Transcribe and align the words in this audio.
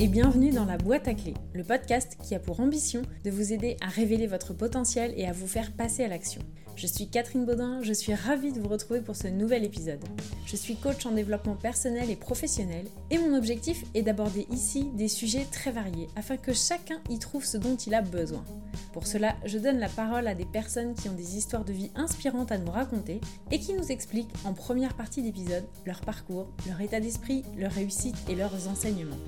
et 0.00 0.06
bienvenue 0.06 0.52
dans 0.52 0.64
la 0.64 0.78
boîte 0.78 1.08
à 1.08 1.14
clés, 1.14 1.34
le 1.54 1.64
podcast 1.64 2.16
qui 2.22 2.36
a 2.36 2.38
pour 2.38 2.60
ambition 2.60 3.02
de 3.24 3.32
vous 3.32 3.52
aider 3.52 3.76
à 3.80 3.88
révéler 3.88 4.28
votre 4.28 4.54
potentiel 4.54 5.12
et 5.16 5.26
à 5.26 5.32
vous 5.32 5.48
faire 5.48 5.72
passer 5.72 6.04
à 6.04 6.08
l'action. 6.08 6.40
Je 6.76 6.86
suis 6.86 7.08
Catherine 7.08 7.44
Baudin, 7.44 7.80
je 7.82 7.92
suis 7.92 8.14
ravie 8.14 8.52
de 8.52 8.60
vous 8.60 8.68
retrouver 8.68 9.00
pour 9.00 9.16
ce 9.16 9.26
nouvel 9.26 9.64
épisode. 9.64 9.98
Je 10.46 10.54
suis 10.54 10.76
coach 10.76 11.04
en 11.04 11.10
développement 11.10 11.56
personnel 11.56 12.10
et 12.10 12.14
professionnel 12.14 12.86
et 13.10 13.18
mon 13.18 13.36
objectif 13.36 13.82
est 13.94 14.02
d'aborder 14.02 14.46
ici 14.52 14.88
des 14.94 15.08
sujets 15.08 15.46
très 15.50 15.72
variés 15.72 16.06
afin 16.14 16.36
que 16.36 16.52
chacun 16.52 17.00
y 17.10 17.18
trouve 17.18 17.44
ce 17.44 17.56
dont 17.56 17.74
il 17.74 17.94
a 17.94 18.02
besoin. 18.02 18.44
Pour 18.92 19.08
cela, 19.08 19.34
je 19.46 19.58
donne 19.58 19.80
la 19.80 19.88
parole 19.88 20.28
à 20.28 20.36
des 20.36 20.46
personnes 20.46 20.94
qui 20.94 21.08
ont 21.08 21.14
des 21.14 21.36
histoires 21.36 21.64
de 21.64 21.72
vie 21.72 21.90
inspirantes 21.96 22.52
à 22.52 22.58
nous 22.58 22.70
raconter 22.70 23.20
et 23.50 23.58
qui 23.58 23.74
nous 23.74 23.90
expliquent 23.90 24.32
en 24.44 24.52
première 24.52 24.94
partie 24.94 25.22
d'épisode 25.22 25.64
leur 25.84 26.02
parcours, 26.02 26.46
leur 26.68 26.80
état 26.80 27.00
d'esprit, 27.00 27.42
leur 27.56 27.72
réussite 27.72 28.16
et 28.28 28.36
leurs 28.36 28.68
enseignements. 28.68 29.18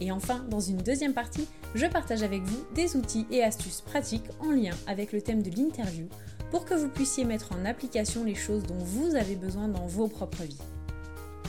Et 0.00 0.12
enfin, 0.12 0.44
dans 0.50 0.60
une 0.60 0.78
deuxième 0.78 1.14
partie, 1.14 1.46
je 1.74 1.86
partage 1.86 2.22
avec 2.22 2.42
vous 2.42 2.64
des 2.74 2.96
outils 2.96 3.26
et 3.30 3.42
astuces 3.42 3.80
pratiques 3.80 4.28
en 4.40 4.50
lien 4.50 4.74
avec 4.86 5.12
le 5.12 5.22
thème 5.22 5.42
de 5.42 5.50
l'interview 5.50 6.08
pour 6.50 6.64
que 6.64 6.74
vous 6.74 6.88
puissiez 6.88 7.24
mettre 7.24 7.52
en 7.52 7.64
application 7.64 8.24
les 8.24 8.34
choses 8.34 8.62
dont 8.62 8.78
vous 8.78 9.16
avez 9.16 9.36
besoin 9.36 9.68
dans 9.68 9.86
vos 9.86 10.08
propres 10.08 10.44
vies. 10.44 10.60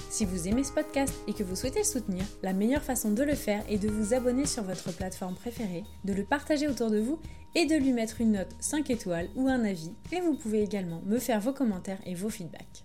Si 0.10 0.26
vous 0.26 0.48
aimez 0.48 0.64
ce 0.64 0.72
podcast 0.72 1.14
et 1.28 1.34
que 1.34 1.44
vous 1.44 1.56
souhaitez 1.56 1.80
le 1.80 1.86
soutenir, 1.86 2.24
la 2.42 2.54
meilleure 2.54 2.84
façon 2.84 3.12
de 3.12 3.24
le 3.24 3.36
faire 3.36 3.64
est 3.70 3.78
de 3.78 3.90
vous 3.90 4.14
abonner 4.14 4.46
sur 4.46 4.64
votre 4.64 4.92
plateforme 4.92 5.36
préférée, 5.36 5.84
de 6.06 6.14
le 6.14 6.24
partager 6.24 6.68
autour 6.68 6.90
de 6.90 7.00
vous 7.00 7.20
et 7.56 7.66
de 7.66 7.76
lui 7.76 7.92
mettre 7.92 8.22
une 8.22 8.32
note 8.32 8.56
5 8.60 8.90
étoiles 8.90 9.30
ou 9.36 9.48
un 9.48 9.64
avis. 9.66 9.92
Et 10.12 10.22
vous 10.22 10.36
pouvez 10.36 10.64
également 10.64 11.02
me 11.06 11.20
faire 11.20 11.42
vos 11.42 11.54
commentaires 11.54 12.02
et 12.06 12.16
vos 12.16 12.30
feedbacks. 12.30 12.84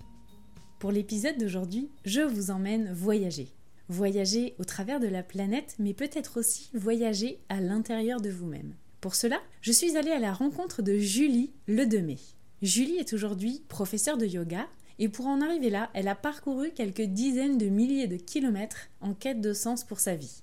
Pour 0.78 0.90
l'épisode 0.90 1.38
d'aujourd'hui, 1.38 1.90
je 2.04 2.22
vous 2.22 2.50
emmène 2.50 2.92
voyager. 2.92 3.48
Voyager 3.88 4.54
au 4.58 4.64
travers 4.64 5.00
de 5.00 5.08
la 5.08 5.22
planète, 5.22 5.74
mais 5.78 5.94
peut-être 5.94 6.38
aussi 6.38 6.70
voyager 6.72 7.40
à 7.48 7.60
l'intérieur 7.60 8.20
de 8.20 8.30
vous-même. 8.30 8.74
Pour 9.00 9.14
cela, 9.14 9.40
je 9.60 9.72
suis 9.72 9.96
allée 9.96 10.12
à 10.12 10.20
la 10.20 10.32
rencontre 10.32 10.82
de 10.82 10.96
Julie 10.96 11.52
Le 11.66 11.86
Demey. 11.86 12.18
Julie 12.62 12.96
est 12.96 13.12
aujourd'hui 13.12 13.64
professeure 13.68 14.16
de 14.16 14.26
yoga 14.26 14.68
et 15.00 15.08
pour 15.08 15.26
en 15.26 15.40
arriver 15.40 15.70
là, 15.70 15.90
elle 15.94 16.06
a 16.06 16.14
parcouru 16.14 16.70
quelques 16.70 17.02
dizaines 17.02 17.58
de 17.58 17.66
milliers 17.66 18.06
de 18.06 18.16
kilomètres 18.16 18.88
en 19.00 19.14
quête 19.14 19.40
de 19.40 19.52
sens 19.52 19.82
pour 19.82 19.98
sa 19.98 20.14
vie. 20.14 20.42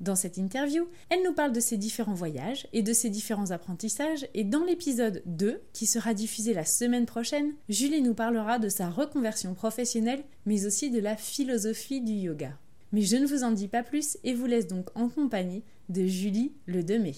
Dans 0.00 0.16
cette 0.16 0.38
interview, 0.38 0.88
elle 1.10 1.22
nous 1.22 1.34
parle 1.34 1.52
de 1.52 1.60
ses 1.60 1.76
différents 1.76 2.14
voyages 2.14 2.66
et 2.72 2.82
de 2.82 2.92
ses 2.92 3.10
différents 3.10 3.50
apprentissages 3.50 4.26
et 4.32 4.44
dans 4.44 4.64
l'épisode 4.64 5.22
2, 5.26 5.60
qui 5.74 5.86
sera 5.86 6.14
diffusé 6.14 6.54
la 6.54 6.64
semaine 6.64 7.04
prochaine, 7.06 7.52
Julie 7.68 8.00
nous 8.00 8.14
parlera 8.14 8.58
de 8.58 8.70
sa 8.70 8.88
reconversion 8.88 9.54
professionnelle 9.54 10.24
mais 10.46 10.66
aussi 10.66 10.90
de 10.90 11.00
la 11.00 11.16
philosophie 11.16 12.00
du 12.00 12.14
yoga. 12.14 12.58
Mais 12.92 13.02
je 13.02 13.16
ne 13.16 13.26
vous 13.26 13.44
en 13.44 13.52
dis 13.52 13.68
pas 13.68 13.84
plus 13.84 14.18
et 14.24 14.34
vous 14.34 14.46
laisse 14.46 14.66
donc 14.66 14.88
en 14.96 15.08
compagnie 15.08 15.62
de 15.88 16.06
Julie 16.06 16.52
le 16.66 16.82
2 16.82 16.98
mai. 16.98 17.14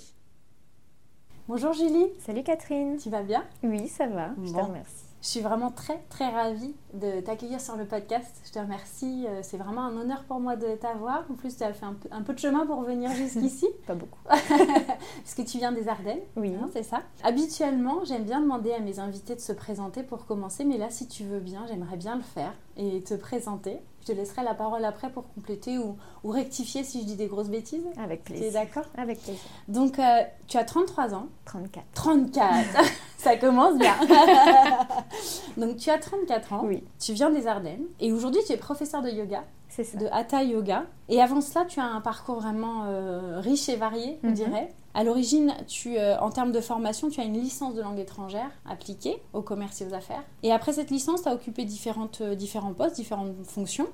Bonjour 1.49 1.73
Julie. 1.73 2.09
Salut 2.19 2.43
Catherine. 2.43 2.99
Tu 2.99 3.09
vas 3.09 3.23
bien? 3.23 3.43
Oui, 3.63 3.89
ça 3.89 4.07
va. 4.07 4.31
Je 4.45 4.53
te 4.53 4.59
remercie. 4.59 5.05
Je 5.23 5.29
suis 5.29 5.41
vraiment 5.41 5.71
très 5.71 5.99
très 6.11 6.29
ravie 6.29 6.75
de 6.93 7.21
t'accueillir 7.21 7.59
sur 7.59 7.77
le 7.77 7.87
podcast. 7.87 8.43
Je 8.45 8.53
te 8.53 8.59
remercie. 8.59 9.25
Euh, 9.27 9.41
c'est 9.43 9.57
vraiment 9.57 9.83
un 9.83 9.97
honneur 9.97 10.25
pour 10.25 10.41
moi 10.41 10.57
de 10.57 10.75
t'avoir. 10.75 11.25
En 11.31 11.35
plus, 11.35 11.57
tu 11.57 11.63
as 11.63 11.73
fait 11.73 11.87
un 12.11 12.23
peu, 12.23 12.35
de 12.35 12.39
chemin 12.39 12.67
pour 12.67 12.83
venir 12.83 13.11
jusqu'ici. 13.15 13.67
Pas 13.87 13.95
beaucoup. 13.95 14.19
Parce 14.25 15.35
que 15.35 15.43
tu 15.43 15.57
viens 15.57 15.73
des 15.73 15.89
Ardennes. 15.89 16.21
Oui. 16.37 16.55
Hein, 16.55 16.69
c'est 16.75 16.83
ça? 16.83 17.03
Habituellement, 17.23 18.05
j'aime 18.05 18.25
bien 18.25 18.43
demander 18.43 18.73
à 18.73 18.81
mes 18.81 18.99
invités 18.99 19.35
de 19.35 19.41
se 19.41 19.53
présenter 19.53 20.03
pour 20.03 20.27
commencer. 20.27 20.65
Mais 20.65 20.77
là, 20.77 20.91
si 20.91 21.09
tu 21.09 21.25
veux 21.25 21.41
bien, 21.41 21.67
j'aimerais 21.67 21.97
bien 21.97 22.17
le 22.17 22.23
faire 22.23 22.53
et 22.77 23.03
te 23.03 23.15
présenter. 23.15 23.79
Je 24.03 24.13
te 24.13 24.13
laisserai 24.13 24.43
la 24.43 24.55
parole 24.55 24.85
après 24.85 25.11
pour 25.11 25.33
compléter 25.33 25.79
ou, 25.79 25.97
rectifier 26.25 26.83
si 26.83 27.03
je 27.03 27.07
dis 27.07 27.15
des 27.15 27.29
grosses 27.29 27.49
bêtises. 27.49 27.85
Avec 27.97 28.25
plaisir. 28.25 28.43
Tu 28.43 28.49
es 28.49 28.53
d'accord 28.53 28.85
Avec 28.97 29.23
plaisir. 29.23 29.41
Donc, 29.69 29.99
euh, 30.01 30.23
tu 30.49 30.57
as 30.57 30.65
33 30.65 31.15
ans. 31.15 31.29
34. 31.45 31.85
34 31.95 32.93
Ça 33.17 33.37
commence 33.37 33.79
bien. 33.79 33.95
Donc, 35.57 35.77
tu 35.77 35.89
as 35.91 35.99
34 35.99 36.53
ans. 36.53 36.63
Oui. 36.65 36.83
Tu 36.99 37.13
viens 37.13 37.31
des 37.31 37.47
Ardennes. 37.47 37.85
Et 38.01 38.13
aujourd'hui, 38.13 38.41
tu 38.45 38.53
es 38.53 38.57
professeur 38.57 39.03
de 39.03 39.11
yoga. 39.11 39.45
C'est 39.75 39.85
ça. 39.85 39.97
De 39.99 40.07
Hatha 40.13 40.43
Yoga. 40.45 40.85
Et 41.09 41.21
avant 41.23 41.41
cela, 41.41 41.65
tu 41.65 41.81
as 41.81 41.85
un 41.85 42.01
parcours 42.03 42.41
vraiment 42.41 42.85
euh, 42.87 43.41
riche 43.41 43.69
et 43.71 43.77
varié, 43.77 44.19
je 44.23 44.29
Mhm. 44.29 44.35
dirais. 44.35 44.75
À 44.95 45.05
l'origine, 45.05 45.55
tu, 45.67 45.97
euh, 45.97 46.19
en 46.19 46.29
termes 46.29 46.53
de 46.53 46.61
formation, 46.61 47.09
tu 47.09 47.19
as 47.23 47.25
une 47.25 47.39
licence 47.41 47.75
de 47.75 47.81
langue 47.81 47.99
étrangère 47.99 48.51
appliquée 48.69 49.23
au 49.33 49.41
commerce 49.41 49.81
et 49.81 49.87
aux 49.87 49.95
affaires. 49.95 50.23
Et 50.43 50.53
après 50.53 50.75
cette 50.75 50.91
licence, 50.91 51.23
tu 51.23 51.31
as 51.31 51.33
occupé 51.35 51.65
différentes, 51.65 52.21
euh, 52.21 52.35
différents 52.35 52.75
postes, 52.75 52.97
différentes 52.97 53.33
fonctions. 53.45 53.87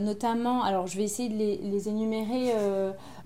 Notamment, 0.00 0.62
alors 0.62 0.86
je 0.86 0.96
vais 0.96 1.02
essayer 1.02 1.28
de 1.28 1.34
les, 1.36 1.56
les 1.56 1.88
énumérer 1.88 2.52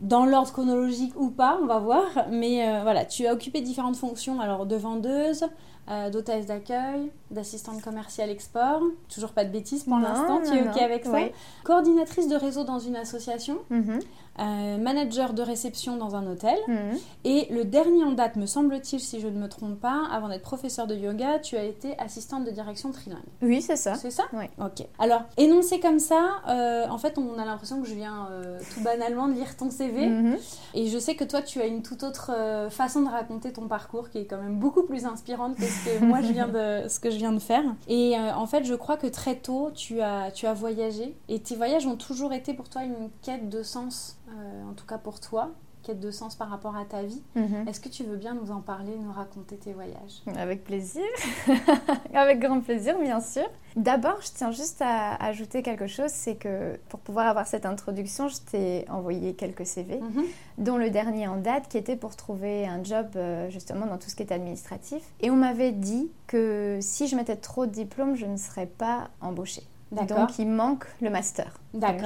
dans 0.01 0.25
l'ordre 0.25 0.51
chronologique 0.53 1.13
ou 1.21 1.29
pas, 1.31 1.59
on 1.63 1.67
va 1.67 1.79
voir. 1.79 2.07
Mais 2.31 2.81
voilà, 2.83 3.05
tu 3.05 3.27
as 3.27 3.35
occupé 3.35 3.61
différentes 3.61 3.97
fonctions, 3.97 4.41
alors 4.41 4.65
de 4.65 4.77
vendeuse, 4.77 5.45
euh, 5.91 6.11
d'hôtesse 6.11 6.47
d'accueil, 6.47 7.11
d'assistante 7.31 7.83
commerciale 7.83 8.31
export. 8.31 8.81
Toujours 9.13 9.31
pas 9.31 9.45
de 9.45 9.51
bêtises 9.51 9.85
pour 9.85 9.99
l'instant, 9.99 10.41
tu 10.45 10.57
es 10.57 10.63
OK 10.63 10.77
avec 10.81 11.05
ça 11.05 11.11
Oui. 11.13 11.33
Coordinatrice 11.65 12.29
de 12.29 12.37
réseau 12.37 12.65
dans 12.65 12.79
une 12.79 12.97
association, 12.97 13.59
Mhm. 13.71 13.99
Euh, 14.39 14.79
manager 14.79 15.35
de 15.35 15.43
réception 15.43 15.97
dans 15.97 16.17
un 16.17 16.27
hôtel. 16.27 16.57
Mhm. 16.69 16.99
Et 17.25 17.47
le 17.51 17.65
dernier 17.65 18.05
en 18.05 18.13
date, 18.13 18.37
me 18.37 18.47
semble-t-il, 18.47 19.01
si 19.01 19.21
je 19.21 19.29
ne 19.29 19.39
me 19.39 19.49
trompe 19.49 19.79
pas, 19.79 20.07
avant 20.11 20.29
d'être 20.29 20.43
professeur 20.43 20.87
de 20.87 20.95
yoga, 20.95 21.39
tu 21.39 21.57
as 21.57 21.65
été 21.65 21.99
assistante 21.99 22.45
de 22.45 22.51
direction 22.51 22.93
trilingue. 22.93 23.19
Oui, 23.43 23.61
c'est 23.61 23.77
ça. 23.77 23.95
C'est 23.95 24.11
ça 24.11 24.25
Oui. 24.33 24.45
Ok. 24.59 24.87
Alors, 24.99 25.23
énoncé 25.37 25.81
comme 25.81 25.99
ça, 25.99 26.41
euh, 26.49 26.87
en 26.89 26.99
fait, 26.99 27.19
on 27.19 27.39
a 27.39 27.45
l'impression 27.45 27.83
que 27.83 27.89
je 27.89 27.95
viens 27.95 28.29
euh, 28.31 28.59
tout 28.75 28.81
banalement 28.83 29.29
de 29.29 29.35
lire 29.35 29.57
ton 29.57 29.71
CV. 29.71 30.09
Mhm. 30.09 30.39
Et 30.75 30.89
je 30.89 30.99
sais 30.99 31.15
que 31.15 31.25
toi, 31.25 31.43
tu 31.43 31.61
as 31.61 31.67
une 31.67 31.83
toute 31.83 32.03
autre 32.03 32.31
euh, 32.35 32.71
façon 32.71 33.03
de 33.03 33.09
raconter 33.09 33.53
ton 33.53 33.69
parcours 33.69 34.11
qui 34.11 34.19
est 34.19 34.27
quand 34.27 34.41
même 34.41 34.59
beaucoup 34.59 34.83
plus 34.83 35.05
inspirante 35.05 35.57
que 35.57 35.65
ce 35.65 35.85
que 35.99 36.05
moi, 36.05 36.21
je 36.23 36.33
viens 36.33 36.49
de, 36.49 36.89
ce 36.89 37.01
que 37.01 37.11
je 37.11 37.17
viens 37.17 37.33
de 37.33 37.39
faire. 37.39 37.65
Et 37.89 38.17
en 38.19 38.47
fait, 38.47 38.65
je 38.65 38.75
crois 38.75 38.97
que 38.97 39.07
très 39.07 39.37
tôt, 39.37 39.71
tu 39.75 40.01
as, 40.01 40.31
tu 40.31 40.47
as 40.47 40.55
voyagé. 40.55 41.15
Et 41.29 41.41
tes 41.41 41.57
voyages 41.57 41.87
ont 41.87 41.97
toujours 41.97 42.33
été 42.33 42.55
pour 42.55 42.69
toi 42.69 42.83
une 42.83 43.11
quête 43.23 43.49
de 43.49 43.63
sens, 43.63 44.17
euh, 44.35 44.71
en 44.71 44.75
tout 44.75 44.87
cas 44.87 44.99
pour 44.99 45.21
toi, 45.21 45.51
quête 45.83 45.99
de 45.99 46.13
sens 46.13 46.37
par 46.37 46.49
rapport 46.49 46.77
à 46.77 46.85
ta 46.85 47.03
vie. 47.03 47.23
Mhm. 47.35 47.67
Est-ce 47.67 47.81
que 47.81 47.89
tu 47.89 48.05
veux 48.05 48.17
bien 48.17 48.35
nous 48.35 48.53
en 48.53 48.61
parler, 48.61 48.97
nous 49.01 49.11
raconter 49.13 49.57
tes 49.57 49.73
voyages? 49.73 50.23
Avec 50.37 50.63
plaisir. 50.63 51.03
Avec 52.15 52.39
grand 52.41 52.61
plaisir, 52.61 52.99
bien 53.01 53.21
sûr. 53.21 53.49
D'abord, 53.75 54.21
je 54.21 54.29
tiens 54.33 54.53
juste 54.53 54.81
à 54.81 55.15
ajouter 55.17 55.63
quelque 55.63 55.87
chose, 55.87 56.11
c'est 56.11 56.37
que 56.37 56.79
pour 56.89 57.01
pouvoir 57.01 57.27
avoir 57.27 57.47
cette 57.47 57.67
introduction, 57.67 58.29
je 58.29 58.37
t'ai 58.49 58.85
envoyé 58.91 59.35
quelques 59.35 59.67
CV, 59.67 59.99
Mhm. 60.01 60.23
dont 60.59 60.77
le 60.77 60.91
dernier 60.91 61.27
en 61.27 61.37
date 61.37 61.69
qui 61.69 61.79
était 61.79 61.97
pour 61.97 62.15
trouver 62.15 62.67
un 62.67 62.85
job 62.85 63.09
euh, 63.17 63.51
justement 63.51 63.87
dans 63.87 63.99
tout 63.99 64.09
ce 64.11 64.15
qui 64.15 64.23
est 64.23 64.33
administratif. 64.33 65.03
Et 65.21 65.31
on 65.31 65.37
m'avait 65.37 65.73
dit 65.73 66.13
que 66.27 66.79
si 66.81 67.09
je 67.09 67.17
mettais 67.17 67.37
trop 67.37 67.67
de 67.67 67.73
diplômes, 67.73 68.15
je 68.15 68.27
ne 68.27 68.37
serais 68.37 68.67
pas 68.67 69.09
embauchée. 69.21 69.65
Donc 69.91 70.39
il 70.39 70.49
manque 70.49 70.87
le 71.01 71.11
master. 71.11 71.59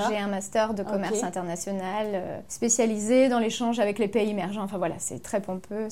J'ai 0.09 0.19
un 0.19 0.29
master 0.29 0.75
de 0.75 0.83
commerce 0.83 1.23
international 1.23 2.07
euh, 2.15 2.39
spécialisé 2.49 3.29
dans 3.29 3.39
l'échange 3.39 3.79
avec 3.81 3.99
les 3.99 4.09
pays 4.09 4.31
émergents. 4.31 4.63
Enfin 4.63 4.79
voilà, 4.79 4.95
c'est 4.99 5.21
très 5.23 5.41
pompeux, 5.41 5.89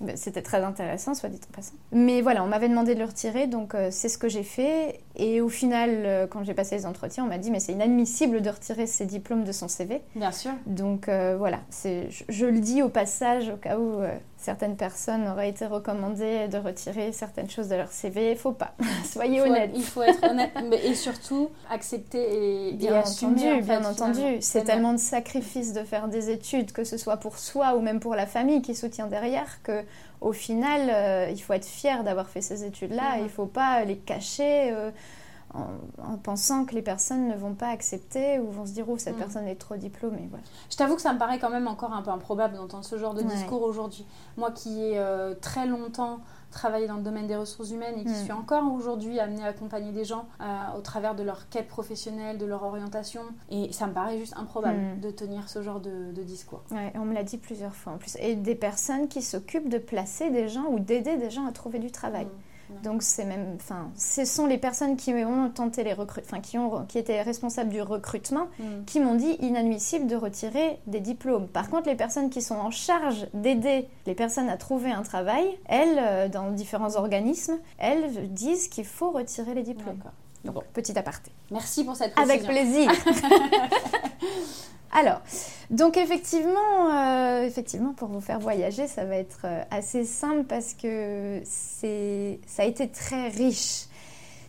ben, 0.00 0.16
c'était 0.16 0.42
très 0.42 0.62
intéressant, 0.62 1.14
soit 1.14 1.28
dit 1.28 1.40
en 1.50 1.54
passant. 1.56 1.72
Mais 1.92 2.20
voilà, 2.20 2.42
on 2.44 2.46
m'avait 2.46 2.68
demandé 2.68 2.94
de 2.94 3.00
le 3.00 3.06
retirer, 3.06 3.46
donc 3.46 3.74
euh, 3.74 3.88
c'est 3.90 4.08
ce 4.08 4.18
que 4.18 4.28
j'ai 4.28 4.42
fait. 4.42 5.00
Et 5.16 5.40
au 5.40 5.48
final, 5.48 5.90
euh, 6.04 6.26
quand 6.26 6.44
j'ai 6.44 6.54
passé 6.54 6.76
les 6.76 6.86
entretiens, 6.86 7.24
on 7.24 7.28
m'a 7.28 7.38
dit 7.38 7.50
mais 7.50 7.60
c'est 7.60 7.72
inadmissible 7.72 8.42
de 8.42 8.50
retirer 8.50 8.86
ces 8.86 9.06
diplômes 9.06 9.44
de 9.44 9.52
son 9.52 9.68
CV. 9.68 10.02
Bien 10.14 10.32
sûr. 10.32 10.52
Donc 10.66 11.08
euh, 11.08 11.36
voilà, 11.38 11.60
je, 11.82 12.04
je 12.28 12.46
le 12.46 12.60
dis 12.60 12.82
au 12.82 12.88
passage 12.88 13.48
au 13.48 13.56
cas 13.56 13.78
où 13.78 14.00
euh, 14.00 14.14
certaines 14.36 14.76
personnes 14.76 15.26
auraient 15.28 15.48
été 15.48 15.66
recommandées 15.66 16.48
de 16.48 16.58
retirer 16.58 17.12
certaines 17.12 17.48
choses 17.50 17.68
de 17.68 17.76
leur 17.76 17.90
CV. 17.90 18.34
Faut 18.36 18.52
pas, 18.52 18.74
soyez 19.10 19.40
honnête. 19.40 19.70
Il 19.74 19.82
faut 19.84 20.02
être 20.02 20.22
honnête 20.28 20.50
mais- 20.68 20.84
et 20.86 20.94
surtout 20.94 21.48
accepter 21.70 22.68
et, 22.68 22.72
Bien 22.74 23.05
assumer. 23.06 23.48
entendu, 23.50 23.62
bien 23.62 23.84
entendu. 23.84 24.22
C'est 24.40 24.64
Tellement. 24.64 24.92
de 24.92 24.98
sacrifices 24.98 25.72
de 25.72 25.82
faire 25.84 26.08
des 26.08 26.30
études, 26.30 26.72
que 26.72 26.84
ce 26.84 26.96
soit 26.96 27.16
pour 27.16 27.38
soi 27.38 27.74
ou 27.76 27.80
même 27.80 28.00
pour 28.00 28.14
la 28.14 28.26
famille 28.26 28.62
qui 28.62 28.74
soutient 28.74 29.06
derrière, 29.06 29.62
que 29.62 29.82
au 30.20 30.32
final, 30.32 30.82
euh, 30.88 31.30
il 31.30 31.38
faut 31.40 31.52
être 31.52 31.66
fier 31.66 32.04
d'avoir 32.04 32.28
fait 32.28 32.40
ces 32.40 32.64
études-là. 32.64 33.18
Il 33.20 33.28
faut 33.28 33.46
pas 33.46 33.84
les 33.84 33.96
cacher 33.98 34.72
euh, 34.72 34.90
en, 35.54 36.12
en 36.12 36.16
pensant 36.16 36.64
que 36.64 36.74
les 36.74 36.82
personnes 36.82 37.28
ne 37.28 37.36
vont 37.36 37.54
pas 37.54 37.68
accepter 37.68 38.38
ou 38.38 38.50
vont 38.50 38.66
se 38.66 38.72
dire 38.72 38.84
oh 38.88 38.98
cette 38.98 39.14
Mhm. 39.14 39.20
personne 39.20 39.46
est 39.46 39.54
trop 39.54 39.76
diplômée. 39.76 40.26
Voilà. 40.30 40.44
Je 40.70 40.76
t'avoue 40.76 40.96
que 40.96 41.02
ça 41.02 41.12
me 41.12 41.18
paraît 41.18 41.38
quand 41.38 41.50
même 41.50 41.68
encore 41.68 41.92
un 41.92 42.02
peu 42.02 42.10
improbable 42.10 42.56
d'entendre 42.56 42.84
ce 42.84 42.98
genre 42.98 43.14
de 43.14 43.22
Ouais. 43.22 43.28
discours 43.34 43.62
aujourd'hui. 43.62 44.04
Moi 44.36 44.50
qui 44.50 44.82
ai 44.82 44.98
euh, 44.98 45.34
très 45.40 45.66
longtemps 45.66 46.18
travaillé 46.50 46.86
dans 46.86 46.96
le 46.96 47.02
domaine 47.02 47.26
des 47.26 47.36
ressources 47.36 47.70
humaines 47.70 47.96
et 47.98 48.04
qui 48.04 48.10
Mm. 48.10 48.24
suis 48.24 48.32
encore 48.32 48.72
aujourd'hui 48.72 49.18
amenée 49.20 49.42
à 49.42 49.48
accompagner 49.48 49.92
des 49.92 50.04
gens 50.04 50.26
euh, 50.40 50.44
au 50.78 50.80
travers 50.80 51.14
de 51.14 51.22
leur 51.22 51.48
quête 51.48 51.68
professionnelle, 51.68 52.38
de 52.38 52.46
leur 52.46 52.62
orientation. 52.62 53.22
Et 53.50 53.72
ça 53.72 53.86
me 53.86 53.92
paraît 53.92 54.18
juste 54.18 54.34
improbable 54.36 54.78
Mm. 54.96 55.00
de 55.00 55.10
tenir 55.10 55.48
ce 55.48 55.62
genre 55.62 55.80
de, 55.80 56.12
de 56.12 56.22
discours. 56.22 56.62
Ouais, 56.70 56.92
on 56.94 57.04
me 57.04 57.14
l'a 57.14 57.22
dit 57.24 57.38
plusieurs 57.38 57.74
fois 57.74 57.92
en 57.94 57.98
plus. 57.98 58.16
Et 58.20 58.36
des 58.36 58.54
personnes 58.54 59.08
qui 59.08 59.22
s'occupent 59.22 59.68
de 59.68 59.78
placer 59.78 60.30
des 60.30 60.48
gens 60.48 60.66
ou 60.70 60.78
d'aider 60.78 61.16
des 61.16 61.30
gens 61.30 61.46
à 61.46 61.52
trouver 61.52 61.78
du 61.78 61.90
travail. 61.90 62.26
Mm. 62.26 62.30
Donc 62.82 63.02
c'est 63.02 63.24
même, 63.24 63.56
enfin, 63.56 63.90
ce 63.96 64.24
sont 64.24 64.46
les 64.46 64.58
personnes 64.58 64.96
qui 64.96 65.12
ont 65.14 65.48
tenté 65.50 65.84
les 65.84 65.94
enfin 65.94 66.40
qui 66.40 66.58
ont, 66.58 66.84
qui 66.86 66.98
étaient 66.98 67.22
responsables 67.22 67.70
du 67.70 67.80
recrutement, 67.82 68.46
Mm. 68.58 68.84
qui 68.86 69.00
m'ont 69.00 69.14
dit 69.14 69.36
inadmissible 69.40 70.06
de 70.06 70.16
retirer 70.16 70.78
des 70.86 71.00
diplômes. 71.00 71.46
Par 71.48 71.70
contre, 71.70 71.88
les 71.88 71.94
personnes 71.94 72.30
qui 72.30 72.42
sont 72.42 72.56
en 72.56 72.70
charge 72.70 73.26
d'aider 73.34 73.88
les 74.06 74.14
personnes 74.14 74.48
à 74.48 74.56
trouver 74.56 74.90
un 74.90 75.02
travail, 75.02 75.44
elles, 75.66 75.98
euh, 75.98 76.28
dans 76.28 76.50
différents 76.50 76.96
organismes, 76.96 77.58
elles 77.78 78.32
disent 78.32 78.68
qu'il 78.68 78.84
faut 78.84 79.10
retirer 79.10 79.54
les 79.54 79.62
diplômes. 79.62 80.00
Donc 80.44 80.54
Bon. 80.54 80.62
petit 80.74 80.96
aparté. 80.98 81.32
Merci 81.50 81.84
pour 81.84 81.96
cette 81.96 82.16
Avec 82.18 82.44
précision. 82.44 82.86
plaisir. 82.86 82.90
Alors, 84.92 85.20
donc 85.70 85.96
effectivement, 85.96 86.90
euh, 86.94 87.42
effectivement, 87.44 87.92
pour 87.92 88.08
vous 88.08 88.20
faire 88.20 88.38
voyager, 88.38 88.86
ça 88.86 89.04
va 89.04 89.16
être 89.16 89.40
euh, 89.44 89.62
assez 89.70 90.04
simple 90.04 90.44
parce 90.44 90.74
que 90.74 91.40
c'est, 91.44 92.38
ça 92.46 92.62
a 92.62 92.66
été 92.66 92.88
très 92.88 93.28
riche. 93.28 93.86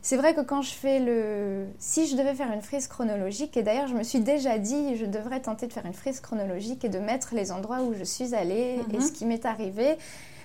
C'est 0.01 0.15
vrai 0.15 0.33
que 0.33 0.39
quand 0.41 0.61
je 0.61 0.71
fais 0.73 0.99
le, 0.99 1.65
si 1.79 2.07
je 2.07 2.15
devais 2.15 2.33
faire 2.33 2.51
une 2.53 2.61
frise 2.61 2.87
chronologique, 2.87 3.57
et 3.57 3.63
d'ailleurs 3.63 3.87
je 3.87 3.93
me 3.95 4.03
suis 4.03 4.19
déjà 4.21 4.57
dit, 4.57 4.95
je 4.95 5.05
devrais 5.05 5.41
tenter 5.41 5.67
de 5.67 5.73
faire 5.73 5.85
une 5.85 5.93
frise 5.93 6.21
chronologique 6.21 6.85
et 6.85 6.89
de 6.89 6.99
mettre 6.99 7.35
les 7.35 7.51
endroits 7.51 7.81
où 7.81 7.93
je 7.93 8.05
suis 8.05 8.33
allée 8.33 8.79
et 8.93 8.97
Mhm. 8.97 9.01
ce 9.01 9.11
qui 9.11 9.25
m'est 9.25 9.45
arrivé. 9.45 9.97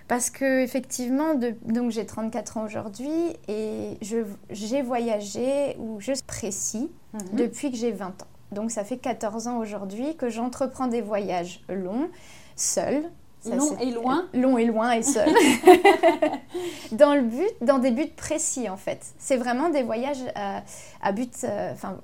Parce 0.08 0.30
que 0.30 0.62
effectivement, 0.62 1.34
de- 1.34 1.54
donc 1.64 1.92
j'ai 1.92 2.06
34 2.06 2.56
ans 2.56 2.64
aujourd'hui 2.64 3.08
et 3.46 3.98
je- 4.02 4.24
j'ai 4.50 4.82
voyagé 4.82 5.76
ou 5.78 6.00
je 6.00 6.12
suis 6.12 6.24
précis 6.24 6.90
Mhm. 7.12 7.20
depuis 7.34 7.70
que 7.70 7.76
j'ai 7.76 7.92
20 7.92 8.20
ans. 8.20 8.26
Donc 8.52 8.70
ça 8.70 8.84
fait 8.84 8.98
14 8.98 9.48
ans 9.48 9.58
aujourd'hui 9.58 10.14
que 10.16 10.28
j'entreprends 10.28 10.86
des 10.86 11.00
voyages 11.00 11.60
longs, 11.68 12.08
seule. 12.56 13.04
Ça, 13.40 13.56
Long 13.56 13.76
et 13.80 13.90
loin? 13.90 14.26
Long 14.34 14.56
et 14.56 14.64
loin 14.66 14.92
et 14.92 15.02
seul. 15.02 15.28
dans 16.92 17.14
le 17.14 17.22
but, 17.22 17.50
dans 17.60 17.78
des 17.78 17.90
buts 17.90 18.10
précis 18.16 18.68
en 18.68 18.76
fait. 18.76 19.00
C'est 19.18 19.36
vraiment 19.36 19.68
des 19.68 19.82
voyages 19.82 20.22
à, 20.34 20.62
à 21.02 21.12
but, 21.12 21.32
euh, 21.44 21.72
enfin, 21.72 21.96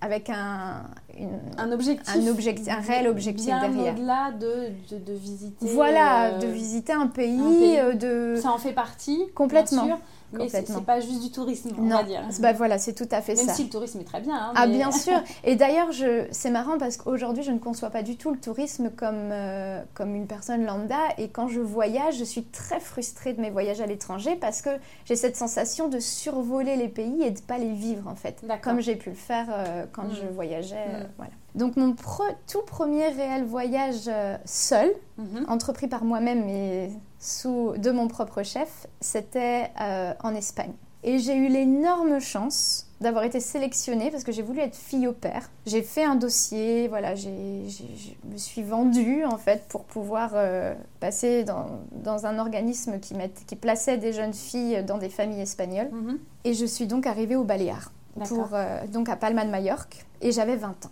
avec 0.00 0.30
un, 0.30 0.82
une- 1.18 1.38
Un 1.58 1.72
objectif. 1.72 2.14
Un 2.16 2.26
objectif- 2.26 2.68
un 2.72 2.80
réel 2.80 3.06
objectif 3.06 3.46
bien 3.46 3.60
derrière. 3.68 3.94
au-delà 3.94 4.30
de, 4.32 4.70
de, 4.90 4.98
de 4.98 5.12
visiter. 5.12 5.66
voilà, 5.74 6.30
euh, 6.30 6.38
de 6.38 6.46
visiter 6.46 6.92
un 6.92 7.06
pays, 7.06 7.38
un 7.38 7.48
pays. 7.50 7.78
euh, 7.78 7.94
de 8.34 8.40
Ça 8.40 8.50
en 8.50 8.58
fait 8.58 8.72
partie. 8.72 9.20
Complètement. 9.34 9.84
bien 9.84 9.96
sûr, 9.96 10.04
mais 10.32 10.48
c'est 10.48 10.84
pas 10.84 11.00
juste 11.00 11.22
du 11.22 11.30
tourisme, 11.30 11.70
on 11.78 11.82
non, 11.82 11.96
va 11.98 12.02
dire. 12.04 12.22
bah 12.40 12.52
voilà, 12.52 12.78
c'est 12.78 12.92
tout 12.92 13.08
à 13.10 13.20
fait 13.22 13.34
Même 13.34 13.46
ça. 13.46 13.54
si 13.54 13.64
le 13.64 13.70
tourisme 13.70 14.00
est 14.00 14.04
très 14.04 14.20
bien. 14.20 14.34
hein, 14.36 14.52
Ah 14.54 14.66
mais- 14.66 14.74
bien 14.76 14.92
sûr. 14.92 15.20
Et 15.44 15.56
d'ailleurs, 15.56 15.92
je... 15.92 16.26
c'est 16.30 16.50
marrant 16.50 16.78
parce 16.78 16.96
qu'aujourd'hui, 16.96 17.42
je 17.42 17.50
ne 17.52 17.58
conçois 17.58 17.90
pas 17.90 18.02
du 18.02 18.16
tout 18.16 18.30
le 18.30 18.38
tourisme 18.38 18.90
comme, 18.90 19.30
euh, 19.32 19.82
comme 19.94 20.14
une 20.14 20.26
personne 20.26 20.64
lambda. 20.64 20.98
Et 21.18 21.28
quand 21.28 21.48
je 21.48 21.60
voyage, 21.60 22.16
je 22.18 22.24
suis 22.24 22.44
très 22.44 22.80
frustrée 22.80 23.32
de 23.32 23.40
mes 23.40 23.50
voyages 23.50 23.80
à 23.80 23.86
l'étranger 23.86 24.36
parce 24.36 24.62
que 24.62 24.70
j'ai 25.04 25.16
cette 25.16 25.36
sensation 25.36 25.88
de 25.88 25.98
survoler 25.98 26.76
les 26.76 26.88
pays 26.88 27.22
et 27.22 27.30
de 27.30 27.40
pas 27.40 27.58
les 27.58 27.72
vivre 27.72 28.08
en 28.08 28.14
fait. 28.14 28.44
Comme 28.62 28.80
j'ai 28.80 28.96
pu 28.96 29.10
le 29.10 29.16
faire 29.16 29.46
euh, 29.50 29.84
quand 29.92 30.04
Mm. 30.04 30.14
je 30.14 30.26
voyageais. 30.34 30.76
euh, 30.88 31.04
Mm. 31.04 31.08
voilà. 31.16 31.32
Donc 31.56 31.76
mon 31.76 31.90
pre- 31.92 32.34
tout 32.50 32.62
premier 32.64 33.08
réel 33.08 33.44
voyage 33.44 34.08
seul, 34.44 34.88
Mhm. 35.18 35.46
entrepris 35.48 35.88
par 35.88 36.04
moi-même 36.04 36.48
et 36.48 36.90
sous 37.20 37.74
de 37.76 37.90
mon 37.90 38.08
propre 38.08 38.42
chef, 38.42 38.86
c'était 39.00 39.70
euh, 39.80 40.12
en 40.24 40.34
Espagne. 40.34 40.72
Et 41.02 41.18
j'ai 41.18 41.34
eu 41.34 41.48
l'énorme 41.48 42.20
chance 42.20 42.86
d'avoir 43.00 43.24
été 43.24 43.40
sélectionnée 43.40 44.10
parce 44.10 44.24
que 44.24 44.32
j'ai 44.32 44.42
voulu 44.42 44.60
être 44.60 44.76
fille 44.76 45.06
au 45.06 45.12
père. 45.12 45.50
J'ai 45.64 45.80
fait 45.82 46.04
un 46.04 46.14
dossier, 46.14 46.88
voilà, 46.88 47.14
je 47.14 47.28
me 47.28 48.36
suis 48.36 48.62
vendue 48.62 49.24
en 49.24 49.38
fait 49.38 49.64
pour 49.68 49.84
pouvoir 49.84 50.32
euh, 50.34 50.74
passer 50.98 51.44
dans, 51.44 51.80
dans 51.92 52.26
un 52.26 52.38
organisme 52.38 53.00
qui, 53.00 53.14
qui 53.46 53.56
plaçait 53.56 53.96
des 53.96 54.12
jeunes 54.12 54.34
filles 54.34 54.84
dans 54.84 54.98
des 54.98 55.08
familles 55.08 55.40
espagnoles. 55.40 55.90
Mhm. 55.90 56.18
Et 56.44 56.52
je 56.52 56.66
suis 56.66 56.86
donc 56.86 57.06
arrivée 57.06 57.36
aux 57.36 57.44
Baléares, 57.44 57.92
pour, 58.28 58.48
euh, 58.52 58.86
donc 58.86 59.08
à 59.08 59.16
Palma 59.16 59.46
de 59.46 59.50
Majorque, 59.50 60.04
et 60.20 60.32
j'avais 60.32 60.56
20 60.56 60.86
ans. 60.86 60.90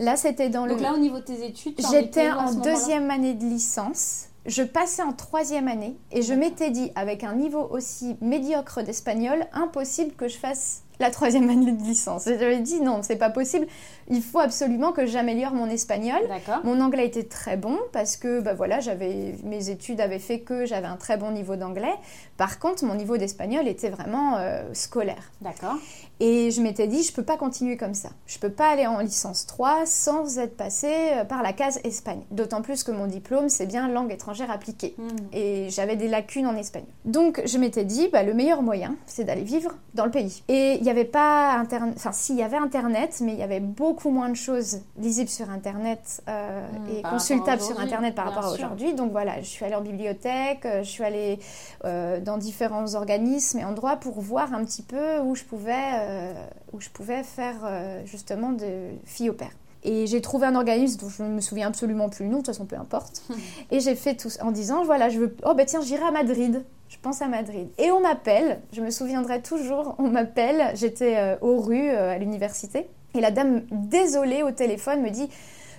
Là, 0.00 0.16
c'était 0.16 0.48
dans 0.48 0.66
le... 0.66 0.72
Donc 0.72 0.80
là, 0.80 0.94
au 0.94 0.98
niveau 0.98 1.18
de 1.18 1.24
tes 1.24 1.46
études, 1.46 1.74
en 1.84 1.90
J'étais 1.90 2.30
en 2.30 2.52
deuxième 2.54 3.10
année 3.10 3.34
de 3.34 3.44
licence. 3.44 4.26
Je 4.46 4.62
passais 4.62 5.02
en 5.02 5.12
troisième 5.12 5.66
année 5.66 5.96
et 6.12 6.22
je 6.22 6.32
m'étais 6.32 6.70
dit, 6.70 6.92
avec 6.94 7.24
un 7.24 7.34
niveau 7.34 7.66
aussi 7.68 8.16
médiocre 8.20 8.80
d'espagnol, 8.82 9.44
impossible 9.52 10.12
que 10.14 10.28
je 10.28 10.36
fasse 10.36 10.84
la 10.98 11.10
troisième 11.10 11.48
année 11.50 11.72
de 11.72 11.82
licence. 11.82 12.26
Et 12.26 12.38
j'avais 12.38 12.60
dit, 12.60 12.80
non, 12.80 13.00
c'est 13.02 13.16
pas 13.16 13.30
possible. 13.30 13.66
Il 14.08 14.22
faut 14.22 14.38
absolument 14.38 14.92
que 14.92 15.06
j'améliore 15.06 15.52
mon 15.52 15.68
espagnol. 15.68 16.20
Mon 16.64 16.80
anglais 16.80 17.06
était 17.06 17.24
très 17.24 17.56
bon 17.56 17.78
parce 17.92 18.16
que 18.16 18.40
bah 18.40 18.54
voilà, 18.54 18.80
j'avais 18.80 19.34
mes 19.42 19.70
études 19.70 20.00
avaient 20.00 20.20
fait 20.20 20.40
que 20.40 20.64
j'avais 20.64 20.86
un 20.86 20.96
très 20.96 21.16
bon 21.16 21.32
niveau 21.32 21.56
d'anglais. 21.56 21.94
Par 22.36 22.58
contre, 22.58 22.84
mon 22.84 22.94
niveau 22.94 23.16
d'espagnol 23.16 23.66
était 23.66 23.90
vraiment 23.90 24.36
euh, 24.36 24.62
scolaire. 24.74 25.32
D'accord. 25.40 25.76
Et 26.20 26.50
je 26.50 26.62
m'étais 26.62 26.86
dit, 26.86 27.02
je 27.02 27.12
peux 27.12 27.22
pas 27.22 27.36
continuer 27.36 27.76
comme 27.76 27.94
ça. 27.94 28.08
Je 28.26 28.38
peux 28.38 28.48
pas 28.48 28.70
aller 28.70 28.86
en 28.86 29.00
licence 29.00 29.46
3 29.46 29.84
sans 29.84 30.38
être 30.38 30.56
passé 30.56 30.88
euh, 30.88 31.24
par 31.24 31.42
la 31.42 31.52
case 31.52 31.78
Espagne. 31.84 32.20
D'autant 32.30 32.62
plus 32.62 32.84
que 32.84 32.90
mon 32.90 33.06
diplôme, 33.06 33.48
c'est 33.48 33.66
bien 33.66 33.88
langue 33.88 34.12
étrangère 34.12 34.50
appliquée. 34.50 34.94
Mhm. 34.98 35.08
Et 35.32 35.66
j'avais 35.70 35.96
des 35.96 36.08
lacunes 36.08 36.46
en 36.46 36.56
espagnol. 36.56 36.88
Donc 37.04 37.42
je 37.44 37.58
m'étais 37.58 37.84
dit, 37.84 38.08
bah, 38.12 38.22
le 38.22 38.34
meilleur 38.34 38.62
moyen, 38.62 38.96
c'est 39.06 39.24
d'aller 39.24 39.42
vivre 39.42 39.74
dans 39.94 40.04
le 40.04 40.10
pays. 40.10 40.42
Et 40.48 40.78
n'y 40.86 40.90
avait 40.90 41.04
pas 41.04 41.52
Internet, 41.54 41.94
enfin 41.96 42.12
si, 42.12 42.32
il 42.32 42.38
y 42.38 42.42
avait 42.42 42.56
Internet, 42.56 43.18
mais 43.22 43.32
il 43.32 43.38
y 43.38 43.42
avait 43.42 43.60
beaucoup 43.60 44.10
moins 44.10 44.28
de 44.28 44.34
choses 44.34 44.80
lisibles 44.98 45.28
sur 45.28 45.50
Internet 45.50 46.22
euh, 46.28 46.56
Mhm, 46.72 46.96
et 46.96 47.02
consultables 47.02 47.62
sur 47.62 47.78
Internet 47.78 48.14
par 48.14 48.26
rapport 48.26 48.46
à 48.46 48.52
aujourd'hui. 48.52 48.94
Donc 48.94 49.12
voilà, 49.12 49.40
je 49.40 49.46
suis 49.46 49.64
allée 49.64 49.74
en 49.74 49.80
bibliothèque, 49.80 50.64
euh, 50.64 50.82
je 50.82 50.88
suis 50.88 51.04
allée 51.04 51.38
euh, 51.84 52.20
dans 52.20 52.38
différents 52.38 52.94
organismes 52.94 53.58
et 53.58 53.64
endroits 53.64 53.96
pour 53.96 54.20
voir 54.20 54.52
un 54.52 54.64
petit 54.64 54.82
peu 54.82 55.18
où 55.20 55.34
je 55.34 55.44
pouvais, 55.44 55.92
euh, 55.94 56.34
où 56.72 56.80
je 56.80 56.88
pouvais 56.90 57.22
faire 57.22 57.56
justement 58.04 58.52
de 58.52 58.90
fille 59.04 59.30
au 59.30 59.34
père. 59.34 59.52
Et 59.82 60.06
j'ai 60.06 60.20
trouvé 60.20 60.46
un 60.46 60.56
organisme 60.56 61.00
dont 61.00 61.08
je 61.08 61.22
ne 61.22 61.28
me 61.28 61.40
souviens 61.40 61.68
absolument 61.68 62.08
plus 62.08 62.24
le 62.24 62.30
nom, 62.30 62.38
de 62.38 62.42
toute 62.42 62.54
façon 62.54 62.66
peu 62.66 62.76
importe. 62.76 63.22
Et 63.70 63.80
j'ai 63.80 63.94
fait 63.94 64.14
tout 64.14 64.30
en 64.40 64.50
disant 64.50 64.84
voilà, 64.84 65.08
je 65.08 65.18
veux. 65.20 65.36
Oh 65.44 65.54
bah 65.54 65.64
tiens, 65.64 65.80
j'irai 65.80 66.04
à 66.04 66.10
Madrid. 66.10 66.64
Pense 67.06 67.22
à 67.22 67.28
Madrid. 67.28 67.68
Et 67.78 67.92
on 67.92 68.00
m'appelle, 68.00 68.58
je 68.72 68.80
me 68.80 68.90
souviendrai 68.90 69.40
toujours, 69.40 69.94
on 69.98 70.08
m'appelle, 70.08 70.72
j'étais 70.74 71.14
euh, 71.16 71.36
aux 71.40 71.60
rues 71.60 71.90
euh, 71.90 72.10
à 72.10 72.18
l'université. 72.18 72.88
Et 73.14 73.20
la 73.20 73.30
dame, 73.30 73.62
désolée 73.70 74.42
au 74.42 74.50
téléphone, 74.50 75.02
me 75.02 75.10
dit 75.10 75.28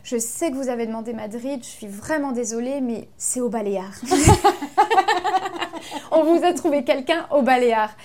Je 0.04 0.18
sais 0.18 0.52
que 0.52 0.56
vous 0.56 0.70
avez 0.70 0.86
demandé 0.86 1.12
Madrid, 1.12 1.60
je 1.62 1.68
suis 1.68 1.88
vraiment 1.88 2.32
désolée, 2.32 2.80
mais 2.80 3.10
c'est 3.18 3.42
au 3.42 3.50
Baléares. 3.50 4.00
on 6.14 6.24
vous 6.24 6.46
a 6.46 6.54
trouvé 6.54 6.86
quelqu'un 6.86 7.28
au 7.36 7.42
Baléares. 7.42 7.98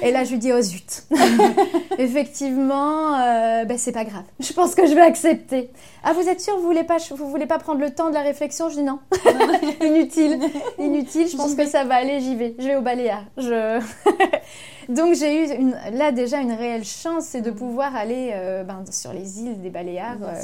Et 0.00 0.10
là, 0.10 0.24
je 0.24 0.30
lui 0.30 0.38
dis 0.38 0.50
Oh 0.50 0.62
zut 0.62 1.02
Effectivement, 1.98 3.18
euh, 3.18 3.66
ben, 3.66 3.76
c'est 3.76 3.92
pas 3.92 4.06
grave. 4.06 4.24
Je 4.40 4.54
pense 4.54 4.74
que 4.74 4.86
je 4.86 4.94
vais 4.94 5.02
accepter. 5.02 5.70
Ah, 6.04 6.12
vous 6.14 6.28
êtes 6.28 6.40
sûr, 6.40 6.56
vous 6.56 6.62
voulez 6.66 6.84
pas, 6.84 6.96
vous 7.10 7.28
voulez 7.30 7.46
pas 7.46 7.58
prendre 7.58 7.80
le 7.80 7.90
temps 7.90 8.08
de 8.08 8.14
la 8.14 8.22
réflexion? 8.22 8.68
Je 8.68 8.76
dis 8.76 8.82
non. 8.82 8.98
Inutile. 9.80 10.38
Inutile, 10.78 11.28
je 11.28 11.36
pense 11.36 11.54
que 11.54 11.66
ça 11.66 11.84
va 11.84 11.94
aller, 11.96 12.20
j'y 12.20 12.34
vais. 12.36 12.54
Je 12.58 12.64
vais 12.64 12.76
au 12.76 12.82
Baléares. 12.82 13.24
Je... 13.36 13.80
Donc 14.88 15.14
j'ai 15.14 15.44
eu 15.44 15.54
une- 15.60 15.76
là 15.92 16.10
déjà 16.10 16.40
une 16.40 16.50
réelle 16.52 16.84
chance, 16.84 17.24
c'est 17.26 17.40
de 17.40 17.52
Mm. 17.52 17.54
pouvoir 17.54 17.94
aller 17.94 18.30
euh, 18.34 18.64
ben, 18.64 18.82
sur 18.90 19.12
les 19.12 19.40
îles 19.42 19.60
des 19.62 19.70
Baléares, 19.70 20.16
euh, 20.22 20.34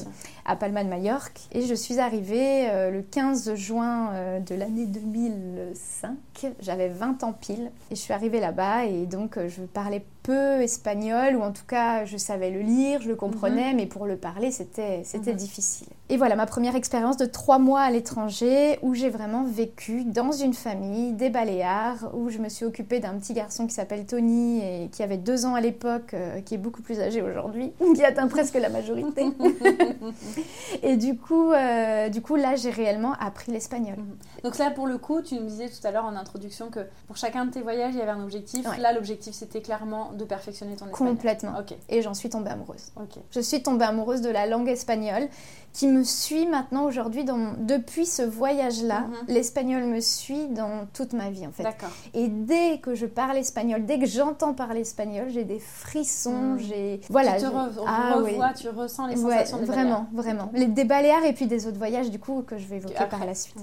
à 0.47 0.55
Palma 0.55 0.85
de 0.85 0.89
Majorque. 0.89 1.41
Et 1.53 1.63
je 1.63 1.75
suis 1.75 1.99
arrivée 1.99 2.69
euh, 2.71 2.91
le 2.93 3.03
15 3.03 3.55
juin 3.55 4.13
de 4.47 4.55
l'année 4.55 4.87
2005. 4.87 6.13
J'avais 6.61 6.89
20 6.89 7.25
ans 7.25 7.33
pile. 7.33 7.71
Et 7.91 7.97
je 7.97 8.01
suis 8.01 8.13
arrivée 8.13 8.39
là-bas 8.41 8.85
et 8.85 9.07
donc 9.07 9.39
je 9.49 9.63
parlais 9.63 10.05
peu 10.29 10.61
espagnol, 10.61 11.37
ou 11.37 11.41
en 11.43 11.53
tout 11.53 11.65
cas 11.67 12.05
je 12.05 12.19
savais 12.19 12.51
le 12.51 12.61
lire, 12.61 13.01
je 13.01 13.09
le 13.09 13.15
comprenais, 13.17 13.73
mais 13.73 13.87
pour 13.87 14.05
le 14.05 14.17
parler 14.19 14.51
c'était 14.51 15.01
c'était 15.05 15.31
Mhm. 15.33 15.37
difficile. 15.39 15.87
Et 16.11 16.19
voilà 16.19 16.37
ma 16.37 16.45
première 16.45 16.77
expérience 16.77 17.17
de 17.17 17.25
trois 17.25 17.59
mois 17.59 17.81
à 17.81 17.91
l'étranger 17.91 18.79
où 18.83 18.95
j'ai 18.95 19.09
vraiment 19.09 19.45
vécu 19.45 20.05
dans 20.05 20.33
une 20.33 20.53
famille 20.53 21.13
des 21.13 21.31
Baléares, 21.31 22.11
où 22.15 22.29
je 22.29 22.39
me 22.39 22.51
suis 22.51 22.67
occupée 22.67 23.01
d'un 23.01 23.15
petit 23.19 23.33
garçon 23.33 23.67
qui 23.67 23.73
s'appelle 23.75 24.05
Tony 24.05 24.61
et 24.61 24.89
qui 24.93 25.03
avait 25.03 25.17
deux 25.17 25.47
ans 25.47 25.55
à 25.55 25.61
l'époque, 25.63 26.13
euh, 26.13 26.41
qui 26.43 26.55
est 26.55 26.59
beaucoup 26.59 26.83
plus 26.83 27.01
âgé 27.01 27.23
aujourd'hui, 27.23 27.73
qui 27.95 28.05
atteint 28.05 28.29
presque 28.29 28.55
la 28.55 28.69
majorité. 28.69 29.25
et 30.83 30.97
du 30.99 31.17
coup, 31.17 31.53
euh, 31.53 32.09
du 32.11 32.21
coup 32.21 32.37
là 32.37 32.55
j'ai 32.57 32.71
réellement 32.71 33.15
appris 33.19 33.51
l'espagnol. 33.53 33.97
Donc 34.45 34.59
là, 34.59 34.71
pour 34.71 34.87
le 34.87 34.99
coup, 34.99 35.21
tu 35.23 35.35
nous 35.37 35.47
disais 35.47 35.69
tout 35.69 35.85
à 35.87 35.91
l'heure 35.91 36.05
en 36.05 36.15
introduction 36.17 36.69
que 36.71 36.81
pour 37.07 37.17
chacun 37.17 37.45
de 37.47 37.51
tes 37.51 37.61
voyages, 37.63 37.95
il 37.95 37.99
y 37.99 38.03
avait 38.03 38.11
un 38.13 38.23
objectif. 38.23 38.69
Ouais. 38.69 38.79
Là, 38.79 38.93
l'objectif, 38.93 39.35
c'était 39.35 39.61
clairement 39.61 40.13
de 40.19 40.25
perfectionner 40.25 40.77
ton 40.77 40.87
espagnol. 40.87 41.15
Complètement. 41.15 41.53
Et 41.89 42.03
j'en 42.03 42.15
suis 42.15 42.29
tombée 42.29 42.51
amoureuse. 42.51 42.93
Je 43.31 43.41
suis 43.41 43.63
tombée 43.63 43.85
amoureuse 43.87 44.21
de 44.21 44.29
la 44.31 44.47
langue 44.47 44.69
espagnole 44.69 45.29
qui 45.73 45.87
me 45.87 46.03
suit 46.03 46.47
maintenant 46.47 46.85
aujourd'hui 46.85 47.25
dans 47.25 47.53
depuis 47.59 48.07
ce 48.07 48.23
voyage-là. 48.23 49.01
Mhm. 49.01 49.15
L'espagnol 49.29 49.85
me 49.85 50.01
suit 50.01 50.49
dans 50.49 50.87
toute 50.93 51.13
ma 51.13 51.31
vie 51.31 51.47
en 51.47 51.53
fait. 51.53 51.63
D'accord. 51.63 51.91
Et 52.15 52.29
dès 52.29 52.79
que 52.79 52.95
je 52.95 53.07
parle 53.07 53.37
espagnol, 53.37 53.85
dès 53.87 53.99
que 53.99 54.07
j'entends 54.07 54.55
parler 54.55 54.81
espagnol, 54.81 55.29
j'ai 55.31 55.45
des 55.45 55.59
frissons, 55.61 56.33
Mhm. 56.55 56.59
j'ai 56.59 57.01
voilà. 57.11 57.35
tu 57.35 57.43
te 57.45 57.47
Ah 57.87 58.17
oui. 58.23 58.31
revois, 58.33 58.53
tu 58.55 58.69
ressens 58.71 59.07
les 59.07 59.17
Ouais, 59.23 59.33
sensations 59.45 59.59
des 59.59 59.65
vraiment, 59.67 59.83
Baléares. 59.85 60.07
vraiment. 60.13 60.51
Les 60.55 60.67
des 60.67 60.85
Baléares 60.85 61.25
et 61.25 61.33
puis 61.33 61.47
des 61.47 61.67
autres 61.67 61.79
voyages 61.79 62.11
du 62.11 62.19
coup 62.19 62.43
que 62.43 62.57
je 62.59 62.67
vais 62.67 62.77
évoquer 62.77 62.97
Après. 62.97 63.09
par 63.19 63.27
la 63.27 63.35
suite. 63.35 63.57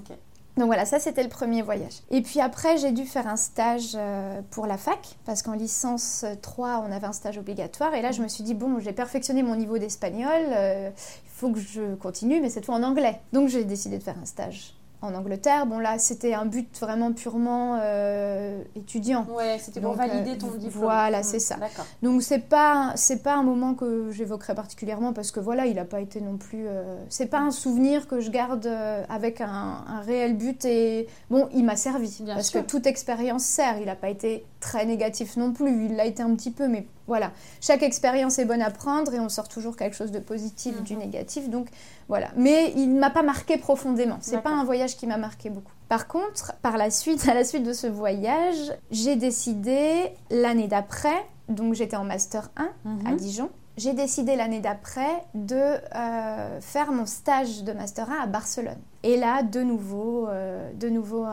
Donc 0.57 0.67
voilà, 0.67 0.85
ça 0.85 0.99
c'était 0.99 1.23
le 1.23 1.29
premier 1.29 1.61
voyage. 1.61 2.01
Et 2.11 2.21
puis 2.21 2.39
après, 2.39 2.77
j'ai 2.77 2.91
dû 2.91 3.05
faire 3.05 3.27
un 3.27 3.35
stage 3.35 3.91
euh, 3.95 4.41
pour 4.51 4.67
la 4.67 4.77
fac, 4.77 5.17
parce 5.25 5.41
qu'en 5.41 5.53
licence 5.53 6.25
3, 6.41 6.85
on 6.87 6.91
avait 6.91 7.07
un 7.07 7.13
stage 7.13 7.37
obligatoire. 7.37 7.93
Et 7.93 8.01
là, 8.01 8.11
je 8.11 8.21
me 8.21 8.27
suis 8.29 8.43
dit, 8.43 8.53
bon, 8.53 8.79
j'ai 8.79 8.93
perfectionné 8.93 9.43
mon 9.43 9.55
niveau 9.55 9.77
d'espagnol, 9.77 10.31
euh, 10.31 10.89
il 10.95 11.31
faut 11.31 11.51
que 11.51 11.59
je 11.59 11.95
continue, 11.95 12.39
mais 12.39 12.49
cette 12.49 12.65
fois 12.65 12.75
en 12.75 12.83
anglais. 12.83 13.19
Donc 13.33 13.49
j'ai 13.49 13.65
décidé 13.65 13.97
de 13.97 14.03
faire 14.03 14.15
un 14.21 14.25
stage 14.25 14.73
en 15.05 15.15
Angleterre. 15.15 15.65
Bon 15.65 15.79
là, 15.79 15.97
c'était 15.99 16.33
un 16.33 16.45
but 16.45 16.67
vraiment 16.79 17.13
purement 17.13 17.79
euh, 17.81 18.61
étudiant. 18.75 19.25
Ouais, 19.29 19.57
c'était 19.59 19.81
pour 19.81 19.93
valider 19.93 20.37
ton 20.37 20.47
diplôme. 20.51 20.83
Voilà, 20.83 21.23
c'est 21.23 21.39
ça. 21.39 21.57
Donc 22.01 22.21
c'est 22.21 22.39
pas 22.39 22.93
c'est 22.95 23.23
pas 23.23 23.35
un 23.35 23.43
moment 23.43 23.73
que 23.73 24.11
j'évoquerai 24.11 24.55
particulièrement 24.55 25.13
parce 25.13 25.31
que 25.31 25.39
voilà, 25.39 25.65
il 25.65 25.75
n'a 25.75 25.85
pas 25.85 26.01
été 26.01 26.21
non 26.21 26.37
plus. 26.37 26.65
c'est 27.09 27.27
pas 27.27 27.39
un 27.39 27.51
souvenir 27.51 28.07
que 28.07 28.19
je 28.19 28.29
garde 28.31 28.69
avec 29.09 29.41
un, 29.41 29.83
un, 29.87 30.01
réel 30.01 30.37
but 30.37 30.65
et 30.65 31.07
bon, 31.29 31.47
il 31.53 31.65
m'a 31.65 31.75
servi 31.75 32.05
parce 32.27 32.49
que 32.49 32.59
toute 32.59 32.87
expérience 32.87 33.43
sert. 33.43 33.79
Il 33.79 33.85
n'a 33.85 33.95
pas 33.95 34.09
été 34.09 34.45
très 34.59 34.85
négatif 34.85 35.37
non 35.37 35.51
plus. 35.51 35.85
Il 35.85 35.95
l'a 35.95 36.05
été 36.05 36.23
un 36.23 36.33
petit 36.35 36.51
peu, 36.51 36.67
mais 36.67 36.85
voilà. 37.07 37.31
Chaque 37.61 37.83
expérience 37.83 38.39
est 38.39 38.45
bonne 38.45 38.61
à 38.61 38.71
prendre 38.71 39.13
et 39.13 39.19
on 39.19 39.29
sort 39.29 39.47
toujours 39.47 39.75
quelque 39.75 39.95
chose 39.95 40.11
de 40.11 40.19
positif 40.19 40.81
du 40.83 40.93
mhm. 40.93 40.99
négatif. 40.99 41.49
Donc 41.49 41.67
voilà. 42.07 42.29
Mais 42.35 42.73
il 42.75 42.93
ne 42.93 42.99
m'a 42.99 43.09
pas 43.09 43.23
marqué 43.23 43.57
profondément. 43.57 44.17
C'est 44.21 44.41
pas 44.41 44.51
un 44.51 44.63
voyage 44.63 44.97
qui 44.97 45.07
m'a 45.07 45.17
marqué 45.17 45.49
beaucoup. 45.49 45.71
Par 45.87 46.07
contre, 46.07 46.53
par 46.61 46.77
la 46.77 46.89
suite, 46.89 47.27
à 47.29 47.33
la 47.33 47.43
suite 47.43 47.63
de 47.63 47.73
ce 47.73 47.87
voyage, 47.87 48.73
j'ai 48.91 49.15
décidé 49.15 50.11
l'année 50.29 50.67
d'après, 50.67 51.25
donc 51.49 51.73
j'étais 51.73 51.95
en 51.95 52.03
master 52.05 52.49
1 52.57 52.63
à 53.05 53.11
mhm. 53.11 53.17
Dijon, 53.17 53.49
j'ai 53.77 53.93
décidé 53.93 54.35
l'année 54.35 54.61
d'après 54.61 55.25
de 55.33 55.55
euh, 55.55 56.61
faire 56.61 56.91
mon 56.91 57.05
stage 57.05 57.63
de 57.63 57.73
Master 57.73 58.09
1 58.09 58.23
à 58.23 58.25
Barcelone. 58.25 58.79
Et 59.05 59.17
là, 59.17 59.43
de 59.43 59.61
nouveau, 59.61 60.27
euh, 60.27 60.73
de 60.73 60.89
nouveau 60.89 61.25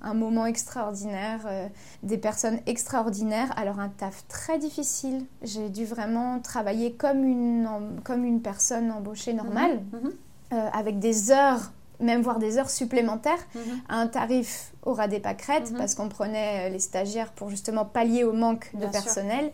un, 0.00 0.14
moment 0.14 0.46
extraordinaire, 0.46 1.40
euh, 1.46 1.68
des 2.02 2.16
personnes 2.16 2.58
extraordinaires. 2.64 3.52
Alors 3.56 3.80
un 3.80 3.90
taf 3.90 4.26
très 4.28 4.58
difficile. 4.58 5.26
J'ai 5.42 5.68
dû 5.68 5.84
vraiment 5.84 6.40
travailler 6.40 6.94
comme 6.94 7.24
une, 7.24 7.68
comme 8.02 8.24
une 8.24 8.40
personne 8.40 8.90
embauchée 8.90 9.34
normale, 9.34 9.82
mhm, 9.92 10.12
mhm. 10.52 10.70
avec 10.72 10.98
des 10.98 11.30
heures 11.30 11.72
même 12.00 12.22
voire 12.22 12.40
des 12.40 12.58
heures 12.58 12.70
supplémentaires, 12.70 13.38
mhm. 13.54 13.62
à 13.88 13.96
un 13.96 14.08
tarif 14.08 14.72
au 14.82 14.92
ras 14.92 15.06
des 15.06 15.20
pâquerettes, 15.20 15.72
parce 15.76 15.94
qu'on 15.94 16.08
prenait 16.08 16.68
les 16.68 16.80
stagiaires 16.80 17.30
pour 17.30 17.48
justement 17.48 17.84
pallier 17.84 18.24
au 18.24 18.32
manque 18.32 18.70
de 18.74 18.86
personnel. 18.86 19.52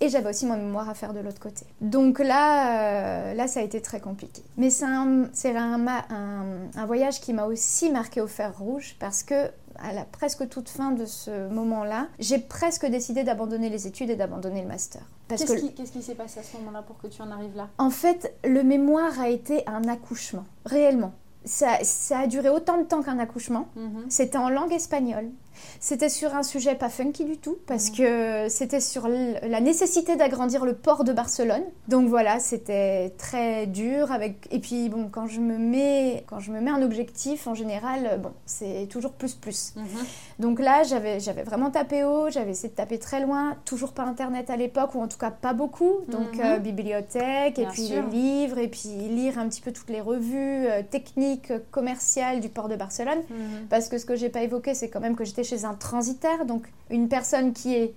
Et 0.00 0.08
j'avais 0.08 0.30
aussi 0.30 0.46
mon 0.46 0.56
mémoire 0.56 0.88
à 0.88 0.94
faire 0.94 1.12
de 1.12 1.20
l'autre 1.20 1.40
côté. 1.40 1.66
Donc 1.80 2.18
là, 2.18 3.30
euh, 3.30 3.34
là, 3.34 3.46
ça 3.46 3.60
a 3.60 3.62
été 3.62 3.80
très 3.80 4.00
compliqué. 4.00 4.42
Mais 4.56 4.70
c'est 4.70 4.84
un, 4.84 5.24
un, 5.44 5.86
un, 6.74 6.86
voyage 6.86 7.20
qui 7.20 7.32
m'a 7.32 7.46
aussi 7.46 7.90
marqué 7.90 8.20
au 8.20 8.26
fer 8.26 8.56
rouge 8.58 8.96
parce 8.98 9.22
que 9.22 9.50
à 9.76 9.92
la 9.92 10.04
presque 10.04 10.48
toute 10.48 10.68
fin 10.68 10.92
de 10.92 11.04
ce 11.04 11.48
moment-là, 11.48 12.08
j'ai 12.18 12.38
presque 12.38 12.86
décidé 12.86 13.24
d'abandonner 13.24 13.70
les 13.70 13.86
études 13.86 14.10
et 14.10 14.16
d'abandonner 14.16 14.62
le 14.62 14.68
master. 14.68 15.02
Qu'est-ce 15.28 15.54
qui, 15.56 15.72
qui 15.72 16.02
s'est 16.02 16.14
passé 16.14 16.40
à 16.40 16.42
ce 16.42 16.56
moment-là 16.58 16.82
pour 16.82 16.98
que 16.98 17.06
tu 17.06 17.22
en 17.22 17.30
arrives 17.30 17.56
là? 17.56 17.68
En 17.78 17.90
fait, 17.90 18.34
le 18.44 18.62
mémoire 18.62 19.18
a 19.20 19.28
été 19.28 19.66
un 19.66 19.88
accouchement, 19.88 20.44
réellement. 20.64 21.12
Ça, 21.44 21.78
ça, 21.82 22.20
a 22.20 22.26
duré 22.26 22.48
autant 22.48 22.78
de 22.78 22.84
temps 22.84 23.02
qu'un 23.02 23.18
accouchement. 23.18 23.68
Mhm. 23.76 24.04
C'était 24.08 24.38
en 24.38 24.48
langue 24.48 24.72
espagnole. 24.72 25.30
C'était 25.80 26.08
sur 26.08 26.34
un 26.34 26.42
sujet 26.42 26.74
pas 26.74 26.88
funky 26.88 27.24
du 27.24 27.36
tout, 27.36 27.58
parce 27.66 27.90
mhm. 27.90 27.96
que 27.96 28.48
c'était 28.48 28.80
sur 28.80 29.08
la 29.08 29.60
nécessité 29.60 30.16
d'agrandir 30.16 30.64
le 30.64 30.74
port 30.74 31.04
de 31.04 31.12
Barcelone. 31.12 31.64
Donc 31.88 32.08
voilà, 32.08 32.40
c'était 32.40 33.10
très 33.18 33.66
dur. 33.66 34.12
Avec... 34.12 34.48
Et 34.50 34.58
puis 34.58 34.88
bon, 34.88 35.08
quand 35.10 35.26
je 35.26 35.40
me 35.40 35.58
mets, 35.58 36.24
quand 36.26 36.40
je 36.40 36.52
me 36.52 36.60
mets 36.60 36.70
un 36.70 36.82
objectif, 36.82 37.46
en 37.46 37.54
général, 37.54 38.20
bon, 38.22 38.32
c'est 38.46 38.88
toujours 38.90 39.12
plus 39.12 39.34
plus. 39.34 39.74
Mhm. 39.76 39.84
Donc 40.38 40.60
là, 40.60 40.82
j'avais, 40.82 41.18
vraiment 41.44 41.70
tapé 41.70 42.04
haut, 42.04 42.30
j'avais 42.30 42.52
essayé 42.52 42.68
de 42.68 42.74
taper 42.74 42.98
très 42.98 43.20
loin, 43.20 43.56
toujours 43.64 43.92
pas 43.92 44.04
Internet 44.04 44.50
à 44.50 44.56
l'époque, 44.56 44.94
ou 44.94 45.02
en 45.02 45.08
tout 45.08 45.18
cas 45.18 45.30
pas 45.30 45.52
beaucoup. 45.52 46.00
Donc 46.08 46.34
mhm. 46.34 46.44
euh, 46.44 46.58
bibliothèque, 46.58 47.58
et 47.58 47.66
puis 47.66 47.88
les 47.88 48.02
livres, 48.02 48.58
et 48.58 48.68
puis 48.68 48.88
lire 48.88 49.38
un 49.38 49.48
petit 49.48 49.60
peu 49.60 49.72
toutes 49.72 49.90
les 49.90 50.00
revues 50.00 50.66
euh, 50.66 50.82
techniques, 50.88 51.52
commerciales 51.70 52.40
du 52.40 52.48
port 52.48 52.68
de 52.68 52.76
Barcelone. 52.76 53.22
Parce 53.70 53.88
que 53.88 53.98
ce 53.98 54.04
que 54.04 54.16
j'ai 54.16 54.28
pas 54.28 54.42
évoqué, 54.42 54.74
c'est 54.74 54.88
quand 54.88 55.00
même 55.00 55.16
que 55.16 55.24
j'étais 55.24 55.44
chez 55.44 55.53
un 55.62 55.74
transitaire, 55.74 56.44
donc 56.44 56.64
une 56.90 57.08
personne 57.08 57.52
qui 57.52 57.74
est 57.74 57.94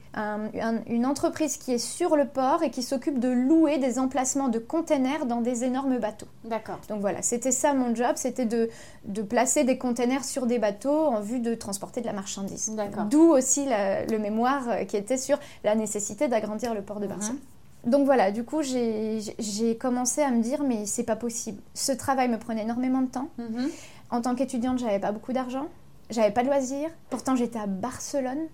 une 0.87 1.05
entreprise 1.05 1.57
qui 1.57 1.73
est 1.73 1.77
sur 1.77 2.15
le 2.15 2.25
port 2.25 2.63
et 2.63 2.69
qui 2.69 2.83
s'occupe 2.83 3.19
de 3.19 3.27
louer 3.29 3.77
des 3.77 3.99
emplacements 3.99 4.47
de 4.47 4.59
containers 4.59 5.25
dans 5.25 5.41
des 5.41 5.63
énormes 5.63 5.97
bateaux. 5.99 6.27
D'accord. 6.45 6.79
Donc 6.87 7.01
voilà, 7.01 7.21
c'était 7.21 7.51
ça 7.51 7.73
mon 7.73 7.93
job, 7.93 8.13
c'était 8.15 8.45
de, 8.45 8.69
de, 9.05 9.21
placer 9.21 9.63
des 9.63 9.77
containers 9.77 10.23
sur 10.23 10.45
des 10.45 10.59
bateaux 10.59 11.05
en 11.07 11.19
vue 11.19 11.39
de 11.39 11.53
transporter 11.55 12.01
de 12.01 12.05
la 12.05 12.13
marchandise. 12.13 12.71
D'accord. 12.75 13.05
D'où 13.05 13.31
aussi 13.31 13.65
le 13.67 14.17
mémoire 14.17 14.69
euh, 14.69 14.83
qui 14.85 14.97
était 14.97 15.17
sur 15.17 15.37
la 15.63 15.75
nécessité 15.75 16.27
d'agrandir 16.27 16.73
le 16.73 16.81
port 16.81 16.99
de 16.99 17.05
mhm. 17.05 17.11
Barcelone. 17.11 17.39
Donc 17.85 18.05
voilà, 18.05 18.31
du 18.31 18.43
coup, 18.43 18.61
j'ai 18.63 19.77
commencé 19.77 20.21
à 20.21 20.31
me 20.31 20.41
dire, 20.41 20.63
mais 20.63 20.85
c'est 20.85 21.03
pas 21.03 21.15
possible. 21.15 21.61
Ce 21.73 21.91
travail 21.91 22.27
me 22.27 22.37
prenait 22.37 22.63
énormément 22.63 23.01
de 23.01 23.07
temps. 23.07 23.29
Mhm. 23.37 23.69
En 24.09 24.21
tant 24.21 24.35
qu'étudiante, 24.35 24.79
j'avais 24.79 24.99
pas 24.99 25.11
beaucoup 25.11 25.33
d'argent. 25.33 25.67
J'avais 26.09 26.31
pas 26.31 26.43
de 26.43 26.47
loisirs. 26.47 26.89
Pourtant, 27.09 27.35
j'étais 27.35 27.59
à 27.59 27.67
Barcelone, 27.67 28.47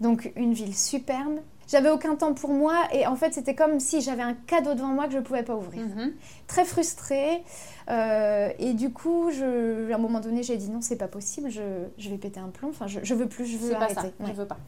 donc 0.00 0.32
une 0.36 0.52
ville 0.52 0.76
superbe. 0.76 1.38
J'avais 1.66 1.90
aucun 1.90 2.14
temps 2.14 2.34
pour 2.34 2.50
moi 2.50 2.74
et 2.92 3.06
en 3.06 3.16
fait, 3.16 3.32
c'était 3.32 3.54
comme 3.54 3.80
si 3.80 4.02
j'avais 4.02 4.22
un 4.22 4.34
cadeau 4.34 4.74
devant 4.74 4.88
moi 4.88 5.06
que 5.06 5.12
je 5.12 5.18
ne 5.18 5.22
pouvais 5.22 5.42
pas 5.42 5.54
ouvrir. 5.54 5.82
Mhm. 5.82 6.12
Très 6.46 6.64
frustrée. 6.64 7.42
Euh, 7.88 8.50
et 8.58 8.74
du 8.74 8.90
coup, 8.90 9.30
je, 9.30 9.90
à 9.90 9.94
un 9.94 9.98
moment 9.98 10.20
donné, 10.20 10.42
j'ai 10.42 10.56
dit 10.56 10.70
non, 10.70 10.80
c'est 10.80 10.96
pas 10.96 11.08
possible, 11.08 11.50
je, 11.50 11.62
je, 11.98 12.10
vais 12.10 12.18
péter 12.18 12.40
un 12.40 12.48
plomb. 12.48 12.68
Enfin, 12.68 12.86
je, 12.86 13.00
je 13.02 13.14
veux 13.14 13.28
plus, 13.28 13.46
je 13.46 13.56
veux 13.56 13.74
arrêter. 13.74 14.12
je 14.26 14.32
veux 14.32 14.46
pas. 14.46 14.58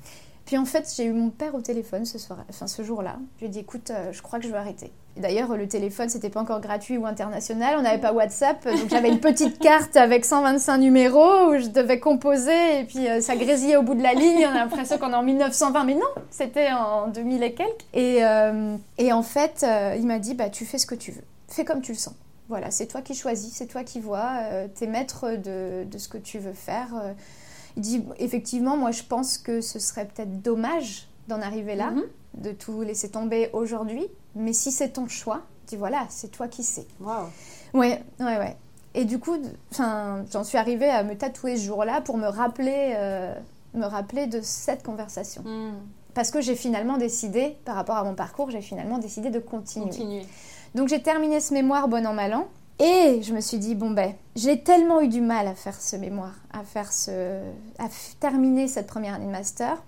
Puis 0.46 0.56
en 0.56 0.64
fait, 0.64 0.88
j'ai 0.96 1.04
eu 1.04 1.12
mon 1.12 1.30
père 1.30 1.56
au 1.56 1.60
téléphone 1.60 2.04
ce 2.04 2.18
enfin 2.48 2.68
ce 2.68 2.82
jour-là. 2.84 3.16
Je 3.36 3.40
lui 3.40 3.46
ai 3.46 3.48
dit 3.48 3.58
écoute, 3.58 3.90
euh, 3.90 4.12
je 4.12 4.22
crois 4.22 4.38
que 4.38 4.44
je 4.44 4.50
veux 4.50 4.56
arrêter. 4.56 4.92
D'ailleurs, 5.16 5.56
le 5.56 5.66
téléphone, 5.66 6.08
c'était 6.08 6.30
pas 6.30 6.40
encore 6.40 6.60
gratuit 6.60 6.96
ou 6.98 7.04
international, 7.04 7.76
on 7.78 7.82
n'avait 7.82 8.00
pas 8.00 8.12
WhatsApp, 8.12 8.64
donc 8.64 8.88
j'avais 8.88 9.08
une 9.08 9.18
petite 9.18 9.58
carte 9.58 9.96
avec 9.96 10.24
125 10.24 10.76
numéros 10.78 11.48
où 11.48 11.58
je 11.58 11.68
devais 11.68 11.98
composer 11.98 12.80
et 12.80 12.84
puis 12.84 13.08
euh, 13.08 13.20
ça 13.20 13.34
grésillait 13.34 13.76
au 13.76 13.82
bout 13.82 13.94
de 13.94 14.02
la 14.02 14.14
ligne. 14.14 14.46
On 14.46 14.50
a 14.50 14.54
l'impression 14.54 14.98
qu'on 14.98 15.10
est 15.10 15.16
en 15.16 15.22
1920, 15.24 15.84
mais 15.84 15.94
non, 15.94 16.02
c'était 16.30 16.70
en 16.70 17.08
2000 17.08 17.42
et 17.42 17.54
quelques. 17.54 17.70
Et, 17.92 18.24
euh, 18.24 18.76
et 18.98 19.12
en 19.12 19.22
fait, 19.22 19.66
il 19.98 20.06
m'a 20.06 20.20
dit 20.20 20.34
bah 20.34 20.48
tu 20.48 20.64
fais 20.64 20.78
ce 20.78 20.86
que 20.86 20.94
tu 20.94 21.10
veux, 21.10 21.24
fais 21.48 21.64
comme 21.64 21.80
tu 21.80 21.92
le 21.92 21.98
sens. 21.98 22.14
Voilà, 22.48 22.70
c'est 22.70 22.86
toi 22.86 23.02
qui 23.02 23.14
choisis, 23.14 23.52
c'est 23.52 23.66
toi 23.66 23.82
qui 23.82 23.98
vois, 23.98 24.38
t'es 24.76 24.86
maître 24.86 25.32
de, 25.32 25.82
de, 25.82 25.98
ce 25.98 26.08
que 26.08 26.18
tu 26.18 26.38
veux 26.38 26.52
faire. 26.52 26.94
Il 27.76 27.82
dit 27.82 28.04
effectivement, 28.18 28.76
moi 28.76 28.90
je 28.90 29.02
pense 29.02 29.38
que 29.38 29.60
ce 29.60 29.78
serait 29.78 30.06
peut-être 30.06 30.40
dommage 30.42 31.08
d'en 31.28 31.40
arriver 31.42 31.74
là, 31.74 31.90
mhm. 31.90 32.04
de 32.34 32.52
tout 32.52 32.82
laisser 32.82 33.10
tomber 33.10 33.50
aujourd'hui, 33.52 34.06
mais 34.34 34.52
si 34.52 34.72
c'est 34.72 34.90
ton 34.90 35.08
choix, 35.08 35.42
dis 35.66 35.76
voilà, 35.76 36.06
c'est 36.08 36.30
toi 36.30 36.48
qui 36.48 36.62
sais. 36.62 36.86
Waouh. 37.00 37.26
Ouais, 37.74 38.02
ouais, 38.20 38.38
ouais. 38.38 38.56
Et 38.94 39.04
du 39.04 39.18
coup, 39.18 39.36
j'en 39.76 40.44
suis 40.44 40.56
arrivée 40.56 40.88
à 40.88 41.02
me 41.02 41.14
tatouer 41.14 41.58
ce 41.58 41.66
jour-là 41.66 42.00
pour 42.00 42.16
me 42.16 42.26
rappeler, 42.26 42.94
euh, 42.96 43.34
me 43.74 43.84
rappeler 43.84 44.26
de 44.26 44.40
cette 44.42 44.82
conversation. 44.82 45.42
Hmm. 45.42 45.74
Parce 46.14 46.30
que 46.30 46.40
j'ai 46.40 46.56
finalement 46.56 46.96
décidé, 46.96 47.58
par 47.66 47.74
rapport 47.74 47.96
à 47.96 48.04
mon 48.04 48.14
parcours, 48.14 48.50
j'ai 48.50 48.62
finalement 48.62 48.96
décidé 48.96 49.28
de 49.28 49.38
continuer. 49.38 49.90
continuer. 49.90 50.26
Donc 50.74 50.88
j'ai 50.88 51.02
terminé 51.02 51.40
ce 51.40 51.52
mémoire 51.52 51.88
bon 51.88 52.06
an 52.06 52.14
mal 52.14 52.32
an. 52.32 52.48
Et 52.78 53.22
je 53.22 53.32
me 53.32 53.40
suis 53.40 53.58
dit, 53.58 53.74
bon 53.74 53.90
ben, 53.90 54.12
j'ai 54.34 54.60
tellement 54.60 55.00
eu 55.00 55.08
du 55.08 55.20
mal 55.20 55.46
à 55.46 55.54
faire 55.54 55.80
ce 55.80 55.96
mémoire, 55.96 56.34
à 56.52 56.62
faire 56.62 56.92
ce, 56.92 57.40
à 57.78 57.88
terminer 58.20 58.68
cette 58.68 58.86
première 58.86 59.14
année 59.14 59.26
de 59.26 59.30
master, 59.30 59.82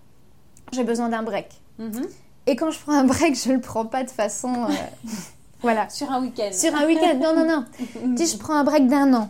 j'ai 0.72 0.84
besoin 0.84 1.08
d'un 1.10 1.22
break. 1.22 1.60
Mhm. 1.78 2.06
Et 2.46 2.56
quand 2.56 2.70
je 2.70 2.80
prends 2.80 2.94
un 2.94 3.04
break, 3.04 3.34
je 3.36 3.52
le 3.52 3.60
prends 3.60 3.84
pas 3.84 4.04
de 4.04 4.10
façon, 4.10 4.64
euh, 4.64 5.08
voilà. 5.60 5.90
Sur 5.90 6.10
un 6.10 6.22
week-end. 6.22 6.48
Sur 6.50 6.74
un 6.74 6.86
week-end, 6.86 7.18
non, 7.20 7.36
non, 7.36 7.46
non. 7.46 7.64
dis, 8.14 8.26
je 8.26 8.38
prends 8.38 8.54
un 8.54 8.64
break 8.64 8.86
d'un 8.86 9.12
an. 9.12 9.28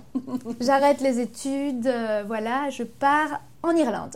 J'arrête 0.60 1.00
les 1.00 1.18
études, 1.18 1.88
euh, 1.88 2.22
voilà, 2.28 2.70
je 2.70 2.84
pars 2.84 3.40
en 3.64 3.74
Irlande. 3.74 4.14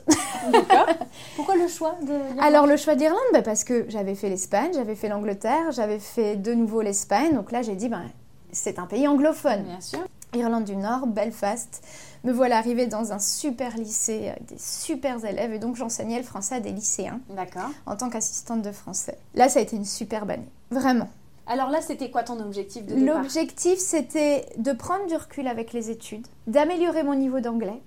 D'accord. 0.52 0.86
Pourquoi 1.36 1.56
le 1.56 1.66
choix 1.66 1.96
de 2.02 2.40
Alors 2.40 2.68
le 2.68 2.76
choix 2.76 2.94
d'Irlande, 2.94 3.18
ben, 3.32 3.42
parce 3.42 3.64
que 3.64 3.86
j'avais 3.88 4.14
fait 4.14 4.28
l'Espagne, 4.28 4.70
j'avais 4.72 4.94
fait 4.94 5.08
l'Angleterre, 5.08 5.72
j'avais 5.72 5.98
fait 5.98 6.36
de 6.36 6.54
nouveau 6.54 6.80
l'Espagne, 6.80 7.34
donc 7.34 7.50
là 7.50 7.62
j'ai 7.62 7.74
dit, 7.74 7.88
ben 7.88 8.04
c'est 8.52 8.78
un 8.78 8.86
pays 8.86 9.08
anglophone. 9.08 9.64
Bien 9.64 9.80
sûr. 9.80 10.00
Irlande 10.34 10.64
du 10.64 10.76
Nord, 10.76 11.06
Belfast. 11.06 11.82
Me 12.24 12.32
voilà 12.32 12.56
arrivée 12.56 12.86
dans 12.86 13.12
un 13.12 13.18
super 13.18 13.76
lycée 13.76 14.28
avec 14.28 14.46
des 14.46 14.58
super 14.58 15.22
élèves 15.24 15.52
et 15.52 15.58
donc 15.58 15.76
j'enseignais 15.76 16.18
le 16.18 16.24
français 16.24 16.54
à 16.56 16.60
des 16.60 16.70
lycéens. 16.70 17.20
D'accord. 17.30 17.70
En 17.84 17.96
tant 17.96 18.08
qu'assistante 18.08 18.62
de 18.62 18.72
français. 18.72 19.18
Là, 19.34 19.48
ça 19.48 19.58
a 19.58 19.62
été 19.62 19.76
une 19.76 19.84
superbe 19.84 20.30
année. 20.30 20.48
Vraiment. 20.70 21.08
Alors 21.46 21.68
là, 21.68 21.80
c'était 21.82 22.10
quoi 22.10 22.22
ton 22.22 22.40
objectif 22.40 22.86
de 22.86 22.94
L'objectif, 22.94 23.78
c'était 23.78 24.46
de 24.56 24.72
prendre 24.72 25.06
du 25.06 25.16
recul 25.16 25.48
avec 25.48 25.72
les 25.72 25.90
études, 25.90 26.26
d'améliorer 26.46 27.02
mon 27.02 27.14
niveau 27.14 27.40
d'anglais 27.40 27.82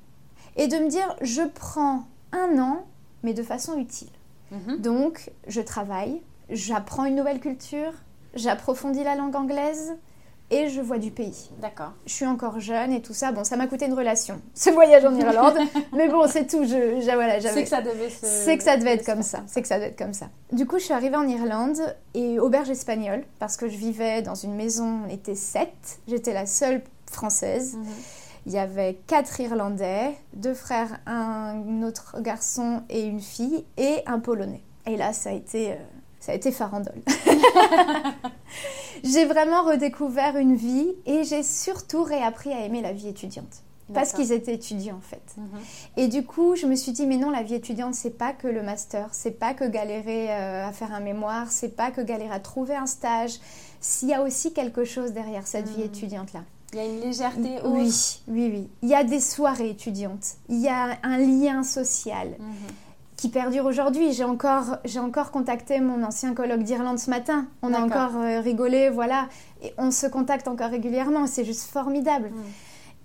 et 0.58 0.68
de 0.68 0.78
me 0.78 0.90
dire, 0.90 1.16
je 1.22 1.42
prends 1.42 2.04
un 2.32 2.60
an, 2.60 2.86
mais 3.24 3.34
de 3.34 3.44
façon 3.44 3.78
utile. 3.78 4.10
Mhm. 4.52 4.78
Donc, 4.82 5.32
je 5.48 5.62
travaille, 5.62 6.22
j'apprends 6.50 7.06
une 7.06 7.16
nouvelle 7.16 7.40
culture, 7.40 7.94
j'approfondis 8.34 9.04
la 9.04 9.16
langue 9.16 9.36
anglaise, 9.36 9.96
et 10.52 10.70
je 10.70 10.82
vois 10.82 10.98
du 10.98 11.12
pays. 11.12 11.50
D'accord. 11.60 11.94
Je 12.06 12.14
suis 12.14 12.26
encore 12.26 12.60
jeune 12.60 12.92
et 12.92 13.02
tout 13.02 13.14
ça. 13.14 13.32
Bon, 13.32 13.44
ça 13.44 13.58
m'a 13.58 13.68
coûté 13.68 13.86
une 13.86 13.94
relation, 13.94 14.42
ce 14.54 14.70
voyage 14.70 15.06
en 15.06 15.16
Irlande. 15.16 15.58
mais 15.94 16.08
bon, 16.08 16.28
c'est 16.28 16.48
tout. 16.48 16.64
Je, 16.64 17.04
voilà, 17.14 17.40
c'est 17.42 17.64
que 17.64 17.70
ça 17.70 17.82
devait 17.82 18.10
se... 18.10 18.26
C'est 18.26 18.58
que 18.58 18.64
ça 18.64 18.78
devait 18.78 18.94
être 18.94 19.06
comme 19.06 19.24
ça. 19.24 19.44
C'est 19.48 19.62
que 19.62 19.68
ça 19.68 19.76
devait 19.76 19.90
être 19.90 19.98
comme 19.98 20.14
ça. 20.14 20.30
Du 20.52 20.66
coup, 20.66 20.78
je 20.80 20.86
suis 20.86 20.94
arrivée 20.94 21.18
en 21.18 21.28
Irlande 21.28 21.80
et 22.14 22.40
auberge 22.40 22.70
espagnole 22.70 23.24
parce 23.40 23.58
que 23.58 23.68
je 23.68 23.78
vivais 23.78 24.22
dans 24.22 24.36
une 24.36 24.56
maison, 24.56 25.02
on 25.06 25.10
était 25.10 25.36
sept. 25.36 26.00
J'étais 26.08 26.34
la 26.34 26.46
seule 26.46 26.84
française. 27.10 27.76
Mhm. 27.76 27.86
Il 28.48 28.52
y 28.52 28.60
avait 28.60 29.00
quatre 29.08 29.40
Irlandais, 29.40 30.16
deux 30.34 30.54
frères, 30.54 31.00
un 31.08 31.82
autre 31.82 32.22
garçon 32.22 32.84
et 32.90 33.02
une 33.02 33.20
fille, 33.20 33.66
et 33.78 34.04
un 34.06 34.20
Polonais. 34.20 34.62
Et 34.86 34.98
là, 34.98 35.14
ça 35.14 35.32
a 35.32 35.34
été, 35.34 35.72
euh, 35.72 35.76
ça 36.26 36.32
a 36.32 36.36
été 36.36 36.52
farandole. 36.52 37.04
j'ai 39.04 39.26
vraiment 39.26 39.62
redécouvert 39.64 40.38
une 40.38 40.56
vie 40.56 40.96
et 41.06 41.24
j'ai 41.24 41.44
surtout 41.44 42.04
réappris 42.04 42.52
à 42.52 42.66
aimer 42.66 42.82
la 42.82 42.94
vie 42.94 43.10
étudiante. 43.10 43.62
Parce 43.94 44.14
qu'ils 44.14 44.32
étaient 44.32 44.56
étudiants 44.56 44.96
en 44.96 45.02
fait. 45.02 45.22
Mhm. 45.38 45.60
Et 45.98 46.08
du 46.08 46.26
coup, 46.26 46.56
je 46.56 46.66
me 46.66 46.74
suis 46.74 46.92
dit, 46.92 47.06
mais 47.06 47.18
non, 47.18 47.30
la 47.30 47.44
vie 47.44 47.54
étudiante, 47.54 47.94
c'est 47.94 48.18
pas 48.18 48.34
que 48.34 48.48
le 48.48 48.64
master, 48.64 49.10
c'est 49.12 49.38
pas 49.38 49.54
que 49.54 49.66
galérer 49.66 50.32
euh, 50.32 50.68
à 50.68 50.72
faire 50.72 50.92
un 50.92 51.00
mémoire, 51.00 51.52
c'est 51.52 51.76
pas 51.76 51.92
que 51.92 52.02
galérer 52.02 52.34
à 52.34 52.40
trouver 52.40 52.76
un 52.76 52.88
stage. 52.88 53.34
S'il 53.80 54.10
y 54.10 54.16
a 54.16 54.24
aussi 54.24 54.52
quelque 54.52 54.84
chose 54.84 55.14
derrière 55.14 55.46
cette 55.46 55.68
vie 55.70 55.82
mhm. 55.82 55.86
étudiante-là. 55.86 56.42
Il 56.74 56.80
y 56.80 56.82
a 56.82 56.86
une 56.86 57.02
légèreté 57.02 57.60
Oui, 57.66 57.94
oui, 58.28 58.50
oui. 58.52 58.70
Il 58.82 58.90
y 58.90 58.96
a 58.96 59.04
des 59.04 59.20
soirées 59.20 59.70
étudiantes. 59.70 60.38
Il 60.50 60.60
y 60.60 60.70
a 60.70 60.98
un 61.04 61.20
lien 61.20 61.62
social. 61.62 62.30
Mhm 62.40 62.56
qui 63.18 63.30
perdure 63.30 63.66
aujourd'hui. 63.66 64.12
J'ai 64.12 64.24
encore, 64.24 64.78
j'ai 64.84 65.00
encore 65.00 65.32
contacté 65.32 65.80
mon 65.80 66.04
ancien 66.04 66.34
colloque 66.34 66.64
d'Irlande 66.64 67.00
ce 67.00 67.10
matin. 67.10 67.48
On 67.62 67.74
a 67.74 67.80
encore 67.80 68.18
euh, 68.18 68.42
rigolé, 68.42 68.90
voilà. 68.90 69.28
Et 69.62 69.74
on 69.78 69.92
se 69.92 70.08
contacte 70.08 70.48
encore 70.48 70.70
régulièrement. 70.70 71.28
C'est 71.28 71.46
juste 71.46 71.70
formidable. 71.70 72.30
Mm. 72.30 72.42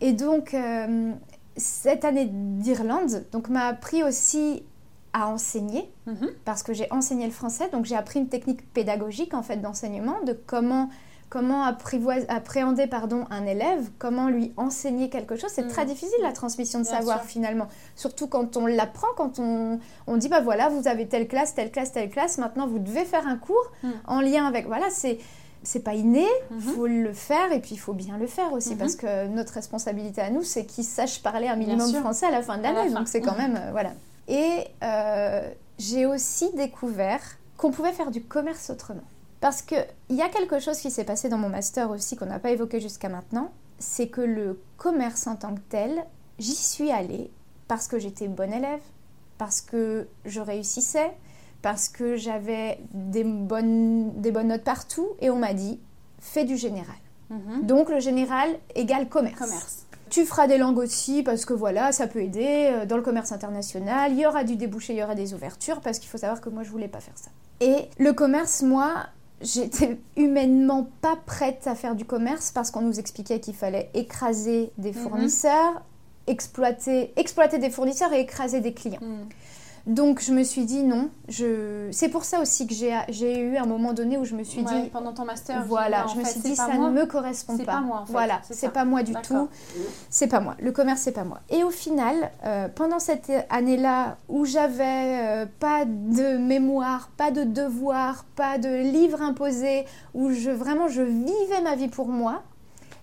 Et 0.01 0.13
donc, 0.13 0.55
euh, 0.55 1.13
cette 1.57 2.05
année 2.05 2.29
d'Irlande 2.31 3.25
donc, 3.33 3.49
m'a 3.49 3.67
appris 3.67 4.03
aussi 4.03 4.65
à 5.13 5.29
enseigner, 5.29 5.91
mm-hmm. 6.09 6.29
parce 6.45 6.63
que 6.63 6.73
j'ai 6.73 6.87
enseigné 6.91 7.27
le 7.27 7.33
français. 7.33 7.69
Donc, 7.71 7.85
j'ai 7.85 7.97
appris 7.97 8.21
une 8.21 8.29
technique 8.29 8.73
pédagogique, 8.73 9.35
en 9.35 9.43
fait, 9.43 9.57
d'enseignement, 9.57 10.23
de 10.25 10.33
comment 10.33 10.89
comment 11.31 11.63
appréhender 11.63 12.89
pardon, 12.89 13.25
un 13.31 13.47
élève, 13.47 13.89
comment 13.99 14.29
lui 14.29 14.53
enseigner 14.57 15.09
quelque 15.09 15.37
chose. 15.37 15.51
C'est 15.55 15.69
très 15.69 15.85
mm. 15.85 15.89
difficile 15.89 16.19
la 16.23 16.33
transmission 16.33 16.81
de 16.81 16.85
savoir 16.85 17.23
finalement. 17.23 17.69
Surtout 17.95 18.27
quand 18.27 18.57
on 18.57 18.67
l'apprend, 18.67 19.07
quand 19.17 19.39
on, 19.39 19.79
on 20.09 20.17
dit 20.17 20.29
bah 20.29 20.41
voilà, 20.41 20.69
vous 20.69 20.89
avez 20.89 21.07
telle 21.07 21.29
classe, 21.29 21.55
telle 21.55 21.71
classe, 21.71 21.93
telle 21.93 22.11
classe, 22.11 22.37
maintenant 22.39 22.67
vous 22.67 22.81
devez 22.81 23.05
faire 23.05 23.27
un 23.27 23.37
cours 23.37 23.73
mm. 23.83 23.91
en 24.07 24.21
lien 24.21 24.45
avec. 24.45 24.67
Voilà, 24.67 24.91
c'est. 24.91 25.19
C'est 25.63 25.85
pas 25.85 25.93
inné, 25.93 26.25
il 26.51 26.57
mm-hmm. 26.57 26.61
faut 26.75 26.87
le 26.87 27.13
faire 27.13 27.53
et 27.53 27.61
puis 27.61 27.73
il 27.73 27.79
faut 27.79 27.93
bien 27.93 28.17
le 28.17 28.27
faire 28.27 28.51
aussi 28.55 28.73
mm-hmm. 28.73 28.79
parce 28.79 28.97
que 28.97 29.27
notre 29.27 29.53
responsabilité 29.53 30.23
à 30.23 30.31
nous, 30.31 30.43
c'est 30.43 30.65
qu'ils 30.65 30.85
sachent 30.85 31.23
parler 31.23 31.49
un 31.49 31.57
minimum 31.57 31.93
français 31.97 32.25
à 32.25 32.31
la 32.31 32.41
fin 32.41 32.57
de 32.57 32.63
l'année. 32.63 32.91
Donc 32.95 33.09
c'est 33.09 33.21
quand 33.21 33.37
même. 33.37 33.57
Euh, 33.57 33.71
voilà. 33.71 33.91
Et 34.27 34.65
euh, 34.83 35.47
j'ai 35.79 36.07
aussi 36.07 36.51
découvert 36.55 37.21
qu'on 37.59 37.73
pouvait 37.73 37.93
faire 37.93 38.11
du 38.11 38.23
commerce 38.23 38.71
autrement. 38.71 39.03
Parce 39.41 39.63
qu'il 39.63 39.87
y 40.11 40.23
a 40.23 40.29
quelque 40.29 40.61
chose 40.61 40.79
qui 40.79 40.91
s'est 40.91 41.05
passé 41.05 41.29
dans 41.29 41.39
mon 41.39 41.49
master 41.49 41.91
aussi 41.91 42.17
qu'on 42.17 42.27
n'a 42.27 42.39
pas 42.39 42.51
évoqué 42.51 42.81
jusqu'à 42.81 43.09
maintenant, 43.09 43.53
c'est 43.79 44.09
que 44.09 44.21
le 44.21 44.61
commerce 44.77 45.27
en 45.27 45.37
tant 45.37 45.55
que 45.55 45.61
tel, 45.71 46.05
j'y 46.39 46.55
suis 46.55 46.91
allée 46.91 47.31
parce 47.69 47.89
que 47.89 47.99
j'étais 47.99 48.29
bonne 48.29 48.53
élève, 48.53 48.83
parce 49.39 49.61
que 49.63 50.09
je 50.27 50.41
réussissais, 50.41 51.11
parce 51.63 51.89
que 51.89 52.17
j'avais 52.17 52.81
des 52.93 53.25
bonnes, 53.25 54.21
des 54.21 54.31
bonnes 54.31 54.49
notes 54.49 54.65
partout, 54.65 55.09
et 55.21 55.31
on 55.31 55.37
m'a 55.37 55.55
dit, 55.55 55.81
fais 56.19 56.45
du 56.45 56.57
général. 56.57 56.97
Mhm. 57.31 57.65
Donc 57.65 57.89
le 57.89 58.01
général 58.01 58.51
égale 58.75 59.09
commerce. 59.09 59.39
commerce. 59.39 59.87
Tu 60.11 60.27
feras 60.27 60.49
des 60.49 60.59
langues 60.59 60.79
aussi 60.79 61.23
parce 61.23 61.45
que 61.45 61.53
voilà, 61.53 61.93
ça 61.93 62.09
peut 62.09 62.21
aider 62.21 62.69
euh, 62.73 62.85
dans 62.85 62.97
le 62.97 63.03
commerce 63.03 63.31
international. 63.31 64.13
Il 64.13 64.19
y 64.19 64.27
aura 64.27 64.43
du 64.43 64.57
débouché, 64.57 64.93
il 64.93 64.99
y 64.99 65.03
aura 65.03 65.15
des 65.15 65.33
ouvertures 65.33 65.81
parce 65.81 66.01
qu'il 66.01 66.09
faut 66.11 66.19
savoir 66.19 66.41
que 66.41 66.51
moi 66.51 66.65
je 66.65 66.71
voulais 66.71 66.89
pas 66.89 66.99
faire 66.99 67.17
ça. 67.17 67.31
Et 67.61 67.89
le 67.99 68.13
commerce, 68.13 68.63
moi, 68.63 69.07
j'étais 69.41 69.99
humainement 70.17 70.89
pas 71.01 71.17
prête 71.17 71.67
à 71.67 71.75
faire 71.75 71.95
du 71.95 72.05
commerce 72.05 72.51
parce 72.51 72.71
qu'on 72.71 72.83
nous 72.83 72.99
expliquait 72.99 73.41
qu'il 73.41 73.55
fallait 73.55 73.91
écraser 73.95 74.71
des 74.79 74.93
mhm. 74.93 74.97
fournisseurs, 74.97 75.83
exploiter, 76.27 77.13
exploiter 77.17 77.59
des 77.59 77.71
fournisseurs 77.71 78.13
et 78.13 78.21
écraser 78.21 78.61
des 78.61 78.73
clients. 78.73 79.01
Mhm. 79.01 79.29
Donc 79.87 80.21
je 80.21 80.33
me 80.33 80.43
suis 80.43 80.65
dit 80.65 80.83
non. 80.83 81.11
Je... 81.29 81.89
C'est 81.93 82.09
pour 82.09 82.25
ça 82.25 82.41
aussi 82.41 82.67
que 82.67 82.75
j'ai 82.75 83.39
eu 83.39 83.57
un 83.57 83.67
moment 83.67 83.93
donné 83.93 84.19
où 84.19 84.25
je 84.25 84.35
me 84.35 84.45
suis 84.45 84.63
dit... 84.63 84.91
Pendant 84.93 85.13
ton 85.13 85.25
master. 85.25 85.65
Voilà, 85.67 86.07
je 86.13 86.19
me 86.19 86.25
suis 86.25 86.41
dit 86.41 86.57
ça 86.57 86.77
ne 86.77 86.91
me 86.91 87.07
correspond 87.07 87.57
pas. 87.59 87.65
pas 87.65 87.81
moi, 87.81 88.01
en 88.03 88.07
fait. 88.07 88.13
Voilà, 88.13 88.41
c'est 88.51 88.73
pas 88.73 88.85
moi 88.85 89.03
du 89.03 89.13
tout. 89.23 89.49
C'est 90.09 90.29
pas 90.29 90.41
moi. 90.41 90.57
Le 90.61 90.73
commerce, 90.73 91.01
c'est 91.01 91.13
pas 91.13 91.25
moi. 91.25 91.41
Et 91.51 91.65
au 91.65 91.71
final, 91.71 92.31
euh, 92.45 92.69
pendant 92.69 92.99
cette 92.99 93.31
année-là 93.49 94.19
où 94.29 94.45
j'avais 94.45 95.45
euh, 95.45 95.47
pas 95.59 95.85
de 95.85 96.37
mémoire, 96.37 97.11
pas 97.17 97.31
de 97.31 97.45
devoir, 97.45 98.25
pas 98.37 98.59
de 98.59 98.69
livre 98.69 99.23
imposé, 99.23 99.87
où 100.15 100.31
je 100.31 100.51
vraiment 100.51 100.89
je 100.89 101.03
vivais 101.03 101.63
ma 101.63 101.77
vie 101.77 101.89
pour 101.89 102.09
moi, 102.09 102.43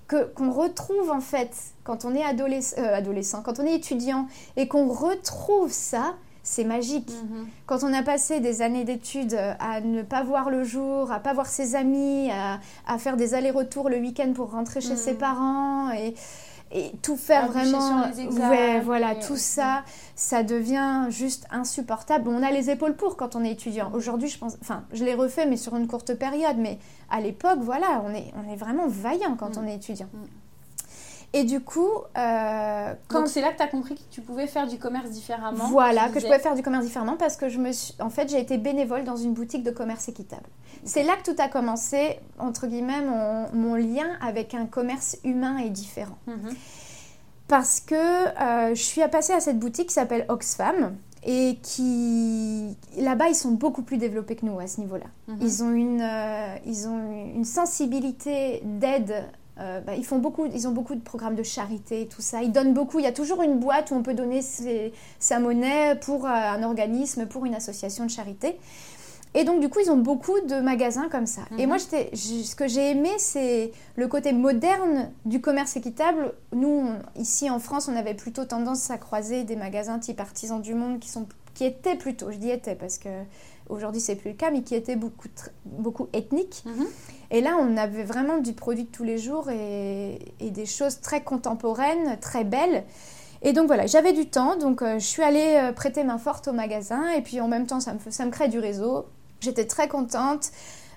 que 0.07 0.25
qu'on 0.33 0.51
retrouve 0.51 1.11
en 1.11 1.19
fait 1.19 1.51
quand 1.83 2.05
on 2.05 2.15
est 2.15 2.23
adolescent, 2.23 2.77
euh, 2.79 2.95
adolescent 2.95 3.41
quand 3.41 3.59
on 3.59 3.65
est 3.65 3.75
étudiant 3.75 4.27
et 4.55 4.67
qu'on 4.67 4.87
retrouve 4.87 5.71
ça 5.71 6.15
c'est 6.47 6.63
magique. 6.63 7.11
Mhm. 7.11 7.47
Quand 7.65 7.83
on 7.83 7.93
a 7.93 8.03
passé 8.03 8.39
des 8.39 8.61
années 8.61 8.85
d'études 8.85 9.33
euh, 9.33 9.53
à 9.59 9.81
ne 9.81 10.01
pas 10.01 10.23
voir 10.23 10.49
le 10.49 10.63
jour, 10.63 11.11
à 11.11 11.19
pas 11.19 11.33
voir 11.33 11.47
ses 11.47 11.75
amis, 11.75 12.31
à, 12.31 12.97
faire 12.97 13.17
des 13.17 13.33
allers-retours 13.33 13.89
le 13.89 13.97
week-end 13.97 14.31
pour 14.33 14.51
rentrer 14.51 14.79
chez 14.79 14.95
ses 14.95 15.11
mhm. 15.11 15.17
parents 15.17 15.91
et, 15.91 16.15
tout 17.01 17.15
faire 17.15 17.47
vraiment, 17.47 18.03
ouais, 18.49 18.81
voilà, 18.81 19.15
tout 19.15 19.37
ça, 19.37 19.83
ça 20.15 20.43
devient 20.43 21.05
juste 21.09 21.47
insupportable. 21.49 22.27
On 22.27 22.43
a 22.43 22.51
les 22.51 22.69
épaules 22.69 22.93
pour 22.93 23.15
quand 23.15 23.37
on 23.37 23.43
est 23.45 23.51
étudiant. 23.51 23.89
Aujourd'hui, 23.93 24.27
je 24.27 24.37
pense, 24.37 24.57
enfin, 24.59 24.83
je 24.91 25.05
l'ai 25.05 25.13
refait, 25.13 25.45
mais 25.45 25.55
sur 25.55 25.77
une 25.77 25.87
courte 25.87 26.13
période. 26.15 26.57
Mais 26.57 26.77
à 27.09 27.21
l'époque, 27.21 27.59
voilà, 27.61 28.03
on 28.05 28.13
est, 28.13 28.33
on 28.35 28.51
est 28.51 28.57
vraiment 28.57 28.87
vaillant 28.87 29.37
quand 29.37 29.55
mhm. 29.55 29.63
on 29.63 29.67
est 29.67 29.75
étudiant. 29.75 30.09
Et 31.33 31.43
du 31.43 31.59
coup, 31.59 31.89
euh, 32.17 32.93
quand... 33.09 33.27
C'est 33.27 33.41
là 33.41 33.51
que 33.51 33.57
tu 33.57 33.63
as 33.63 33.67
compris 33.67 33.95
que 33.95 34.01
tu 34.09 34.21
pouvais 34.21 34.47
faire 34.47 34.67
du 34.67 34.79
commerce 34.79 35.09
différemment. 35.09 35.67
Voilà, 35.67 36.09
que 36.09 36.19
je 36.19 36.25
pouvais 36.25 36.39
faire 36.39 36.55
du 36.55 36.63
commerce 36.63 36.85
différemment 36.85 37.17
parce 37.17 37.35
que 37.35 37.49
je 37.49 37.59
me 37.59 37.71
suis... 37.71 37.93
En 37.99 38.09
fait, 38.09 38.29
j'ai 38.29 38.39
été 38.39 38.57
bénévole 38.57 39.03
dans 39.03 39.17
une 39.17 39.33
boutique 39.33 39.63
de 39.63 39.71
commerce 39.71 40.07
équitable. 40.07 40.47
C'est 40.83 41.03
là 41.03 41.15
que 41.17 41.29
tout 41.29 41.41
a 41.41 41.49
commencé, 41.49 42.19
entre 42.39 42.67
guillemets, 42.67 43.01
mon, 43.53 43.75
lien 43.75 44.07
avec 44.21 44.53
un 44.53 44.65
commerce 44.65 45.17
humain 45.23 45.57
et 45.57 45.69
différent. 45.69 46.17
Mhm. 46.27 46.55
Parce 47.47 47.81
que 47.81 47.95
euh, 47.95 48.75
je 48.75 48.81
suis 48.81 49.01
passée 49.09 49.33
à 49.33 49.39
cette 49.39 49.59
boutique 49.59 49.87
qui 49.87 49.93
s'appelle 49.93 50.25
Oxfam 50.29 50.95
et 51.25 51.57
qui 51.61 52.77
là-bas 52.97 53.29
ils 53.29 53.35
sont 53.35 53.51
beaucoup 53.51 53.83
plus 53.83 53.97
développés 53.97 54.35
que 54.35 54.45
nous 54.45 54.59
à 54.59 54.67
ce 54.67 54.81
niveau-là. 54.81 55.05
Mhm. 55.27 55.37
Ils 55.41 55.63
ont 55.63 55.71
une 55.71 56.01
euh, 56.01 56.55
ils 56.65 56.87
ont 56.87 57.11
une 57.35 57.45
sensibilité 57.45 58.61
d'aide 58.65 59.23
euh, 59.59 59.81
bah, 59.81 59.95
ils, 59.95 60.05
font 60.05 60.19
beaucoup, 60.19 60.45
ils 60.45 60.67
ont 60.67 60.71
beaucoup 60.71 60.95
de 60.95 61.01
programmes 61.01 61.35
de 61.35 61.43
charité, 61.43 62.07
tout 62.07 62.21
ça. 62.21 62.43
Ils 62.43 62.51
donnent 62.51 62.73
beaucoup. 62.73 62.99
Il 62.99 63.05
y 63.05 63.07
a 63.07 63.11
toujours 63.11 63.41
une 63.41 63.59
boîte 63.59 63.91
où 63.91 63.95
on 63.95 64.03
peut 64.03 64.13
donner 64.13 64.41
sa 65.19 65.39
monnaie 65.39 65.95
pour 66.01 66.25
euh, 66.25 66.29
un 66.29 66.63
organisme, 66.63 67.25
pour 67.25 67.45
une 67.45 67.55
association 67.55 68.05
de 68.05 68.09
charité. 68.11 68.57
Et 69.33 69.43
donc, 69.43 69.59
du 69.59 69.69
coup, 69.69 69.79
ils 69.79 69.91
ont 69.91 69.97
beaucoup 69.97 70.39
de 70.47 70.61
magasins 70.61 71.09
comme 71.09 71.25
ça. 71.25 71.41
Et 71.57 71.63
mhm. 71.63 71.67
moi, 71.67 71.79
ce 71.79 72.55
que 72.55 72.67
j'ai 72.67 72.91
aimé, 72.91 73.09
c'est 73.17 73.71
le 73.95 74.07
côté 74.07 74.31
moderne 74.31 75.11
du 75.25 75.41
commerce 75.41 75.75
équitable. 75.75 76.33
Nous, 76.53 76.89
ici 77.15 77.49
en 77.49 77.59
France, 77.59 77.87
on 77.87 77.95
avait 77.95 78.15
plutôt 78.15 78.45
tendance 78.45 78.89
à 78.89 78.97
croiser 78.97 79.43
des 79.43 79.55
magasins 79.55 79.99
type 79.99 80.19
Artisans 80.19 80.61
du 80.61 80.73
Monde 80.73 80.99
qui, 80.99 81.09
sont, 81.09 81.27
qui 81.53 81.65
étaient 81.65 81.95
plutôt, 81.95 82.31
je 82.31 82.37
dis 82.37 82.49
étaient 82.49 82.75
parce 82.75 82.97
que 82.97 83.09
aujourd'hui 83.69 84.01
c'est 84.01 84.15
plus 84.15 84.31
le 84.31 84.35
cas, 84.35 84.51
mais 84.51 84.61
qui 84.61 84.75
étaient 84.75 84.95
beaucoup, 84.95 85.27
beaucoup 85.65 86.07
ethniques. 86.13 86.63
Mhm. 86.65 86.85
Et 87.31 87.41
là, 87.41 87.57
on 87.59 87.75
avait 87.75 88.03
vraiment 88.03 88.37
du 88.37 88.53
produit 88.53 88.85
de 88.85 88.89
tous 88.89 89.03
les 89.03 89.17
jours 89.17 89.49
et, 89.49 90.19
des 90.39 90.65
choses 90.65 91.01
très 91.01 91.21
contemporaines, 91.21 92.17
très 92.21 92.43
belles. 92.43 92.83
Et 93.41 93.53
donc 93.53 93.67
voilà, 93.67 93.85
j'avais 93.85 94.13
du 94.13 94.27
temps, 94.27 94.57
donc 94.57 94.81
euh, 94.81 94.97
je 94.97 95.05
suis 95.05 95.21
allée 95.21 95.57
euh, 95.57 95.71
prêter 95.71 96.03
main 96.03 96.17
forte 96.17 96.47
au 96.47 96.53
magasin 96.53 97.11
et 97.11 97.21
puis 97.21 97.39
en 97.39 97.47
même 97.47 97.67
temps, 97.67 97.79
ça 97.79 97.93
me, 97.93 97.99
ça 98.09 98.25
me 98.25 98.31
crée 98.31 98.47
du 98.47 98.59
réseau. 98.59 99.05
J'étais 99.41 99.65
très 99.65 99.87
contente 99.87 100.51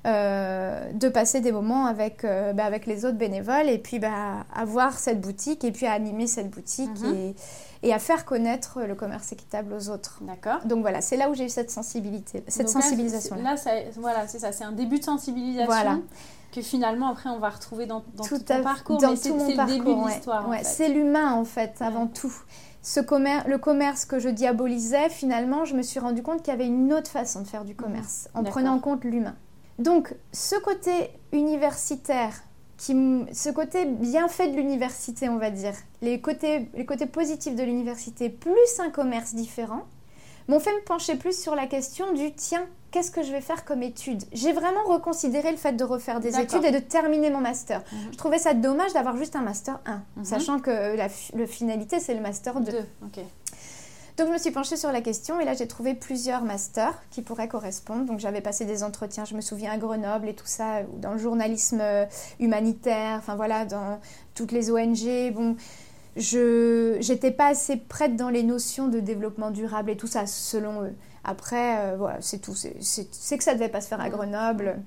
euh, 0.06 0.92
de 0.92 1.08
passer 1.08 1.40
des 1.40 1.52
moments 1.52 1.86
avec, 1.86 2.22
bah, 2.24 2.64
avec 2.64 2.86
les 2.86 3.04
autres 3.04 3.18
bénévoles 3.18 3.68
et 3.68 3.78
puis 3.78 3.98
bah, 3.98 4.46
avoir 4.54 4.98
cette 4.98 5.20
boutique 5.20 5.64
et 5.64 5.72
puis 5.72 5.86
à 5.86 5.92
animer 5.92 6.26
cette 6.26 6.50
boutique. 6.50 7.00
Mhm. 7.02 7.14
Et, 7.14 7.34
et 7.82 7.94
à 7.94 7.98
faire 7.98 8.24
connaître 8.24 8.82
le 8.82 8.94
commerce 8.94 9.32
équitable 9.32 9.72
aux 9.72 9.88
autres. 9.88 10.18
D'accord. 10.22 10.60
Donc 10.66 10.82
voilà, 10.82 11.00
c'est 11.00 11.16
là 11.16 11.30
où 11.30 11.34
j'ai 11.34 11.46
eu 11.46 11.48
cette 11.48 11.70
sensibilité, 11.70 12.44
cette 12.48 12.68
sensibilisation. 12.68 13.36
Là, 13.36 13.54
voilà, 13.96 14.28
c'est 14.28 14.38
ça, 14.38 14.52
c'est 14.52 14.64
un 14.64 14.72
début 14.72 14.98
de 14.98 15.04
sensibilisation. 15.04 15.66
Voilà. 15.66 15.98
Que 16.52 16.62
finalement, 16.62 17.08
après, 17.08 17.30
on 17.30 17.38
va 17.38 17.48
retrouver 17.48 17.86
dans, 17.86 18.02
dans 18.14 18.24
tout, 18.24 18.38
ton 18.38 18.62
parcours. 18.62 19.00
Dans 19.00 19.14
tout 19.14 19.34
mon 19.34 19.54
parcours. 19.54 19.66
le 19.66 19.78
début 19.78 19.94
de 19.94 20.08
l'histoire. 20.08 20.48
Ouais, 20.48 20.64
C'est 20.64 20.88
l'humain, 20.88 21.32
en 21.32 21.44
fait, 21.44 21.76
avant 21.80 22.06
tout. 22.06 22.34
Ce 22.82 22.98
commerce, 22.98 23.46
le 23.46 23.58
commerce 23.58 24.04
que 24.04 24.18
je 24.18 24.28
diabolisais, 24.28 25.10
finalement, 25.10 25.64
je 25.64 25.76
me 25.76 25.82
suis 25.82 26.00
rendu 26.00 26.22
compte 26.22 26.42
qu'il 26.42 26.48
y 26.48 26.54
avait 26.54 26.66
une 26.66 26.92
autre 26.92 27.10
façon 27.10 27.42
de 27.42 27.46
faire 27.46 27.64
du 27.64 27.76
commerce, 27.76 28.28
en 28.34 28.42
prenant 28.42 28.74
en 28.74 28.78
compte 28.78 29.04
l'humain. 29.04 29.36
Donc, 29.80 30.14
ce 30.32 30.56
côté 30.56 31.10
universitaire 31.32 32.34
qui, 32.76 32.94
ce 33.32 33.50
côté 33.50 33.86
bien 33.86 34.28
fait 34.28 34.48
de 34.48 34.56
l'université, 34.56 35.28
on 35.28 35.38
va 35.38 35.50
dire, 35.50 35.74
les 36.02 36.20
côtés, 36.20 36.70
les 36.74 36.84
côtés 36.84 37.06
positifs 37.06 37.56
de 37.56 37.62
l'université, 37.62 38.28
plus 38.28 38.78
un 38.78 38.90
commerce 38.90 39.34
différent, 39.34 39.86
m'ont 40.48 40.60
fait 40.60 40.72
me 40.72 40.84
pencher 40.84 41.16
plus 41.16 41.40
sur 41.40 41.54
la 41.54 41.66
question 41.66 42.12
du 42.12 42.32
tiens, 42.34 42.66
qu'est-ce 42.90 43.10
que 43.10 43.22
je 43.22 43.32
vais 43.32 43.40
faire 43.40 43.64
comme 43.64 43.82
études 43.82 44.22
J'ai 44.32 44.52
vraiment 44.52 44.82
reconsidéré 44.84 45.50
le 45.50 45.56
fait 45.56 45.72
de 45.72 45.84
refaire 45.84 46.20
des 46.20 46.38
études 46.38 46.64
et 46.64 46.72
de 46.72 46.78
terminer 46.78 47.30
mon 47.30 47.40
master. 47.40 47.82
Mhm. 47.92 47.98
Je 48.12 48.18
trouvais 48.18 48.38
ça 48.38 48.52
dommage 48.52 48.92
d'avoir 48.92 49.16
juste 49.16 49.36
un 49.36 49.42
master 49.42 49.80
1, 49.86 50.02
mhm. 50.16 50.24
sachant 50.24 50.58
que 50.58 50.96
la, 50.96 51.08
finalité, 51.46 52.00
c'est 52.00 52.14
le 52.14 52.20
master 52.20 52.60
2. 52.60 52.72
Donc 54.20 54.28
je 54.28 54.34
me 54.34 54.38
suis 54.38 54.50
penchée 54.50 54.76
sur 54.76 54.92
la 54.92 55.00
question 55.00 55.40
et 55.40 55.46
là 55.46 55.54
j'ai 55.54 55.66
trouvé 55.66 55.94
plusieurs 55.94 56.42
masters 56.42 56.92
qui 57.10 57.22
pourraient 57.22 57.48
correspondre. 57.48 58.04
Donc 58.04 58.20
j'avais 58.20 58.42
passé 58.42 58.66
des 58.66 58.82
entretiens, 58.82 59.24
je 59.24 59.34
me 59.34 59.40
souviens 59.40 59.72
à 59.72 59.78
Grenoble 59.78 60.28
et 60.28 60.34
tout 60.34 60.46
ça, 60.46 60.82
dans 60.98 61.12
le 61.12 61.18
journalisme 61.18 61.80
euh, 61.80 62.04
humanitaire, 62.38 63.16
enfin 63.16 63.34
voilà, 63.34 63.64
dans 63.64 63.98
toutes 64.34 64.52
les 64.52 64.70
ONG. 64.70 65.32
Bon, 65.32 65.56
je 66.16 66.98
n'étais 66.98 67.30
pas 67.30 67.46
assez 67.46 67.78
prête 67.78 68.14
dans 68.16 68.28
les 68.28 68.42
notions 68.42 68.88
de 68.88 69.00
développement 69.00 69.50
durable 69.50 69.88
et 69.88 69.96
tout 69.96 70.06
ça, 70.06 70.26
selon 70.26 70.82
eux. 70.82 70.92
Après, 71.24 71.78
euh, 71.78 71.96
voilà, 71.96 72.18
c'est 72.20 72.40
tout. 72.40 72.54
C'est 72.54 73.38
que 73.38 73.44
ça 73.44 73.54
devait 73.54 73.70
pas 73.70 73.80
se 73.80 73.88
faire 73.88 74.02
à 74.02 74.10
Grenoble. 74.10 74.82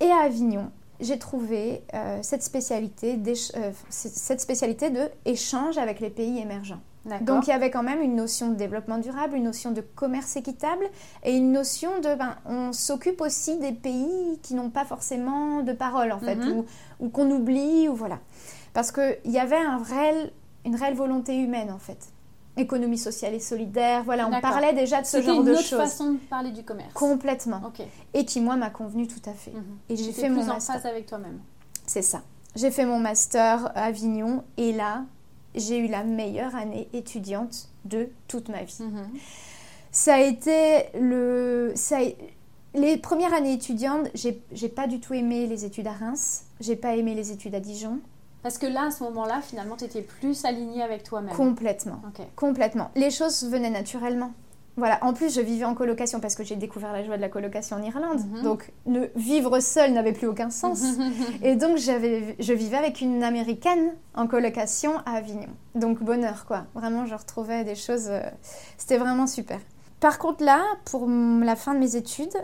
Et 0.00 0.10
à 0.10 0.22
Avignon, 0.24 0.72
j'ai 0.98 1.20
trouvé 1.20 1.84
euh, 1.94 2.18
cette, 2.22 2.42
spécialité 2.42 3.16
cette 3.90 4.40
spécialité 4.40 4.90
de 4.90 5.08
échange 5.24 5.78
avec 5.78 6.00
les 6.00 6.10
pays 6.10 6.40
émergents. 6.40 6.80
Donc 7.04 7.46
il 7.46 7.50
y 7.50 7.52
avait 7.52 7.70
quand 7.70 7.82
même 7.82 8.00
une 8.00 8.14
notion 8.14 8.50
de 8.50 8.54
développement 8.54 8.98
durable, 8.98 9.36
une 9.36 9.44
notion 9.44 9.72
de 9.72 9.80
commerce 9.80 10.36
équitable 10.36 10.84
et 11.24 11.36
une 11.36 11.50
notion 11.50 11.98
de 11.98 12.14
ben, 12.14 12.36
on 12.46 12.72
s'occupe 12.72 13.20
aussi 13.20 13.58
des 13.58 13.72
pays 13.72 14.38
qui 14.42 14.54
n'ont 14.54 14.70
pas 14.70 14.84
forcément 14.84 15.62
de 15.62 15.72
parole 15.72 16.12
en 16.12 16.20
fait 16.20 16.36
mhm. 16.36 16.64
ou, 17.00 17.08
qu'on 17.08 17.30
oublie 17.30 17.88
ou 17.88 17.94
voilà. 17.94 18.20
Parce 18.72 18.92
qu'il 18.92 19.18
y 19.24 19.38
avait 19.38 19.56
un 19.56 19.78
vrai, 19.78 20.32
une 20.64 20.76
réelle 20.76 20.94
volonté 20.94 21.36
humaine 21.36 21.70
en 21.70 21.78
fait. 21.78 22.08
Économie 22.56 22.98
sociale 22.98 23.34
et 23.34 23.40
solidaire, 23.40 24.04
voilà, 24.04 24.28
on 24.28 24.40
parlait 24.40 24.74
déjà 24.74 25.00
de 25.00 25.06
ce 25.06 25.22
genre 25.22 25.42
de 25.42 25.54
choses. 25.54 25.62
C'était 25.62 25.74
une 25.74 25.80
autre 25.80 25.90
façon 25.90 26.12
de 26.12 26.18
parler 26.18 26.50
du 26.50 26.62
commerce. 26.62 26.92
Complètement. 26.92 27.62
Et 28.14 28.26
qui 28.26 28.40
moi 28.40 28.56
m'a 28.56 28.70
convenu 28.70 29.08
tout 29.08 29.22
à 29.28 29.32
fait. 29.32 29.52
Mhm. 29.52 29.78
Et 29.88 29.96
j'ai 29.96 30.12
fait 30.12 30.28
mon 30.28 30.44
master. 30.44 30.76
en 30.76 30.78
phase 30.78 30.86
avec 30.86 31.06
toi-même. 31.06 31.40
C'est 31.86 32.02
ça. 32.02 32.22
J'ai 32.54 32.70
fait 32.70 32.84
mon 32.84 32.98
master 32.98 33.72
à 33.74 33.84
Avignon 33.84 34.44
et 34.58 34.72
là, 34.72 35.04
j'ai 35.54 35.78
eu 35.78 35.88
la 35.88 36.04
meilleure 36.04 36.54
année 36.54 36.88
étudiante 36.92 37.68
de 37.84 38.08
toute 38.28 38.48
ma 38.48 38.62
vie. 38.62 38.78
Mhm. 38.80 39.08
Ça 39.90 40.14
a 40.14 40.20
été 40.20 40.86
le. 40.98 41.72
Ça 41.74 41.98
Les 42.74 42.96
premières 42.96 43.34
années 43.34 43.52
étudiantes, 43.52 44.08
j'ai 44.14 44.68
pas 44.68 44.86
du 44.86 45.00
tout 45.00 45.14
aimé 45.14 45.46
les 45.46 45.64
études 45.64 45.86
à 45.86 45.92
Reims, 45.92 46.44
j'ai 46.60 46.76
pas 46.76 46.96
aimé 46.96 47.14
les 47.14 47.32
études 47.32 47.54
à 47.54 47.60
Dijon. 47.60 48.00
Parce 48.42 48.58
que 48.58 48.66
là, 48.66 48.86
à 48.86 48.90
ce 48.90 49.04
moment-là, 49.04 49.40
finalement, 49.40 49.76
tu 49.76 49.84
étais 49.84 50.02
plus 50.02 50.44
alignée 50.44 50.82
avec 50.82 51.04
toi-même. 51.04 51.34
Complètement. 51.34 52.02
Complètement. 52.34 52.90
Les 52.96 53.10
choses 53.10 53.44
venaient 53.44 53.70
naturellement. 53.70 54.32
Voilà, 54.76 54.98
en 55.02 55.12
plus 55.12 55.34
je 55.34 55.40
vivais 55.40 55.66
en 55.66 55.74
colocation 55.74 56.18
parce 56.18 56.34
que 56.34 56.44
j'ai 56.44 56.56
découvert 56.56 56.92
la 56.92 57.04
joie 57.04 57.16
de 57.16 57.20
la 57.20 57.28
colocation 57.28 57.76
en 57.76 57.82
Irlande. 57.82 58.20
Mhm. 58.26 58.42
Donc 58.42 58.72
ne, 58.86 59.06
vivre 59.16 59.60
seul 59.60 59.92
n'avait 59.92 60.12
plus 60.12 60.26
aucun 60.26 60.48
sens. 60.48 60.82
et 61.42 61.56
donc 61.56 61.76
je 61.76 62.52
vivais 62.52 62.76
avec 62.76 63.00
une 63.02 63.22
américaine 63.22 63.92
en 64.14 64.26
colocation 64.26 64.98
à 65.04 65.12
Avignon. 65.16 65.50
Donc 65.74 66.02
bonheur 66.02 66.46
quoi. 66.46 66.64
Vraiment 66.74 67.04
je 67.04 67.14
retrouvais 67.14 67.64
des 67.64 67.74
choses. 67.74 68.08
Euh, 68.08 68.22
c'était 68.78 68.96
vraiment 68.96 69.26
super. 69.26 69.58
Par 70.00 70.18
contre 70.18 70.42
là, 70.42 70.62
pour 70.86 71.06
la 71.06 71.54
fin 71.54 71.74
de 71.74 71.78
mes 71.78 71.94
études, 71.94 72.34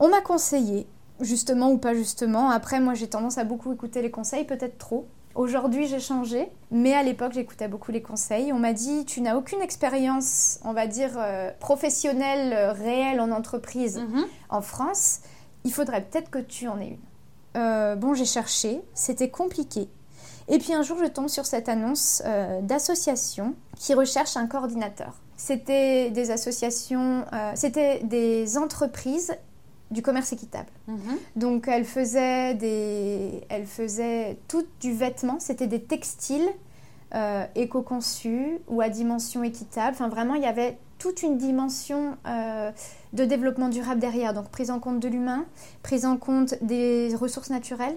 on 0.00 0.08
m'a 0.08 0.20
conseillé, 0.20 0.86
justement 1.20 1.70
ou 1.70 1.78
pas 1.78 1.94
justement, 1.94 2.50
après 2.50 2.80
moi 2.80 2.94
j'ai 2.94 3.08
tendance 3.08 3.38
à 3.38 3.44
beaucoup 3.44 3.72
écouter 3.72 4.02
les 4.02 4.10
conseils, 4.10 4.44
peut-être 4.44 4.78
trop, 4.78 5.06
Aujourd'hui, 5.38 5.86
j'ai 5.86 6.00
changé, 6.00 6.50
mais 6.72 6.94
à 6.94 7.04
l'époque, 7.04 7.30
j'écoutais 7.32 7.68
beaucoup 7.68 7.92
les 7.92 8.02
conseils. 8.02 8.52
On 8.52 8.58
m'a 8.58 8.72
dit, 8.72 9.04
tu 9.04 9.20
n'as 9.20 9.36
aucune 9.36 9.60
expérience, 9.62 10.58
on 10.64 10.72
va 10.72 10.88
dire, 10.88 11.12
euh, 11.16 11.52
professionnelle, 11.60 12.52
euh, 12.52 12.72
réelle 12.72 13.20
en 13.20 13.30
entreprise 13.30 13.98
mhm. 13.98 14.26
en 14.48 14.62
France. 14.62 15.20
Il 15.62 15.72
faudrait 15.72 16.02
peut-être 16.02 16.28
que 16.28 16.40
tu 16.40 16.66
en 16.66 16.80
aies 16.80 16.88
une. 16.88 17.60
Euh, 17.62 17.94
bon, 17.94 18.14
j'ai 18.14 18.24
cherché, 18.24 18.82
c'était 18.94 19.30
compliqué. 19.30 19.88
Et 20.48 20.58
puis 20.58 20.74
un 20.74 20.82
jour, 20.82 20.98
je 21.00 21.06
tombe 21.06 21.28
sur 21.28 21.46
cette 21.46 21.68
annonce 21.68 22.20
d'association 22.62 23.54
qui 23.76 23.94
recherche 23.94 24.36
un 24.36 24.48
coordinateur. 24.48 25.20
C'était 25.36 26.10
des 26.10 26.32
associations, 26.32 27.26
c'était 27.54 28.00
des 28.02 28.58
entreprises 28.58 29.36
du 29.90 30.02
commerce 30.02 30.32
équitable. 30.32 30.68
Mhm. 30.86 31.18
Donc 31.36 31.68
elle 31.68 31.84
faisait 31.84 32.54
des, 32.54 33.44
elle 33.48 33.66
faisait 33.66 34.38
tout 34.48 34.66
du 34.80 34.92
vêtement, 34.92 35.38
c'était 35.40 35.66
des 35.66 35.82
textiles 35.82 36.48
euh, 37.14 37.46
éco-conçus 37.54 38.58
ou 38.68 38.80
à 38.80 38.88
dimension 38.90 39.42
équitable. 39.42 39.92
Enfin 39.92 40.08
vraiment, 40.08 40.34
il 40.34 40.42
y 40.42 40.46
avait 40.46 40.78
toute 40.98 41.22
une 41.22 41.38
dimension 41.38 42.16
euh, 42.26 42.70
de 43.12 43.24
développement 43.24 43.68
durable 43.68 44.00
derrière. 44.00 44.34
Donc 44.34 44.48
prise 44.50 44.70
en 44.70 44.78
compte 44.78 45.00
de 45.00 45.08
l'humain, 45.08 45.46
prise 45.82 46.04
en 46.04 46.16
compte 46.16 46.54
des 46.62 47.14
ressources 47.14 47.50
naturelles 47.50 47.96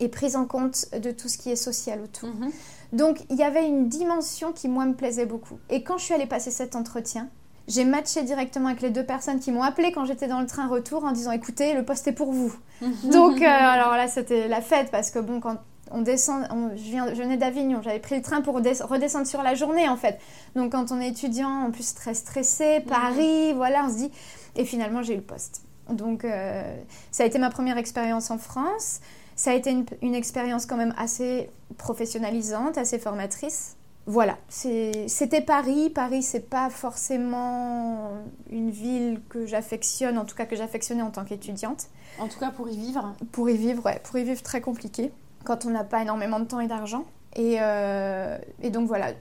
et 0.00 0.08
prise 0.08 0.34
en 0.34 0.46
compte 0.46 0.86
de 1.00 1.10
tout 1.10 1.28
ce 1.28 1.38
qui 1.38 1.50
est 1.50 1.56
social 1.56 2.00
autour. 2.00 2.30
Mhm. 2.30 2.50
Donc 2.92 3.24
il 3.30 3.36
y 3.36 3.44
avait 3.44 3.66
une 3.66 3.88
dimension 3.88 4.52
qui 4.52 4.66
moi 4.68 4.84
me 4.86 4.94
plaisait 4.94 5.26
beaucoup. 5.26 5.58
Et 5.70 5.84
quand 5.84 5.98
je 5.98 6.04
suis 6.04 6.14
allée 6.14 6.26
passer 6.26 6.50
cet 6.50 6.74
entretien, 6.74 7.28
j'ai 7.68 7.84
matché 7.84 8.22
directement 8.22 8.68
avec 8.68 8.80
les 8.80 8.90
deux 8.90 9.04
personnes 9.04 9.38
qui 9.38 9.52
m'ont 9.52 9.62
appelé 9.62 9.92
quand 9.92 10.06
j'étais 10.06 10.26
dans 10.26 10.40
le 10.40 10.46
train 10.46 10.66
retour 10.66 11.04
en 11.04 11.12
disant 11.12 11.32
écoutez, 11.32 11.74
le 11.74 11.84
poste 11.84 12.08
est 12.08 12.12
pour 12.12 12.32
vous. 12.32 12.52
Donc, 13.04 13.42
euh, 13.42 13.46
alors 13.46 13.92
là, 13.92 14.08
c'était 14.08 14.48
la 14.48 14.62
fête 14.62 14.90
parce 14.90 15.10
que 15.10 15.18
bon, 15.18 15.38
quand 15.38 15.58
on 15.90 16.00
descend, 16.00 16.46
je, 16.76 16.82
viens, 16.82 17.08
je 17.14 17.22
venais 17.22 17.36
d'Avignon, 17.36 17.80
j'avais 17.82 17.98
pris 17.98 18.16
le 18.16 18.22
train 18.22 18.40
pour 18.40 18.54
redescendre 18.54 19.26
sur 19.26 19.42
la 19.42 19.54
journée 19.54 19.88
en 19.88 19.96
fait. 19.96 20.18
Donc, 20.56 20.72
quand 20.72 20.90
on 20.92 21.00
est 21.00 21.08
étudiant, 21.08 21.66
en 21.66 21.70
plus 21.70 21.94
très 21.94 22.14
stressé, 22.14 22.80
Paris, 22.80 23.52
voilà, 23.54 23.84
on 23.84 23.90
se 23.90 23.96
dit. 23.96 24.10
Et 24.56 24.64
finalement, 24.64 25.02
j'ai 25.02 25.12
eu 25.12 25.18
le 25.18 25.22
poste. 25.22 25.62
Donc, 25.90 26.24
euh, 26.24 26.62
ça 27.10 27.22
a 27.22 27.26
été 27.26 27.38
ma 27.38 27.50
première 27.50 27.78
expérience 27.78 28.30
en 28.30 28.38
France. 28.38 29.00
Ça 29.36 29.52
a 29.52 29.54
été 29.54 29.70
une, 29.70 29.86
une 30.02 30.14
expérience 30.14 30.66
quand 30.66 30.76
même 30.76 30.94
assez 30.98 31.48
professionnalisante, 31.76 32.76
assez 32.76 32.98
formatrice 32.98 33.77
voilà, 34.08 34.38
c'était 34.48 35.42
Paris. 35.42 35.90
Paris, 35.90 36.22
c'est 36.22 36.48
pas 36.48 36.70
forcément 36.70 38.12
une 38.50 38.70
ville 38.70 39.20
que 39.28 39.44
j'affectionne, 39.44 40.16
en 40.16 40.24
tout 40.24 40.34
cas 40.34 40.46
que 40.46 40.56
j'affectionnais 40.56 41.02
en 41.02 41.10
tant 41.10 41.26
qu'étudiante. 41.26 41.88
En 42.18 42.26
tout 42.26 42.38
cas, 42.40 42.50
pour 42.50 42.70
y 42.70 42.76
vivre 42.78 43.14
Pour 43.32 43.50
y 43.50 43.56
vivre, 43.58 43.84
ouais. 43.84 44.00
Pour 44.02 44.16
y 44.16 44.24
vivre, 44.24 44.42
très 44.42 44.62
compliqué, 44.62 45.12
quand 45.44 45.66
on 45.66 45.70
n'a 45.70 45.84
pas 45.84 46.00
énormément 46.00 46.40
de 46.40 46.46
temps 46.46 46.60
et 46.60 46.66
d'argent. 46.66 47.04
Et, 47.36 47.58
euh, 47.60 48.38
donc 48.70 48.88
voilà. 48.88 49.12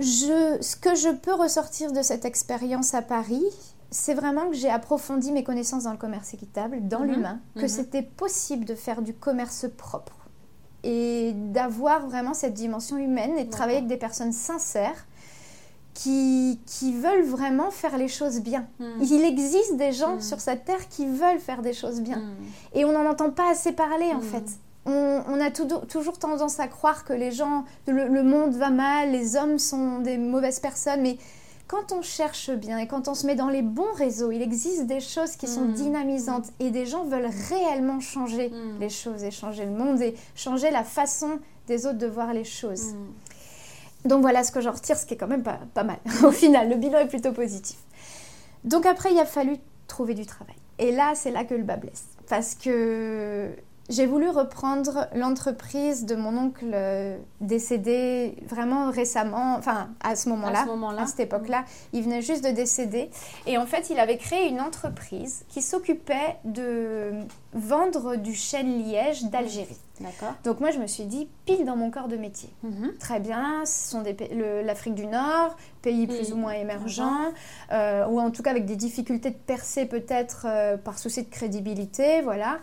ce 0.00 0.76
que 0.76 0.96
je 0.96 1.14
peux 1.14 1.34
ressortir 1.34 1.92
de 1.92 2.02
cette 2.02 2.24
expérience 2.24 2.94
à 2.94 3.02
Paris, 3.02 3.44
c'est 3.92 4.14
vraiment 4.14 4.48
que 4.48 4.56
j'ai 4.56 4.68
approfondi 4.68 5.30
mes 5.30 5.44
connaissances 5.44 5.84
dans 5.84 5.92
le 5.92 5.96
commerce 5.96 6.34
équitable, 6.34 6.88
dans 6.88 7.04
mhm. 7.04 7.12
l'humain, 7.12 7.40
que 7.54 7.62
mhm. 7.62 7.68
c'était 7.68 8.02
possible 8.02 8.64
de 8.64 8.74
faire 8.74 9.00
du 9.00 9.14
commerce 9.14 9.66
propre 9.76 10.17
et 10.84 11.32
d'avoir 11.34 12.06
vraiment 12.06 12.34
cette 12.34 12.54
dimension 12.54 12.96
humaine 12.96 13.36
et 13.38 13.44
de 13.44 13.50
travailler 13.50 13.78
avec 13.78 13.88
des 13.88 13.96
personnes 13.96 14.32
sincères 14.32 15.06
qui, 15.94 16.60
qui 16.66 16.92
veulent 16.92 17.24
vraiment 17.24 17.72
faire 17.72 17.98
les 17.98 18.06
choses 18.06 18.40
bien. 18.40 18.66
Hmm. 18.78 19.02
Il 19.02 19.24
existe 19.24 19.76
des 19.76 19.92
gens 19.92 20.16
hmm. 20.16 20.20
sur 20.20 20.40
cette 20.40 20.64
terre 20.64 20.88
qui 20.88 21.06
veulent 21.06 21.40
faire 21.40 21.60
des 21.60 21.72
choses 21.72 22.00
bien. 22.00 22.18
Hmm. 22.18 22.34
Et 22.74 22.84
on 22.84 22.92
n'en 22.92 23.08
entend 23.10 23.30
pas 23.30 23.50
assez 23.50 23.72
parler 23.72 24.12
en 24.14 24.20
fait. 24.20 24.44
On, 24.86 25.22
on 25.28 25.40
a 25.40 25.50
toujours 25.50 26.18
tendance 26.18 26.60
à 26.60 26.68
croire 26.68 27.04
que 27.04 27.12
les 27.12 27.32
gens, 27.32 27.64
le, 27.86 28.22
monde 28.22 28.54
va 28.54 28.70
mal, 28.70 29.10
les 29.10 29.36
hommes 29.36 29.58
sont 29.58 29.98
des 29.98 30.16
mauvaises 30.16 30.60
personnes, 30.60 31.02
mais 31.02 31.18
quand 31.68 31.92
on 31.92 32.00
cherche 32.00 32.50
bien 32.50 32.78
et 32.78 32.86
quand 32.88 33.08
on 33.08 33.14
se 33.14 33.26
met 33.26 33.34
dans 33.34 33.50
les 33.50 33.60
bons 33.60 33.92
réseaux, 33.94 34.32
il 34.32 34.40
existe 34.40 34.86
des 34.86 35.00
choses 35.00 35.36
qui 35.36 35.46
sont 35.46 35.66
hmm. 35.66 35.74
dynamisantes 35.74 36.46
et 36.58 36.70
des 36.70 36.86
gens 36.86 37.04
veulent 37.04 37.30
réellement 37.50 38.00
changer 38.00 38.48
hmm. 38.48 38.80
les 38.80 38.88
choses 38.88 39.22
et 39.22 39.30
changer 39.30 39.66
le 39.66 39.72
monde 39.72 40.00
et 40.00 40.14
changer 40.34 40.70
la 40.70 40.82
façon 40.82 41.38
des 41.66 41.84
autres 41.86 41.98
de 41.98 42.06
voir 42.06 42.32
les 42.32 42.44
choses. 42.44 42.94
Hmm. 42.94 44.08
Donc 44.08 44.22
voilà 44.22 44.44
ce 44.44 44.50
que 44.50 44.62
j'en 44.62 44.72
retire, 44.72 44.96
ce 44.96 45.04
qui 45.04 45.14
est 45.14 45.16
quand 45.18 45.28
même 45.28 45.42
pas, 45.42 45.60
pas 45.74 45.84
mal. 45.84 45.98
Au 46.24 46.32
final, 46.32 46.70
le 46.70 46.76
bilan 46.76 47.00
est 47.00 47.08
plutôt 47.08 47.32
positif. 47.32 47.76
Donc 48.64 48.86
après, 48.86 49.12
il 49.12 49.18
a 49.18 49.26
fallu 49.26 49.58
trouver 49.86 50.14
du 50.14 50.24
travail. 50.24 50.56
Et 50.78 50.90
là, 50.90 51.12
c'est 51.14 51.30
là 51.30 51.44
que 51.44 51.54
le 51.54 51.64
bas 51.64 51.76
blesse. 51.76 52.04
Parce 52.28 52.54
que 52.54 53.50
j'ai 53.88 54.06
voulu 54.06 54.28
reprendre 54.28 55.08
l'entreprise 55.14 56.04
de 56.04 56.14
mon 56.14 56.36
oncle 56.36 56.70
euh, 56.72 57.16
décédé 57.40 58.36
vraiment 58.46 58.90
récemment, 58.90 59.56
enfin 59.56 59.88
à 60.00 60.14
ce 60.14 60.28
moment-là, 60.28 60.66
à, 60.98 61.06
cette 61.06 61.20
époque-là. 61.20 61.64
Il 61.92 62.02
venait 62.02 62.22
juste 62.22 62.44
de 62.44 62.50
décéder. 62.50 63.10
Et 63.46 63.56
en 63.56 63.66
fait, 63.66 63.90
il 63.90 63.98
avait 63.98 64.18
créé 64.18 64.48
une 64.48 64.60
entreprise 64.60 65.44
qui 65.48 65.62
s'occupait 65.62 66.36
de 66.44 67.12
vendre 67.54 68.16
du 68.16 68.34
chêne 68.34 68.82
liège 68.84 69.24
d'Algérie. 69.24 69.78
D'accord. 70.00 70.34
Donc 70.44 70.60
moi, 70.60 70.70
je 70.70 70.78
me 70.78 70.86
suis 70.86 71.04
dit, 71.04 71.28
pile 71.44 71.64
dans 71.64 71.76
mon 71.76 71.90
corps 71.90 72.08
de 72.08 72.16
métier. 72.16 72.50
Mhm. 72.62 72.94
Très 73.00 73.20
bien, 73.20 73.64
ce 73.64 73.90
sont 73.90 74.04
l'Afrique 74.64 74.94
du 74.94 75.06
Nord, 75.06 75.56
pays 75.82 76.06
plus 76.06 76.32
ou 76.32 76.36
moins 76.36 76.52
émergents, 76.52 77.32
euh, 77.72 78.06
ou 78.06 78.20
en 78.20 78.30
tout 78.30 78.42
cas 78.42 78.50
avec 78.50 78.64
des 78.64 78.76
difficultés 78.76 79.30
de 79.30 79.36
percer 79.36 79.86
peut-être 79.86 80.46
euh, 80.46 80.76
par 80.76 80.98
souci 80.98 81.22
de 81.22 81.30
crédibilité, 81.30 82.20
voilà. 82.22 82.58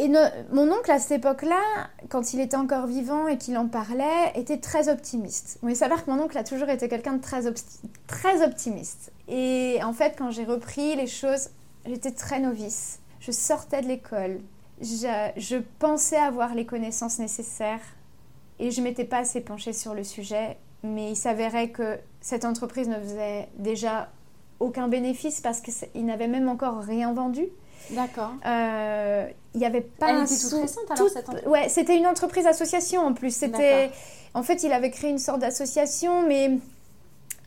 Et 0.00 0.08
mon 0.52 0.70
oncle, 0.70 0.90
à 0.92 1.00
cette 1.00 1.18
époque-là, 1.18 1.60
quand 2.08 2.32
il 2.32 2.40
était 2.40 2.56
encore 2.56 2.86
vivant 2.86 3.26
et 3.26 3.36
qu'il 3.36 3.58
en 3.58 3.66
parlait, 3.66 4.32
était 4.36 4.58
très 4.58 4.88
optimiste. 4.88 5.58
Il 5.66 5.74
s'avère 5.74 6.04
que 6.04 6.10
mon 6.10 6.22
oncle 6.22 6.38
a 6.38 6.44
toujours 6.44 6.68
été 6.68 6.88
quelqu'un 6.88 7.14
de 7.14 7.20
très, 7.20 7.42
très 8.06 8.44
optimiste. 8.44 9.10
Et 9.26 9.80
en 9.82 9.92
fait, 9.92 10.14
quand 10.16 10.30
j'ai 10.30 10.44
repris 10.44 10.94
les 10.94 11.08
choses, 11.08 11.50
j'étais 11.84 12.12
très 12.12 12.38
novice. 12.38 13.00
Je 13.18 13.32
sortais 13.32 13.82
de 13.82 13.88
l'école. 13.88 14.40
Je, 14.80 15.30
je, 15.36 15.56
pensais 15.80 16.16
avoir 16.16 16.54
les 16.54 16.64
connaissances 16.64 17.18
nécessaires 17.18 17.82
et 18.60 18.70
je 18.70 18.80
m'étais 18.80 19.04
pas 19.04 19.18
assez 19.18 19.40
penchée 19.40 19.72
sur 19.72 19.94
le 19.94 20.04
sujet. 20.04 20.58
Mais 20.84 21.10
il 21.10 21.16
s'avérait 21.16 21.70
que 21.70 21.98
cette 22.20 22.44
entreprise 22.44 22.88
ne 22.88 23.00
faisait 23.00 23.48
déjà 23.56 24.10
aucun 24.60 24.86
bénéfice 24.86 25.40
parce 25.40 25.60
qu'il 25.60 26.06
n'avait 26.06 26.28
même 26.28 26.48
encore 26.48 26.78
rien 26.78 27.12
vendu. 27.12 27.48
D'accord. 27.90 28.32
Euh, 28.46 29.28
il 29.58 29.62
n'y 29.62 29.66
avait 29.66 29.80
pas 29.80 30.10
Elle 30.10 30.16
un 30.16 30.24
était 30.24 30.36
toute 30.36 30.52
récente 30.52 30.84
alors 30.88 31.08
cette 31.08 31.28
entreprise 31.28 31.48
Ouais, 31.48 31.68
c'était 31.68 31.96
une 31.96 32.06
entreprise 32.06 32.46
association 32.46 33.02
en 33.02 33.12
plus. 33.12 33.34
C'était, 33.34 33.90
en 34.34 34.44
fait, 34.44 34.62
il 34.62 34.72
avait 34.72 34.92
créé 34.92 35.10
une 35.10 35.18
sorte 35.18 35.40
d'association, 35.40 36.22
mais 36.26 36.58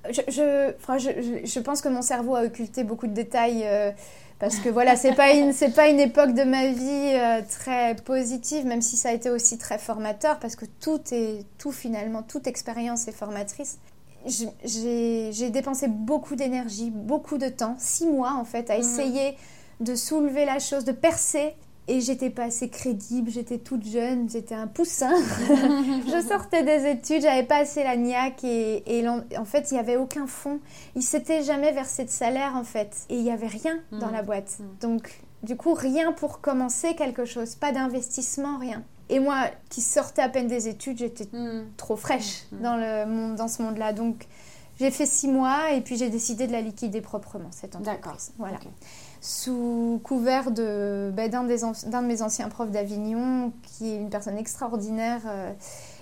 je, 0.10 0.21
je, 0.28 0.74
je, 0.97 1.45
je, 1.45 1.60
pense 1.62 1.82
que 1.82 1.88
mon 1.88 2.02
cerveau 2.02 2.36
a 2.36 2.43
occulté 2.43 2.84
beaucoup 2.84 3.08
de 3.08 3.13
détails. 3.13 3.63
Euh, 3.63 3.91
parce 4.39 4.58
que 4.58 4.69
voilà, 4.69 4.95
c'est 4.95 5.13
pas 5.13 5.32
une 5.32 5.54
c'est 5.54 5.69
pas 5.69 5.88
une 5.88 6.00
époque 6.00 6.34
de 6.34 6.43
ma 6.43 6.67
vie 6.67 7.13
euh, 7.13 7.41
très 7.47 7.95
positive, 7.95 8.65
même 8.65 8.82
si 8.82 8.97
ça 8.97 9.10
a 9.10 9.13
été 9.13 9.30
aussi 9.30 9.58
très 9.58 9.78
formateur, 9.78 10.39
parce 10.39 10.58
que 10.58 10.65
tout 10.65 11.00
est 11.12 11.45
tout 11.60 11.71
finalement, 11.71 12.24
toute 12.24 12.47
expérience 12.47 13.08
est 13.08 13.13
formatrice. 13.13 13.78
J'ai 14.26 15.50
dépensé 15.50 15.88
beaucoup 15.88 16.36
d'énergie, 16.36 16.89
beaucoup 16.89 17.38
de 17.38 17.47
temps, 17.50 17.76
six 17.78 18.08
mois 18.08 18.34
en 18.34 18.43
fait, 18.43 18.69
à 18.69 18.76
mhm. 18.76 18.82
essayer 18.82 19.38
de 19.80 19.95
soulever 19.95 20.45
la 20.45 20.60
chose, 20.60 20.86
de 20.86 20.91
percer. 20.91 21.54
Et 21.88 22.00
j'étais 22.00 22.30
pas 22.30 22.44
assez 22.44 22.70
crédible, 22.70 23.32
j'étais 23.32 23.58
toute 23.58 23.86
jeune, 23.86 24.30
j'étais 24.30 24.54
un 24.54 24.67
poussin. 24.67 25.12
je 25.50 26.26
sortais 26.28 26.63
des 26.63 26.89
études, 26.89 27.24
j'avais 27.24 27.44
pas 27.44 27.58
assez 27.58 27.84
la 27.84 27.98
niaque 27.98 28.44
et, 28.44 29.04
en 29.08 29.46
fait 29.46 29.72
il 29.72 29.76
y 29.76 29.80
avait 29.80 29.98
aucun 29.98 30.28
fond. 30.28 30.60
Il 30.96 31.02
s'était 31.02 31.44
jamais 31.44 31.72
versé 31.72 32.06
de 32.06 32.10
salaire 32.10 32.56
en 32.56 32.63
fait 32.63 33.06
et 33.10 33.15
il 33.15 33.24
y 33.24 33.32
avait 33.32 33.48
rien 33.48 33.80
dans 33.91 34.08
mm. 34.08 34.13
la 34.13 34.22
boîte. 34.22 34.60
Mm. 34.60 34.63
Donc 34.80 35.22
du 35.41 35.58
coup 35.58 35.74
rien 35.74 36.12
pour 36.12 36.39
commencer 36.39 36.96
quelque 36.96 37.26
chose, 37.26 37.56
pas 37.56 37.72
d'investissement, 37.72 38.60
rien. 38.60 38.84
Et 39.10 39.20
moi 39.20 39.48
qui 39.70 39.82
sortais 39.82 40.22
à 40.22 40.30
peine 40.30 40.48
des 40.48 40.67
études, 40.67 41.00
j'étais 41.00 41.28
mm. 41.36 41.74
trop 41.78 41.96
fraîche 41.96 42.46
dans, 42.52 42.78
le 42.78 43.06
monde, 43.08 43.36
dans 43.36 43.48
ce 43.48 43.63
monde-là. 43.63 43.91
Donc 43.91 44.28
j'ai 44.80 44.91
fait 44.91 45.08
six 45.08 45.28
mois 45.28 45.72
et 45.72 45.82
puis 45.82 45.98
j'ai 45.98 46.10
décidé 46.10 46.46
de 46.46 46.52
la 46.52 46.62
liquider 46.62 47.02
proprement 47.02 47.50
cette 47.52 47.76
entreprise. 47.76 48.02
D'accord. 48.02 48.17
Voilà 48.38 48.60
sous 49.21 50.01
couvert 50.03 50.49
de 50.49 51.12
ben, 51.13 51.29
d'un, 51.29 51.43
de 51.43 52.05
mes 52.05 52.21
anciens 52.23 52.49
profs 52.49 52.71
d'Avignon, 52.71 53.53
qui 53.62 53.91
est 53.91 53.97
une 53.97 54.10
personne 54.10 54.38
extraordinaire 54.38 55.21
euh, 55.27 55.53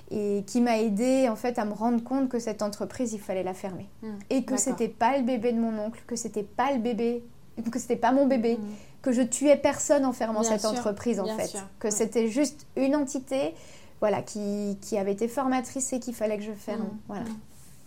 et 0.10 0.44
qui 0.48 0.62
m'a 0.62 0.80
aidé 0.80 1.28
en 1.30 1.36
fait 1.36 1.60
à 1.60 1.66
me 1.66 1.74
rendre 1.74 2.02
compte 2.02 2.30
que 2.30 2.40
cette 2.40 2.62
entreprise, 2.62 3.12
il 3.14 3.20
fallait 3.20 3.44
la 3.44 3.54
fermer. 3.54 3.90
Hmm. 4.02 4.18
et 4.30 4.46
que 4.46 4.58
c'était 4.58 4.88
pas 4.88 5.18
le 5.18 5.24
bébé 5.24 5.52
de 5.52 5.60
mon 5.60 5.78
oncle, 5.78 6.02
que 6.08 6.16
c'était 6.16 6.44
pas 6.44 6.72
le 6.72 6.80
bébé, 6.80 7.24
que 7.70 7.78
c'était 7.78 7.98
pas 7.98 8.14
mon 8.14 8.26
bébé, 8.26 8.56
hmm. 8.56 9.02
que 9.02 9.12
je 9.12 9.22
tuais 9.22 9.58
personne 9.58 10.06
en 10.06 10.14
fermant 10.14 10.44
cette 10.44 10.64
entreprise 10.64 11.20
en 11.20 11.28
fait. 11.38 11.58
Que 11.78 11.90
c'était 11.90 12.30
juste 12.30 12.66
une 12.78 12.96
entité 12.96 13.54
voilà, 14.00 14.22
qui, 14.22 14.78
qui, 14.80 14.98
avait 14.98 15.12
été 15.12 15.28
formatrice 15.28 15.92
et 15.92 16.00
qu'il 16.00 16.16
fallait 16.16 16.38
que 16.38 16.44
je 16.44 16.54
ferme. 16.54 16.84
Hmm. 16.84 16.98
Voilà. 17.10 17.26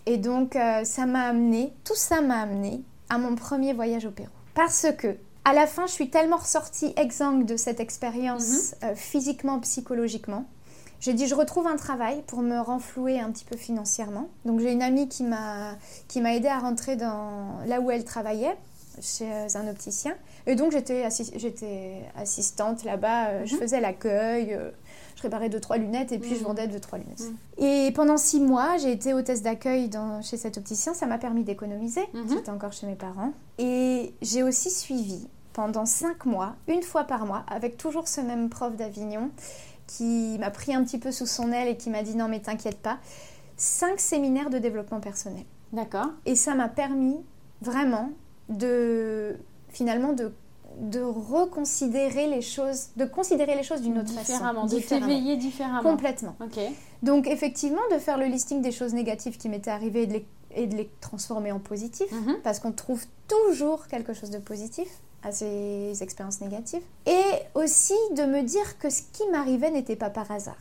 Et 0.04 0.18
donc, 0.18 0.56
euh, 0.56 0.84
ça 0.84 1.06
m'a 1.06 1.22
amené, 1.22 1.72
tout 1.84 1.94
ça 1.94 2.20
m'a 2.20 2.42
amené 2.42 2.82
à 3.08 3.16
mon 3.16 3.34
premier 3.34 3.72
voyage 3.72 4.04
au 4.04 4.10
Pérou. 4.10 4.28
Parce 4.54 4.86
que, 4.98 5.16
à 5.44 5.52
la 5.52 5.66
fin, 5.66 5.86
je 5.86 5.92
suis 5.92 6.10
tellement 6.10 6.36
ressortie 6.36 6.92
exsangue 6.96 7.44
de 7.46 7.56
cette 7.56 7.80
expérience 7.80 8.74
mhm. 8.82 8.90
euh, 8.90 8.94
physiquement, 8.94 9.58
psychologiquement. 9.60 10.44
J'ai 11.00 11.14
dit, 11.14 11.26
je 11.26 11.34
retrouve 11.34 11.66
un 11.66 11.76
travail 11.76 12.22
pour 12.28 12.42
me 12.42 12.60
renflouer 12.60 13.18
un 13.18 13.32
petit 13.32 13.44
peu 13.44 13.56
financièrement. 13.56 14.28
Donc, 14.44 14.60
j'ai 14.60 14.70
une 14.70 14.82
amie 14.82 15.08
qui 15.08 15.24
m'a 15.24 15.76
aidé 16.14 16.46
à 16.46 16.60
rentrer 16.60 16.94
dans 16.94 17.58
là 17.66 17.80
où 17.80 17.90
elle 17.90 18.04
travaillait, 18.04 18.56
chez 19.00 19.32
euh, 19.32 19.46
un 19.54 19.68
opticien. 19.68 20.14
Et 20.46 20.54
donc, 20.54 20.70
j'étais 20.70 22.02
assistante 22.16 22.84
là-bas. 22.84 23.28
Euh, 23.28 23.46
je 23.46 23.54
mhm. 23.54 23.60
faisais 23.60 23.80
l'accueil 23.80 24.56
réparais 25.22 25.48
deux 25.48 25.60
trois 25.60 25.76
lunettes 25.78 26.12
et 26.12 26.18
puis 26.18 26.34
je 26.36 26.40
mmh. 26.40 26.44
vendais 26.44 26.68
deux 26.68 26.80
trois 26.80 26.98
lunettes. 26.98 27.22
Mmh. 27.22 27.64
Et 27.64 27.92
pendant 27.92 28.16
six 28.16 28.40
mois, 28.40 28.76
j'ai 28.76 28.92
été 28.92 29.14
hôtesse 29.14 29.42
d'accueil 29.42 29.88
chez 30.22 30.36
cet 30.36 30.58
opticien. 30.58 30.94
Ça 30.94 31.06
m'a 31.06 31.18
permis 31.18 31.44
d'économiser. 31.44 32.02
J'étais 32.28 32.50
encore 32.50 32.72
chez 32.72 32.86
mes 32.86 32.96
parents. 32.96 33.32
Et 33.58 34.14
j'ai 34.22 34.42
aussi 34.42 34.70
suivi 34.70 35.28
pendant 35.52 35.86
cinq 35.86 36.24
mois, 36.24 36.56
une 36.66 36.82
fois 36.82 37.04
par 37.04 37.26
mois, 37.26 37.44
avec 37.48 37.76
toujours 37.76 38.08
ce 38.08 38.20
même 38.20 38.48
prof 38.48 38.74
d'Avignon 38.76 39.30
qui 39.86 40.38
m'a 40.38 40.50
pris 40.50 40.74
un 40.74 40.82
petit 40.84 40.98
peu 40.98 41.12
sous 41.12 41.26
son 41.26 41.52
aile 41.52 41.68
et 41.68 41.76
qui 41.76 41.90
m'a 41.90 42.02
dit 42.02 42.16
non 42.16 42.28
mais 42.28 42.40
t'inquiète 42.40 42.78
pas, 42.78 42.98
cinq 43.56 44.00
séminaires 44.00 44.50
de 44.50 44.58
développement 44.58 45.00
personnel. 45.00 45.44
D'accord. 45.72 46.08
Et 46.26 46.36
ça 46.36 46.54
m'a 46.54 46.68
permis 46.68 47.16
vraiment 47.60 48.10
de 48.48 49.36
finalement 49.68 50.12
de 50.12 50.32
de 50.78 51.00
reconsidérer 51.00 52.26
les 52.26 52.42
choses, 52.42 52.88
de 52.96 53.04
considérer 53.04 53.54
les 53.54 53.62
choses 53.62 53.82
d'une 53.82 53.98
autre 53.98 54.12
façon. 54.12 54.66
De 54.66 54.78
t'éveiller 54.80 55.36
différemment. 55.36 55.82
Complètement. 55.82 56.36
Donc 57.02 57.26
effectivement, 57.26 57.82
de 57.92 57.98
faire 57.98 58.18
le 58.18 58.26
listing 58.26 58.62
des 58.62 58.72
choses 58.72 58.94
négatives 58.94 59.36
qui 59.36 59.48
m'étaient 59.48 59.70
arrivées 59.70 60.26
et 60.54 60.66
de 60.66 60.76
les, 60.76 60.90
transformer 61.00 61.52
en 61.52 61.58
positif, 61.58 62.10
mhm. 62.12 62.36
parce 62.42 62.58
qu'on 62.58 62.72
trouve 62.72 63.04
toujours 63.28 63.86
quelque 63.86 64.12
chose 64.12 64.30
de 64.30 64.38
positif 64.38 64.88
à 65.22 65.32
ces 65.32 66.02
expériences 66.02 66.40
négatives. 66.40 66.82
Et 67.06 67.22
aussi 67.54 67.94
de 68.16 68.24
me 68.24 68.42
dire 68.42 68.78
que 68.78 68.90
ce 68.90 69.02
qui 69.12 69.26
m'arrivait 69.30 69.70
n'était 69.70 69.96
pas 69.96 70.10
par 70.10 70.30
hasard. 70.30 70.58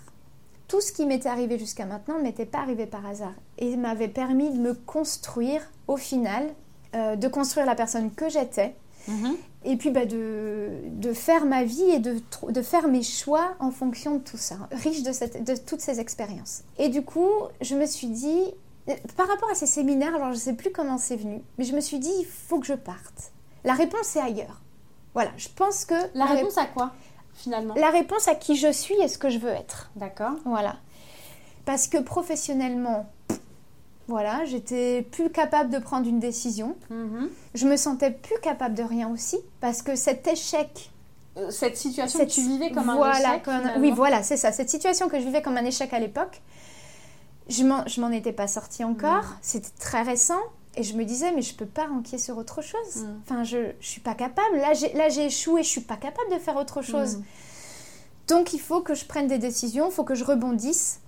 Tout 0.67 0.81
ce 0.81 0.93
qui 0.93 1.05
m'était 1.05 1.29
arrivé 1.29 1.59
jusqu'à 1.59 1.85
maintenant 1.85 2.17
ne 2.17 2.23
m'était 2.23 2.45
pas 2.45 2.59
arrivé 2.59 2.85
par 2.85 3.05
hasard 3.05 3.33
et 3.57 3.75
m'avait 3.75 4.07
permis 4.07 4.49
de 4.51 4.57
me 4.57 4.73
construire 4.73 5.61
au 5.87 5.97
final, 5.97 6.47
euh, 6.95 7.15
de 7.15 7.27
construire 7.27 7.65
la 7.65 7.75
personne 7.75 8.11
que 8.11 8.29
j'étais 8.29 8.75
mhm 9.07 9.35
et 9.63 9.77
puis 9.77 9.91
bah, 9.91 10.05
de, 10.05 10.69
de, 10.87 11.13
faire 11.13 11.45
ma 11.45 11.63
vie 11.63 11.83
et 11.83 11.99
de, 11.99 12.19
de, 12.49 12.61
faire 12.61 12.87
mes 12.87 13.03
choix 13.03 13.53
en 13.59 13.71
fonction 13.71 14.15
de 14.15 14.19
tout 14.19 14.37
ça, 14.37 14.57
riche 14.71 15.03
de, 15.03 15.11
cette, 15.11 15.43
de 15.43 15.55
toutes 15.55 15.81
ces 15.81 15.99
expériences. 15.99 16.63
Et 16.79 16.89
du 16.89 17.03
coup, 17.03 17.29
je 17.61 17.75
me 17.75 17.85
suis 17.85 18.07
dit, 18.07 18.53
par 19.15 19.27
rapport 19.27 19.49
à 19.51 19.55
ces 19.55 19.67
séminaires, 19.67 20.15
alors 20.15 20.29
je 20.29 20.35
ne 20.35 20.39
sais 20.39 20.53
plus 20.53 20.71
comment 20.71 20.97
c'est 20.97 21.15
venu, 21.15 21.41
mais 21.57 21.63
je 21.63 21.75
me 21.75 21.81
suis 21.81 21.99
dit, 21.99 22.11
il 22.19 22.25
faut 22.25 22.59
que 22.59 22.65
je 22.65 22.73
parte. 22.73 23.31
La 23.63 23.73
réponse 23.73 24.15
est 24.15 24.21
ailleurs. 24.21 24.61
Voilà, 25.13 25.31
je 25.37 25.49
pense 25.55 25.85
que... 25.85 25.93
La, 26.15 26.25
réponse 26.25 26.57
à 26.57 26.65
quoi, 26.65 26.91
finalement? 27.35 27.75
La 27.75 27.91
réponse 27.91 28.27
à 28.27 28.35
qui 28.35 28.55
je 28.55 28.71
suis 28.71 28.95
et 28.95 29.07
ce 29.07 29.19
que 29.19 29.29
je 29.29 29.37
veux 29.37 29.49
être. 29.49 29.91
D'accord. 29.95 30.33
Voilà. 30.45 30.77
Parce 31.65 31.87
que 31.87 31.99
professionnellement, 31.99 33.05
voilà, 34.11 34.43
j'étais 34.45 35.07
plus 35.09 35.29
capable 35.29 35.69
de 35.69 35.79
prendre 35.79 36.07
une 36.07 36.19
décision. 36.19 36.75
Mhm. 36.89 37.29
Je 37.55 37.65
me 37.65 37.77
sentais 37.77 38.11
plus 38.11 38.39
capable 38.41 38.75
de 38.75 38.83
rien 38.83 39.09
aussi 39.09 39.37
parce 39.61 39.81
que 39.81 39.95
cet 39.95 40.27
échec 40.27 40.91
euh, 41.37 41.49
cette 41.49 41.77
situation 41.77 42.19
que 42.19 42.25
tu 42.25 42.41
vivais 42.41 42.71
comme 42.71 42.89
un 42.89 43.11
échec 43.11 43.47
Oui, 43.79 43.91
voilà, 43.91 44.21
c'est 44.21 44.35
ça. 44.35 44.51
Cette 44.51 44.69
situation 44.69 45.07
que 45.07 45.17
je 45.17 45.25
vivais 45.25 45.41
comme 45.41 45.55
un 45.55 45.63
échec 45.63 45.93
à 45.93 45.99
l'époque, 45.99 46.41
je 47.47 48.01
m'en 48.01 48.11
étais 48.11 48.33
pas 48.33 48.47
sortie 48.47 48.83
encore. 48.83 49.23
Mhm. 49.23 49.37
C'était 49.41 49.79
très 49.79 50.01
récent. 50.01 50.41
Et 50.75 50.83
je 50.83 50.95
me 50.95 51.03
disais, 51.03 51.31
mais 51.33 51.41
je 51.41 51.53
peux 51.53 51.65
pas 51.65 51.85
ranquer 51.85 52.17
sur 52.17 52.37
autre 52.37 52.61
chose. 52.61 52.97
Mhm. 52.97 53.21
Enfin, 53.23 53.43
je, 53.43 53.71
je 53.79 53.87
suis 53.87 54.01
pas 54.01 54.13
capable. 54.13 54.57
Là, 54.57 54.73
j'ai 55.09 55.25
échoué. 55.25 55.63
Je 55.63 55.69
suis 55.69 55.81
pas 55.81 55.97
capable 55.97 56.31
de 56.31 56.37
faire 56.37 56.57
autre 56.57 56.81
chose. 56.81 57.19
Donc, 58.27 58.53
il 58.53 58.59
faut 58.59 58.81
que 58.81 58.93
je 58.93 59.05
prenne 59.05 59.27
des 59.27 59.39
décisions. 59.39 59.89
Il 59.89 59.93
faut 59.93 60.03
que 60.03 60.15
je 60.15 60.25
rebondisse. 60.25 60.99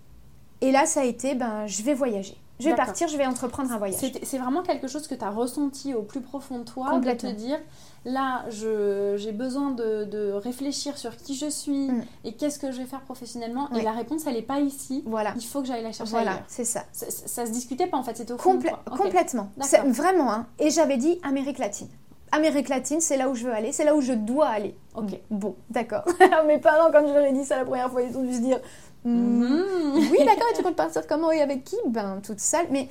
Et 0.62 0.72
là, 0.72 0.86
ça 0.86 1.02
a 1.02 1.04
été, 1.04 1.36
ben, 1.36 1.68
je 1.68 1.84
vais 1.84 1.94
voyager. 1.94 2.38
Je 2.60 2.70
vais 2.70 2.76
partir, 2.76 3.08
je 3.08 3.18
vais 3.18 3.26
entreprendre 3.26 3.72
un 3.72 3.78
voyage. 3.78 4.00
C'est 4.24 4.38
vraiment 4.38 4.62
quelque 4.62 4.88
chose 4.88 5.08
que 5.08 5.16
tu 5.16 5.24
as 5.24 5.30
ressenti 5.30 5.94
au 5.94 6.04
plus 6.04 6.22
profond 6.22 6.60
de 6.60 6.64
toi, 6.64 7.00
de 7.00 7.12
te 7.12 7.28
dire, 7.28 7.60
là, 8.06 8.46
j'ai 8.50 9.32
besoin 9.32 9.72
de, 9.72 10.06
de, 10.06 10.32
réfléchir 10.32 10.98
sur 10.98 11.16
qui 11.18 11.36
je 11.36 11.50
suis 11.50 11.90
mm. 11.90 12.04
et 12.26 12.34
qu'est-ce 12.34 12.60
que 12.60 12.72
je 12.72 12.80
vais 12.80 12.86
faire 12.86 13.02
professionnellement. 13.02 13.70
Et 13.72 13.82
la 13.82 13.92
réponse, 13.92 14.26
elle 14.28 14.36
n'est 14.36 14.42
pas 14.42 14.60
ici. 14.60 15.04
Voilà. 15.06 15.34
Il 15.36 15.44
faut 15.44 15.62
que 15.62 15.68
j'aille 15.68 15.84
la 15.84 15.92
chercher 15.92 16.12
Voilà, 16.12 16.40
c'est 16.48 16.66
ça. 16.66 16.84
ça. 16.92 17.08
ça. 17.10 17.46
se 17.46 17.52
discutait 17.52 17.88
pas, 17.88 17.98
en 17.98 18.04
fait, 18.04 18.18
c'était 18.18 18.34
au 18.34 18.38
fond 18.38 18.60
Complètement. 18.98 19.50
Vraiment, 19.88 20.32
hein. 20.32 20.48
Et 20.60 20.70
j'avais 20.70 20.98
dit 20.98 21.20
Amérique 21.24 21.58
latine. 21.58 21.88
Amérique 22.32 22.70
latine, 22.70 23.00
c'est 23.00 23.16
là 23.16 23.30
où 23.30 23.36
je 23.36 23.46
veux 23.46 23.54
aller, 23.54 23.72
c'est 23.72 23.84
là 23.84 23.94
où 23.96 24.02
je 24.02 24.14
dois 24.14 24.48
aller. 24.48 24.76
Ok. 24.96 25.20
Bon, 25.30 25.56
d'accord. 25.70 26.04
Mes 26.48 26.58
parents, 26.58 26.92
quand 26.92 27.08
je 27.08 27.14
leur 27.14 27.24
ai 27.26 27.32
dit 27.32 27.46
ça 27.46 27.58
la 27.58 27.66
première 27.66 27.92
fois, 27.92 28.02
ils 28.02 28.18
ont 28.18 28.24
dû 28.24 28.34
se 28.34 28.40
dire. 28.40 28.60
Oui, 29.06 30.18
d'accord, 30.26 30.48
et 30.52 30.56
tu 30.56 30.64
comptes 30.64 30.76
partir 30.76 31.06
comment 31.08 31.32
et 31.32 31.42
avec 31.42 31.64
qui? 31.64 31.76
Ben, 31.88 32.22
toute 32.24 32.40
seule. 32.40 32.68
Mais 32.72 32.88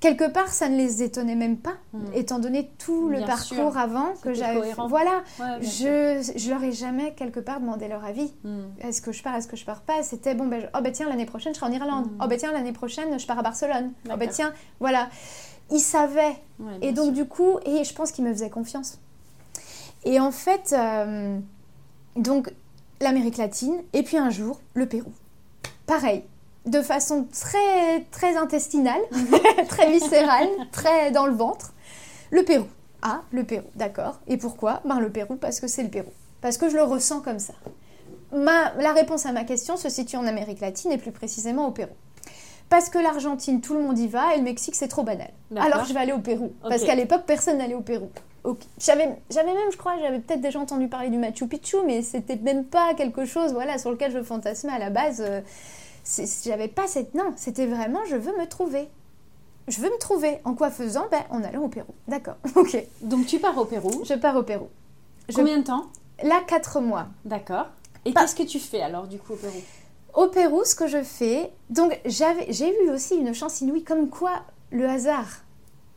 quelque 0.00 0.30
part, 0.30 0.48
ça 0.48 0.68
ne 0.68 0.76
les 0.76 1.02
étonnait 1.02 1.34
même 1.34 1.56
pas, 1.56 1.74
mm. 1.92 1.98
étant 2.14 2.38
donné 2.38 2.70
tout 2.78 3.08
le 3.08 3.20
parcours 3.24 3.76
avant 3.76 4.14
que 4.22 4.34
j'avais. 4.34 4.72
Voilà, 4.88 5.22
je, 5.60 6.32
je 6.36 6.50
leur 6.50 6.62
ai 6.62 6.72
jamais 6.72 7.12
quelque 7.14 7.40
part 7.40 7.60
demandé 7.60 7.88
leur 7.88 8.04
avis. 8.04 8.32
Mm. 8.44 8.60
Est-ce 8.80 9.00
que 9.00 9.12
je 9.12 9.22
pars, 9.22 9.34
est-ce 9.34 9.48
que 9.48 9.56
je 9.56 9.64
pars 9.64 9.82
pas? 9.82 10.02
C'était 10.02 10.34
bon, 10.34 10.46
ben, 10.46 10.68
oh 10.76 10.80
ben 10.82 10.92
tiens, 10.92 11.08
l'année 11.08 11.26
prochaine, 11.26 11.54
je 11.54 11.58
serai 11.58 11.70
en 11.70 11.74
Irlande. 11.74 12.06
Oh 12.22 12.26
ben 12.28 12.38
tiens, 12.38 12.52
l'année 12.52 12.72
prochaine, 12.72 13.18
je 13.18 13.26
pars 13.26 13.38
à 13.38 13.42
Barcelone. 13.42 13.92
Oh 14.10 14.16
ben 14.16 14.28
tiens, 14.28 14.52
voilà. 14.80 15.08
Ils 15.70 15.80
savaient. 15.80 16.36
et 16.80 16.92
donc, 16.92 17.12
du 17.12 17.24
coup, 17.24 17.58
et 17.64 17.82
je 17.82 17.92
pense 17.94 18.12
qu'ils 18.12 18.24
me 18.24 18.32
faisaient 18.32 18.50
confiance. 18.50 18.98
Et 20.04 20.20
en 20.20 20.30
fait, 20.30 20.72
euh, 20.72 21.38
donc, 22.14 22.52
l'Amérique 23.00 23.36
latine, 23.36 23.82
et 23.92 24.04
puis 24.04 24.16
un 24.16 24.30
jour, 24.30 24.60
le 24.74 24.86
Pérou. 24.86 25.12
Pareil, 25.86 26.24
de 26.66 26.82
façon 26.82 27.26
très, 27.32 28.00
très 28.10 28.36
intestinale, 28.36 29.00
très 29.68 29.90
viscérale, 29.90 30.48
très 30.72 31.10
dans 31.12 31.26
le 31.26 31.34
ventre. 31.34 31.72
Le 32.30 32.42
Pérou. 32.44 32.66
Ah, 33.02 33.22
le 33.30 33.44
Pérou, 33.44 33.68
d'accord. 33.76 34.18
Et 34.26 34.36
pourquoi? 34.36 34.80
Ben 34.84 34.98
le 34.98 35.10
Pérou, 35.10 35.36
parce 35.36 35.60
que 35.60 35.68
c'est 35.68 35.82
le 35.82 35.90
Pérou. 35.90 36.10
Parce 36.40 36.58
que 36.58 36.68
je 36.68 36.76
le 36.76 36.82
ressens 36.82 37.20
comme 37.20 37.38
ça. 37.38 37.54
Ma, 38.34 38.72
la 38.74 38.92
réponse 38.92 39.26
à 39.26 39.32
ma 39.32 39.44
question 39.44 39.76
se 39.76 39.88
situe 39.88 40.16
en 40.16 40.26
Amérique 40.26 40.60
latine 40.60 40.90
et 40.90 40.98
plus 40.98 41.12
précisément 41.12 41.68
au 41.68 41.70
Pérou. 41.70 41.94
Parce 42.68 42.90
que 42.90 42.98
l'Argentine, 42.98 43.60
tout 43.60 43.74
le 43.74 43.82
monde 43.82 43.96
y 43.98 44.08
va 44.08 44.34
et 44.34 44.38
le 44.38 44.42
Mexique, 44.42 44.74
c'est 44.74 44.88
trop 44.88 45.04
banal. 45.04 45.30
Alors 45.56 45.84
je 45.84 45.94
vais 45.94 46.00
aller 46.00 46.12
au 46.12 46.18
Pérou. 46.18 46.52
Parce 46.62 46.82
qu'à 46.82 46.96
l'époque, 46.96 47.22
personne 47.26 47.58
n'allait 47.58 47.74
au 47.74 47.80
Pérou. 47.80 48.10
J'avais 48.78 49.16
j'avais 49.30 49.52
même, 49.54 49.70
je 49.72 49.76
crois, 49.76 49.94
j'avais 50.00 50.18
peut-être 50.20 50.40
déjà 50.40 50.58
entendu 50.60 50.88
parler 50.88 51.08
du 51.10 51.18
Machu 51.18 51.46
Picchu, 51.48 51.76
mais 51.84 52.02
c'était 52.02 52.36
même 52.36 52.64
pas 52.64 52.94
quelque 52.94 53.24
chose 53.24 53.52
voilà, 53.52 53.78
sur 53.78 53.90
lequel 53.90 54.12
je 54.12 54.22
fantasmais 54.22 54.72
à 54.72 54.78
la 54.78 54.90
base. 54.90 55.20
euh, 55.20 55.40
J'avais 56.44 56.68
pas 56.68 56.86
cette. 56.86 57.14
Non, 57.14 57.32
c'était 57.36 57.66
vraiment, 57.66 58.00
je 58.08 58.16
veux 58.16 58.36
me 58.38 58.46
trouver. 58.46 58.88
Je 59.68 59.80
veux 59.80 59.88
me 59.90 59.98
trouver. 59.98 60.38
En 60.44 60.54
quoi 60.54 60.70
faisant? 60.70 61.06
Ben, 61.10 61.22
en 61.30 61.42
allant 61.42 61.62
au 61.64 61.68
Pérou. 61.68 61.92
D'accord, 62.06 62.36
ok. 62.54 62.76
Donc 63.02 63.26
tu 63.26 63.38
pars 63.40 63.56
au 63.58 63.64
Pérou. 63.64 63.90
Je 64.04 64.14
pars 64.14 64.36
au 64.36 64.42
Pérou. 64.42 64.68
Je- 65.28 65.34
Combien 65.34 65.58
de 65.58 65.64
temps? 65.64 65.86
Là, 66.22 66.40
quatre 66.46 66.80
mois. 66.80 67.06
D'accord. 67.24 67.66
Et 68.04 68.12
Pas- 68.12 68.20
qu'est-ce 68.22 68.36
que 68.36 68.44
tu 68.44 68.60
fais 68.60 68.80
alors 68.80 69.06
du 69.08 69.18
coup 69.18 69.32
au 69.32 69.36
Pérou? 69.36 69.58
Au 70.14 70.28
Pérou, 70.28 70.64
ce 70.64 70.74
que 70.76 70.86
je 70.86 71.02
fais, 71.02 71.50
donc 71.68 71.98
j'avais, 72.06 72.46
j'ai 72.52 72.72
eu 72.84 72.90
aussi 72.90 73.16
une 73.16 73.34
chance 73.34 73.60
inouïe, 73.60 73.82
comme 73.84 74.08
quoi 74.08 74.42
le 74.70 74.88
hasard, 74.88 75.26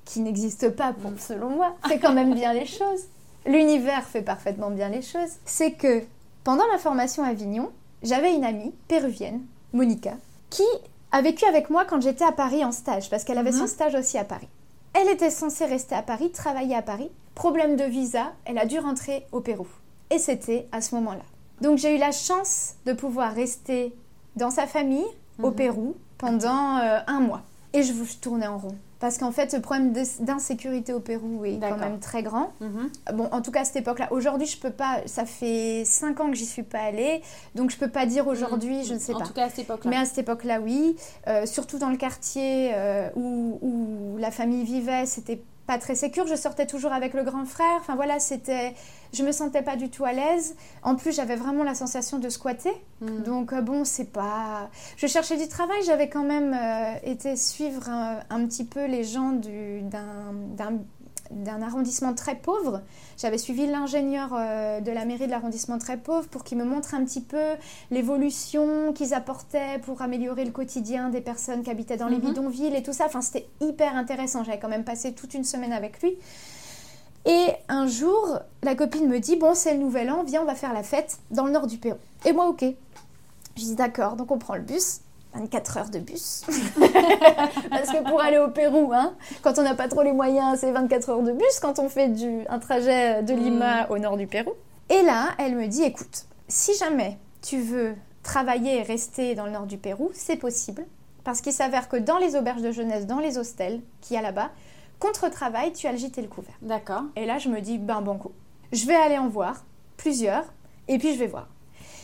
qui 0.10 0.22
n'existe 0.22 0.70
pas 0.72 0.92
pour, 0.92 1.12
selon 1.20 1.50
moi, 1.52 1.76
fait 1.88 2.00
quand 2.00 2.14
même 2.14 2.34
bien 2.34 2.52
les 2.52 2.66
choses. 2.66 3.04
L'univers 3.46 4.04
fait 4.06 4.24
parfaitement 4.24 4.72
bien 4.72 4.90
les 4.90 5.04
choses. 5.04 5.34
C'est 5.46 5.74
que 5.74 6.02
pendant 6.44 6.68
ma 6.72 6.80
formation 6.80 7.24
à 7.24 7.28
Avignon, 7.28 7.70
j'avais 8.02 8.34
une 8.34 8.44
amie 8.44 8.74
péruvienne, 8.88 9.42
Monica, 9.72 10.14
qui 10.50 10.64
a 11.12 11.22
vécu 11.22 11.46
avec 11.46 11.70
moi 11.70 11.86
quand 11.86 12.02
j'étais 12.02 12.26
à 12.26 12.32
Paris 12.32 12.66
en 12.66 12.72
stage, 12.72 13.10
parce 13.12 13.24
qu'elle 13.24 13.38
avait 13.38 13.52
son 13.52 13.68
stage 13.68 13.94
aussi 13.94 14.18
à 14.18 14.24
Paris. 14.24 14.50
Elle 14.94 15.10
était 15.10 15.30
censée 15.30 15.66
rester 15.66 15.94
à 15.94 16.02
Paris, 16.02 16.32
travailler 16.32 16.76
à 16.76 16.82
Paris. 16.82 17.12
Problème 17.36 17.76
de 17.76 17.84
visa, 17.84 18.34
elle 18.46 18.58
a 18.58 18.66
dû 18.66 18.80
rentrer 18.80 19.28
au 19.32 19.42
Pérou. 19.42 19.68
Et 20.10 20.18
c'était 20.18 20.68
à 20.72 20.82
ce 20.82 20.96
moment-là. 20.96 21.22
Donc 21.62 21.78
j'ai 21.78 21.96
eu 21.96 22.00
la 22.00 22.12
chance 22.12 22.74
de 22.88 22.94
pouvoir 22.94 23.34
rester 23.34 23.94
dans 24.36 24.50
sa 24.50 24.66
famille 24.66 25.06
au 25.42 25.50
Mhm. 25.50 25.56
Pérou 25.56 25.96
pendant 26.18 26.78
euh, 26.78 26.98
un 27.06 27.20
mois. 27.20 27.44
Et 27.74 27.84
je, 27.84 27.94
je 27.94 28.18
tournais 28.18 28.48
en 28.48 28.58
rond. 28.58 28.76
Parce 29.00 29.18
qu'en 29.18 29.32
fait, 29.32 29.54
le 29.54 29.62
problème 29.62 29.94
d'ins- 29.94 30.04
d'insécurité 30.20 30.92
au 30.94 31.00
Pérou 31.00 31.46
est 31.46 31.58
quand 31.60 31.78
même 31.78 32.00
très 32.00 32.22
grand. 32.22 32.52
Mhm. 32.60 32.90
Bon, 33.14 33.30
en 33.32 33.42
tout 33.42 33.52
cas, 33.52 33.62
à 33.62 33.66
cette 33.66 33.78
époque-là. 33.78 34.10
Aujourd'hui, 34.12 34.46
je 34.48 34.58
peux 34.60 34.72
pas. 34.72 34.98
Ça 35.06 35.26
fait 35.26 35.84
cinq 35.86 36.20
ans 36.20 36.30
que 36.30 36.36
j'y 36.36 36.46
suis 36.46 36.64
pas 36.64 36.80
allée. 36.80 37.22
Donc, 37.56 37.70
je 37.72 37.78
peux 37.78 37.88
pas 37.90 38.06
dire 38.06 38.28
aujourd'hui, 38.28 38.84
je 38.84 38.94
ne 38.96 39.00
sais 39.00 39.14
en 39.14 39.20
pas. 39.20 39.26
tout 39.26 39.34
cas 39.34 39.46
à 39.46 39.50
cette 39.50 39.60
époque-là. 39.60 39.90
Mais 39.90 39.98
à 39.98 40.06
cette 40.06 40.18
époque-là, 40.18 40.60
oui. 40.60 40.98
Euh, 41.28 41.46
surtout 41.46 41.78
dans 41.78 41.90
le 41.90 41.98
quartier 41.98 42.72
euh, 42.74 43.10
où, 43.16 43.58
où 43.62 44.18
la 44.18 44.32
famille 44.32 44.64
vivait, 44.66 45.06
c'était 45.06 45.42
pas 45.70 45.78
très 45.78 45.94
sécure. 45.96 46.26
Je 46.28 46.36
sortais 46.36 46.66
toujours 46.66 46.92
avec 46.92 47.14
le 47.14 47.24
grand 47.24 47.46
frère. 47.46 47.78
Enfin 47.80 47.96
voilà, 47.96 48.20
c'était. 48.20 48.74
Je 49.14 49.24
me 49.24 49.32
sentais 49.32 49.62
pas 49.62 49.76
du 49.76 49.90
tout 49.90 50.04
à 50.04 50.14
l'aise. 50.14 50.56
En 50.84 50.96
plus, 50.96 51.16
j'avais 51.16 51.36
vraiment 51.36 51.64
la 51.64 51.76
sensation 51.76 52.18
de 52.20 52.30
squatter. 52.30 52.74
Mhm. 53.02 53.24
Donc 53.24 53.54
euh, 53.54 53.62
bon, 53.62 53.86
c'est 53.86 54.12
pas. 54.12 54.70
Je 54.98 55.06
cherchais 55.08 55.38
du 55.38 55.48
travail. 55.48 55.78
J'avais 55.86 56.10
quand 56.10 56.24
même 56.24 56.54
euh, 56.54 56.94
été 57.04 57.36
suivre 57.36 57.88
un, 57.90 58.20
un 58.32 58.46
petit 58.48 58.66
peu 58.66 58.86
les 58.88 59.04
gens 59.04 59.32
du- 59.32 59.82
d'un 59.84 60.34
d'un- 60.58 60.80
d'un 61.32 61.62
arrondissement 61.62 62.14
très 62.14 62.36
pauvre. 62.36 62.82
J'avais 63.18 63.38
suivi 63.38 63.68
l'ingénieur 63.68 64.30
euh, 64.34 64.80
de 64.82 64.92
la 64.92 65.06
mairie 65.06 65.26
de 65.28 65.32
l'arrondissement 65.32 65.78
très 65.78 65.98
pauvre 65.98 66.28
pour 66.28 66.44
qu'il 66.44 66.58
me 66.58 66.66
montre 66.66 66.94
un 66.96 67.04
petit 67.06 67.22
peu 67.22 67.56
l'évolution 67.92 68.94
qu'ils 68.94 69.14
apportaient 69.14 69.80
pour 69.84 70.02
améliorer 70.02 70.46
le 70.46 70.52
quotidien 70.52 71.10
des 71.10 71.22
personnes 71.22 71.64
qui 71.64 71.70
habitaient 71.70 71.98
dans 71.98 72.08
les 72.08 72.18
Mhm. 72.18 72.22
bidonvilles 72.30 72.76
et 72.76 72.84
tout 72.84 72.94
ça. 72.94 73.06
Enfin, 73.06 73.22
c'était 73.22 73.48
hyper 73.62 73.96
intéressant. 73.96 74.44
J'avais 74.44 74.60
quand 74.60 74.70
même 74.70 74.84
passé 74.84 75.14
toute 75.14 75.34
une 75.34 75.44
semaine 75.44 75.74
avec 75.74 76.02
lui. 76.02 76.18
Et 77.26 77.48
un 77.68 77.86
jour, 77.86 78.40
la 78.64 78.76
copine 78.76 79.08
me 79.08 79.20
dit 79.20 79.36
Bon, 79.36 79.54
c'est 79.54 79.74
le 79.74 79.80
nouvel 79.80 80.10
an, 80.10 80.24
viens, 80.24 80.42
on 80.42 80.46
va 80.46 80.56
faire 80.56 80.74
la 80.74 80.84
fête 80.84 81.18
dans 81.32 81.46
le 81.46 81.52
nord 81.52 81.68
du 81.68 81.78
Pérou. 81.78 81.98
Et 82.26 82.32
moi, 82.34 82.48
ok. 82.48 82.64
Je 83.58 83.62
dis 83.64 83.76
D'accord, 83.76 84.16
donc 84.16 84.32
on 84.32 84.38
prend 84.38 84.56
le 84.56 84.62
bus. 84.62 85.02
24 85.34 85.78
heures 85.78 85.90
de 85.90 86.00
bus. 86.00 86.44
Parce 87.70 87.90
que 87.90 88.10
pour 88.10 88.22
aller 88.22 88.38
au 88.38 88.50
Pérou, 88.50 88.92
hein, 88.94 89.16
quand 89.42 89.60
on 89.60 89.64
n'a 89.64 89.76
pas 89.76 89.88
trop 89.88 90.02
les 90.02 90.12
moyens, 90.12 90.60
c'est 90.60 90.72
24 90.72 91.10
heures 91.10 91.22
de 91.22 91.32
bus 91.32 91.60
quand 91.62 91.80
on 91.80 91.90
fait 91.90 92.10
du, 92.10 92.42
un 92.50 92.60
trajet 92.60 93.22
de 93.24 93.34
Lima 93.34 93.88
au 93.90 93.98
nord 93.98 94.18
du 94.18 94.28
Pérou. 94.28 94.54
Et 94.90 95.02
là, 95.04 95.30
elle 95.38 95.56
me 95.56 95.68
dit 95.68 95.84
écoute, 95.84 96.26
si 96.48 96.76
jamais 96.76 97.18
tu 97.42 97.62
veux 97.62 97.96
travailler 98.24 98.78
et 98.78 98.82
rester 98.82 99.36
dans 99.36 99.46
le 99.46 99.52
nord 99.52 99.66
du 99.66 99.78
Pérou, 99.78 100.10
c'est 100.14 100.38
possible. 100.38 100.86
Parce 101.24 101.42
qu'il 101.42 101.54
s'avère 101.54 101.90
que 101.90 101.98
dans 101.98 102.18
les 102.18 102.36
auberges 102.36 102.62
de 102.62 102.72
jeunesse, 102.72 103.06
dans 103.06 103.20
les 103.20 103.38
hostels 103.38 103.82
qu'il 104.02 104.16
y 104.16 104.20
a 104.20 104.22
là-bas, 104.22 104.50
contre 105.00 105.30
travail, 105.30 105.74
tu 105.74 105.88
as 105.88 105.92
le 105.92 105.98
gîte 105.98 106.18
et 106.18 106.22
le 106.22 106.28
couvert. 106.28 106.56
D'accord. 106.62 107.04
Et 107.16 107.26
là, 107.26 107.38
je 107.38 107.50
me 107.50 107.62
dis, 107.62 107.78
ben 107.78 108.02
banco. 108.02 108.34
Je 108.72 108.86
vais 108.86 108.96
aller 108.96 109.18
en 109.18 109.30
voir 109.30 109.64
plusieurs, 109.98 110.46
et 110.88 110.98
puis 110.98 111.14
je 111.14 111.20
vais 111.20 111.28
voir. 111.28 111.48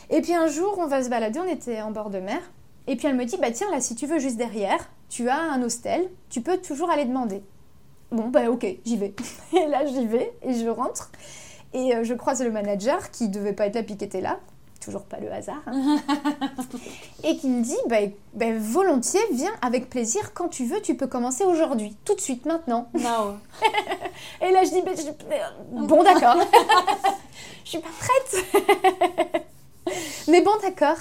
Et 0.09 0.21
puis 0.21 0.33
un 0.33 0.47
jour, 0.47 0.75
on 0.77 0.87
va 0.87 1.03
se 1.03 1.09
balader, 1.09 1.39
on 1.39 1.47
était 1.47 1.81
en 1.81 1.91
bord 1.91 2.09
de 2.09 2.19
mer, 2.19 2.39
et 2.87 2.95
puis 2.95 3.07
elle 3.07 3.15
me 3.15 3.25
dit, 3.25 3.37
bah 3.37 3.51
tiens, 3.51 3.69
là, 3.71 3.81
si 3.81 3.95
tu 3.95 4.05
veux, 4.07 4.19
juste 4.19 4.37
derrière, 4.37 4.89
tu 5.09 5.29
as 5.29 5.37
un 5.39 5.61
hostel, 5.61 6.09
tu 6.29 6.41
peux 6.41 6.57
toujours 6.57 6.89
aller 6.89 7.05
demander. 7.05 7.41
Bon, 8.11 8.27
bah 8.29 8.49
ok, 8.49 8.65
j'y 8.85 8.97
vais. 8.97 9.13
Et 9.53 9.65
là, 9.67 9.85
j'y 9.85 10.05
vais, 10.05 10.33
et 10.43 10.53
je 10.53 10.67
rentre, 10.67 11.11
et 11.73 11.95
euh, 11.95 12.03
je 12.03 12.13
croise 12.13 12.41
le 12.43 12.51
manager, 12.51 13.11
qui 13.11 13.29
devait 13.29 13.53
pas 13.53 13.65
être 13.67 13.75
là, 13.75 13.83
puis 13.83 13.97
qui 13.97 14.05
était 14.05 14.21
là, 14.21 14.39
toujours 14.79 15.03
pas 15.03 15.17
le 15.19 15.31
hasard, 15.31 15.61
hein, 15.65 15.97
et 17.23 17.35
qui 17.37 17.49
me 17.49 17.63
dit, 17.63 17.75
bah, 17.87 17.97
bah, 18.33 18.45
volontiers, 18.57 19.19
viens 19.31 19.53
avec 19.61 19.89
plaisir, 19.89 20.33
quand 20.33 20.47
tu 20.49 20.65
veux, 20.65 20.81
tu 20.81 20.95
peux 20.95 21.07
commencer 21.07 21.43
aujourd'hui, 21.43 21.97
tout 22.05 22.13
de 22.15 22.21
suite, 22.21 22.45
maintenant. 22.45 22.87
Now. 22.93 23.37
Et 24.41 24.51
là, 24.51 24.63
je 24.63 24.69
dis, 24.69 24.81
bah, 24.83 24.91
je- 24.95 25.85
bon, 25.85 26.03
d'accord. 26.03 26.37
je 27.63 27.69
suis 27.71 27.79
pas 27.79 27.89
prête. 27.99 28.45
Mais 30.27 30.41
bon, 30.41 30.51
d'accord. 30.61 30.97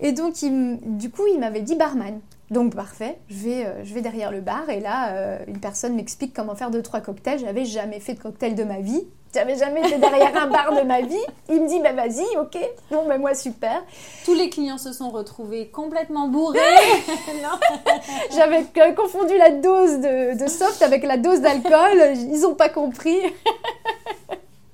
Et 0.00 0.12
donc, 0.12 0.42
il 0.42 0.78
du 0.82 1.10
coup, 1.10 1.26
il 1.32 1.38
m'avait 1.38 1.60
dit 1.60 1.76
barman. 1.76 2.20
Donc, 2.50 2.74
parfait. 2.74 3.18
Je 3.28 3.36
vais, 3.36 3.66
euh, 3.66 3.84
je 3.84 3.94
vais 3.94 4.02
derrière 4.02 4.30
le 4.30 4.40
bar 4.40 4.68
et 4.68 4.80
là, 4.80 5.14
euh, 5.14 5.38
une 5.48 5.58
personne 5.58 5.94
m'explique 5.94 6.34
comment 6.34 6.54
faire 6.54 6.70
deux, 6.70 6.82
trois 6.82 7.00
cocktails. 7.00 7.38
J'avais 7.38 7.64
jamais 7.64 8.00
fait 8.00 8.14
de 8.14 8.20
cocktail 8.20 8.54
de 8.54 8.64
ma 8.64 8.80
vie. 8.80 9.04
J'avais 9.34 9.56
jamais 9.56 9.80
été 9.80 9.98
derrière 9.98 10.36
un 10.36 10.46
bar 10.46 10.76
de 10.76 10.86
ma 10.86 11.00
vie. 11.00 11.16
Il 11.48 11.62
me 11.62 11.68
dit, 11.68 11.80
bah 11.80 11.92
vas-y, 11.92 12.24
ok. 12.38 12.56
Bon, 12.92 13.08
ben 13.08 13.20
moi, 13.20 13.34
super. 13.34 13.82
Tous 14.24 14.34
les 14.34 14.48
clients 14.48 14.78
se 14.78 14.92
sont 14.92 15.10
retrouvés 15.10 15.70
complètement 15.70 16.28
bourrés. 16.28 16.60
J'avais 18.32 18.64
euh, 18.76 18.92
confondu 18.92 19.36
la 19.36 19.50
dose 19.50 19.98
de, 19.98 20.38
de 20.38 20.48
soft 20.48 20.82
avec 20.82 21.02
la 21.02 21.16
dose 21.16 21.40
d'alcool. 21.40 22.14
Ils 22.14 22.46
ont 22.46 22.54
pas 22.54 22.68
compris. 22.68 23.18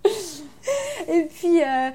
et 1.09 1.23
puis, 1.23 1.63
euh, 1.63 1.91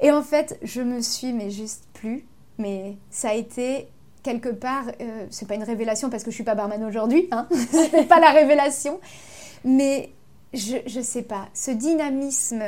et 0.00 0.12
en 0.12 0.22
fait, 0.22 0.56
je 0.62 0.82
me 0.82 1.00
suis, 1.00 1.32
mais 1.32 1.50
juste 1.50 1.82
plus. 1.94 2.24
Mais 2.58 2.96
ça 3.10 3.30
a 3.30 3.34
été 3.34 3.88
quelque 4.22 4.48
part, 4.48 4.86
euh, 5.00 5.26
c'est 5.30 5.46
pas 5.46 5.54
une 5.54 5.64
révélation 5.64 6.10
parce 6.10 6.24
que 6.24 6.30
je 6.30 6.34
suis 6.34 6.44
pas 6.44 6.54
barman 6.54 6.82
aujourd'hui, 6.84 7.28
hein. 7.30 7.46
c'est 7.70 8.08
pas 8.08 8.20
la 8.20 8.30
révélation. 8.30 9.00
Mais 9.64 10.12
je, 10.52 10.76
je 10.86 11.00
sais 11.00 11.22
pas, 11.22 11.48
ce 11.52 11.70
dynamisme 11.70 12.62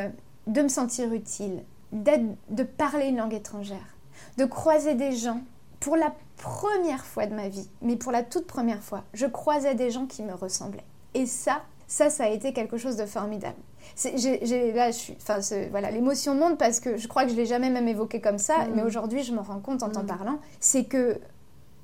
de 0.47 0.63
me 0.63 0.69
sentir 0.69 1.13
utile, 1.13 1.65
de 1.93 2.63
parler 2.63 3.07
une 3.07 3.17
langue 3.17 3.35
étrangère, 3.35 3.97
de 4.39 4.45
croiser 4.45 4.95
des 4.95 5.13
gens 5.13 5.41
pour 5.81 5.97
la 5.97 6.15
première 6.37 7.05
fois 7.05 7.27
de 7.27 7.35
ma 7.35 7.49
vie, 7.49 7.69
mais 7.83 7.97
pour 7.97 8.13
la 8.13 8.23
toute 8.23 8.47
première 8.47 8.83
fois, 8.83 9.05
je 9.15 9.27
croisais 9.27 9.75
des 9.75 9.91
gens 9.91 10.07
qui 10.07 10.23
me 10.23 10.35
ressemblaient. 10.35 10.85
Et 11.15 11.27
ça, 11.27 11.63
ça, 11.87 12.11
ça 12.11 12.25
a 12.25 12.29
été 12.29 12.53
quelque 12.53 12.77
chose 12.77 12.97
de 12.97 13.07
formidable. 13.07 13.57
Là, 14.05 14.91
je 14.91 14.97
suis, 14.97 15.17
enfin, 15.21 15.39
voilà, 15.71 15.91
l'émotion 15.91 16.35
monte 16.35 16.59
parce 16.59 16.81
que 16.81 16.97
je 16.97 17.07
crois 17.09 17.25
que 17.25 17.31
je 17.31 17.37
l'ai 17.37 17.47
jamais 17.47 17.71
même 17.71 17.89
évoqué 17.89 18.21
comme 18.21 18.39
ça, 18.39 18.65
Mhm. 18.67 18.73
mais 18.75 18.83
aujourd'hui, 18.83 19.23
je 19.23 19.33
me 19.33 19.41
rends 19.41 19.61
compte 19.61 19.83
en 19.83 19.91
t'en 19.91 20.01
Mhm. 20.03 20.07
parlant, 20.07 20.39
c'est 20.61 20.85
que 20.85 21.19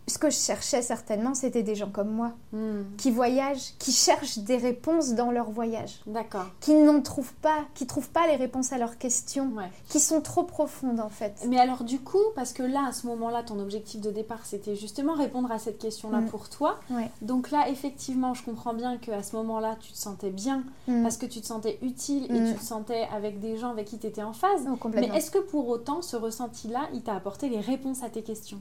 ce 0.08 0.18
que 0.18 0.30
je 0.30 0.36
cherchais 0.36 0.82
certainement, 0.82 1.32
c'était 1.34 1.62
des 1.62 1.74
gens 1.76 1.88
comme 1.90 2.10
moi, 2.10 2.32
Hmm, 2.52 2.82
qui 2.98 3.10
voyagent, 3.10 3.72
qui 3.78 3.92
cherchent 3.92 4.38
des 4.38 4.56
réponses 4.56 5.12
dans 5.14 5.30
leur 5.30 5.50
voyage, 5.50 6.00
D'accord. 6.06 6.46
qui 6.60 6.74
n'en 6.74 7.00
trouvent 7.00 7.32
pas, 7.34 7.60
qui 7.74 7.86
trouvent 7.86 8.10
pas 8.10 8.26
les 8.26 8.36
réponses 8.36 8.72
à 8.72 8.78
leurs 8.78 8.98
questions, 8.98 9.50
Ouais. 9.56 9.70
qui 9.88 10.00
sont 10.00 10.20
trop 10.20 10.42
profondes 10.42 11.00
en 11.00 11.08
fait. 11.08 11.46
Mais 11.48 11.58
alors 11.58 11.84
du 11.84 12.00
coup, 12.00 12.18
parce 12.34 12.52
que 12.52 12.62
là, 12.62 12.86
à 12.88 12.92
ce 12.92 13.06
moment-là, 13.06 13.42
ton 13.44 13.58
objectif 13.60 14.00
de 14.00 14.10
départ, 14.10 14.40
c'était 14.44 14.74
justement 14.76 15.14
répondre 15.14 15.50
à 15.52 15.58
cette 15.58 15.78
question-là 15.78 16.18
Mm. 16.20 16.26
pour 16.28 16.48
toi. 16.48 16.80
Ouais. 16.90 17.08
Donc 17.22 17.50
là, 17.50 17.68
effectivement, 17.68 18.34
je 18.34 18.42
comprends 18.44 18.74
bien 18.74 18.98
qu'à 18.98 19.22
ce 19.22 19.36
moment-là, 19.36 19.76
tu 19.80 19.92
te 19.92 19.98
sentais 19.98 20.30
bien 20.30 20.64
Mm. 20.88 21.02
parce 21.04 21.16
que 21.16 21.26
tu 21.26 21.40
te 21.40 21.46
sentais 21.46 21.78
utile 21.80 22.26
et 22.28 22.40
Mm. 22.40 22.48
tu 22.52 22.54
te 22.58 22.64
sentais 22.64 23.06
avec 23.14 23.40
des 23.40 23.56
gens 23.56 23.70
avec 23.70 23.86
qui 23.86 23.98
tu 23.98 24.06
étais 24.08 24.22
en 24.22 24.32
phase. 24.32 24.66
Oh, 24.68 24.88
Mais 24.92 25.06
est-ce 25.16 25.30
que 25.30 25.38
pour 25.38 25.68
autant, 25.68 26.02
ce 26.02 26.16
ressenti-là, 26.16 26.88
il 26.92 27.02
t'a 27.02 27.14
apporté 27.14 27.48
les 27.48 27.60
réponses 27.60 28.02
à 28.02 28.10
tes 28.10 28.22
questions? 28.22 28.58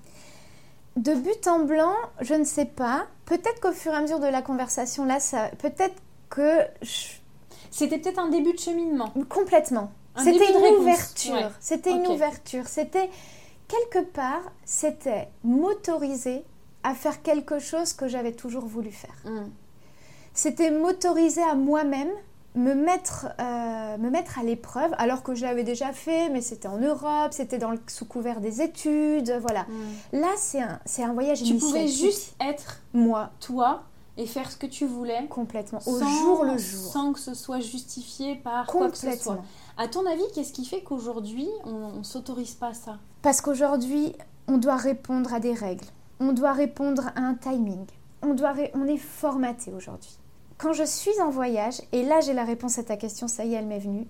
De 0.97 1.13
but 1.13 1.47
en 1.47 1.59
blanc, 1.59 1.93
je 2.19 2.33
ne 2.33 2.43
sais 2.43 2.65
pas. 2.65 3.07
Peut-être 3.25 3.59
qu'au 3.61 3.71
fur 3.71 3.93
et 3.93 3.95
à 3.95 4.01
mesure 4.01 4.19
de 4.19 4.27
la 4.27 4.41
conversation, 4.41 5.05
là, 5.05 5.19
ça, 5.19 5.49
peut-être 5.59 5.95
que 6.29 6.59
je- 6.81 7.13
C'était 7.69 7.97
peut-être 7.97 8.19
un 8.19 8.29
début 8.29 8.53
de 8.53 8.59
cheminement. 8.59 9.13
complètement. 9.29 9.91
C'était 10.17 10.51
une, 10.51 10.75
ouverture. 10.77 11.51
C'était 11.61 11.91
une 11.91 12.05
ouverture. 12.07 12.67
C'était 12.67 13.09
quelque 13.69 14.03
part, 14.05 14.41
c'était 14.65 15.29
m'autoriser 15.45 16.43
à 16.83 16.93
faire 16.93 17.21
quelque 17.21 17.59
chose 17.59 17.93
que 17.93 18.09
j'avais 18.09 18.33
toujours 18.33 18.65
voulu 18.65 18.91
faire. 18.91 19.15
Mm. 19.23 19.49
C'était 20.33 20.71
m'autoriser 20.71 21.43
à 21.43 21.55
moi-même 21.55 22.11
me 22.55 22.73
mettre, 22.73 23.27
euh, 23.39 23.97
me 23.97 24.09
mettre 24.09 24.39
à 24.39 24.43
l'épreuve, 24.43 24.91
alors 24.97 25.23
que 25.23 25.35
je 25.35 25.43
l'avais 25.43 25.63
déjà 25.63 25.93
fait, 25.93 26.29
mais 26.29 26.41
c'était 26.41 26.67
en 26.67 26.77
Europe, 26.77 27.31
c'était 27.31 27.57
dans 27.57 27.71
le 27.71 27.79
sous 27.87 28.05
couvert 28.05 28.41
des 28.41 28.61
études, 28.61 29.31
voilà. 29.41 29.63
Mm. 29.63 30.19
Là, 30.19 30.31
c'est 30.37 30.61
un, 30.61 30.79
c'est 30.85 31.03
un 31.03 31.13
voyage 31.13 31.43
Tu 31.43 31.55
pouvais 31.55 31.87
juste 31.87 32.35
être 32.41 32.81
moi, 32.93 33.31
toi, 33.39 33.83
et 34.17 34.25
faire 34.25 34.51
ce 34.51 34.57
que 34.57 34.65
tu 34.65 34.85
voulais. 34.85 35.25
Complètement, 35.29 35.79
au 35.85 35.99
jour 35.99 36.43
le 36.43 36.57
jour. 36.57 36.91
Sans 36.91 37.13
que 37.13 37.19
ce 37.19 37.33
soit 37.33 37.59
justifié 37.59 38.35
par 38.35 38.67
quoi 38.67 38.89
que 38.89 38.97
ce 38.97 39.15
soit. 39.17 39.41
À 39.77 39.87
ton 39.87 40.05
avis, 40.05 40.23
qu'est-ce 40.35 40.53
qui 40.53 40.65
fait 40.65 40.81
qu'aujourd'hui, 40.81 41.47
on 41.63 41.99
ne 41.99 42.03
s'autorise 42.03 42.53
pas 42.53 42.73
ça? 42.73 42.97
Parce 43.21 43.41
qu'aujourd'hui, 43.41 44.13
on 44.47 44.57
doit 44.57 44.75
répondre 44.75 45.33
à 45.33 45.39
des 45.39 45.53
règles, 45.53 45.85
on 46.19 46.33
doit 46.33 46.51
répondre 46.51 47.07
à 47.15 47.21
un 47.21 47.35
timing, 47.35 47.85
on, 48.21 48.33
doit 48.33 48.53
on 48.73 48.85
est 48.85 48.97
formaté 48.97 49.71
aujourd'hui. 49.73 50.17
Quand 50.61 50.73
je 50.73 50.83
suis 50.83 51.19
en 51.19 51.31
voyage, 51.31 51.81
et 51.91 52.03
là 52.03 52.21
j'ai 52.21 52.33
la 52.33 52.43
réponse 52.43 52.77
à 52.77 52.83
ta 52.83 52.95
question, 52.95 53.27
ça 53.27 53.45
y 53.45 53.55
est, 53.55 53.57
elle 53.57 53.65
m'est 53.65 53.79
venue, 53.79 54.05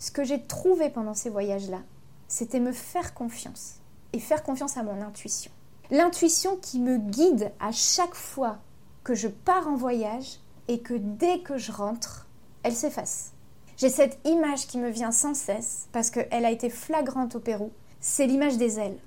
ce 0.00 0.10
que 0.10 0.24
j'ai 0.24 0.42
trouvé 0.42 0.90
pendant 0.90 1.14
ces 1.14 1.30
voyages-là, 1.30 1.82
c'était 2.26 2.58
me 2.58 2.72
faire 2.72 3.14
confiance 3.14 3.76
et 4.12 4.18
faire 4.18 4.42
confiance 4.42 4.76
à 4.76 4.82
mon 4.82 5.00
intuition. 5.02 5.52
L'intuition 5.92 6.56
qui 6.56 6.80
me 6.80 6.98
guide 6.98 7.52
à 7.60 7.70
chaque 7.70 8.16
fois 8.16 8.58
que 9.04 9.14
je 9.14 9.28
pars 9.28 9.68
en 9.68 9.76
voyage 9.76 10.40
et 10.66 10.80
que 10.80 10.94
dès 10.94 11.38
que 11.42 11.58
je 11.58 11.70
rentre, 11.70 12.26
elle 12.64 12.74
s'efface. 12.74 13.30
J'ai 13.76 13.88
cette 13.88 14.18
image 14.24 14.66
qui 14.66 14.78
me 14.78 14.90
vient 14.90 15.12
sans 15.12 15.34
cesse 15.34 15.86
parce 15.92 16.10
qu'elle 16.10 16.44
a 16.44 16.50
été 16.50 16.70
flagrante 16.70 17.36
au 17.36 17.40
Pérou. 17.40 17.70
C'est 18.00 18.26
l'image 18.26 18.56
des 18.56 18.80
ailes. 18.80 18.98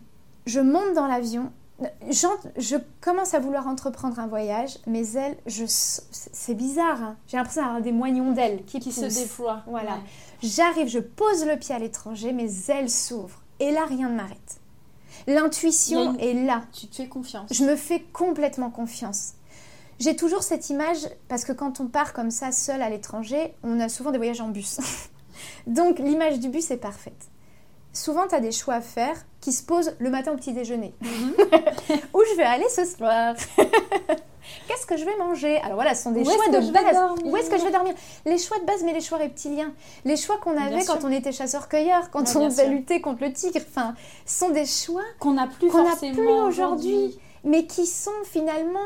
Je 0.46 0.62
monte 0.62 0.94
dans 0.94 1.08
l'avion 1.08 1.52
je 1.80 2.78
commence 3.02 3.34
à 3.34 3.40
vouloir 3.40 3.68
entreprendre 3.68 4.20
un 4.20 4.28
voyage, 4.28 4.80
mes 4.88 5.16
ailes, 5.16 5.38
je, 5.46 5.64
c'est 5.68 6.56
bizarre, 6.56 7.02
hein. 7.04 7.18
j'ai 7.28 7.38
l'impression 7.38 7.62
d'avoir 7.62 7.82
des 7.82 7.92
moignons 7.92 8.32
d'ailes 8.32 8.64
qui, 8.66 8.80
qui 8.80 8.92
se 8.92 9.06
déploient. 9.06 9.64
Voilà. 9.68 10.00
J'arrive, 10.42 10.88
je 10.88 11.00
pose 11.00 11.46
le 11.46 11.58
pied 11.58 11.76
à 11.76 11.80
l'étranger, 11.80 12.34
mes 12.34 12.72
ailes 12.72 12.90
s'ouvrent. 12.90 13.42
Et 13.60 13.72
là, 13.72 13.86
rien 13.86 14.10
ne 14.10 14.16
m'arrête. 14.16 14.60
L'intuition 15.26 16.18
est 16.20 16.34
là. 16.34 16.64
Tu 16.72 16.88
te 16.88 16.96
fais 16.96 17.08
confiance. 17.08 17.52
Je 17.52 17.64
me 17.64 17.76
fais 17.76 18.02
complètement 18.02 18.70
confiance. 18.70 19.34
J'ai 20.00 20.16
toujours 20.16 20.44
cette 20.44 20.70
image, 20.70 21.10
parce 21.28 21.44
que 21.44 21.52
quand 21.52 21.80
on 21.80 21.88
part 21.88 22.14
comme 22.14 22.30
ça, 22.30 22.52
seul 22.52 22.82
à 22.82 22.90
l'étranger, 22.90 23.56
on 23.64 23.80
a 23.80 23.90
souvent 23.90 24.12
des 24.12 24.18
voyages 24.18 24.42
en 24.42 24.50
bus. 24.50 24.80
Donc 25.68 26.00
l'image 26.00 26.40
du 26.40 26.50
bus 26.50 26.72
est 26.72 26.78
parfaite 26.78 27.30
souvent 27.98 28.28
tu 28.28 28.36
as 28.36 28.40
des 28.40 28.52
choix 28.52 28.76
à 28.76 28.82
faire 28.82 29.18
qui 29.42 29.52
se 29.52 29.64
posent 29.64 29.96
le 30.00 30.10
matin 30.10 30.32
au 30.32 30.36
petit 30.36 30.54
déjeuner. 30.54 30.94
Mhm. 31.02 31.34
Où 32.14 32.22
je 32.32 32.38
vais 32.38 32.44
aller 32.44 32.70
ce 32.70 32.86
soir 32.86 33.36
Qu'est-ce 34.68 34.86
que 34.86 34.96
je 34.96 35.04
vais 35.04 35.16
manger? 35.18 35.58
Alors 35.58 35.76
voilà, 35.76 35.94
ce 35.94 36.04
sont 36.04 36.12
des 36.12 36.24
choix 36.24 36.48
de 36.48 36.72
base. 36.72 36.98
Où 37.26 37.36
est-ce 37.36 37.50
que 37.50 37.58
je 37.58 37.64
vais 37.64 37.72
dormir? 37.72 37.94
Les 38.26 38.38
choix 38.38 38.58
de 38.60 38.66
base, 38.66 38.82
mais 38.84 38.94
les 38.94 39.02
choix 39.02 39.18
reptiliens. 39.18 39.74
Les 40.06 40.16
choix 40.16 40.38
qu'on 40.38 40.58
avait 40.58 40.86
quand 40.86 41.04
on 41.04 41.12
était 41.12 41.34
chasseur-cueilleur, 41.34 42.10
quand 42.12 42.36
on 42.36 42.48
devait 42.48 42.70
lutter 42.70 43.02
contre 43.02 43.24
le 43.24 43.34
tigre. 43.34 43.60
Enfin, 43.70 43.94
sont 44.26 44.50
des 44.50 44.66
choix 44.66 45.04
qu'on 45.20 45.34
n'a 45.34 45.48
plus 45.48 45.68
plus 46.14 46.28
aujourd'hui, 46.28 47.20
mais 47.44 47.66
qui 47.66 47.86
sont 47.86 48.12
finalement 48.24 48.80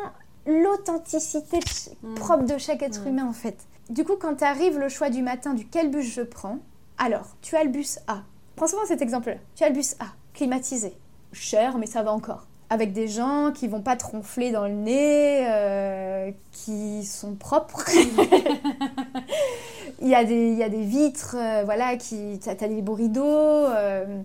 l'authenticité 0.47 1.59
hmm. 2.01 2.15
propre 2.15 2.43
de 2.43 2.57
chaque 2.57 2.81
être 2.81 3.03
hmm. 3.03 3.09
humain 3.09 3.27
en 3.27 3.33
fait. 3.33 3.57
Du 3.89 4.03
coup, 4.03 4.15
quand 4.19 4.41
arrive 4.41 4.79
le 4.79 4.89
choix 4.89 5.09
du 5.09 5.21
matin 5.21 5.53
du 5.53 5.67
quel 5.67 5.91
bus 5.91 6.05
je 6.05 6.21
prends, 6.21 6.57
alors 6.97 7.35
tu 7.41 7.55
as 7.55 7.63
le 7.63 7.69
bus 7.69 7.99
A 8.07 8.23
Prends 8.61 8.67
souvent 8.67 8.85
cet 8.85 9.01
exemple-là. 9.01 9.37
Tu 9.55 9.63
as 9.63 9.69
le 9.69 9.73
bus 9.73 9.95
A, 9.99 10.05
climatisé. 10.35 10.93
Cher, 11.33 11.79
mais 11.79 11.87
ça 11.87 12.03
va 12.03 12.11
encore. 12.11 12.45
Avec 12.69 12.93
des 12.93 13.07
gens 13.07 13.51
qui 13.51 13.67
vont 13.67 13.81
pas 13.81 13.95
te 13.95 14.05
ronfler 14.05 14.51
dans 14.51 14.67
le 14.67 14.75
nez, 14.75 15.47
euh, 15.49 16.29
qui 16.51 17.03
sont 17.03 17.33
propres. 17.33 17.83
il, 19.99 20.07
y 20.07 20.13
a 20.13 20.23
des, 20.23 20.51
il 20.51 20.59
y 20.59 20.63
a 20.63 20.69
des 20.69 20.83
vitres, 20.83 21.35
euh, 21.39 21.63
voilà, 21.65 21.95
qui. 21.95 22.39
T'as 22.39 22.51
as 22.51 22.67
des 22.67 22.83
beaux 22.83 22.93
rideaux. 22.93 23.25
Euh, 23.25 24.21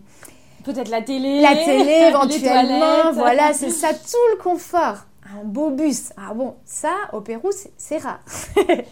Peut-être 0.64 0.90
la 0.90 1.00
télé. 1.00 1.40
La 1.40 1.56
télé, 1.56 1.92
éventuellement. 2.10 3.12
voilà, 3.14 3.54
c'est 3.54 3.70
ça, 3.70 3.94
tout 3.94 4.36
le 4.36 4.42
confort. 4.42 5.06
Un 5.34 5.44
beau 5.44 5.70
bus. 5.70 6.12
Ah 6.18 6.34
bon, 6.34 6.56
ça, 6.66 6.92
au 7.14 7.22
Pérou, 7.22 7.52
c'est 7.78 7.96
rare. 7.96 8.20
Et 8.56 8.84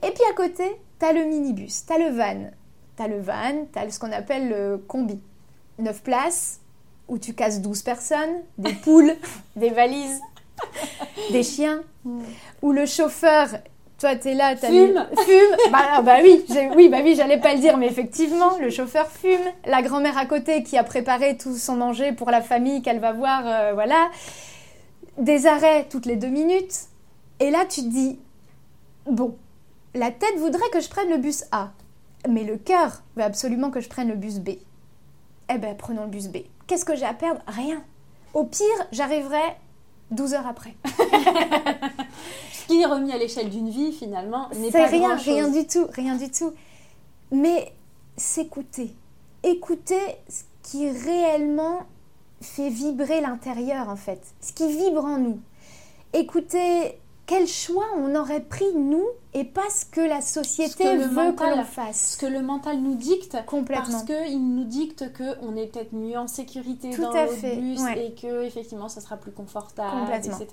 puis 0.00 0.24
à 0.30 0.34
côté, 0.34 0.80
t'as 0.98 1.12
le 1.12 1.26
minibus, 1.26 1.84
t'as 1.84 1.98
le 1.98 2.16
van, 2.16 2.50
T'as 2.96 3.08
le 3.08 3.20
van, 3.20 3.66
t'as 3.72 3.88
ce 3.90 3.98
qu'on 3.98 4.12
appelle 4.12 4.48
le 4.48 4.78
combi. 4.78 5.20
9 5.78 6.02
places, 6.02 6.60
où 7.08 7.18
tu 7.18 7.34
casses 7.34 7.60
12 7.60 7.82
personnes, 7.82 8.42
des 8.58 8.72
poules, 8.84 9.14
des 9.54 9.70
valises, 9.70 10.20
des 11.30 11.42
chiens, 11.42 11.82
mm. 12.04 12.22
où 12.62 12.72
le 12.72 12.86
chauffeur, 12.86 13.48
toi 13.98 14.16
t'es 14.16 14.34
là, 14.34 14.56
t'as 14.56 14.68
fume, 14.68 15.06
fume, 15.26 15.70
bah, 15.70 15.78
ah, 15.92 16.02
bah 16.02 16.16
oui, 16.22 16.44
oui, 16.74 16.88
bah 16.88 16.98
oui, 17.02 17.14
j'allais 17.16 17.40
pas 17.40 17.54
le 17.54 17.60
dire, 17.60 17.76
mais 17.76 17.86
effectivement, 17.86 18.58
le 18.58 18.70
chauffeur 18.70 19.10
fume, 19.10 19.52
la 19.66 19.82
grand-mère 19.82 20.16
à 20.18 20.26
côté 20.26 20.62
qui 20.62 20.76
a 20.76 20.84
préparé 20.84 21.36
tout 21.36 21.54
son 21.54 21.76
manger 21.76 22.12
pour 22.12 22.30
la 22.30 22.40
famille 22.40 22.82
qu'elle 22.82 23.00
va 23.00 23.12
voir, 23.12 23.42
euh, 23.44 23.72
voilà, 23.74 24.10
des 25.18 25.46
arrêts 25.46 25.86
toutes 25.88 26.06
les 26.06 26.16
deux 26.16 26.28
minutes, 26.28 26.86
et 27.40 27.50
là 27.50 27.64
tu 27.68 27.82
te 27.82 27.88
dis, 27.88 28.18
bon, 29.06 29.36
la 29.94 30.10
tête 30.10 30.36
voudrait 30.38 30.68
que 30.72 30.80
je 30.80 30.88
prenne 30.88 31.10
le 31.10 31.18
bus 31.18 31.44
A 31.52 31.70
mais 32.28 32.44
le 32.44 32.56
cœur 32.56 33.02
veut 33.16 33.22
absolument 33.22 33.70
que 33.70 33.80
je 33.80 33.88
prenne 33.88 34.08
le 34.08 34.16
bus 34.16 34.38
B. 34.38 34.50
Eh 35.48 35.58
ben, 35.58 35.76
prenons 35.76 36.02
le 36.02 36.08
bus 36.08 36.28
B. 36.28 36.38
Qu'est-ce 36.66 36.84
que 36.84 36.96
j'ai 36.96 37.04
à 37.04 37.14
perdre? 37.14 37.40
Rien. 37.46 37.82
Au 38.34 38.44
pire, 38.44 38.66
j'arriverai 38.92 39.56
12 40.10 40.34
heures 40.34 40.46
après. 40.46 40.74
Ce 42.52 42.66
qui 42.66 42.80
est 42.80 42.86
remis 42.86 43.12
à 43.12 43.18
l'échelle 43.18 43.50
d'une 43.50 43.70
vie, 43.70 43.92
finalement, 43.92 44.48
n'est 44.56 44.70
pas 44.70 44.86
rien, 44.86 45.16
rien 45.16 45.48
du 45.48 45.66
tout, 45.66 45.86
rien 45.92 46.16
du 46.16 46.30
tout. 46.30 46.52
Mais 47.30 47.72
s'écouter. 48.16 48.94
Écouter 49.42 50.00
ce 50.28 50.42
qui 50.62 50.90
réellement 50.90 51.80
fait 52.40 52.68
vibrer 52.68 53.20
l'intérieur, 53.20 53.88
en 53.88 53.96
fait. 53.96 54.20
Ce 54.40 54.52
qui 54.52 54.68
vibre 54.68 55.04
en 55.04 55.18
nous. 55.18 55.40
Écouter 56.12 56.98
quel 57.26 57.46
choix 57.46 57.86
on 57.96 58.14
aurait 58.14 58.40
pris 58.40 58.72
nous 58.74 59.04
et 59.34 59.44
pas 59.44 59.68
ce 59.68 59.84
que 59.84 60.00
la 60.00 60.20
société 60.20 60.96
veut 60.96 61.32
que 61.32 61.56
l'on 61.56 61.64
fasse. 61.64 62.12
Ce 62.12 62.16
que 62.16 62.26
le 62.26 62.40
mental 62.40 62.80
nous 62.80 62.94
dicte. 62.94 63.36
Complètement. 63.46 63.84
Parce 63.84 64.04
qu'il 64.04 64.54
nous 64.54 64.64
dicte 64.64 65.12
qu'on 65.12 65.56
est 65.56 65.66
peut-être 65.66 65.92
mieux 65.92 66.16
en 66.16 66.28
sécurité 66.28 66.96
dans 66.96 67.12
le 67.12 67.56
bus 67.56 67.80
et 67.96 68.14
que 68.14 68.44
effectivement 68.44 68.88
ça 68.88 69.00
sera 69.00 69.16
plus 69.16 69.32
confortable, 69.32 70.12
etc., 70.14 70.46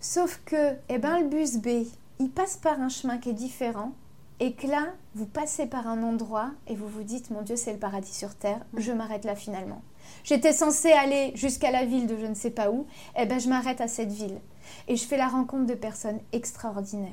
Sauf 0.00 0.40
que 0.44 0.74
eh 0.88 0.98
ben, 0.98 1.20
le 1.20 1.26
bus 1.26 1.56
B, 1.58 1.86
il 2.18 2.30
passe 2.30 2.56
par 2.56 2.80
un 2.80 2.88
chemin 2.88 3.18
qui 3.18 3.30
est 3.30 3.34
différent 3.34 3.92
et 4.40 4.52
que 4.52 4.66
là, 4.66 4.86
vous 5.14 5.26
passez 5.26 5.66
par 5.66 5.86
un 5.86 6.02
endroit 6.02 6.50
et 6.66 6.74
vous 6.74 6.88
vous 6.88 7.02
dites, 7.02 7.30
mon 7.30 7.42
Dieu, 7.42 7.56
c'est 7.56 7.72
le 7.72 7.78
paradis 7.78 8.14
sur 8.14 8.34
Terre, 8.34 8.60
je 8.76 8.92
m'arrête 8.92 9.24
là 9.24 9.34
finalement. 9.34 9.82
J'étais 10.24 10.52
censée 10.52 10.92
aller 10.92 11.32
jusqu'à 11.34 11.70
la 11.70 11.84
ville 11.84 12.06
de 12.06 12.16
je 12.16 12.26
ne 12.26 12.34
sais 12.34 12.50
pas 12.50 12.70
où, 12.70 12.86
et 13.16 13.22
eh 13.22 13.26
ben 13.26 13.40
je 13.40 13.48
m'arrête 13.48 13.80
à 13.80 13.88
cette 13.88 14.12
ville. 14.12 14.40
Et 14.88 14.96
je 14.96 15.04
fais 15.04 15.16
la 15.16 15.28
rencontre 15.28 15.66
de 15.66 15.74
personnes 15.74 16.20
extraordinaires. 16.32 17.10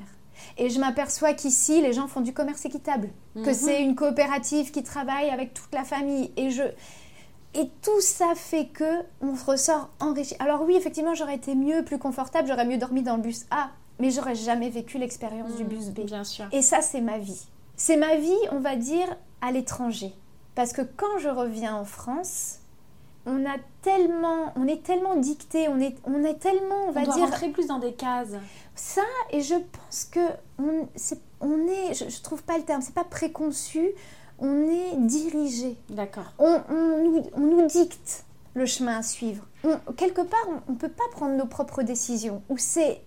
Et 0.57 0.69
je 0.69 0.79
m'aperçois 0.79 1.33
qu'ici, 1.33 1.81
les 1.81 1.93
gens 1.93 2.07
font 2.07 2.21
du 2.21 2.33
commerce 2.33 2.65
équitable, 2.65 3.09
que 3.35 3.49
mhm. 3.49 3.53
c'est 3.53 3.81
une 3.81 3.95
coopérative 3.95 4.71
qui 4.71 4.83
travaille 4.83 5.29
avec 5.29 5.53
toute 5.53 5.73
la 5.73 5.83
famille. 5.83 6.31
Et 6.37 6.49
je... 6.49 6.63
Et 7.55 7.69
tout 7.83 8.01
ça 8.01 8.33
fait 8.35 8.65
que 8.65 9.01
on 9.21 9.33
ressort 9.35 9.89
enrichi. 9.99 10.35
Alors 10.39 10.63
oui, 10.63 10.75
effectivement, 10.75 11.13
j'aurais 11.13 11.35
été 11.35 11.53
mieux, 11.53 11.83
plus 11.83 11.99
confortable, 11.99 12.47
j'aurais 12.47 12.65
mieux 12.65 12.77
dormi 12.77 13.03
dans 13.03 13.15
le 13.15 13.21
bus 13.21 13.45
A, 13.51 13.69
mais 13.99 14.09
j'aurais 14.09 14.33
jamais 14.33 14.69
vécu 14.69 14.97
l'expérience 14.97 15.55
du 15.55 15.63
mhm, 15.63 15.69
bus 15.69 15.89
B. 15.89 15.99
Bien 16.05 16.23
sûr. 16.23 16.45
Et 16.51 16.63
ça, 16.63 16.81
c'est 16.81 17.01
ma 17.01 17.19
vie. 17.19 17.45
C'est 17.75 17.97
ma 17.97 18.15
vie, 18.15 18.31
on 18.51 18.59
va 18.59 18.75
dire, 18.75 19.07
à 19.41 19.51
l'étranger. 19.51 20.13
Parce 20.55 20.73
que 20.73 20.81
quand 20.81 21.19
je 21.19 21.29
reviens 21.29 21.75
en 21.75 21.85
France, 21.85 22.59
on 23.25 23.45
a 23.45 23.55
tellement, 23.81 24.53
on 24.55 24.67
est 24.67 24.83
tellement 24.83 25.15
dicté, 25.15 25.67
on 25.69 25.79
est, 25.79 25.95
on 26.03 26.23
est 26.23 26.39
tellement, 26.39 26.87
on 26.87 26.91
va 26.91 27.03
dire, 27.03 27.13
rentrer 27.13 27.49
plus 27.49 27.67
dans 27.67 27.79
des 27.79 27.93
cases. 27.93 28.33
Ça, 28.75 29.01
et 29.31 29.41
je 29.41 29.55
pense 29.55 30.05
que 30.05 30.19
on, 30.57 30.81
est, 30.81 31.21
on 31.39 31.67
est 31.67 31.93
je, 31.93 32.05
ne 32.05 32.23
trouve 32.23 32.43
pas 32.43 32.57
le 32.57 32.63
terme, 32.63 32.81
c'est 32.81 32.95
pas 32.95 33.03
préconçu, 33.05 33.91
on 34.39 34.63
est 34.63 34.97
dirigé. 34.97 35.77
D'accord. 35.89 36.33
On, 36.37 36.61
on, 36.69 37.39
nous, 37.39 37.67
dicte 37.67 38.25
le 38.55 38.65
chemin 38.65 38.97
à 38.97 39.03
suivre. 39.03 39.45
quelque 39.95 40.21
part, 40.21 40.47
on 40.67 40.73
ne 40.73 40.77
peut 40.77 40.89
pas 40.89 41.03
prendre 41.11 41.35
nos 41.35 41.47
propres 41.47 41.81
décisions. 41.81 42.41
Ou 42.49 42.57
c'est 42.57 43.01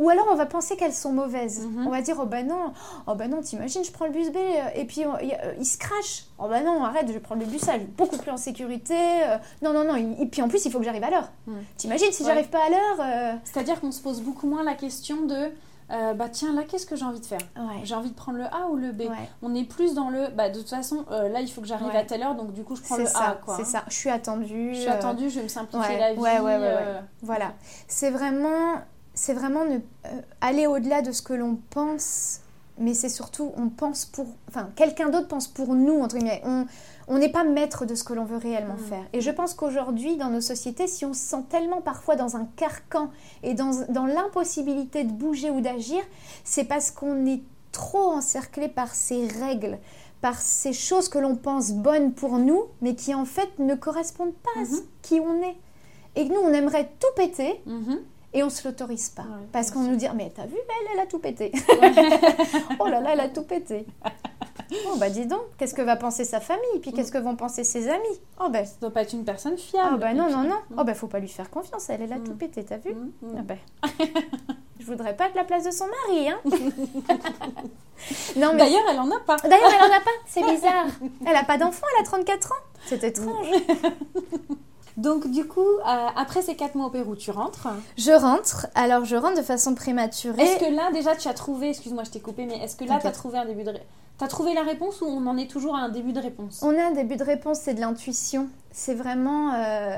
ou 0.00 0.08
alors 0.08 0.26
on 0.32 0.34
va 0.34 0.46
penser 0.46 0.76
qu'elles 0.76 0.94
sont 0.94 1.12
mauvaises. 1.12 1.66
Mhm. 1.66 1.86
On 1.86 1.90
va 1.90 2.00
dire 2.02 2.16
oh 2.20 2.26
ben 2.26 2.46
non, 2.46 2.72
oh 3.06 3.14
ben 3.14 3.30
non, 3.30 3.42
t'imagines, 3.42 3.84
je 3.84 3.92
prends 3.92 4.06
le 4.06 4.12
bus 4.12 4.32
B 4.32 4.36
euh, 4.36 4.68
et 4.74 4.84
puis 4.86 5.04
euh, 5.04 5.10
il, 5.58 5.66
se 5.66 5.78
crache. 5.78 6.24
Oh 6.38 6.48
ben 6.48 6.64
non, 6.64 6.82
arrête, 6.82 7.06
je 7.06 7.12
vais 7.12 7.20
prendre 7.20 7.42
le 7.42 7.46
bus 7.46 7.68
A, 7.68 7.78
beaucoup 7.96 8.16
plus 8.16 8.30
en 8.30 8.36
sécurité. 8.36 8.94
Euh. 8.96 9.36
non 9.62 9.72
non 9.72 9.84
non, 9.84 9.94
et 9.96 10.26
puis 10.26 10.42
en 10.42 10.48
plus 10.48 10.64
il 10.64 10.72
faut 10.72 10.78
que 10.78 10.84
j'arrive 10.84 11.04
à 11.04 11.10
l'heure. 11.10 11.30
T'imagines 11.76 12.10
si 12.10 12.24
j'arrive 12.24 12.48
pas 12.48 12.64
à 12.66 12.70
l'heure 12.70 13.38
C'est-à-dire 13.44 13.80
qu'on 13.80 13.92
se 13.92 14.00
pose 14.00 14.20
beaucoup 14.22 14.48
moins 14.48 14.64
la 14.64 14.74
question 14.74 15.26
de 15.26 15.52
euh, 15.92 16.14
bah 16.14 16.28
tiens, 16.30 16.54
là, 16.54 16.62
qu'est-ce 16.62 16.86
que 16.86 16.94
j'ai 16.94 17.04
envie 17.04 17.20
de 17.20 17.26
faire? 17.26 17.40
Ouais. 17.56 17.80
J'ai 17.82 17.94
envie 17.94 18.10
de 18.10 18.14
prendre 18.14 18.38
le 18.38 18.44
A 18.44 18.68
ou 18.70 18.76
le 18.76 18.92
B? 18.92 19.00
Ouais. 19.00 19.28
On 19.42 19.54
est 19.54 19.64
plus 19.64 19.94
dans 19.94 20.08
le, 20.08 20.28
bah 20.28 20.48
de 20.48 20.58
toute 20.58 20.68
façon, 20.68 21.04
euh, 21.10 21.28
là, 21.28 21.40
il 21.40 21.48
faut 21.48 21.60
que 21.60 21.66
j'arrive 21.66 21.88
Ouais. 21.88 21.96
à 21.96 22.04
telle 22.04 22.22
heure, 22.22 22.36
donc 22.36 22.52
du 22.52 22.62
coup, 22.62 22.76
je 22.76 22.82
prends 22.82 22.96
le 22.96 23.06
A, 23.06 23.06
ça, 23.06 23.40
c'est 23.56 23.64
ça. 23.64 23.82
Je 23.88 23.94
suis 23.94 24.10
attendue. 24.10 24.74
Je 24.74 24.80
suis 24.80 24.88
attendue, 24.88 25.30
je 25.30 25.36
vais 25.38 25.44
me 25.44 25.48
simplifier 25.48 25.98
la 25.98 26.14
vie. 26.14 26.20
ouais, 26.20 26.38
ouais, 26.38 26.56
ouais, 26.56 26.60
ouais. 26.60 27.00
Voilà. 27.22 27.54
C'est 27.88 28.10
vraiment, 28.10 28.74
c'est 29.20 29.34
vraiment 29.34 29.64
ne, 29.66 29.76
euh, 30.06 30.20
aller 30.40 30.66
au-delà 30.66 31.02
de 31.02 31.12
ce 31.12 31.20
que 31.20 31.34
l'on 31.34 31.58
pense, 31.68 32.40
mais 32.78 32.94
c'est 32.94 33.10
surtout, 33.10 33.52
on 33.58 33.68
pense 33.68 34.06
pour. 34.06 34.26
Enfin, 34.48 34.70
quelqu'un 34.76 35.10
d'autre 35.10 35.28
pense 35.28 35.46
pour 35.46 35.74
nous, 35.74 36.00
entre 36.00 36.16
guillemets. 36.16 36.42
On 37.12 37.18
n'est 37.18 37.28
pas 37.30 37.44
maître 37.44 37.84
de 37.84 37.94
ce 37.94 38.02
que 38.04 38.14
l'on 38.14 38.24
veut 38.24 38.38
réellement 38.38 38.76
Mm. 38.76 38.88
faire. 38.88 39.04
Et 39.12 39.20
je 39.20 39.30
pense 39.30 39.52
qu'aujourd'hui, 39.52 40.16
dans 40.16 40.30
nos 40.30 40.40
sociétés, 40.40 40.86
si 40.86 41.04
on 41.04 41.12
se 41.12 41.20
sent 41.20 41.44
tellement 41.50 41.82
parfois 41.82 42.16
dans 42.16 42.36
un 42.36 42.46
carcan 42.56 43.10
et 43.42 43.52
dans, 43.52 43.72
dans 43.90 44.06
l'impossibilité 44.06 45.04
de 45.04 45.12
bouger 45.12 45.50
ou 45.50 45.60
d'agir, 45.60 46.00
c'est 46.44 46.64
parce 46.64 46.90
qu'on 46.90 47.26
est 47.26 47.42
trop 47.72 48.12
encerclé 48.12 48.68
par 48.68 48.94
ces 48.94 49.26
règles, 49.26 49.78
par 50.22 50.40
ces 50.40 50.72
choses 50.72 51.08
que 51.10 51.18
l'on 51.18 51.36
pense 51.36 51.72
bonnes 51.72 52.12
pour 52.14 52.38
nous, 52.38 52.62
mais 52.80 52.94
qui 52.94 53.12
en 53.14 53.24
fait 53.26 53.50
ne 53.58 53.74
correspondent 53.74 54.34
pas 54.34 54.60
à 54.60 54.64
Mhm. 54.64 54.80
qui 55.02 55.20
on 55.20 55.42
est. 55.42 55.56
Et 56.16 56.26
que 56.26 56.32
nous, 56.32 56.40
on 56.40 56.52
aimerait 56.52 56.90
tout 57.00 57.12
péter 57.16 57.60
mhm. 57.66 57.98
Et 58.32 58.42
on 58.42 58.50
se 58.50 58.66
l'autorise 58.66 59.08
pas. 59.10 59.22
Ouais, 59.22 59.46
parce 59.52 59.70
qu'on 59.70 59.80
nous 59.80 59.96
dit, 59.96 60.06
mais 60.14 60.32
t'as 60.34 60.46
vu, 60.46 60.56
elle, 60.56 60.88
elle 60.94 61.00
a 61.00 61.06
tout 61.06 61.18
pété. 61.18 61.52
oh 62.78 62.86
là 62.86 63.00
là, 63.00 63.10
elle 63.12 63.20
a 63.20 63.28
tout 63.28 63.42
pété. 63.42 63.86
Oh 64.86 64.96
bah 64.98 65.10
dis 65.10 65.26
donc, 65.26 65.40
qu'est-ce 65.58 65.74
que 65.74 65.82
va 65.82 65.96
penser 65.96 66.24
sa 66.24 66.38
famille? 66.38 66.78
Puis 66.80 66.92
qu'est-ce 66.92 67.10
que 67.10 67.18
vont 67.18 67.34
penser 67.34 67.64
ses 67.64 67.88
amis? 67.88 68.20
Oh 68.40 68.48
bah, 68.50 68.64
Ça 68.64 68.74
doit 68.80 68.90
pas 68.92 69.02
être 69.02 69.12
une 69.14 69.24
personne 69.24 69.58
fiable. 69.58 69.90
ah 69.94 69.96
bah 69.96 70.14
non, 70.14 70.30
non, 70.30 70.44
non. 70.44 70.56
Mm. 70.70 70.76
Oh 70.78 70.84
bah 70.84 70.94
faut 70.94 71.08
pas 71.08 71.18
lui 71.18 71.26
faire 71.28 71.50
confiance, 71.50 71.90
elle, 71.90 72.02
elle 72.02 72.12
a 72.12 72.18
tout 72.20 72.34
Mm. 72.34 72.38
pété, 72.38 72.64
t'as 72.64 72.76
vu? 72.76 72.92
Mm. 72.92 73.34
Ah 73.38 73.42
bah. 73.42 73.54
Je 74.78 74.86
voudrais 74.86 75.16
pas 75.16 75.26
être 75.26 75.34
la 75.34 75.42
place 75.44 75.64
de 75.64 75.72
son 75.72 75.86
mari, 76.08 76.28
hein 76.28 76.38
Non 78.36 78.52
mais... 78.52 78.58
D'ailleurs, 78.58 78.84
elle 78.90 78.98
en 79.00 79.10
a 79.10 79.18
pas. 79.26 79.36
D'ailleurs, 79.38 79.70
elle 79.76 79.90
en 79.90 79.96
a 79.96 80.00
pas, 80.00 80.10
c'est 80.26 80.42
bizarre. 80.44 80.86
Elle 81.26 81.36
a 81.36 81.44
pas 81.44 81.58
d'enfant, 81.58 81.86
elle 81.96 82.02
a 82.02 82.06
34 82.06 82.52
ans. 82.52 82.54
C'est 82.86 83.02
étrange. 83.04 83.46
Donc, 85.00 85.30
du 85.30 85.46
coup, 85.46 85.60
euh, 85.60 86.06
après 86.16 86.42
ces 86.42 86.54
4 86.56 86.74
mois 86.74 86.86
au 86.86 86.90
Pérou, 86.90 87.16
tu 87.16 87.30
rentres. 87.30 87.68
Je 87.96 88.12
rentre, 88.12 88.66
alors 88.74 89.04
je 89.04 89.16
rentre 89.16 89.36
de 89.38 89.42
façon 89.42 89.74
prématurée. 89.74 90.42
Est-ce 90.42 90.60
que 90.64 90.74
là, 90.74 90.90
déjà, 90.92 91.16
tu 91.16 91.26
as 91.28 91.34
trouvé, 91.34 91.70
excuse-moi, 91.70 92.04
je 92.04 92.10
t'ai 92.10 92.20
coupé, 92.20 92.44
mais 92.46 92.58
est-ce 92.58 92.76
que 92.76 92.84
là, 92.84 92.98
tu 93.00 93.06
as 93.06 93.12
trouvé 93.12 93.38
un 93.38 93.46
début 93.46 93.64
de. 93.64 93.72
T'as 94.18 94.28
trouvé 94.28 94.52
la 94.52 94.62
réponse 94.62 95.00
ou 95.00 95.06
on 95.06 95.26
en 95.26 95.38
est 95.38 95.50
toujours 95.50 95.74
à 95.74 95.78
un 95.80 95.88
début 95.88 96.12
de 96.12 96.20
réponse 96.20 96.60
On 96.62 96.76
a 96.78 96.82
un 96.88 96.90
début 96.90 97.16
de 97.16 97.24
réponse, 97.24 97.60
c'est 97.60 97.72
de 97.72 97.80
l'intuition. 97.80 98.48
C'est 98.70 98.94
vraiment. 98.94 99.54
euh, 99.54 99.96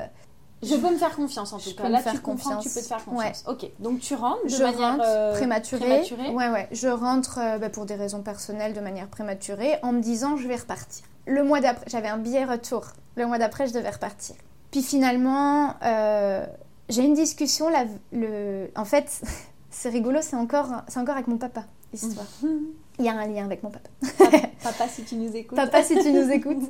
Je 0.61 0.75
peux 0.75 0.89
me 0.89 0.97
faire 0.97 1.13
confiance 1.17 1.51
en 1.51 1.57
tout 1.57 1.69
Je 1.69 1.75
cas. 1.75 1.81
peux 1.83 1.87
me 1.89 1.93
Là, 1.93 1.99
faire 1.99 2.13
tu 2.13 2.19
comprends 2.21 2.51
que 2.57 2.63
tu 2.63 2.69
confiance. 2.69 2.73
peux 2.75 2.81
te 2.81 2.87
faire 2.87 3.03
confiance. 3.03 3.43
Ok, 3.49 3.69
donc 3.79 3.99
tu 3.99 4.15
rentres 4.15 4.43
de 4.45 4.49
je 4.49 4.63
manière 4.63 4.91
rentre 4.91 5.03
euh, 5.05 5.33
prématurée. 5.33 5.79
prématurée. 5.85 6.29
Ouais, 6.29 6.47
ouais. 6.47 6.69
Je 6.71 6.87
rentre 6.87 7.39
euh, 7.41 7.57
bah, 7.57 7.69
pour 7.69 7.85
des 7.85 7.95
raisons 7.95 8.21
personnelles 8.21 8.73
de 8.73 8.79
manière 8.79 9.07
prématurée 9.09 9.75
en 9.83 9.91
me 9.91 9.99
disant 9.99 10.37
je 10.37 10.47
vais 10.47 10.55
repartir. 10.55 11.03
Le 11.27 11.43
mois 11.43 11.59
d'après, 11.59 11.83
j'avais 11.89 12.07
un 12.07 12.17
billet 12.17 12.45
retour. 12.45 12.83
Le 13.17 13.25
mois 13.27 13.37
d'après, 13.39 13.67
je 13.67 13.73
devais 13.73 13.89
repartir. 13.89 14.35
Puis 14.73 14.81
finalement, 14.81 15.75
euh, 15.83 16.47
j'ai 16.89 17.03
une 17.03 17.13
discussion. 17.13 17.69
Là, 17.69 17.85
le... 18.11 18.71
En 18.75 18.85
fait, 18.85 19.21
c'est 19.69 19.89
rigolo, 19.89 20.17
c'est 20.23 20.35
encore, 20.35 20.65
c'est 20.87 20.99
encore 20.99 21.13
avec 21.13 21.27
mon 21.27 21.37
papa, 21.37 21.65
l'histoire. 21.93 22.25
Il 22.97 23.05
y 23.05 23.07
a 23.09 23.13
un 23.13 23.27
lien 23.27 23.45
avec 23.45 23.61
mon 23.61 23.69
papa. 23.69 23.89
Papa, 24.63 24.87
si 24.87 25.03
tu 25.03 25.15
nous 25.15 25.35
écoutes. 25.35 25.55
Papa, 25.55 25.81
si 25.83 25.97
tu 25.97 26.11
nous 26.11 26.29
écoutes. 26.31 26.63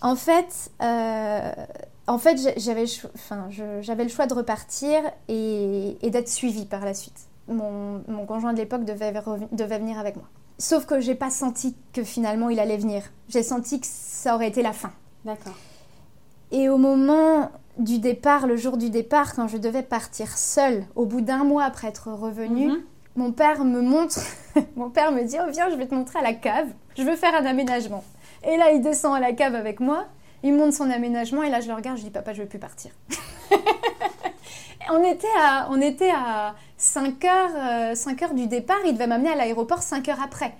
En 0.00 0.16
fait, 0.16 0.70
euh, 0.82 1.52
en 2.08 2.18
fait 2.18 2.38
j'avais, 2.56 2.84
le 2.84 3.08
enfin, 3.14 3.48
choix 4.08 4.26
de 4.26 4.34
repartir 4.34 5.00
et, 5.28 5.96
et 6.02 6.10
d'être 6.10 6.28
suivie 6.28 6.66
par 6.66 6.84
la 6.84 6.92
suite. 6.92 7.18
Mon, 7.46 8.02
mon 8.08 8.26
conjoint 8.26 8.52
de 8.52 8.58
l'époque 8.58 8.84
devait, 8.84 9.12
devait 9.52 9.78
venir 9.78 9.98
avec 9.98 10.16
moi. 10.16 10.26
Sauf 10.58 10.86
que 10.86 10.98
j'ai 11.00 11.14
pas 11.14 11.30
senti 11.30 11.76
que 11.92 12.02
finalement 12.02 12.50
il 12.50 12.58
allait 12.58 12.76
venir. 12.76 13.04
J'ai 13.28 13.44
senti 13.44 13.80
que 13.80 13.86
ça 13.88 14.34
aurait 14.34 14.48
été 14.48 14.60
la 14.60 14.72
fin. 14.72 14.90
D'accord. 15.24 15.54
Et 16.52 16.68
au 16.68 16.76
moment 16.78 17.50
du 17.78 17.98
départ, 17.98 18.46
le 18.46 18.56
jour 18.56 18.76
du 18.76 18.90
départ, 18.90 19.34
quand 19.34 19.48
je 19.48 19.56
devais 19.56 19.82
partir 19.82 20.36
seule, 20.36 20.84
au 20.96 21.06
bout 21.06 21.20
d'un 21.20 21.44
mois 21.44 21.64
après 21.64 21.88
être 21.88 22.08
revenue, 22.12 22.68
Mhm. 22.68 22.80
mon 23.16 23.32
père 23.32 23.64
me 23.64 23.80
montre, 23.80 24.18
mon 24.76 24.90
père 24.90 25.12
me 25.12 25.22
dit 25.22 25.36
oh 25.40 25.50
viens 25.50 25.70
je 25.70 25.76
vais 25.76 25.86
te 25.86 25.94
montrer 25.94 26.18
à 26.18 26.22
la 26.22 26.32
cave, 26.34 26.68
je 26.96 27.02
veux 27.02 27.16
faire 27.16 27.34
un 27.34 27.46
aménagement. 27.46 28.04
Et 28.44 28.56
là 28.56 28.72
il 28.72 28.80
descend 28.82 29.14
à 29.14 29.20
la 29.20 29.32
cave 29.32 29.54
avec 29.54 29.80
moi, 29.80 30.06
il 30.42 30.54
monte 30.54 30.72
son 30.72 30.90
aménagement 30.90 31.42
et 31.42 31.50
là 31.50 31.60
je 31.60 31.68
le 31.68 31.74
regarde, 31.74 31.98
je 31.98 32.02
dis 32.04 32.10
papa 32.10 32.32
je 32.32 32.42
veux 32.42 32.48
plus 32.48 32.58
partir. 32.58 32.90
on 34.90 35.02
était 35.04 35.26
à, 35.40 35.68
on 35.70 35.80
était 35.80 36.10
à 36.10 36.54
5 36.76 37.24
heures, 37.24 37.50
euh, 37.90 37.94
5 37.94 38.22
heures 38.22 38.34
du 38.34 38.46
départ, 38.46 38.78
il 38.86 38.92
devait 38.94 39.06
m'amener 39.06 39.30
à 39.30 39.36
l'aéroport 39.36 39.82
5 39.82 40.08
heures 40.08 40.22
après. 40.22 40.54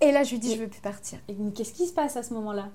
Et 0.00 0.12
là 0.12 0.22
je 0.22 0.30
lui 0.32 0.38
dis 0.38 0.54
je 0.54 0.60
veux 0.60 0.68
plus 0.68 0.80
partir. 0.80 1.18
Et 1.28 1.34
qu'est-ce 1.54 1.72
qui 1.72 1.86
se 1.86 1.92
passe 1.92 2.16
à 2.16 2.22
ce 2.22 2.32
moment-là? 2.34 2.68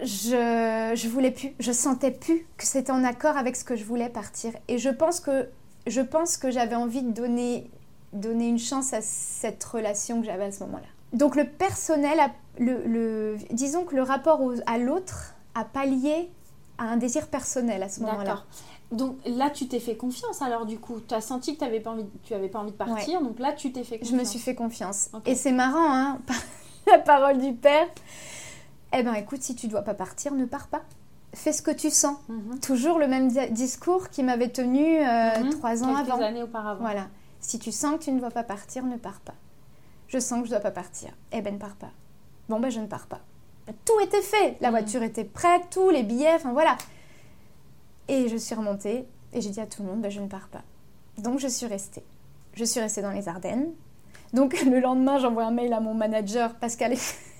Je, 0.00 0.92
je 0.94 1.08
voulais 1.08 1.30
plus, 1.30 1.52
je 1.60 1.70
sentais 1.72 2.10
plus 2.10 2.46
que 2.56 2.64
c'était 2.66 2.90
en 2.92 3.04
accord 3.04 3.36
avec 3.36 3.54
ce 3.56 3.64
que 3.64 3.76
je 3.76 3.84
voulais 3.84 4.08
partir. 4.08 4.52
Et 4.68 4.78
je 4.78 4.88
pense 4.88 5.20
que, 5.20 5.48
je 5.86 6.00
pense 6.00 6.36
que 6.36 6.50
j'avais 6.50 6.74
envie 6.74 7.02
de 7.02 7.12
donner, 7.12 7.70
donner 8.12 8.48
une 8.48 8.58
chance 8.58 8.92
à 8.92 9.00
cette 9.00 9.62
relation 9.62 10.20
que 10.20 10.26
j'avais 10.26 10.44
à 10.44 10.52
ce 10.52 10.60
moment-là. 10.64 10.86
Donc 11.12 11.36
le 11.36 11.44
personnel, 11.46 12.18
a- 12.20 12.30
le, 12.58 12.82
le- 12.86 13.36
disons 13.50 13.84
que 13.84 13.94
le 13.94 14.02
rapport 14.02 14.40
au- 14.42 14.54
à 14.66 14.78
l'autre 14.78 15.34
a 15.54 15.64
pallié 15.64 16.30
à 16.78 16.84
un 16.84 16.96
désir 16.96 17.28
personnel 17.28 17.82
à 17.82 17.88
ce 17.88 18.00
moment-là. 18.00 18.24
D'accord. 18.24 18.46
Donc 18.90 19.16
là, 19.26 19.50
tu 19.50 19.68
t'es 19.68 19.78
fait 19.80 19.96
confiance 19.96 20.42
alors 20.42 20.66
du 20.66 20.78
coup. 20.78 21.00
Tu 21.06 21.14
as 21.14 21.20
senti 21.20 21.54
que 21.54 21.58
tu 21.60 21.64
n'avais 21.64 21.80
pas, 21.80 21.90
envie- 21.90 22.06
tu 22.24 22.34
avais 22.34 22.48
pas 22.48 22.58
envie 22.58 22.72
de 22.72 22.76
partir, 22.76 23.22
donc 23.22 23.38
là, 23.38 23.52
tu 23.52 23.72
t'es 23.72 23.84
fait 23.84 23.96
Je 23.96 24.00
confiance. 24.00 24.18
me 24.20 24.24
suis 24.24 24.38
fait 24.38 24.54
confiance. 24.54 25.10
Et 25.26 25.34
c'est 25.34 25.52
marrant, 25.52 25.92
hein, 25.94 26.18
la 26.90 26.98
parole 26.98 27.38
du 27.38 27.52
père. 27.52 27.86
Eh 28.92 29.02
ben 29.02 29.14
écoute, 29.14 29.42
si 29.42 29.54
tu 29.54 29.68
dois 29.68 29.82
pas 29.82 29.94
partir, 29.94 30.32
ne 30.34 30.44
pars 30.44 30.68
pas. 30.68 30.82
Fais 31.34 31.52
ce 31.52 31.62
que 31.62 31.70
tu 31.70 31.90
sens. 31.90 32.16
Mhm. 32.28 32.60
Toujours 32.60 32.98
le 32.98 33.08
même 33.08 33.28
di- 33.28 33.50
discours 33.52 34.10
qui 34.10 34.22
m'avait 34.22 34.48
tenu 34.50 34.98
euh, 34.98 35.40
Mhm. 35.44 35.50
trois 35.50 35.82
ans 35.82 35.94
Quelques 35.96 36.10
avant. 36.10 36.22
années 36.22 36.42
auparavant. 36.42 36.82
Voilà. 36.82 37.06
Si 37.40 37.58
tu 37.58 37.72
sens 37.72 37.98
que 37.98 38.04
tu 38.04 38.12
ne 38.12 38.20
dois 38.20 38.30
pas 38.30 38.42
partir, 38.44 38.84
ne 38.84 38.96
pars 38.96 39.20
pas. 39.20 39.34
Je 40.08 40.18
sens 40.18 40.40
que 40.40 40.44
je 40.46 40.50
dois 40.50 40.60
pas 40.60 40.70
partir. 40.70 41.10
Eh 41.32 41.40
ben 41.40 41.54
ne 41.54 41.58
pars 41.58 41.74
pas. 41.76 41.90
Bon 42.50 42.60
ben 42.60 42.70
je 42.70 42.80
ne 42.80 42.86
pars 42.86 43.06
pas. 43.06 43.20
Tout 43.86 43.98
était 44.02 44.20
fait. 44.20 44.56
La 44.60 44.68
Mhm. 44.68 44.72
voiture 44.78 45.02
était 45.02 45.24
prête, 45.24 45.62
tous 45.70 45.88
les 45.90 46.02
billets, 46.02 46.34
enfin 46.34 46.52
voilà. 46.52 46.76
Et 48.08 48.28
je 48.28 48.36
suis 48.36 48.54
remontée 48.54 49.06
et 49.32 49.40
j'ai 49.40 49.50
dit 49.50 49.60
à 49.60 49.66
tout 49.66 49.82
le 49.82 49.88
monde 49.88 50.02
ben 50.02 50.10
je 50.10 50.20
ne 50.20 50.26
pars 50.28 50.48
pas. 50.48 50.62
Donc 51.18 51.38
je 51.38 51.48
suis 51.48 51.66
restée. 51.66 52.02
Je 52.54 52.64
suis 52.64 52.80
restée 52.80 53.00
dans 53.00 53.10
les 53.12 53.28
Ardennes. 53.28 53.68
Donc 54.34 54.60
le 54.66 54.80
lendemain, 54.80 55.18
j'envoie 55.18 55.44
un 55.44 55.50
mail 55.50 55.72
à 55.72 55.80
mon 55.80 55.94
manager 55.94 56.54
est... 56.92 57.14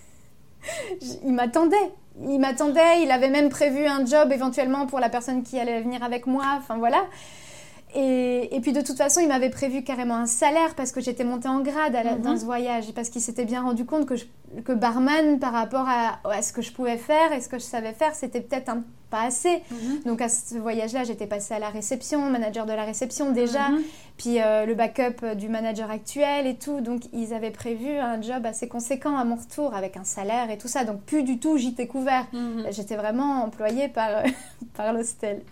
il 1.25 1.33
m'attendait. 1.33 1.93
Il 2.21 2.39
m'attendait, 2.39 3.03
il 3.03 3.11
avait 3.11 3.31
même 3.31 3.49
prévu 3.49 3.87
un 3.87 4.05
job 4.05 4.33
éventuellement 4.33 4.87
pour 4.87 5.01
la 5.01 5.09
personne 5.09 5.43
qui 5.43 5.59
allait 5.59 5.81
venir 5.81 6.03
avec 6.03 6.27
moi, 6.27 6.45
enfin 6.59 6.77
voilà. 6.77 7.07
Et, 7.95 8.55
et 8.57 8.61
puis 8.61 8.73
de 8.73 8.81
toute 8.81 8.97
façon, 8.97 9.21
il 9.21 9.29
m'avait 9.29 9.51
prévu 9.51 9.85
carrément 9.85 10.15
un 10.17 10.27
salaire 10.27 10.75
parce 10.75 10.93
que 10.93 11.01
j'étais 11.01 11.25
montée 11.25 11.49
en 11.49 11.61
grade 11.61 11.93
la- 11.93 12.15
Mhm. 12.15 12.23
dans 12.23 12.37
ce 12.39 12.45
voyage 12.45 12.89
et 12.89 12.93
parce 12.93 13.11
qu'il 13.11 13.21
s'était 13.21 13.45
bien 13.45 13.63
rendu 13.63 13.85
compte 13.85 14.07
que, 14.07 14.17
je- 14.17 14.25
que 14.65 14.73
barman, 14.73 15.39
par 15.39 15.53
rapport 15.53 15.87
à, 15.89 16.19
à 16.25 16.41
ce 16.43 16.53
que 16.55 16.63
je 16.63 16.73
pouvais 16.73 16.97
faire 16.97 17.33
et 17.33 17.41
ce 17.41 17.49
que 17.51 17.59
je 17.59 17.65
savais 17.65 17.93
faire, 17.93 18.15
c'était 18.15 18.41
peut-être 18.41 18.73
pas 19.11 19.23
assez. 19.25 19.63
Mhm. 19.71 20.01
Donc 20.07 20.23
à 20.23 20.31
ce 20.31 20.55
voyage-là, 20.57 21.05
j'étais 21.05 21.27
passée 21.27 21.53
à 21.53 21.59
la 21.59 21.69
réception, 21.69 22.31
manager 22.31 22.65
de 22.65 22.73
la 22.73 22.85
réception 22.85 23.31
déjà, 23.33 23.69
Mhm. 23.69 23.83
puis 24.17 24.41
euh, 24.41 24.65
le 24.65 24.75
backup 24.75 25.23
euh, 25.23 25.35
du 25.35 25.51
manager 25.51 25.91
actuel 25.91 26.47
et 26.47 26.55
tout. 26.57 26.81
Donc 26.81 27.03
ils 27.13 27.35
avaient 27.35 27.51
prévu 27.51 27.91
un 27.99 28.23
job 28.23 28.47
assez 28.47 28.69
conséquent 28.69 29.19
à 29.19 29.25
mon 29.25 29.37
retour 29.37 29.75
avec 29.75 29.99
un 29.99 30.05
salaire 30.05 30.51
et 30.51 30.57
tout 30.57 30.69
ça. 30.69 30.85
Donc 30.85 31.03
plus 31.03 31.25
du 31.25 31.39
tout 31.39 31.59
j'étais 31.59 31.87
couvert. 31.87 32.25
J'étais 32.71 32.97
vraiment 32.97 33.43
employée 33.45 33.89
par, 33.89 34.23
par 34.75 34.95
l'hostel. 34.95 35.43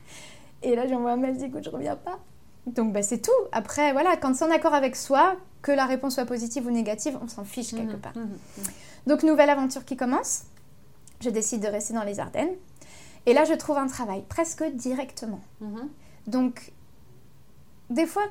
Et 0.63 0.75
là, 0.77 0.87
j'envoie 0.87 1.13
un 1.13 1.17
mail, 1.17 1.35
je 1.35 1.39
dis 1.41 1.45
écoute, 1.47 1.65
je 1.65 1.71
reviens 1.71 1.97
pas. 1.97 2.19
Donc 2.75 2.93
bah, 2.93 3.03
c'est 3.03 3.19
tout. 3.21 3.31
Après, 3.53 3.93
voilà, 3.93 4.17
quand 4.17 4.35
c'est 4.35 4.45
en 4.45 4.51
accord 4.51 4.75
avec 4.75 4.97
soi, 4.97 5.37
que 5.63 5.73
la 5.73 5.87
réponse 5.87 6.15
soit 6.15 6.25
positive 6.27 6.67
ou 6.67 6.71
négative, 6.71 7.19
on 7.23 7.29
s'en 7.29 7.45
fiche 7.45 7.71
quelque 7.75 7.95
Mhm. 7.95 8.01
part. 8.01 8.17
Mhm. 8.17 8.29
Donc 9.07 9.23
nouvelle 9.23 9.51
aventure 9.51 9.85
qui 9.85 9.97
commence. 9.97 10.45
Je 11.21 11.31
décide 11.31 11.61
de 11.63 11.69
rester 11.69 11.93
dans 11.95 12.05
les 12.05 12.19
Ardennes. 12.21 12.55
Et 13.27 13.35
là, 13.35 13.45
je 13.45 13.53
trouve 13.55 13.77
un 13.77 13.87
travail 13.87 14.23
presque 14.29 14.65
directement. 14.73 15.41
Mhm. 15.61 15.89
Donc, 16.27 16.73
des 17.91 18.07
fois, 18.07 18.23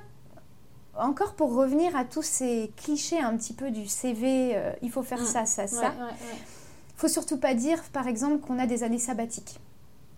encore 0.95 1.33
pour 1.35 1.53
revenir 1.53 1.95
à 1.95 2.03
tous 2.05 2.23
ces 2.23 2.71
clichés 2.77 3.19
un 3.19 3.37
petit 3.37 3.53
peu 3.53 3.69
du 3.69 3.87
CV, 3.87 4.55
euh, 4.55 4.71
il 4.81 4.89
faut 4.91 5.03
faire 5.03 5.23
ça, 5.25 5.45
ça, 5.45 5.63
Ouais, 5.63 5.67
ça. 5.67 5.81
ouais, 5.81 5.87
ouais. 5.89 6.39
faut 6.95 7.07
surtout 7.07 7.37
pas 7.37 7.53
dire, 7.53 7.81
par 7.93 8.07
exemple, 8.07 8.39
qu'on 8.39 8.57
a 8.57 8.65
des 8.65 8.81
années 8.83 8.97
sabbatiques. 8.99 9.59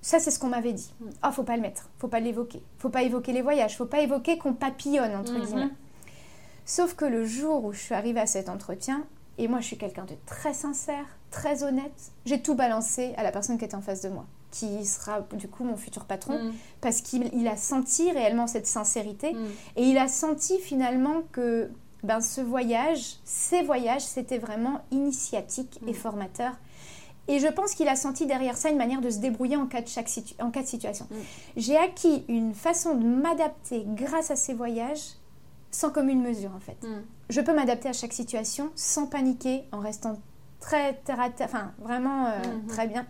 Ça, 0.02 0.20
c'est 0.20 0.32
ce 0.32 0.40
qu'on 0.40 0.48
m'avait 0.50 0.74
dit. 0.74 0.92
Mm. 1.00 1.06
Ah, 1.22 1.32
faut 1.32 1.44
pas 1.44 1.56
le 1.56 1.62
mettre, 1.62 1.90
faut 2.00 2.08
pas 2.08 2.20
l'évoquer, 2.20 2.64
faut 2.80 2.90
pas 2.90 3.04
évoquer 3.04 3.34
les 3.34 3.42
voyages, 3.42 3.78
faut 3.78 3.86
pas 3.86 4.02
évoquer 4.02 4.38
qu'on 4.38 4.54
papillonne 4.54 5.16
entre 5.16 5.34
Mhm. 5.34 5.46
guillemets. 5.46 5.70
Sauf 6.66 6.96
que 6.96 7.06
le 7.06 7.26
jour 7.26 7.66
où 7.66 7.74
je 7.74 7.80
suis 7.80 7.94
arrivée 7.96 8.20
à 8.20 8.28
cet 8.28 8.50
entretien, 8.50 9.04
et 9.38 9.48
moi 9.48 9.60
je 9.60 9.66
suis 9.68 9.78
quelqu'un 9.78 10.06
de 10.06 10.16
très 10.26 10.54
sincère, 10.54 11.06
très 11.32 11.64
honnête, 11.64 12.12
j'ai 12.26 12.42
tout 12.42 12.56
balancé 12.56 13.14
à 13.18 13.24
la 13.24 13.32
personne 13.32 13.58
qui 13.58 13.66
était 13.66 13.76
en 13.76 13.82
face 13.82 14.02
de 14.02 14.10
moi, 14.10 14.26
qui 14.52 14.86
sera 14.86 15.22
du 15.34 15.48
coup 15.48 15.64
mon 15.64 15.78
futur 15.78 16.06
patron, 16.06 16.38
Mhm. 16.46 16.54
parce 16.82 17.02
qu'il 17.02 17.30
il 17.34 17.48
a 17.48 17.58
senti 17.58 18.12
réellement 18.12 18.48
cette 18.48 18.68
sincérité 18.68 19.34
Mhm. 19.34 19.48
et 19.78 19.84
il 19.84 19.98
a 19.98 20.08
senti 20.08 20.58
finalement 20.60 21.22
que 21.32 21.70
ben 22.04 22.20
ce 22.22 22.42
voyage, 22.42 23.18
ces 23.26 23.62
voyages, 23.62 24.02
c'était 24.02 24.40
vraiment 24.40 24.82
initiatique 24.90 25.80
et 25.86 25.92
Mm. 25.92 25.96
formateur. 25.96 26.54
Et 27.28 27.40
je 27.40 27.48
pense 27.48 27.76
qu'il 27.76 27.88
a 27.88 27.96
senti 27.96 28.26
derrière 28.26 28.58
ça 28.58 28.70
une 28.70 28.78
manière 28.78 29.00
de 29.02 29.10
se 29.10 29.20
débrouiller 29.20 29.56
en 29.56 29.68
cas 29.68 29.82
de, 29.82 29.88
chaque 29.88 30.10
situ- 30.10 30.34
en 30.42 30.50
cas 30.52 30.62
de 30.64 30.68
situation. 30.68 31.08
Mm. 31.12 31.16
J'ai 31.58 31.78
acquis 31.78 32.26
une 32.28 32.54
façon 32.54 32.96
de 32.96 33.06
m'adapter 33.06 33.84
grâce 33.88 34.32
à 34.32 34.36
ces 34.36 34.54
voyages 34.54 35.02
sans 35.70 35.92
commune 35.92 36.22
mesure 36.22 36.52
en 36.56 36.60
fait. 36.60 36.78
Mm. 36.86 37.02
Je 37.30 37.42
peux 37.42 37.54
m'adapter 37.54 37.88
à 37.90 37.94
chaque 37.94 38.12
situation 38.14 38.70
sans 38.76 39.06
paniquer, 39.08 39.64
en 39.72 39.80
restant 39.80 40.18
très 40.60 40.96
terre 41.06 41.22
à 41.22 41.30
terre, 41.30 41.48
enfin 41.50 41.72
vraiment 41.80 42.26
euh, 42.26 42.32
Mhm. 42.44 42.68
très 42.68 42.88
bien. 42.88 43.06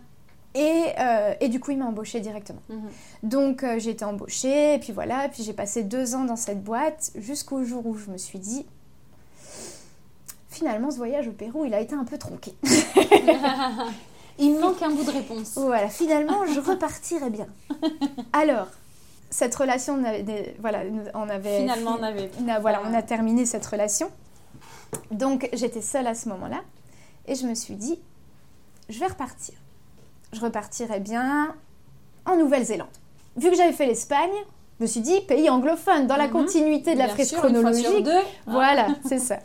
Et, 0.54 0.84
euh, 0.98 1.34
et 1.40 1.48
du 1.48 1.60
coup, 1.60 1.70
il 1.70 1.78
m'a 1.78 1.86
embauchée 1.86 2.20
directement. 2.20 2.60
Mhm. 2.68 2.90
Donc 3.22 3.64
euh, 3.64 3.78
j'ai 3.78 3.90
été 3.90 4.04
embauchée, 4.04 4.74
et 4.74 4.78
puis 4.78 4.92
voilà, 4.92 5.28
puis 5.30 5.42
j'ai 5.42 5.54
passé 5.54 5.82
deux 5.82 6.14
ans 6.14 6.24
dans 6.24 6.36
cette 6.36 6.62
boîte 6.62 7.10
jusqu'au 7.16 7.64
jour 7.64 7.86
où 7.86 7.96
je 7.96 8.10
me 8.10 8.18
suis 8.18 8.38
dit, 8.38 8.66
finalement 10.52 10.90
ce 10.90 10.96
voyage 10.98 11.28
au 11.28 11.32
Pérou, 11.32 11.64
il 11.64 11.74
a 11.74 11.80
été 11.80 11.94
un 11.94 12.04
peu 12.04 12.18
tronqué. 12.18 12.54
Il 14.38 14.54
me 14.54 14.60
manque 14.60 14.82
un 14.82 14.90
bout 14.90 15.04
de 15.04 15.10
réponse. 15.10 15.52
Voilà, 15.56 15.88
finalement 15.88 16.46
je 16.46 16.58
repartirais 16.60 17.30
bien. 17.30 17.46
Alors, 18.32 18.66
cette 19.30 19.54
relation, 19.54 19.94
on 20.00 20.04
avait, 20.04 20.56
voilà, 20.60 20.80
on 21.14 21.28
avait 21.28 21.58
Finalement, 21.60 21.96
on 21.98 22.02
avait. 22.02 22.30
on 22.42 22.48
a, 22.48 22.58
voilà, 22.58 22.80
on 22.88 22.94
a 22.94 23.02
terminé 23.02 23.44
cette 23.46 23.64
relation. 23.66 24.10
Donc 25.10 25.48
j'étais 25.52 25.82
seule 25.82 26.06
à 26.06 26.14
ce 26.14 26.28
moment-là, 26.30 26.60
et 27.26 27.34
je 27.34 27.46
me 27.46 27.54
suis 27.54 27.74
dit, 27.76 28.00
je 28.88 28.98
vais 28.98 29.06
repartir. 29.06 29.54
Je 30.32 30.40
repartirai 30.40 30.98
bien 31.00 31.54
en 32.24 32.36
Nouvelle-Zélande. 32.36 32.88
Vu 33.36 33.50
que 33.50 33.56
j'avais 33.56 33.72
fait 33.72 33.86
l'Espagne, 33.86 34.30
je 34.78 34.84
me 34.84 34.86
suis 34.88 35.00
dit 35.00 35.20
pays 35.22 35.48
anglophone, 35.50 36.06
dans 36.06 36.16
la 36.16 36.26
Mhm. 36.26 36.32
continuité 36.32 36.94
de 36.94 36.98
la 36.98 37.08
frise 37.08 37.32
chronologique. 37.32 38.02
deux. 38.02 38.10
Voilà, 38.46 38.88
c'est 39.06 39.18
ça. 39.18 39.38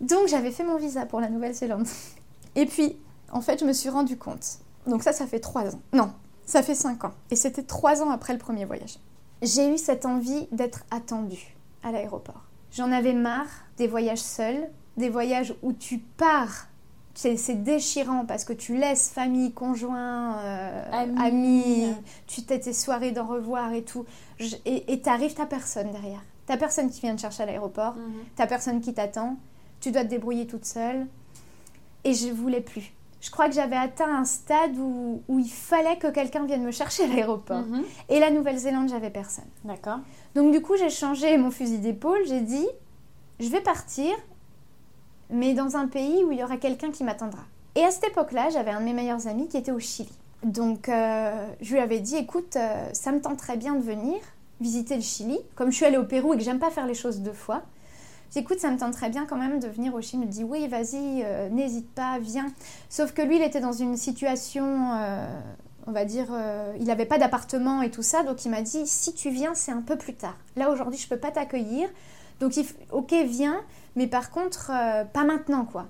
Donc 0.00 0.28
j'avais 0.28 0.50
fait 0.50 0.64
mon 0.64 0.76
visa 0.76 1.06
pour 1.06 1.20
la 1.20 1.28
Nouvelle-Zélande. 1.28 1.86
Et 2.56 2.66
puis, 2.66 2.96
en 3.32 3.40
fait, 3.40 3.60
je 3.60 3.64
me 3.64 3.72
suis 3.72 3.88
rendu 3.88 4.16
compte. 4.16 4.58
Donc 4.86 5.02
ça, 5.02 5.12
ça 5.12 5.26
fait 5.26 5.40
trois 5.40 5.74
ans. 5.74 5.80
Non, 5.92 6.12
ça 6.46 6.62
fait 6.62 6.74
cinq 6.74 7.04
ans. 7.04 7.12
Et 7.30 7.36
c'était 7.36 7.62
trois 7.62 8.02
ans 8.02 8.10
après 8.10 8.32
le 8.32 8.38
premier 8.38 8.64
voyage. 8.64 8.98
J'ai 9.42 9.72
eu 9.72 9.78
cette 9.78 10.06
envie 10.06 10.46
d'être 10.52 10.84
attendue 10.90 11.56
à 11.82 11.90
l'aéroport. 11.92 12.42
J'en 12.72 12.92
avais 12.92 13.12
marre 13.12 13.46
des 13.76 13.86
voyages 13.86 14.18
seuls, 14.22 14.68
des 14.96 15.08
voyages 15.08 15.54
où 15.62 15.72
tu 15.72 15.98
pars. 15.98 16.66
C'est 17.16 17.62
déchirant 17.62 18.24
parce 18.26 18.44
que 18.44 18.52
tu 18.52 18.76
laisses 18.76 19.08
famille, 19.08 19.52
conjoint, 19.52 20.36
euh, 20.38 20.84
Amis. 20.92 21.20
amis, 21.22 21.94
tu 22.26 22.42
t'es 22.42 22.58
tes 22.58 22.72
soirées 22.72 23.12
d'en 23.12 23.24
revoir 23.26 23.72
et 23.72 23.84
tout. 23.84 24.04
Je- 24.40 24.56
et 24.64 24.92
et 24.92 25.00
t'arrives, 25.00 25.34
t'as 25.34 25.46
personne 25.46 25.92
derrière. 25.92 26.20
T'as 26.46 26.56
personne 26.56 26.90
qui 26.90 27.00
vient 27.02 27.14
te 27.14 27.20
chercher 27.20 27.44
à 27.44 27.46
l'aéroport. 27.46 27.94
Mhm. 27.94 28.14
T'as 28.34 28.48
personne 28.48 28.80
qui 28.80 28.92
t'attend, 28.94 29.36
tu 29.84 29.90
dois 29.90 30.02
te 30.02 30.08
débrouiller 30.08 30.46
toute 30.46 30.64
seule. 30.64 31.06
Et 32.04 32.14
je 32.14 32.28
voulais 32.28 32.62
plus. 32.62 32.92
Je 33.20 33.30
crois 33.30 33.48
que 33.48 33.54
j'avais 33.54 33.76
atteint 33.76 34.14
un 34.14 34.24
stade 34.24 34.76
où, 34.78 35.22
où 35.28 35.38
il 35.38 35.48
fallait 35.48 35.96
que 35.96 36.08
quelqu'un 36.08 36.44
vienne 36.46 36.62
me 36.62 36.70
chercher 36.70 37.04
à 37.04 37.06
l'aéroport. 37.06 37.60
Mhm. 37.60 37.84
Et 38.08 38.18
la 38.18 38.30
Nouvelle-Zélande, 38.30 38.88
j'avais 38.88 39.10
personne. 39.10 39.44
D'accord. 39.64 39.98
Donc 40.34 40.52
du 40.52 40.62
coup, 40.62 40.76
j'ai 40.76 40.90
changé 40.90 41.36
mon 41.36 41.50
fusil 41.50 41.78
d'épaule. 41.78 42.20
J'ai 42.26 42.40
dit, 42.40 42.66
je 43.40 43.48
vais 43.48 43.60
partir, 43.60 44.14
mais 45.30 45.52
dans 45.52 45.76
un 45.76 45.86
pays 45.86 46.24
où 46.24 46.32
il 46.32 46.38
y 46.38 46.44
aura 46.44 46.56
quelqu'un 46.56 46.90
qui 46.90 47.04
m'attendra. 47.04 47.42
Et 47.74 47.82
à 47.82 47.90
cette 47.90 48.04
époque-là, 48.04 48.48
j'avais 48.50 48.70
un 48.70 48.80
de 48.80 48.86
mes 48.86 48.94
meilleurs 48.94 49.26
amis 49.26 49.48
qui 49.48 49.58
était 49.58 49.72
au 49.72 49.80
Chili. 49.80 50.12
Donc 50.42 50.88
euh, 50.88 51.46
je 51.60 51.72
lui 51.74 51.80
avais 51.80 52.00
dit, 52.00 52.16
écoute, 52.16 52.56
euh, 52.56 52.88
ça 52.92 53.12
me 53.12 53.20
tente 53.20 53.38
très 53.38 53.56
bien 53.56 53.74
de 53.74 53.82
venir 53.82 54.16
visiter 54.60 54.96
le 54.96 55.02
Chili. 55.02 55.38
Comme 55.54 55.70
je 55.70 55.76
suis 55.76 55.84
allée 55.84 55.98
au 55.98 56.04
Pérou 56.04 56.32
et 56.32 56.38
que 56.38 56.42
j'aime 56.42 56.58
pas 56.58 56.70
faire 56.70 56.86
les 56.86 56.94
choses 56.94 57.20
deux 57.20 57.32
fois, 57.32 57.62
j'ai 58.32 58.40
dit, 58.40 58.44
écoute, 58.44 58.58
ça 58.58 58.70
me 58.70 58.78
tente 58.78 58.92
très 58.92 59.08
bien 59.10 59.26
quand 59.26 59.36
même 59.36 59.60
de 59.60 59.68
venir 59.68 59.94
au 59.94 60.00
Chili. 60.00 60.22
Il 60.22 60.26
me 60.26 60.32
dit, 60.32 60.44
oui, 60.44 60.66
vas-y, 60.68 61.22
euh, 61.24 61.48
n'hésite 61.50 61.88
pas, 61.90 62.18
viens. 62.20 62.46
Sauf 62.88 63.12
que 63.12 63.22
lui, 63.22 63.36
il 63.36 63.42
était 63.42 63.60
dans 63.60 63.72
une 63.72 63.96
situation, 63.96 64.64
euh, 64.94 65.26
on 65.86 65.92
va 65.92 66.04
dire, 66.04 66.26
euh, 66.32 66.72
il 66.80 66.86
n'avait 66.86 67.04
pas 67.06 67.18
d'appartement 67.18 67.82
et 67.82 67.90
tout 67.90 68.02
ça, 68.02 68.22
donc 68.22 68.44
il 68.44 68.50
m'a 68.50 68.62
dit, 68.62 68.86
si 68.86 69.12
tu 69.14 69.30
viens, 69.30 69.54
c'est 69.54 69.72
un 69.72 69.82
peu 69.82 69.96
plus 69.96 70.14
tard. 70.14 70.36
Là, 70.56 70.70
aujourd'hui, 70.70 70.98
je 70.98 71.08
peux 71.08 71.18
pas 71.18 71.30
t'accueillir. 71.30 71.88
Donc, 72.40 72.56
il 72.56 72.64
f- 72.64 72.74
ok, 72.90 73.14
viens, 73.26 73.60
mais 73.94 74.06
par 74.08 74.30
contre, 74.30 74.72
pas 75.12 75.24
maintenant, 75.24 75.64
quoi. 75.64 75.86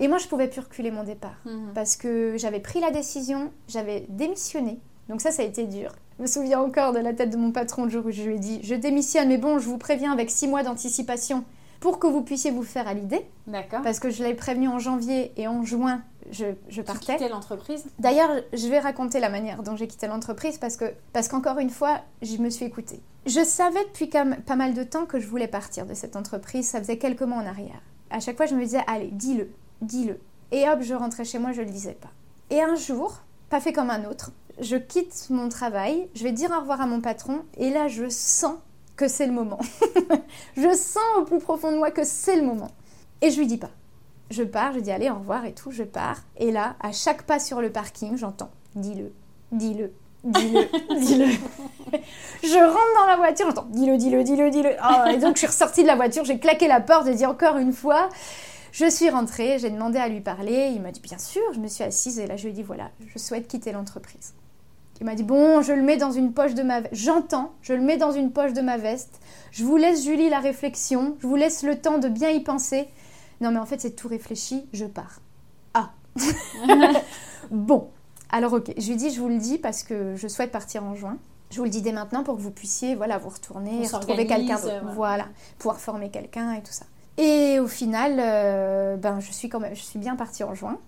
Et 0.00 0.06
moi, 0.06 0.18
je 0.18 0.28
pouvais 0.28 0.46
plus 0.46 0.60
reculer 0.60 0.92
mon 0.92 1.02
départ 1.02 1.34
Mhm. 1.44 1.72
parce 1.74 1.96
que 1.96 2.34
j'avais 2.36 2.60
pris 2.60 2.78
la 2.78 2.92
décision, 2.92 3.50
j'avais 3.66 4.06
démissionné. 4.08 4.78
Donc 5.08 5.20
ça, 5.20 5.32
ça 5.32 5.42
a 5.42 5.44
été 5.44 5.64
dur. 5.64 5.90
Je 6.18 6.22
me 6.22 6.28
souviens 6.28 6.60
encore 6.60 6.92
de 6.92 6.98
la 7.00 7.12
tête 7.14 7.30
de 7.30 7.36
mon 7.36 7.50
patron 7.50 7.84
le 7.84 7.90
jour 7.90 8.06
où 8.06 8.10
je 8.12 8.22
lui 8.22 8.34
ai 8.36 8.38
dit 8.38 8.60
je 8.62 8.74
démissionne, 8.76 9.26
mais 9.28 9.38
bon, 9.38 9.58
je 9.58 9.66
vous 9.66 9.78
préviens 9.78 10.12
avec 10.12 10.30
six 10.30 10.46
mois 10.46 10.62
d'anticipation 10.62 11.44
pour 11.80 11.98
que 11.98 12.06
vous 12.06 12.22
puissiez 12.22 12.50
vous 12.50 12.62
faire 12.62 12.88
à 12.88 12.94
l'idée. 12.94 13.24
D'accord. 13.46 13.82
Parce 13.82 14.00
que 14.00 14.10
je 14.10 14.22
l'avais 14.22 14.34
prévenu 14.34 14.68
en 14.68 14.78
janvier 14.78 15.32
et 15.36 15.46
en 15.46 15.62
juin, 15.64 16.02
je, 16.30 16.46
je 16.68 16.80
Tu 16.80 16.86
partais. 16.86 17.14
quittais 17.14 17.28
l'entreprise? 17.28 17.84
D'ailleurs, 17.98 18.30
je 18.52 18.66
vais 18.68 18.80
raconter 18.80 19.20
la 19.20 19.28
manière 19.30 19.62
dont 19.62 19.76
j'ai 19.76 19.86
quitté 19.86 20.06
l'entreprise 20.06 20.58
parce 20.58 20.76
que, 20.76 20.86
parce 21.12 21.28
qu'encore 21.28 21.58
une 21.58 21.70
fois, 21.70 22.00
je 22.22 22.36
me 22.38 22.50
suis 22.50 22.64
écoutée. 22.64 23.00
Je 23.26 23.44
savais 23.44 23.84
depuis 23.84 24.10
quand 24.10 24.24
même 24.24 24.42
pas 24.42 24.56
mal 24.56 24.74
de 24.74 24.82
temps 24.82 25.06
que 25.06 25.18
je 25.20 25.26
voulais 25.26 25.48
partir 25.48 25.86
de 25.86 25.94
cette 25.94 26.16
entreprise. 26.16 26.66
Ça 26.68 26.78
faisait 26.80 26.98
quelques 26.98 27.22
mois 27.22 27.38
en 27.42 27.46
arrière. 27.46 27.80
À 28.10 28.20
chaque 28.20 28.36
fois, 28.36 28.46
je 28.46 28.54
me 28.54 28.62
disais, 28.62 28.80
allez, 28.86 29.10
dis-le, 29.12 29.50
dis-le. 29.82 30.18
Et 30.50 30.68
hop, 30.68 30.80
je 30.80 30.94
rentrais 30.94 31.24
chez 31.24 31.38
moi, 31.38 31.52
je 31.52 31.60
le 31.60 31.68
disais 31.70 31.92
pas. 32.00 32.08
Et 32.50 32.62
un 32.62 32.74
jour, 32.74 33.18
pas 33.50 33.60
fait 33.60 33.72
comme 33.74 33.90
un 33.90 34.04
autre, 34.06 34.32
je 34.60 34.76
quitte 34.76 35.26
mon 35.30 35.48
travail, 35.50 36.08
je 36.14 36.24
vais 36.24 36.32
dire 36.32 36.50
au 36.50 36.60
revoir 36.60 36.80
à 36.80 36.86
mon 36.86 37.00
patron, 37.02 37.42
et 37.58 37.68
là, 37.70 37.86
je 37.86 38.08
sens 38.08 38.54
que 38.98 39.08
c'est 39.08 39.26
le 39.26 39.32
moment. 39.32 39.60
je 40.56 40.74
sens 40.74 41.02
au 41.18 41.24
plus 41.24 41.38
profond 41.38 41.72
de 41.72 41.78
moi 41.78 41.90
que 41.90 42.04
c'est 42.04 42.36
le 42.36 42.42
moment. 42.42 42.70
Et 43.22 43.30
je 43.30 43.38
lui 43.38 43.46
dis 43.46 43.56
pas. 43.56 43.70
Je 44.30 44.42
pars, 44.42 44.74
je 44.74 44.80
dis 44.80 44.90
allez, 44.90 45.08
au 45.08 45.14
revoir 45.14 45.46
et 45.46 45.54
tout, 45.54 45.70
je 45.70 45.84
pars. 45.84 46.18
Et 46.36 46.50
là, 46.50 46.76
à 46.80 46.92
chaque 46.92 47.22
pas 47.22 47.38
sur 47.38 47.62
le 47.62 47.70
parking, 47.70 48.18
j'entends 48.18 48.50
dis-le, 48.74 49.12
dis-le, 49.52 49.92
dis-le, 50.24 51.00
dis-le. 51.00 51.26
je 52.42 52.58
rentre 52.58 53.00
dans 53.00 53.06
la 53.06 53.16
voiture, 53.16 53.46
j'entends 53.46 53.68
dis-le, 53.70 53.96
dis-le, 53.96 54.22
dis-le, 54.22 54.50
dis-le. 54.50 54.70
Oh, 54.82 55.08
et 55.08 55.16
donc 55.16 55.36
je 55.36 55.38
suis 55.38 55.46
ressortie 55.46 55.82
de 55.82 55.86
la 55.86 55.96
voiture, 55.96 56.24
j'ai 56.24 56.38
claqué 56.38 56.68
la 56.68 56.80
porte, 56.80 57.06
j'ai 57.06 57.14
dit 57.14 57.26
encore 57.26 57.56
une 57.56 57.72
fois. 57.72 58.10
Je 58.72 58.90
suis 58.90 59.08
rentrée, 59.08 59.58
j'ai 59.58 59.70
demandé 59.70 59.98
à 59.98 60.08
lui 60.08 60.20
parler, 60.20 60.72
il 60.74 60.82
m'a 60.82 60.90
dit 60.90 61.00
bien 61.00 61.18
sûr, 61.18 61.42
je 61.54 61.58
me 61.58 61.68
suis 61.68 61.84
assise 61.84 62.18
et 62.18 62.26
là 62.26 62.36
je 62.36 62.42
lui 62.42 62.50
ai 62.50 62.52
dit 62.52 62.62
voilà, 62.62 62.90
je 63.06 63.18
souhaite 63.18 63.48
quitter 63.48 63.72
l'entreprise. 63.72 64.34
Il 65.00 65.06
m'a 65.06 65.14
dit 65.14 65.22
bon, 65.22 65.62
je 65.62 65.72
le 65.72 65.82
mets 65.82 65.96
dans 65.96 66.10
une 66.10 66.32
poche 66.32 66.54
de 66.54 66.62
ma 66.62 66.80
veste. 66.80 66.94
J'entends, 66.94 67.52
je 67.62 67.72
le 67.72 67.80
mets 67.80 67.96
dans 67.96 68.10
une 68.12 68.32
poche 68.32 68.52
de 68.52 68.60
ma 68.60 68.76
veste. 68.78 69.20
Je 69.52 69.64
vous 69.64 69.76
laisse 69.76 70.04
Julie 70.04 70.28
la 70.28 70.40
réflexion, 70.40 71.16
je 71.20 71.26
vous 71.26 71.36
laisse 71.36 71.62
le 71.62 71.80
temps 71.80 71.98
de 71.98 72.08
bien 72.08 72.30
y 72.30 72.40
penser. 72.40 72.88
Non 73.40 73.50
mais 73.52 73.58
en 73.58 73.66
fait 73.66 73.80
c'est 73.80 73.92
tout 73.94 74.08
réfléchi, 74.08 74.66
je 74.72 74.84
pars. 74.86 75.20
Ah. 75.74 75.90
bon, 77.50 77.90
alors 78.30 78.54
ok, 78.54 78.72
je 78.76 78.88
lui 78.88 78.96
dis 78.96 79.10
je 79.10 79.20
vous 79.20 79.28
le 79.28 79.38
dis 79.38 79.58
parce 79.58 79.82
que 79.84 80.16
je 80.16 80.26
souhaite 80.28 80.50
partir 80.50 80.82
en 80.84 80.94
juin. 80.94 81.18
Je 81.50 81.58
vous 81.58 81.64
le 81.64 81.70
dis 81.70 81.80
dès 81.80 81.92
maintenant 81.92 82.24
pour 82.24 82.36
que 82.36 82.40
vous 82.42 82.50
puissiez 82.50 82.94
voilà 82.94 83.16
vous 83.18 83.30
retourner, 83.30 83.82
On 83.92 83.96
retrouver 83.96 84.26
quelqu'un 84.26 84.56
d'autre. 84.56 84.68
euh, 84.68 84.80
voilà. 84.80 84.94
Voilà, 84.94 85.28
pouvoir 85.58 85.78
former 85.80 86.10
quelqu'un 86.10 86.54
et 86.54 86.62
tout 86.62 86.72
ça. 86.72 86.84
Et 87.16 87.58
au 87.58 87.66
final, 87.66 88.16
euh, 88.20 88.96
ben 88.96 89.20
je 89.20 89.32
suis 89.32 89.48
quand 89.48 89.60
même, 89.60 89.74
je 89.74 89.82
suis 89.82 89.98
bien 89.98 90.14
partie 90.16 90.44
en 90.44 90.54
juin. 90.54 90.78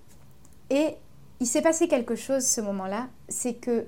Et 0.69 0.97
il 1.41 1.47
s'est 1.47 1.63
passé 1.63 1.89
quelque 1.89 2.15
chose 2.15 2.45
ce 2.45 2.61
moment-là, 2.61 3.07
c'est 3.29 3.55
que 3.55 3.87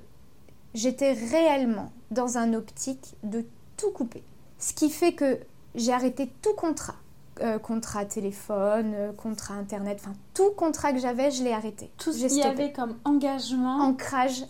j'étais 0.73 1.13
réellement 1.13 1.91
dans 2.11 2.37
un 2.37 2.53
optique 2.53 3.15
de 3.23 3.45
tout 3.77 3.91
couper. 3.91 4.23
Ce 4.59 4.73
qui 4.73 4.89
fait 4.89 5.13
que 5.13 5.39
j'ai 5.75 5.91
arrêté 5.93 6.29
tout 6.41 6.53
contrat. 6.53 6.95
Euh, 7.41 7.57
contrat 7.57 8.05
téléphone, 8.05 8.93
euh, 8.93 9.11
contrat 9.11 9.55
internet, 9.55 9.97
enfin 9.99 10.13
tout 10.35 10.51
contrat 10.51 10.93
que 10.93 10.99
j'avais, 10.99 11.31
je 11.31 11.43
l'ai 11.43 11.51
arrêté. 11.51 11.89
Tout 11.97 12.13
ce 12.13 12.19
J'ai 12.19 12.27
qu'il 12.27 12.37
y 12.37 12.43
avait 12.43 12.71
comme 12.71 12.95
engagement 13.05 13.79
Ancrage, 13.81 14.45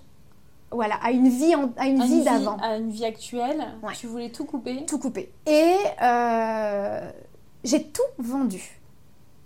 voilà, 0.70 0.96
à 1.02 1.12
une 1.12 1.30
vie, 1.30 1.56
en- 1.56 1.72
à 1.78 1.86
une 1.88 2.02
à 2.02 2.06
une 2.06 2.12
vie 2.12 2.24
d'avant. 2.26 2.58
à 2.58 2.76
une 2.76 2.90
vie 2.90 3.06
actuelle, 3.06 3.64
Ouais. 3.82 3.94
tu 3.96 4.08
voulais 4.08 4.32
tout 4.32 4.44
couper? 4.44 4.86
tout 4.86 5.00
coupé. 5.00 5.32
Et 5.48 5.76
euh, 6.02 7.10
j'ai 7.64 7.84
tout 7.88 8.02
vendu. 8.18 8.82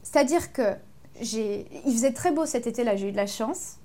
C'est-à-dire 0.02 0.52
que 0.52 0.74
j'ai, 1.22 1.68
il 1.86 1.94
faisait 1.94 2.14
très 2.14 2.32
beau 2.32 2.48
cet 2.48 2.66
été-là, 2.66 2.96
j'ai 2.96 3.10
eu 3.10 3.12
de 3.12 3.18
la 3.18 3.28
chance. 3.28 3.76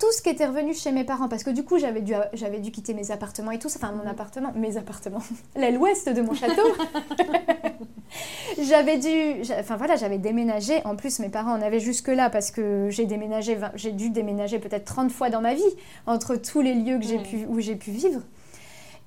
Tout 0.00 0.10
ce 0.12 0.22
qui 0.22 0.30
était 0.30 0.46
revenu 0.46 0.74
chez 0.74 0.92
mes 0.92 1.04
parents, 1.04 1.28
parce 1.28 1.44
que 1.44 1.50
du 1.50 1.62
coup 1.62 1.78
j'avais 1.78 2.00
dû, 2.00 2.14
j'avais 2.32 2.58
dû 2.58 2.70
quitter 2.72 2.94
mes 2.94 3.10
appartements 3.10 3.50
et 3.50 3.58
tout 3.58 3.68
ça, 3.68 3.78
enfin 3.82 3.92
mon 3.92 4.02
Mhm. 4.04 4.08
appartement, 4.08 4.52
mes 4.56 4.76
appartements, 4.78 5.20
l'aile 5.56 5.76
ouest 5.78 6.08
de 6.08 6.22
mon 6.22 6.32
château. 6.34 6.62
j'avais 8.60 8.98
dû, 8.98 9.42
enfin 9.58 9.76
voilà, 9.76 9.96
j'avais 9.96 10.18
déménagé. 10.18 10.80
En 10.84 10.96
plus 10.96 11.18
mes 11.18 11.28
parents 11.28 11.52
en 11.52 11.62
avaient 11.62 11.80
jusque 11.80 12.08
là 12.08 12.30
parce 12.30 12.50
que 12.50 12.88
j'ai 12.90 13.04
déménagé, 13.06 13.58
j'ai 13.74 13.92
dû 13.92 14.10
déménager 14.10 14.58
peut-être 14.58 14.84
30 14.84 15.10
fois 15.12 15.30
dans 15.30 15.40
ma 15.40 15.54
vie 15.54 15.62
entre 16.06 16.36
tous 16.36 16.60
les 16.60 16.74
lieux 16.74 16.98
que 16.98 17.04
j'ai 17.04 17.18
Ouais. 17.18 17.22
pu, 17.22 17.46
où 17.48 17.60
j'ai 17.60 17.76
pu 17.76 17.90
vivre. 17.90 18.22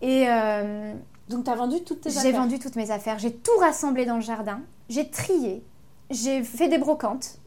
Et 0.02 0.26
euh, 0.28 0.94
Donc 1.30 1.46
tu 1.46 1.50
as 1.52 1.56
vendu 1.56 1.82
toutes 1.84 2.02
tes 2.02 2.10
j'ai 2.12 2.20
affaires. 2.20 2.34
vendu 2.42 2.60
toutes 2.60 2.76
mes 2.76 2.92
affaires, 2.92 3.18
j'ai 3.20 3.32
tout 3.34 3.58
rassemblé 3.60 4.06
dans 4.06 4.16
le 4.16 4.22
jardin, 4.22 4.62
j'ai 4.90 5.10
trié, 5.10 5.64
j'ai 6.12 6.44
fait 6.44 6.68
des 6.68 6.78
brocantes, 6.78 7.40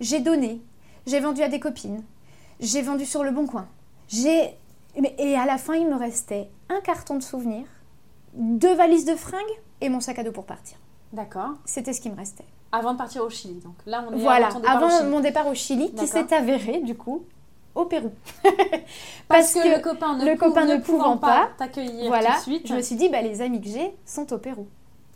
j'ai 0.00 0.20
donné, 0.20 0.60
j'ai 1.06 1.18
vendu 1.20 1.42
à 1.42 1.48
des 1.48 1.58
copines, 1.58 2.02
j'ai 2.62 2.80
vendu 2.82 3.04
sur 3.04 3.22
le 3.24 3.30
bon 3.30 3.46
coin. 3.46 3.66
J'ai 4.08 4.56
et 5.18 5.36
à 5.36 5.46
la 5.46 5.58
fin 5.58 5.74
il 5.74 5.88
me 5.88 5.96
restait 5.96 6.48
un 6.68 6.80
carton 6.80 7.16
de 7.16 7.22
souvenirs, 7.22 7.66
deux 8.34 8.74
valises 8.74 9.04
de 9.04 9.14
fringues 9.14 9.40
et 9.80 9.88
mon 9.88 10.00
sac 10.00 10.18
à 10.18 10.24
dos 10.24 10.32
pour 10.32 10.44
partir. 10.44 10.76
D'accord. 11.12 11.50
C'était 11.64 11.92
ce 11.92 12.00
qui 12.00 12.10
me 12.10 12.16
restait. 12.16 12.44
Avant 12.72 12.92
de 12.92 12.98
partir 12.98 13.22
au 13.22 13.30
Chili, 13.30 13.54
donc 13.60 13.74
là 13.84 14.04
on 14.08 14.14
est 14.14 14.20
Voilà, 14.20 14.46
avant, 14.48 14.60
départ 14.60 14.76
avant 14.76 14.86
au 14.86 14.98
Chili. 14.98 15.10
mon 15.10 15.20
départ 15.20 15.46
au 15.46 15.54
Chili, 15.54 15.92
qui 15.94 16.06
s'est 16.06 16.32
avéré 16.32 16.80
du 16.80 16.94
coup 16.94 17.24
au 17.74 17.84
Pérou. 17.86 18.12
Parce, 19.28 19.54
que, 19.54 19.76
le 19.76 19.80
copain 19.82 20.16
ne, 20.16 20.26
le 20.26 20.36
pou- 20.36 20.46
copain 20.46 20.64
ne 20.66 20.76
pouvant 20.76 21.16
pas, 21.16 21.48
t'accueillir 21.56 22.06
voilà, 22.08 22.30
tout 22.32 22.36
de 22.36 22.42
suite. 22.56 22.66
je 22.68 22.74
me 22.74 22.82
suis 22.82 22.96
dit, 22.96 23.08
bah, 23.08 23.22
les 23.22 23.40
amis 23.40 23.60
que 23.60 23.68
j'ai 23.68 23.94
sont 24.04 24.30
au 24.32 24.38
Pérou. 24.38 24.66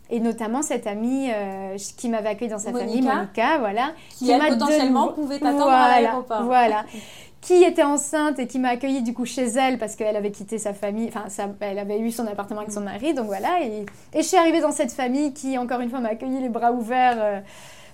Et 0.09 0.19
notamment 0.19 0.61
cette 0.61 0.87
amie 0.87 1.29
euh, 1.31 1.77
qui 1.97 2.09
m'avait 2.09 2.29
accueilli 2.29 2.49
dans 2.49 2.59
sa 2.59 2.71
famille, 2.71 3.01
Monica. 3.01 3.59
Voilà. 3.59 3.91
qui, 4.09 4.31
elle, 4.31 4.41
de 4.41 4.47
potentiellement 4.53 5.09
pouvait 5.09 5.37
t'attendre 5.39 5.63
voilà, 5.65 5.83
à 5.83 6.01
l'aéroport. 6.01 6.43
Voilà. 6.43 6.85
Qui 7.47 7.63
était 7.63 7.83
enceinte 7.83 8.39
et 8.39 8.47
qui 8.47 8.59
m'a 8.59 8.67
accueillie 8.71 9.03
du 9.03 9.13
coup 9.13 9.23
chez 9.23 9.45
elle 9.45 9.77
parce 9.79 9.95
qu'elle 9.95 10.17
avait 10.17 10.31
quitté 10.31 10.57
sa 10.57 10.73
famille, 10.73 11.07
enfin 11.07 11.27
elle 11.61 11.79
avait 11.79 11.97
eu 11.97 12.11
son 12.11 12.27
appartement 12.27 12.59
avec 12.59 12.73
son 12.73 12.81
mari, 12.81 13.13
donc 13.13 13.27
voilà. 13.27 13.61
Et, 13.63 13.85
et 14.13 14.21
je 14.21 14.27
suis 14.27 14.35
arrivée 14.35 14.59
dans 14.59 14.73
cette 14.73 14.91
famille 14.91 15.33
qui 15.33 15.57
encore 15.57 15.79
une 15.79 15.89
fois 15.89 16.01
m'a 16.01 16.09
accueillie 16.09 16.41
les 16.41 16.49
bras 16.49 16.73
ouverts, 16.73 17.15
euh, 17.21 17.39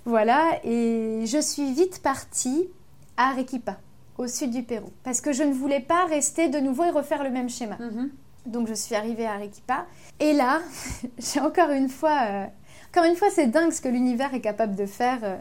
voilà. 0.06 0.41
Et 0.64 1.26
je 1.28 1.38
suis 1.39 1.72
vite 1.72 2.01
partie 2.01 2.68
à 3.16 3.30
Arequipa, 3.30 3.78
au 4.18 4.26
sud 4.26 4.49
du 4.49 4.64
Pérou, 4.64 4.89
parce 5.04 5.22
que 5.22 5.32
je 5.32 5.43
ne 5.43 5.54
voulais 5.54 5.82
pas 5.82 6.06
rester 6.10 6.49
de 6.49 6.58
nouveau 6.58 6.86
et 6.86 6.89
refaire 6.89 7.24
le 7.24 7.30
même 7.30 7.49
schéma. 7.49 7.78
Mhm. 7.80 8.10
Donc 8.47 8.68
je 8.68 8.74
suis 8.74 8.95
arrivée 8.95 9.28
à 9.28 9.34
Arequipa. 9.34 9.86
Et 10.20 10.34
là, 10.34 10.62
j'ai 11.20 11.39
encore 11.41 11.70
une 11.70 11.89
fois... 11.89 12.18
euh, 12.28 12.45
encore 12.91 13.06
une 13.08 13.16
fois, 13.16 13.28
c'est 13.30 13.47
dingue 13.47 13.72
ce 13.72 13.82
que 13.82 13.88
l'univers 13.88 14.34
est 14.34 14.41
capable 14.41 14.76
de 14.76 14.88
faire. 14.88 15.20
euh, 15.24 15.36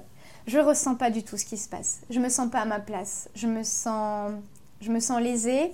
Je 0.47 0.59
ressens 0.59 0.97
pas 0.97 1.11
du 1.11 1.23
tout 1.23 1.37
ce 1.37 1.45
qui 1.45 1.57
se 1.57 1.69
passe. 1.69 2.01
Je 2.11 2.21
me 2.21 2.29
sens 2.29 2.51
pas 2.51 2.61
à 2.61 2.65
ma 2.65 2.81
place. 2.81 3.29
Je 3.35 3.47
me 3.47 3.63
sens, 3.63 4.33
je 4.81 4.91
me 4.91 5.01
sens 5.01 5.21
lésée 5.21 5.73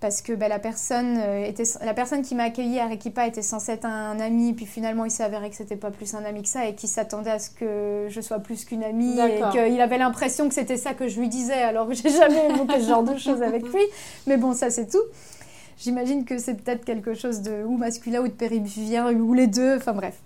parce 0.00 0.20
que 0.20 0.34
bah, 0.34 0.48
la, 0.48 0.58
personne, 0.58 1.16
euh, 1.18 1.44
était, 1.44 1.64
la 1.82 1.94
personne 1.94 2.22
qui 2.22 2.34
m'a 2.34 2.44
accueillie 2.44 2.78
à 2.78 2.84
Arequipa 2.84 3.26
était 3.26 3.42
censée 3.42 3.72
être 3.72 3.86
un 3.86 4.20
ami, 4.20 4.52
puis 4.52 4.66
finalement 4.66 5.06
il 5.06 5.10
s'est 5.10 5.24
avéré 5.24 5.48
que 5.48 5.56
c'était 5.56 5.76
pas 5.76 5.90
plus 5.90 6.14
un 6.14 6.24
ami 6.24 6.42
que 6.42 6.48
ça 6.48 6.66
et 6.66 6.74
qu'il 6.74 6.88
s'attendait 6.88 7.30
à 7.30 7.38
ce 7.38 7.48
que 7.48 8.06
je 8.10 8.20
sois 8.20 8.40
plus 8.40 8.66
qu'une 8.66 8.84
amie 8.84 9.18
et 9.18 9.40
qu'il 9.52 9.80
avait 9.80 9.96
l'impression 9.96 10.48
que 10.48 10.54
c'était 10.54 10.76
ça 10.76 10.92
que 10.92 11.08
je 11.08 11.18
lui 11.18 11.28
disais 11.28 11.54
alors 11.54 11.88
que 11.88 11.94
j'ai 11.94 12.10
jamais 12.10 12.50
évoqué 12.50 12.80
ce 12.80 12.88
genre 12.88 13.04
de 13.04 13.16
choses 13.16 13.42
avec 13.42 13.62
lui. 13.62 13.82
Mais 14.26 14.36
bon, 14.36 14.52
ça 14.52 14.70
c'est 14.70 14.86
tout. 14.86 15.02
J'imagine 15.78 16.24
que 16.24 16.38
c'est 16.38 16.54
peut-être 16.54 16.84
quelque 16.84 17.14
chose 17.14 17.40
de 17.40 17.64
ou 17.64 17.76
masculin 17.78 18.20
ou 18.20 18.28
de 18.28 18.32
périvien 18.32 19.10
ou 19.12 19.32
les 19.32 19.46
deux, 19.46 19.76
enfin 19.76 19.92
bref. 19.92 20.16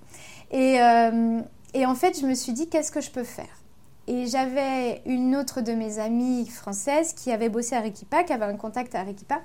Et, 0.50 0.80
euh, 0.80 1.40
et 1.74 1.86
en 1.86 1.94
fait, 1.94 2.18
je 2.20 2.26
me 2.26 2.34
suis 2.34 2.52
dit, 2.52 2.68
qu'est-ce 2.68 2.90
que 2.90 3.00
je 3.00 3.10
peux 3.10 3.24
faire? 3.24 3.59
Et 4.12 4.26
j'avais 4.26 5.02
une 5.06 5.36
autre 5.36 5.60
de 5.60 5.70
mes 5.70 6.00
amies 6.00 6.44
françaises 6.48 7.12
qui 7.12 7.30
avait 7.30 7.48
bossé 7.48 7.76
à 7.76 7.78
Arequipa, 7.78 8.24
qui 8.24 8.32
avait 8.32 8.44
un 8.44 8.56
contact 8.56 8.96
à 8.96 9.00
Arequipa, 9.02 9.40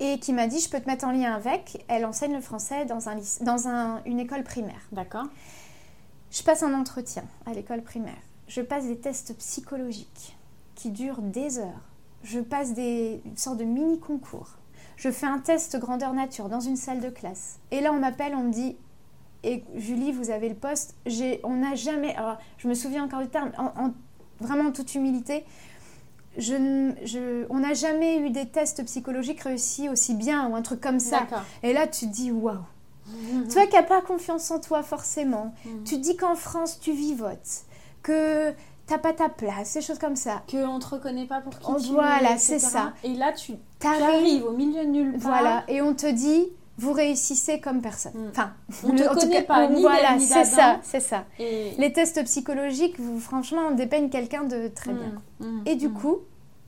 et 0.00 0.18
qui 0.18 0.32
m'a 0.32 0.48
dit, 0.48 0.58
je 0.58 0.68
peux 0.68 0.80
te 0.80 0.88
mettre 0.88 1.04
en 1.06 1.12
lien 1.12 1.32
avec. 1.32 1.84
Elle 1.86 2.04
enseigne 2.06 2.34
le 2.34 2.40
français 2.40 2.86
dans, 2.86 3.08
un, 3.08 3.14
lycée- 3.14 3.44
dans 3.44 3.68
un- 3.68 4.02
une 4.04 4.18
école 4.18 4.42
primaire. 4.42 4.80
D'accord. 4.90 5.26
Je 6.32 6.42
passe 6.42 6.64
un 6.64 6.74
entretien 6.74 7.22
à 7.46 7.52
l'école 7.52 7.82
primaire. 7.82 8.18
Je 8.48 8.62
passe 8.62 8.86
des 8.86 8.98
tests 8.98 9.36
psychologiques 9.38 10.36
qui 10.74 10.90
durent 10.90 11.22
des 11.22 11.60
heures. 11.60 11.84
Je 12.24 12.40
passe 12.40 12.72
des 12.74 13.22
une 13.24 13.36
sorte 13.36 13.58
de 13.58 13.64
mini 13.64 14.00
concours. 14.00 14.56
Je 14.96 15.08
fais 15.08 15.26
un 15.26 15.38
test 15.38 15.78
grandeur 15.78 16.14
nature 16.14 16.48
dans 16.48 16.58
une 16.60 16.76
salle 16.76 16.98
de 17.00 17.10
classe. 17.10 17.60
Et 17.70 17.80
là, 17.80 17.92
on 17.92 18.00
m'appelle, 18.00 18.34
on 18.34 18.42
me 18.42 18.52
dit 18.52 18.76
Et 19.42 19.64
Julie, 19.74 20.12
vous 20.12 20.30
avez 20.30 20.48
le 20.48 20.54
poste. 20.54 20.94
On 21.44 21.54
n'a 21.56 21.74
jamais. 21.74 22.14
Alors, 22.16 22.38
je 22.58 22.68
me 22.68 22.74
souviens 22.74 23.04
encore 23.04 23.20
du 23.22 23.28
terme, 23.28 23.50
en, 23.58 23.66
en- 23.84 23.92
vraiment 24.40 24.68
en 24.68 24.72
toute 24.72 24.94
humilité. 24.94 25.44
Je, 26.38 26.92
je- 27.04 27.44
on 27.50 27.58
n'a 27.60 27.74
jamais 27.74 28.18
eu 28.18 28.30
des 28.30 28.46
tests 28.46 28.84
psychologiques 28.84 29.40
réussis 29.40 29.88
aussi 29.88 30.14
bien 30.14 30.48
ou 30.48 30.54
un 30.54 30.62
truc 30.62 30.80
comme 30.80 31.00
ça. 31.00 31.26
Et 31.62 31.72
là, 31.72 31.86
tu 31.86 32.06
te 32.06 32.12
dis 32.12 32.30
waouh. 32.30 32.58
Toi 33.52 33.66
qui 33.66 33.74
n'as 33.74 33.82
pas 33.82 34.00
confiance 34.02 34.50
en 34.52 34.60
toi 34.60 34.82
forcément, 34.84 35.52
Mhm. 35.64 35.82
tu 35.84 35.96
te 35.96 36.00
dis 36.00 36.16
qu'en 36.16 36.36
France 36.36 36.78
tu 36.80 36.92
vivotes, 36.92 37.64
que 38.04 38.52
t'as 38.86 38.98
pas 38.98 39.12
ta 39.12 39.28
place, 39.28 39.74
des 39.74 39.80
choses 39.80 39.98
comme 39.98 40.14
ça. 40.14 40.42
qu'on 40.48 40.78
te 40.78 40.86
reconnaît 40.86 41.26
pas 41.26 41.40
pour 41.40 41.58
qui 41.58 41.66
Oh, 41.68 41.76
tu 41.80 41.90
voilà, 41.90 42.34
es, 42.34 42.38
c'est 42.38 42.54
etc. 42.54 42.68
ça. 42.70 42.92
Et 43.02 43.14
là, 43.14 43.32
tu 43.32 43.54
arrives 43.84 44.44
au 44.44 44.52
milieu 44.52 44.84
de 44.84 44.90
nulle 44.90 45.12
part. 45.18 45.22
voilà, 45.22 45.64
et 45.66 45.82
on 45.82 45.94
te 45.94 46.06
dit 46.10 46.46
vous 46.80 46.92
réussissez 46.92 47.60
comme 47.60 47.82
personne. 47.82 48.12
Mm. 48.14 48.28
Enfin, 48.30 48.52
On 48.84 48.90
tout 48.96 49.04
connaît 49.20 49.42
cas, 49.42 49.42
pas, 49.42 49.68
ni 49.68 49.82
voilà, 49.82 50.18
c'est 50.18 50.44
ça, 50.44 50.80
c'est 50.82 51.00
ça. 51.00 51.24
Et... 51.38 51.72
Les 51.78 51.92
tests 51.92 52.24
psychologiques, 52.24 52.98
vous, 52.98 53.20
franchement, 53.20 53.68
on 53.70 53.74
dépeigne 53.74 54.08
quelqu'un 54.08 54.44
de 54.44 54.68
très 54.68 54.92
bien. 54.92 55.22
Mm, 55.40 55.46
mm, 55.46 55.62
Et 55.66 55.76
du 55.76 55.88
mm. 55.88 55.92
coup, 55.92 56.18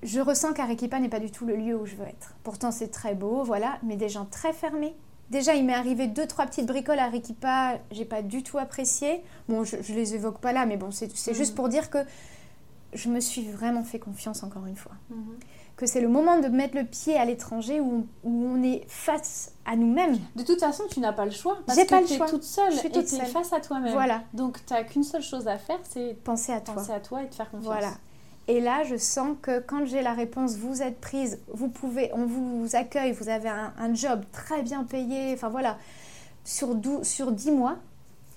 je 0.03 0.21
ressens 0.21 0.53
qu'Arequipa 0.53 1.01
n'est 1.01 1.09
pas 1.09 1.19
du 1.19 1.31
tout 1.31 1.47
le 1.47 1.57
lieu 1.57 1.75
où 1.75 1.87
je 1.87 1.97
veux 1.97 2.07
être. 2.07 2.35
Pourtant, 2.43 2.71
c'est 2.71 2.89
très 2.89 3.15
beau, 3.15 3.43
voilà, 3.43 3.79
mais 3.83 3.97
des 3.97 4.11
gens 4.11 4.27
très 4.27 4.53
fermés. 4.53 4.95
Déjà, 5.31 5.55
il 5.55 5.65
m'est 5.65 5.73
arrivé 5.73 6.09
deux, 6.09 6.27
trois 6.27 6.45
petites 6.45 6.67
bricoles 6.67 6.99
à 6.99 7.05
Arequipa, 7.05 7.79
j'ai 7.91 8.05
pas 8.05 8.21
du 8.21 8.43
tout 8.43 8.59
apprécié. 8.59 9.23
Bon, 9.49 9.65
je, 9.65 9.77
je 9.81 9.95
les 9.95 10.15
évoque 10.15 10.41
pas 10.41 10.53
là, 10.53 10.67
mais 10.67 10.77
bon, 10.77 10.91
c'est 10.91 11.35
juste 11.35 11.55
pour 11.55 11.71
dire 11.71 11.89
que 11.89 11.99
je 12.93 13.09
me 13.09 13.21
suis 13.21 13.51
vraiment 13.51 13.83
fait 13.83 13.99
confiance 13.99 14.43
encore 14.43 14.67
une 14.67 14.77
fois. 14.77 14.93
Que 15.83 15.89
c'est 15.89 16.01
le 16.01 16.07
moment 16.07 16.39
de 16.39 16.47
mettre 16.47 16.77
le 16.77 16.85
pied 16.85 17.17
à 17.17 17.25
l'étranger 17.25 17.81
où, 17.81 18.07
on- 18.25 18.29
où 18.29 18.47
on 18.47 18.63
est 18.63 18.85
face 18.87 19.51
à 19.65 19.75
nous-mêmes. 19.75 20.17
De 20.37 20.45
toute 20.45 20.61
façon, 20.61 20.85
tu 20.89 21.01
n'as 21.01 21.13
pas 21.13 21.25
le 21.25 21.33
choix. 21.33 21.59
Parce 21.67 21.77
J'ai 21.77 21.85
que 21.87 21.91
pas 21.91 22.01
le 22.01 22.07
t'es 22.07 22.17
choix. 22.19 22.29
toute 22.29 22.45
seule 22.45 22.71
Je 22.73 22.79
suis 22.79 22.87
et 22.87 22.93
toute 22.93 23.09
seule. 23.09 23.27
face 23.27 23.53
à 23.53 23.59
toi-même. 23.59 23.93
Voilà, 23.93 24.23
Donc, 24.33 24.65
tu 24.65 24.73
n'as 24.75 24.85
qu'une 24.85 25.03
seule 25.03 25.23
chose 25.23 25.49
à 25.49 25.59
faire, 25.59 25.81
c'est 25.91 26.17
pensez 26.23 26.53
à 26.53 26.61
toi. 26.61 26.75
penser 26.75 26.93
à 26.93 27.01
toi 27.01 27.25
et 27.25 27.29
te 27.29 27.35
faire 27.35 27.51
confiance. 27.51 27.65
Voilà. 27.67 27.95
Et 28.47 28.61
là, 28.61 28.85
je 28.85 28.95
sens 28.97 29.37
que 29.43 29.59
quand 29.59 29.85
j'ai 29.85 30.03
la 30.03 30.13
réponse, 30.13 30.55
vous 30.55 30.83
êtes 30.83 31.01
prise, 31.01 31.41
vous 31.53 31.67
pouvez, 31.69 32.13
on 32.15 32.27
vous 32.27 32.77
accueille, 32.77 33.11
vous 33.11 33.29
avez 33.29 33.49
un, 33.49 33.73
un 33.77 33.93
job 33.93 34.23
très 34.31 34.63
bien 34.63 34.85
payé, 34.85 35.33
enfin 35.35 35.49
voilà, 35.49 35.79
sur, 36.45 36.77
dou- 36.77 37.03
sur 37.03 37.33
10 37.33 37.51
mois. 37.51 37.75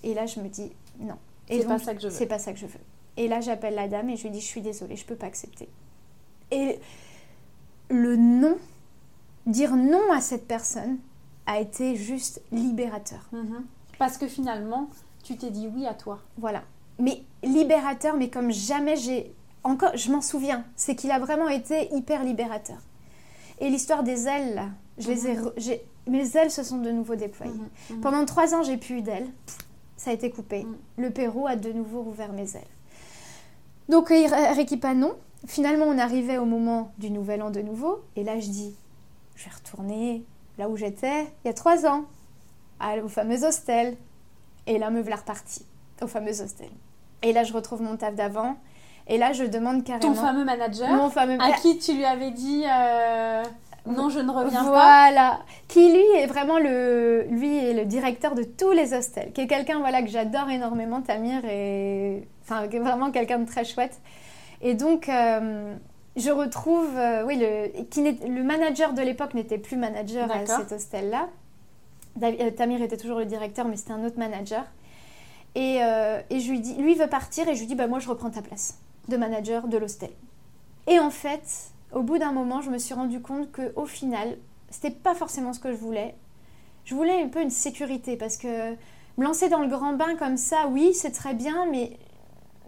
Et 0.02 0.16
là, 0.16 0.26
je 0.26 0.40
me 0.40 0.48
dis 0.50 0.72
non. 1.00 1.18
Et 1.50 1.60
C'est 1.62 1.68
pas 1.68 1.78
ça 1.78 1.94
que 1.94 2.02
je 2.02 2.08
veux. 2.08 2.14
C'est 2.14 2.26
pas 2.26 2.40
ça 2.40 2.54
que 2.54 2.58
je 2.60 2.66
veux. 2.66 2.80
Et 3.18 3.28
là, 3.28 3.40
j'appelle 3.40 3.76
la 3.76 3.88
dame 3.88 4.10
et 4.10 4.16
je 4.18 4.24
lui 4.24 4.32
dis 4.32 4.42
je 4.42 4.46
suis 4.48 4.62
désolée, 4.62 4.96
je 4.96 5.06
peux 5.06 5.16
pas 5.16 5.28
accepter. 5.28 5.70
Et 6.50 6.80
le 7.90 8.16
non, 8.16 8.58
dire 9.46 9.76
non 9.76 10.12
à 10.12 10.22
cette 10.22 10.48
personne 10.48 10.98
a 11.46 11.60
été 11.60 11.96
juste 11.96 12.42
libérateur. 12.52 13.28
Mhm. 13.32 13.64
Parce 14.00 14.18
que 14.18 14.28
finalement, 14.28 14.90
tu 15.24 15.38
t'es 15.38 15.52
dit 15.52 15.70
oui 15.74 15.86
à 15.86 15.94
toi. 15.94 16.20
Voilà. 16.38 16.64
Mais 17.00 17.24
libérateur, 17.44 18.16
mais 18.18 18.30
comme 18.30 18.52
jamais 18.52 18.96
j'ai. 18.96 19.34
Encore, 19.64 19.96
je 19.98 20.12
m'en 20.12 20.22
souviens. 20.22 20.64
C'est 20.76 20.96
qu'il 20.96 21.12
a 21.12 21.20
vraiment 21.20 21.48
été 21.50 21.94
hyper 21.94 22.24
libérateur. 22.24 22.78
Et 23.60 23.70
l'histoire 23.70 24.04
des 24.04 24.28
ailes, 24.28 24.54
là, 24.56 24.68
je 24.98 25.08
les 25.10 25.28
ai. 25.28 25.36
re- 25.36 25.54
j'ai- 25.58 25.82
Mes 26.08 26.38
ailes 26.38 26.52
se 26.52 26.62
sont 26.62 26.78
de 26.78 26.92
nouveau 26.92 27.16
déployées. 27.16 27.52
Mhm. 27.54 27.70
Mhm. 27.98 28.02
Pendant 28.02 28.26
trois 28.26 28.54
ans, 28.54 28.62
j'ai 28.62 28.78
plus 28.78 28.98
eu 28.98 29.02
d'ailes. 29.02 29.28
Ça 29.98 30.12
a 30.12 30.14
été 30.14 30.30
coupé. 30.30 30.64
Mhm. 30.64 30.76
Le 30.98 31.10
Pérou 31.10 31.48
a 31.48 31.56
de 31.56 31.72
nouveau 31.72 32.04
rouvert 32.04 32.32
mes 32.32 32.56
ailes. 32.56 32.68
Donc, 33.90 34.12
euh, 34.12 34.28
Arequipa, 34.32 34.94
non. 34.94 35.14
Finalement, 35.48 35.86
on 35.86 35.98
arrivait 35.98 36.38
au 36.38 36.46
moment 36.46 36.92
du 36.98 37.12
nouvel 37.12 37.42
an 37.42 37.50
de 37.52 37.62
nouveau. 37.62 38.04
Et 38.16 38.24
là, 38.24 38.40
je 38.40 38.48
dis 38.50 38.76
je 39.36 39.46
vais 39.46 39.52
retourner 39.56 40.24
là 40.58 40.70
où 40.70 40.78
j'étais 40.78 41.24
il 41.44 41.48
y 41.48 41.50
a 41.50 41.54
trois 41.54 41.86
ans, 41.86 42.06
à- 42.80 42.98
au 42.98 43.08
fameux 43.10 43.44
hostel. 43.44 43.96
Et 44.68 44.78
là, 44.80 44.90
me 44.90 45.02
voilà 45.02 45.16
repartie 45.18 45.66
au 46.02 46.08
fameux 46.08 46.42
hostel. 46.42 46.70
Et 47.22 47.34
là, 47.34 47.44
je 47.44 47.54
retrouve 47.54 47.82
mon 47.82 47.98
taf 47.98 48.16
d'avant. 48.16 48.56
Et 49.08 49.18
là, 49.20 49.34
je 49.34 49.44
demande 49.44 49.84
carrément. 49.84 50.14
Ton 50.14 50.20
fameux 50.20 50.44
manager, 50.46 50.90
Mon 50.90 51.10
fameux. 51.10 51.38
à 51.40 51.52
qui 51.54 51.78
tu 51.78 51.94
lui 51.94 52.06
avais 52.06 52.32
dit 52.32 52.64
euh, 52.66 53.44
non, 53.86 54.10
je 54.10 54.20
ne 54.20 54.32
reviens 54.32 54.64
pas. 54.64 54.70
Voilà, 54.72 55.40
qui 55.68 55.92
lui 55.92 56.04
est 56.18 56.26
vraiment 56.26 56.58
le, 56.58 57.24
lui 57.30 57.56
est 57.56 57.74
le 57.74 57.86
directeur 57.86 58.34
de 58.34 58.42
tous 58.44 58.72
les 58.72 58.96
hostels, 58.96 59.32
qui 59.34 59.42
est 59.42 59.48
quelqu'un 59.48 59.78
voilà 59.80 60.02
que 60.02 60.08
j'adore 60.10 60.50
énormément, 60.50 61.02
Tamir 61.02 61.46
et 61.46 62.28
enfin 62.42 62.66
vraiment 62.66 63.12
quelqu'un 63.12 63.38
de 63.40 63.46
très 63.46 63.64
chouette. 63.64 64.00
Et 64.66 64.74
donc 64.74 65.08
euh, 65.10 65.76
je 66.16 66.32
retrouve, 66.32 66.98
euh, 66.98 67.24
oui 67.26 67.38
le 67.40 67.84
qui 67.84 68.02
n'est- 68.02 68.28
le 68.28 68.44
manager 68.44 68.94
de 68.94 69.02
l'époque 69.02 69.34
n'était 69.36 69.58
plus 69.60 69.78
manager 69.78 70.28
à 70.32 70.40
cet 70.60 70.72
hostel 70.72 71.10
là. 71.12 71.30
Tamir 72.58 72.82
était 72.82 72.98
toujours 72.98 73.20
le 73.20 73.26
directeur, 73.26 73.68
mais 73.68 73.76
c'était 73.78 73.92
un 73.92 74.04
autre 74.06 74.18
manager. 74.18 74.64
Et, 75.54 75.78
euh, 75.84 76.20
et 76.30 76.40
je 76.40 76.50
lui 76.50 76.60
dis, 76.62 76.74
lui 76.76 76.96
veut 76.96 77.08
partir 77.08 77.48
et 77.48 77.56
je 77.56 77.60
lui 77.60 77.68
dis 77.68 77.76
bah 77.76 77.88
moi 77.88 78.00
je 78.00 78.10
reprends 78.10 78.30
ta 78.32 78.42
place 78.42 78.80
de 79.08 79.18
manager 79.18 79.68
de 79.68 79.78
l'hostel. 79.78 80.10
Et 80.88 81.00
en 81.00 81.10
fait, 81.12 81.44
au 81.94 82.02
bout 82.02 82.18
d'un 82.18 82.32
moment, 82.32 82.62
je 82.62 82.70
me 82.72 82.78
suis 82.78 82.94
rendu 82.94 83.22
compte 83.22 83.52
que 83.52 83.72
au 83.76 83.86
final, 83.86 84.38
c'était 84.70 84.92
pas 84.92 85.14
forcément 85.16 85.54
ce 85.54 85.60
que 85.60 85.72
je 85.72 85.78
voulais. 85.78 86.16
Je 86.86 86.96
voulais 86.96 87.22
un 87.22 87.28
peu 87.28 87.42
une 87.42 87.50
sécurité 87.52 88.18
parce 88.18 88.38
que 88.38 88.72
me 89.18 89.24
lancer 89.24 89.48
dans 89.50 89.60
le 89.60 89.68
grand 89.68 89.94
bain 89.94 90.16
comme 90.18 90.38
ça, 90.38 90.68
oui, 90.70 90.94
c'est 90.94 91.12
très 91.12 91.34
bien, 91.34 91.66
mais 91.72 91.98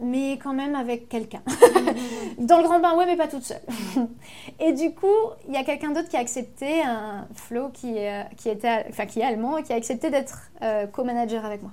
mais 0.01 0.33
quand 0.41 0.53
même 0.53 0.75
avec 0.75 1.09
quelqu'un. 1.09 1.41
dans 2.37 2.57
le 2.57 2.63
grand 2.63 2.79
bain, 2.79 2.95
ouais, 2.95 3.05
mais 3.05 3.15
pas 3.15 3.27
toute 3.27 3.43
seule. 3.43 3.61
et 4.59 4.73
du 4.73 4.93
coup, 4.93 5.07
il 5.47 5.53
y 5.53 5.57
a 5.57 5.63
quelqu'un 5.63 5.91
d'autre 5.91 6.09
qui 6.09 6.17
a 6.17 6.19
accepté, 6.19 6.81
un 6.83 7.27
Flo 7.33 7.69
qui, 7.69 7.97
est- 7.97 8.25
qui, 8.37 8.49
était, 8.49 8.85
enfin, 8.89 9.05
qui 9.05 9.19
est 9.19 9.23
allemand, 9.25 9.61
qui 9.63 9.73
a 9.73 9.75
accepté 9.75 10.09
d'être 10.09 10.49
euh, 10.61 10.87
co-manager 10.87 11.45
avec 11.45 11.61
moi. 11.61 11.71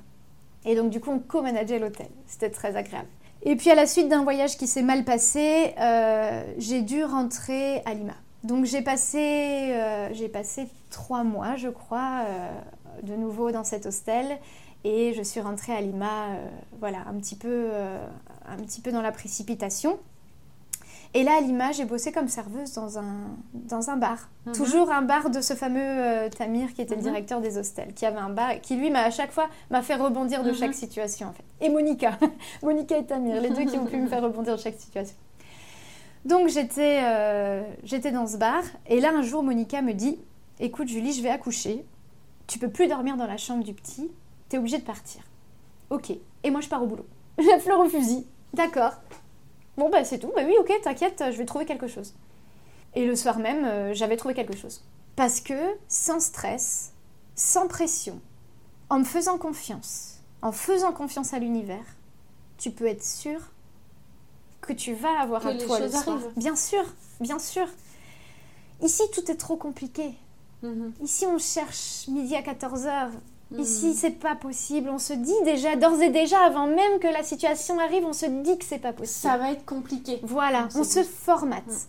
Et 0.64 0.74
donc, 0.76 0.90
du 0.90 1.00
coup, 1.00 1.10
on 1.10 1.18
co-manageait 1.18 1.78
l'hôtel. 1.78 2.06
C'était 2.26 2.50
très 2.50 2.76
agréable. 2.76 3.08
Et 3.42 3.56
puis, 3.56 3.70
à 3.70 3.74
la 3.74 3.86
suite 3.86 4.08
d'un 4.08 4.22
voyage 4.22 4.56
qui 4.56 4.66
s'est 4.66 4.82
mal 4.82 5.04
passé, 5.04 5.74
euh, 5.78 6.42
j'ai 6.56 6.80
dû 6.80 7.04
rentrer 7.04 7.82
à 7.84 7.92
Lima. 7.92 8.14
Donc, 8.42 8.64
j'ai 8.64 8.80
passé, 8.82 9.18
euh, 9.72 10.08
j'ai 10.12 10.28
passé 10.28 10.68
trois 10.90 11.24
mois, 11.24 11.56
je 11.56 11.68
crois, 11.68 12.20
euh, 12.26 12.48
de 13.02 13.14
nouveau 13.14 13.50
dans 13.50 13.64
cet 13.64 13.84
hostel. 13.86 14.38
Et 14.84 15.14
je 15.14 15.22
suis 15.22 15.40
rentrée 15.40 15.72
à 15.74 15.80
Lima, 15.80 16.26
euh, 16.26 16.46
voilà, 16.78 16.98
un 17.08 17.14
petit, 17.14 17.36
peu, 17.36 17.48
euh, 17.50 18.06
un 18.46 18.56
petit 18.56 18.80
peu 18.82 18.92
dans 18.92 19.00
la 19.02 19.12
précipitation. 19.12 19.98
Et 21.14 21.22
là, 21.22 21.36
à 21.38 21.40
Lima, 21.40 21.72
j'ai 21.72 21.84
bossé 21.84 22.10
comme 22.12 22.28
serveuse 22.28 22.74
dans 22.74 22.98
un, 22.98 23.36
dans 23.54 23.88
un 23.88 23.96
bar. 23.96 24.28
Mhm. 24.46 24.52
Toujours 24.54 24.90
un 24.90 25.02
bar 25.02 25.30
de 25.30 25.40
ce 25.40 25.54
fameux 25.54 25.80
euh, 25.80 26.28
Tamir 26.28 26.74
qui 26.74 26.82
était 26.82 26.96
Mhm. 26.96 27.02
le 27.02 27.08
directeur 27.10 27.40
des 27.40 27.56
hostels, 27.56 27.94
qui 27.94 28.04
avait 28.04 28.18
un 28.18 28.30
bar, 28.30 28.60
qui 28.60 28.76
lui, 28.76 28.90
m'a 28.90 29.00
à 29.04 29.10
chaque 29.10 29.30
fois, 29.32 29.48
m'a 29.70 29.80
fait 29.80 29.94
rebondir 29.94 30.42
de 30.42 30.50
Mhm. 30.50 30.56
chaque 30.56 30.74
situation, 30.74 31.28
en 31.28 31.32
fait. 31.32 31.44
Et 31.64 31.70
Monica, 31.70 32.18
Monica 32.62 32.98
et 32.98 33.06
Tamir, 33.06 33.40
les 33.40 33.50
deux 33.50 33.64
qui 33.64 33.78
ont 33.78 33.86
pu 33.86 33.96
me 33.96 34.08
faire 34.08 34.22
rebondir 34.24 34.56
de 34.56 34.60
chaque 34.60 34.78
situation. 34.78 35.16
Donc, 36.26 36.48
j'étais 36.48 37.00
j'étais 37.84 38.10
dans 38.10 38.26
ce 38.26 38.36
bar, 38.36 38.62
et 38.88 39.00
là, 39.00 39.12
un 39.16 39.22
jour, 39.22 39.42
Monica 39.42 39.82
me 39.82 39.92
dit, 39.92 40.18
écoute, 40.58 40.88
Julie, 40.88 41.12
je 41.12 41.22
vais 41.22 41.28
accoucher, 41.30 41.84
tu 42.46 42.58
peux 42.58 42.68
plus 42.70 42.86
dormir 42.88 43.16
dans 43.16 43.26
la 43.26 43.36
chambre 43.36 43.62
du 43.62 43.72
petit, 43.74 44.10
t'es 44.48 44.58
obligée 44.58 44.78
de 44.78 44.84
partir. 44.84 45.22
Ok. 45.90 46.12
Et 46.42 46.50
moi, 46.50 46.60
je 46.60 46.68
pars 46.68 46.82
au 46.82 46.86
boulot. 46.86 47.06
La 47.38 47.58
fleur 47.58 47.80
au 47.80 47.88
fusil. 47.88 48.26
D'accord. 48.52 48.92
Bon, 49.76 49.90
bah 49.90 50.04
c'est 50.04 50.18
tout. 50.18 50.30
Bah 50.36 50.42
oui, 50.46 50.54
ok, 50.60 50.72
t'inquiète, 50.82 51.22
je 51.32 51.36
vais 51.36 51.44
trouver 51.44 51.66
quelque 51.66 51.88
chose. 51.88 52.14
Et 52.94 53.06
le 53.06 53.16
soir 53.16 53.38
même, 53.38 53.64
euh, 53.64 53.92
j'avais 53.94 54.16
trouvé 54.16 54.34
quelque 54.34 54.56
chose. 54.56 54.84
Parce 55.16 55.40
que, 55.40 55.54
sans 55.88 56.20
stress, 56.20 56.92
sans 57.34 57.66
pression, 57.66 58.20
en 58.88 59.00
me 59.00 59.04
faisant 59.04 59.36
confiance, 59.38 60.20
en 60.42 60.52
faisant 60.52 60.92
confiance 60.92 61.34
à 61.34 61.40
l'univers, 61.40 61.84
tu 62.58 62.70
peux 62.70 62.86
être 62.86 63.02
sûr 63.04 63.40
que 64.60 64.72
tu 64.72 64.94
vas 64.94 65.20
avoir 65.20 65.42
Que 65.42 65.48
un 65.48 65.58
toit 65.58 65.80
le 65.80 65.90
soir. 65.90 66.08
arrivent. 66.08 66.30
Bien 66.36 66.54
sûr, 66.54 66.84
bien 67.20 67.38
sûr. 67.40 67.66
Ici, 68.80 69.02
tout 69.12 69.28
est 69.30 69.36
trop 69.36 69.56
compliqué. 69.56 70.14
Mhm. 70.62 70.92
Ici, 71.02 71.26
on 71.26 71.38
cherche 71.38 72.06
midi 72.08 72.34
à 72.36 72.42
14h. 72.42 73.10
Mhm. 73.50 73.60
Ici, 73.60 73.94
c'est 73.94 74.18
pas 74.18 74.34
possible. 74.34 74.88
On 74.90 74.98
se 74.98 75.12
dit 75.12 75.34
déjà, 75.44 75.76
d'ores 75.76 76.00
et 76.02 76.10
déjà, 76.10 76.40
avant 76.44 76.66
même 76.66 76.98
que 77.00 77.06
la 77.06 77.22
situation 77.22 77.78
arrive, 77.78 78.04
on 78.04 78.12
se 78.12 78.26
dit 78.26 78.58
que 78.58 78.64
c'est 78.64 78.78
pas 78.78 78.92
possible. 78.92 79.30
Ça 79.32 79.36
va 79.36 79.52
être 79.52 79.64
compliqué. 79.64 80.20
Voilà, 80.22 80.68
On 80.74 80.80
on 80.80 80.84
se 80.84 81.02
formate. 81.02 81.88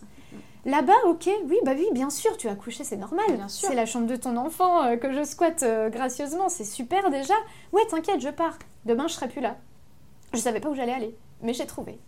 Là-bas, 0.66 0.94
ok, 1.06 1.30
oui, 1.48 1.56
bah 1.64 1.72
oui, 1.76 1.86
bien 1.92 2.10
sûr, 2.10 2.36
tu 2.36 2.48
as 2.48 2.56
couché, 2.56 2.82
c'est 2.82 2.96
normal. 2.96 3.24
C'est 3.46 3.74
la 3.74 3.86
chambre 3.86 4.08
de 4.08 4.16
ton 4.16 4.36
enfant 4.36 4.82
euh, 4.84 4.96
que 4.96 5.12
je 5.12 5.22
squatte 5.22 5.62
euh, 5.62 5.90
gracieusement, 5.90 6.48
c'est 6.48 6.64
super 6.64 7.08
déjà. 7.08 7.34
Ouais, 7.72 7.82
t'inquiète, 7.88 8.20
je 8.20 8.30
pars. 8.30 8.58
Demain, 8.84 9.06
je 9.06 9.14
serai 9.14 9.28
plus 9.28 9.40
là. 9.40 9.56
Je 10.34 10.38
savais 10.40 10.58
pas 10.58 10.68
où 10.68 10.74
j'allais 10.74 10.92
aller, 10.92 11.16
mais 11.40 11.54
j'ai 11.54 11.66
trouvé. 11.66 12.00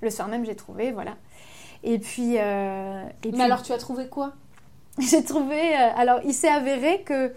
Le 0.00 0.10
soir 0.10 0.28
même, 0.28 0.44
j'ai 0.44 0.54
trouvé, 0.54 0.92
voilà. 0.92 1.16
Et 1.82 1.98
puis, 1.98 2.38
euh, 2.38 3.02
et 3.24 3.30
puis 3.30 3.32
Mais 3.32 3.44
alors, 3.44 3.62
tu 3.62 3.72
as 3.72 3.78
trouvé 3.78 4.08
quoi? 4.08 4.32
J'ai 5.00 5.24
trouvé. 5.24 5.74
alors, 5.74 6.20
il 6.24 6.32
s'est 6.32 6.48
avéré 6.48 7.02
que 7.02 7.32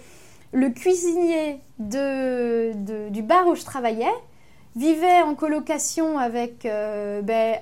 le 0.53 0.69
cuisinier 0.69 1.61
de, 1.79 2.73
de- 2.73 3.09
du 3.09 3.21
bar 3.21 3.47
où 3.47 3.55
je 3.55 3.63
travaillais 3.63 4.11
vivait 4.75 5.21
en 5.23 5.33
colocation 5.35 6.17
avec 6.19 6.65
euh, 6.65 7.21
ben, 7.21 7.57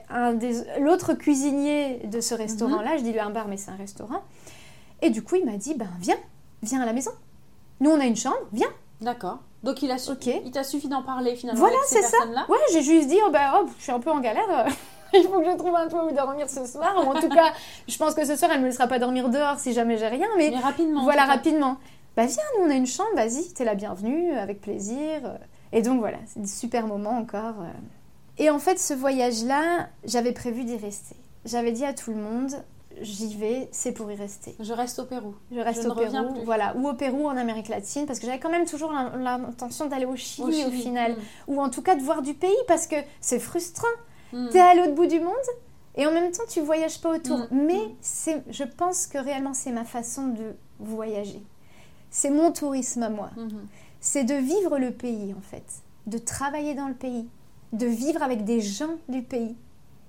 l'autre 0.79 1.13
cuisinier 1.13 2.01
de 2.05 2.19
ce 2.19 2.35
restaurant-là. 2.35 2.97
Je 2.97 3.03
dis 3.03 3.11
lui 3.13 3.19
un 3.19 3.29
bar, 3.29 3.47
mais 3.47 3.57
c'est 3.57 3.71
un 3.71 3.75
restaurant. 3.77 4.21
Et 5.01 5.09
du 5.09 5.23
coup, 5.23 5.35
il 5.35 5.45
m'a 5.45 5.57
dit 5.57 5.73
ben, 5.75 5.87
Viens, 5.99 6.17
viens 6.61 6.81
à 6.81 6.85
la 6.85 6.93
maison. 6.93 7.11
Nous, 7.79 7.89
on 7.89 7.99
a 7.99 8.05
une 8.05 8.15
chambre, 8.17 8.35
viens. 8.53 8.69
D'accord. 9.01 9.39
Donc, 9.63 9.81
il 9.81 9.91
a 9.91 9.97
su- 9.97 10.11
il 10.45 10.51
t'a 10.51 10.63
suffi 10.63 10.87
d'en 10.87 11.01
parler 11.03 11.35
finalement 11.35 11.59
Voilà, 11.59 11.75
avec 11.77 11.87
ces 11.87 12.01
c'est 12.01 12.17
ça. 12.17 12.23
Ouais, 12.49 12.57
j'ai 12.71 12.81
juste 12.83 13.07
dit 13.07 13.17
oh, 13.25 13.31
ben, 13.31 13.51
oh, 13.61 13.65
je 13.77 13.83
suis 13.83 13.91
un 13.91 13.99
peu 13.99 14.11
en 14.11 14.19
galère. 14.19 14.67
Il 15.13 15.23
faut 15.23 15.39
que 15.39 15.45
je 15.49 15.55
trouve 15.55 15.73
un 15.75 15.87
toit 15.87 16.05
où 16.05 16.11
dormir 16.13 16.49
ce 16.49 16.65
soir. 16.65 16.93
Ou 16.97 17.09
en 17.11 17.13
tout 17.21 17.29
cas, 17.29 17.53
je 17.87 17.97
pense 17.97 18.13
que 18.15 18.25
ce 18.25 18.35
soir, 18.35 18.51
elle 18.53 18.59
me 18.59 18.65
laissera 18.65 18.87
pas 18.87 18.99
dormir 18.99 19.29
dehors 19.29 19.57
si 19.59 19.71
jamais 19.71 19.97
j'ai 19.97 20.07
rien. 20.07 20.27
Mais 20.37 20.49
Mais 20.51 20.59
rapidement. 20.59 21.01
en 21.01 21.03
Voilà, 21.03 21.23
rapidement. 21.25 21.77
Bah 22.15 22.25
viens, 22.25 22.43
nous 22.57 22.65
on 22.65 22.69
a 22.69 22.75
une 22.75 22.85
chambre, 22.87 23.09
vas-y, 23.15 23.51
t'es 23.53 23.65
la 23.65 23.75
bienvenue, 23.75 24.31
avec 24.33 24.61
plaisir. 24.61 25.37
Et 25.73 25.81
donc 25.81 25.99
voilà, 25.99 26.17
c'est 26.27 26.41
des 26.41 26.47
super 26.47 26.87
moments 26.87 27.17
encore. 27.17 27.61
euh. 27.61 27.71
Et 28.37 28.49
en 28.49 28.59
fait, 28.59 28.79
ce 28.79 28.93
voyage-là, 28.93 29.87
j'avais 30.05 30.31
prévu 30.31 30.63
d'y 30.63 30.77
rester. 30.77 31.15
J'avais 31.45 31.71
dit 31.71 31.83
à 31.85 31.93
tout 31.93 32.11
le 32.11 32.17
monde, 32.17 32.51
j'y 33.01 33.35
vais, 33.35 33.67
c'est 33.71 33.91
pour 33.91 34.09
y 34.11 34.15
rester. 34.15 34.55
Je 34.59 34.71
reste 34.73 34.99
au 34.99 35.05
Pérou. 35.05 35.35
Je 35.51 35.59
reste 35.59 35.83
Je 35.83 35.89
au 35.89 35.95
Pérou, 35.95 36.33
plus. 36.33 36.43
voilà, 36.45 36.75
ou 36.77 36.87
au 36.87 36.93
Pérou, 36.93 37.23
ou 37.23 37.27
en 37.27 37.35
Amérique 37.37 37.67
latine, 37.67 38.05
parce 38.05 38.19
que 38.19 38.25
j'avais 38.25 38.39
quand 38.39 38.49
même 38.49 38.65
toujours 38.65 38.91
l'in- 38.93 39.15
l'intention 39.17 39.87
d'aller 39.87 40.05
au 40.05 40.15
Chili, 40.15 40.47
Au 40.47 40.51
Chili. 40.51 40.65
au 40.65 40.71
final, 40.71 41.11
Mhm. 41.13 41.17
ou 41.55 41.61
en 41.61 41.69
tout 41.69 41.81
cas 41.81 41.95
de 41.95 42.01
voir 42.01 42.21
du 42.21 42.33
pays, 42.33 42.55
parce 42.67 42.87
que 42.87 42.95
c'est 43.19 43.39
frustrant. 43.39 43.87
Mhm. 44.33 44.49
T'es 44.51 44.59
à 44.59 44.73
l'autre 44.75 44.95
bout 44.95 45.05
du 45.07 45.19
monde 45.19 45.33
et 45.95 46.05
en 46.07 46.11
même 46.11 46.31
temps 46.31 46.43
tu 46.49 46.61
voyages 46.61 46.99
pas 47.01 47.13
autour. 47.15 47.37
Mm. 47.37 47.47
Mais 47.51 47.73
Mm. 47.75 47.91
c'est, 48.01 48.43
je 48.49 48.63
pense 48.63 49.07
que 49.07 49.17
réellement 49.17 49.53
c'est 49.53 49.71
ma 49.71 49.85
façon 49.85 50.27
de 50.27 50.55
voyager. 50.79 51.41
C'est 52.17 52.29
mon 52.29 52.53
tourisme 52.53 53.03
à 53.03 53.09
moi. 53.09 53.29
Mhm. 53.35 53.67
C'est 53.99 54.23
de 54.23 54.35
vivre 54.35 54.77
le 54.79 54.91
pays 54.91 55.33
en 55.37 55.41
fait, 55.41 55.65
de 56.07 56.17
travailler 56.17 56.73
dans 56.73 56.87
le 56.87 56.93
pays, 56.93 57.27
de 57.73 57.87
vivre 57.87 58.23
avec 58.23 58.45
des 58.45 58.61
gens 58.61 58.95
du 59.09 59.21
pays. 59.21 59.57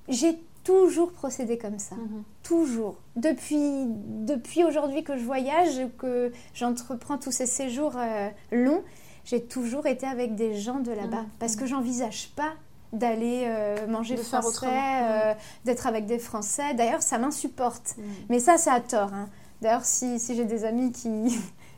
J'ai 0.09 0.39
toujours 0.63 1.11
procédé 1.13 1.59
comme 1.59 1.81
ça, 1.81 1.97
Mhm. 1.97 2.23
toujours. 2.45 2.99
Depuis, 3.17 3.87
depuis 3.89 4.63
aujourd'hui 4.63 5.03
que 5.03 5.17
je 5.17 5.25
voyage, 5.25 5.81
que 5.99 6.31
j'entreprends 6.55 7.19
tous 7.19 7.33
ces 7.33 7.47
séjours 7.47 7.95
euh, 7.97 8.29
longs, 8.53 8.85
j'ai 9.25 9.43
toujours 9.43 9.87
été 9.87 10.07
avec 10.07 10.37
des 10.37 10.55
gens 10.55 10.79
de 10.79 10.93
là-bas 10.93 11.23
Mhm. 11.23 11.29
parce 11.41 11.57
que 11.57 11.67
j'envisage 11.67 12.31
pas 12.37 12.53
d'aller 12.93 13.45
euh, 13.47 13.85
manger 13.89 14.15
De 14.15 14.21
français, 14.23 14.67
euh, 15.03 15.35
d'être 15.65 15.89
avec 15.89 16.07
des 16.07 16.21
Français. 16.21 16.73
D'ailleurs, 16.75 17.03
ça 17.03 17.19
m'insupporte. 17.19 17.97
Mais 18.29 18.39
ça, 18.39 18.59
c'est 18.59 18.71
à 18.71 18.81
tort. 18.81 19.13
hein. 19.13 19.29
D'ailleurs, 19.61 19.85
si, 19.85 20.21
si 20.21 20.37
j'ai 20.37 20.45
des 20.45 20.65
amis 20.65 20.93
qui, 20.93 21.09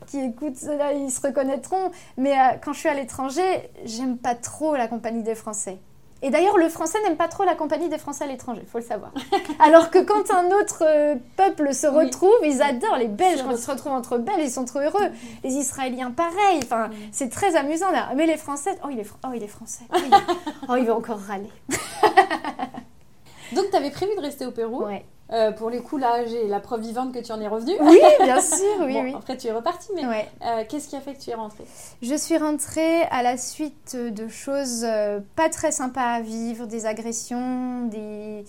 qui 0.09 0.19
écoutent 0.19 0.57
cela, 0.57 0.93
ils 0.93 1.11
se 1.11 1.21
reconnaîtront. 1.21 1.91
Mais 2.17 2.33
euh, 2.33 2.57
quand 2.63 2.73
je 2.73 2.79
suis 2.79 2.89
à 2.89 2.93
l'étranger, 2.93 3.69
j'aime 3.85 4.17
pas 4.17 4.35
trop 4.35 4.75
la 4.75 4.87
compagnie 4.87 5.23
des 5.23 5.35
Français. 5.35 5.77
Et 6.21 6.31
d'ailleurs, 6.31 6.57
le 6.57 6.67
français 6.67 6.97
n'aime 7.03 7.15
pas 7.15 7.29
trop 7.29 7.45
la 7.45 7.55
compagnie 7.55 7.87
des 7.87 7.97
Français 7.97 8.25
à 8.25 8.27
l'étranger, 8.27 8.61
faut 8.69 8.79
le 8.79 8.83
savoir. 8.83 9.13
Alors 9.59 9.89
que 9.89 9.99
quand 9.99 10.29
un 10.31 10.47
autre 10.51 10.83
euh, 10.85 11.15
peuple 11.37 11.73
se 11.73 11.87
Oui. 11.87 12.03
retrouve, 12.07 12.33
ils 12.43 12.61
adorent. 12.61 12.97
Les 12.97 13.07
Belges, 13.07 13.41
quand 13.41 13.51
ils 13.51 13.57
se 13.57 13.71
retrouvent 13.71 13.93
entre 13.93 14.17
Belges, 14.17 14.43
ils 14.43 14.51
sont 14.51 14.65
trop 14.65 14.79
heureux. 14.79 15.07
Les 15.45 15.53
Israéliens, 15.53 16.11
pareil. 16.11 16.59
Enfin, 16.61 16.89
c'est 17.13 17.29
très 17.29 17.55
amusant. 17.55 17.89
là. 17.91 18.09
Mais 18.17 18.25
les 18.25 18.35
Français, 18.35 18.77
oh, 18.83 18.87
il 18.91 18.99
est, 18.99 19.07
oh, 19.25 19.29
il 19.33 19.41
est 19.43 19.47
français. 19.47 19.85
Oh, 19.93 19.97
il, 20.05 20.13
oh, 20.71 20.75
il 20.75 20.85
va 20.87 20.95
encore 20.95 21.19
râler. 21.19 21.49
Donc, 23.53 23.69
tu 23.71 23.75
avais 23.77 23.89
prévu 23.89 24.11
de 24.17 24.21
rester 24.21 24.45
au 24.45 24.51
Pérou? 24.51 24.83
Ouais. 24.83 25.05
Euh, 25.31 25.51
pour 25.51 25.69
les 25.69 25.79
coups, 25.81 26.01
là, 26.01 26.25
j'ai 26.25 26.47
la 26.47 26.59
preuve 26.59 26.81
vivante 26.81 27.13
que 27.13 27.19
tu 27.19 27.31
en 27.31 27.39
es 27.39 27.47
revenu. 27.47 27.73
Oui, 27.81 27.99
bien 28.23 28.41
sûr, 28.41 28.57
oui, 28.81 28.93
Bon, 28.93 29.03
oui. 29.03 29.13
Après, 29.15 29.37
tu 29.37 29.45
es 29.47 29.51
reparti, 29.51 29.89
mais 29.95 30.05
Ouais. 30.07 30.27
euh, 30.43 30.63
qu'est-ce 30.67 30.87
qui 30.87 30.95
a 30.95 31.01
fait 31.01 31.13
que 31.13 31.19
tu 31.21 31.29
es 31.29 31.35
rentrée? 31.35 31.65
Je 32.01 32.15
suis 32.15 32.37
rentrée 32.37 33.03
à 33.11 33.21
la 33.21 33.37
suite 33.37 33.95
de 33.95 34.27
choses 34.27 34.83
euh, 34.83 35.19
pas 35.35 35.49
très 35.49 35.71
sympas 35.71 36.13
à 36.15 36.21
vivre, 36.21 36.65
des 36.65 36.87
agressions, 36.87 37.85
des, 37.85 38.43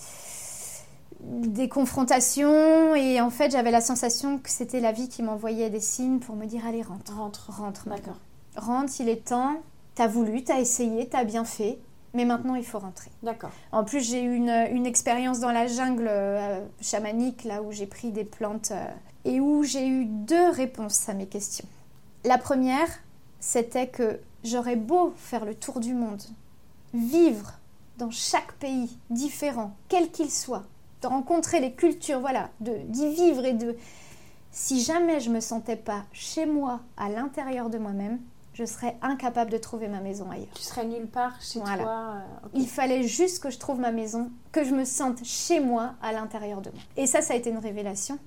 des 1.20 1.68
confrontations. 1.68 2.94
Et 2.94 3.20
en 3.20 3.30
fait, 3.30 3.50
j'avais 3.50 3.70
la 3.70 3.80
sensation 3.82 4.38
que 4.38 4.48
c'était 4.50 4.80
la 4.80 4.92
vie 4.92 5.08
qui 5.08 5.22
m'envoyait 5.22 5.70
des 5.70 5.80
signes 5.80 6.18
pour 6.18 6.34
me 6.36 6.46
dire 6.46 6.62
Allez, 6.66 6.82
rentre, 6.82 7.14
Rentre. 7.14 7.50
rentre. 7.60 7.88
D'accord. 7.88 8.16
Rentre, 8.56 8.92
il 9.00 9.08
est 9.08 9.26
temps. 9.28 9.56
T'as 9.94 10.06
voulu, 10.06 10.44
t'as 10.44 10.60
essayé, 10.60 11.08
t'as 11.08 11.24
bien 11.24 11.44
fait. 11.44 11.78
Mais 12.12 12.24
maintenant, 12.24 12.56
il 12.56 12.64
faut 12.64 12.78
rentrer. 12.78 13.10
D'accord. 13.22 13.50
En 13.70 13.84
plus, 13.84 14.00
j'ai 14.00 14.22
eu 14.22 14.34
une, 14.34 14.66
une 14.72 14.86
expérience 14.86 15.38
dans 15.38 15.52
la 15.52 15.66
jungle 15.66 16.08
euh, 16.08 16.64
chamanique, 16.80 17.44
là 17.44 17.62
où 17.62 17.70
j'ai 17.70 17.86
pris 17.86 18.10
des 18.10 18.24
plantes 18.24 18.72
euh, 18.72 18.86
et 19.24 19.40
où 19.40 19.62
j'ai 19.62 19.86
eu 19.86 20.06
deux 20.06 20.50
réponses 20.50 21.08
à 21.08 21.14
mes 21.14 21.26
questions. 21.26 21.68
La 22.24 22.36
première, 22.36 22.88
c'était 23.38 23.86
que 23.86 24.20
j'aurais 24.44 24.76
beau 24.76 25.14
faire 25.16 25.44
le 25.44 25.54
tour 25.54 25.80
du 25.80 25.94
monde, 25.94 26.22
vivre 26.94 27.52
dans 27.98 28.10
chaque 28.10 28.52
pays 28.54 28.98
différent, 29.10 29.76
quel 29.88 30.10
qu'il 30.10 30.30
soit, 30.30 30.64
de 31.02 31.06
rencontrer 31.06 31.60
les 31.60 31.72
cultures, 31.72 32.20
voilà, 32.20 32.50
de 32.60 32.72
d'y 32.86 33.14
vivre 33.14 33.44
et 33.44 33.52
de... 33.52 33.76
Si 34.52 34.82
jamais 34.82 35.20
je 35.20 35.30
me 35.30 35.40
sentais 35.40 35.76
pas 35.76 36.04
chez 36.12 36.44
moi, 36.44 36.80
à 36.96 37.08
l'intérieur 37.08 37.70
de 37.70 37.78
moi-même, 37.78 38.18
je 38.60 38.66
serais 38.66 38.96
incapable 39.00 39.50
de 39.50 39.56
trouver 39.56 39.88
ma 39.88 40.00
maison 40.00 40.30
ailleurs. 40.30 40.52
Tu 40.54 40.62
serais 40.62 40.84
nulle 40.84 41.06
part 41.08 41.40
chez 41.40 41.60
Voilà. 41.60 41.82
toi. 41.82 41.92
euh. 42.44 42.48
Il 42.54 42.68
fallait 42.68 43.02
juste 43.04 43.42
que 43.42 43.48
je 43.50 43.58
trouve 43.58 43.80
ma 43.80 43.90
maison, 43.90 44.30
que 44.52 44.64
je 44.64 44.74
me 44.74 44.84
sente 44.84 45.24
chez 45.24 45.60
moi, 45.60 45.94
à 46.02 46.12
l'intérieur 46.12 46.60
de 46.60 46.70
moi. 46.70 46.80
Et 46.98 47.06
ça, 47.06 47.22
ça 47.22 47.32
a 47.34 47.36
été 47.36 47.48
une 47.50 47.58
révélation. 47.58 48.18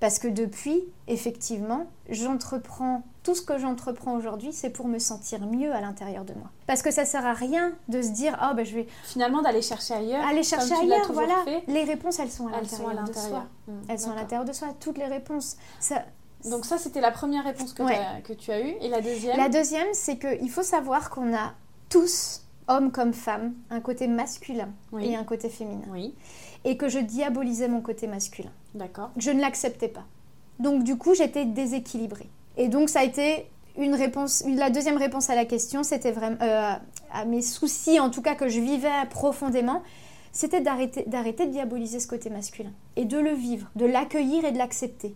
Parce 0.00 0.18
que 0.18 0.28
depuis, 0.28 0.82
effectivement, 1.08 1.86
j'entreprends, 2.10 3.02
tout 3.22 3.34
ce 3.34 3.40
que 3.40 3.56
j'entreprends 3.58 4.14
aujourd'hui, 4.14 4.52
c'est 4.52 4.68
pour 4.68 4.88
me 4.88 4.98
sentir 4.98 5.40
mieux 5.46 5.72
à 5.72 5.80
l'intérieur 5.80 6.24
de 6.26 6.34
moi. 6.34 6.50
Parce 6.66 6.82
que 6.82 6.90
ça 6.90 7.04
sert 7.06 7.24
à 7.24 7.32
rien 7.32 7.72
de 7.88 8.02
se 8.02 8.10
dire, 8.10 8.38
oh 8.42 8.54
ben 8.54 8.64
je 8.66 8.74
vais 8.74 8.86
Finalement, 9.04 9.40
d'aller 9.40 9.62
chercher 9.62 9.94
ailleurs. 9.94 10.22
aller 10.26 10.42
chercher 10.42 10.74
comme 10.74 10.92
ailleurs, 10.92 11.12
voilà. 11.12 11.34
fait, 11.44 11.62
Les 11.68 11.84
réponses, 11.84 12.18
elles 12.18 12.30
sont 12.30 12.46
à 12.48 12.60
l'intérieur 12.60 13.04
de 13.04 13.12
soi. 13.14 13.44
Elles 13.88 13.98
sont 13.98 14.06
à 14.06 14.08
d'accord. 14.10 14.16
l'intérieur 14.22 14.44
de 14.44 14.52
soi, 14.52 14.68
toutes 14.80 14.98
les 14.98 15.06
réponses. 15.06 15.56
Ça, 15.80 16.04
Donc 16.44 16.64
ça, 16.64 16.78
c'était 16.78 17.00
la 17.00 17.10
première 17.10 17.44
réponse 17.44 17.72
que, 17.72 17.82
Ouais. 17.82 17.96
t'as- 17.96 18.20
que 18.20 18.32
tu 18.32 18.50
as 18.52 18.60
eue. 18.60 18.74
Et 18.80 18.88
la 18.88 19.00
deuxième 19.00 19.36
La 19.36 19.48
deuxième, 19.48 19.86
c'est 19.92 20.16
qu'il 20.18 20.50
faut 20.50 20.62
savoir 20.62 21.10
qu'on 21.10 21.34
a 21.34 21.54
tous, 21.88 22.42
hommes 22.68 22.92
comme 22.92 23.12
femmes, 23.12 23.54
un 23.70 23.80
côté 23.80 24.06
masculin 24.08 24.68
Oui. 24.92 25.06
et 25.06 25.16
un 25.16 25.24
côté 25.24 25.48
féminin. 25.48 25.82
Oui, 25.90 26.14
Et 26.64 26.76
que 26.76 26.88
je 26.88 26.98
diabolisais 26.98 27.68
mon 27.68 27.80
côté 27.80 28.06
masculin. 28.06 28.50
d'accord. 28.74 29.10
Je 29.16 29.30
ne 29.30 29.40
l'acceptais 29.40 29.88
pas. 29.88 30.04
Donc 30.58 30.82
du 30.84 30.96
coup, 30.96 31.14
j'étais 31.14 31.44
déséquilibrée. 31.44 32.28
Et 32.56 32.68
donc 32.68 32.88
ça 32.88 33.00
a 33.00 33.04
été 33.04 33.46
une 33.76 33.94
réponse, 33.94 34.42
la 34.48 34.70
deuxième 34.70 34.96
réponse 34.96 35.28
à 35.30 35.34
la 35.34 35.44
question, 35.44 35.82
c'était 35.82 36.10
vraiment 36.12 36.38
euh, 36.42 36.72
à 37.12 37.24
mes 37.26 37.42
soucis, 37.42 38.00
en 38.00 38.08
tout 38.10 38.22
cas 38.22 38.34
que 38.34 38.48
je 38.48 38.58
vivais 38.60 38.88
profondément, 39.10 39.82
c'était 40.32 40.60
d'arrêter, 40.62 41.04
d'arrêter 41.06 41.46
de 41.46 41.52
diaboliser 41.52 42.00
ce 42.00 42.08
côté 42.08 42.30
masculin 42.30 42.72
et 42.96 43.04
de 43.04 43.18
le 43.18 43.32
vivre, 43.32 43.68
de 43.76 43.84
l'accueillir 43.86 44.44
et 44.46 44.52
de 44.52 44.58
l'accepter. 44.58 45.14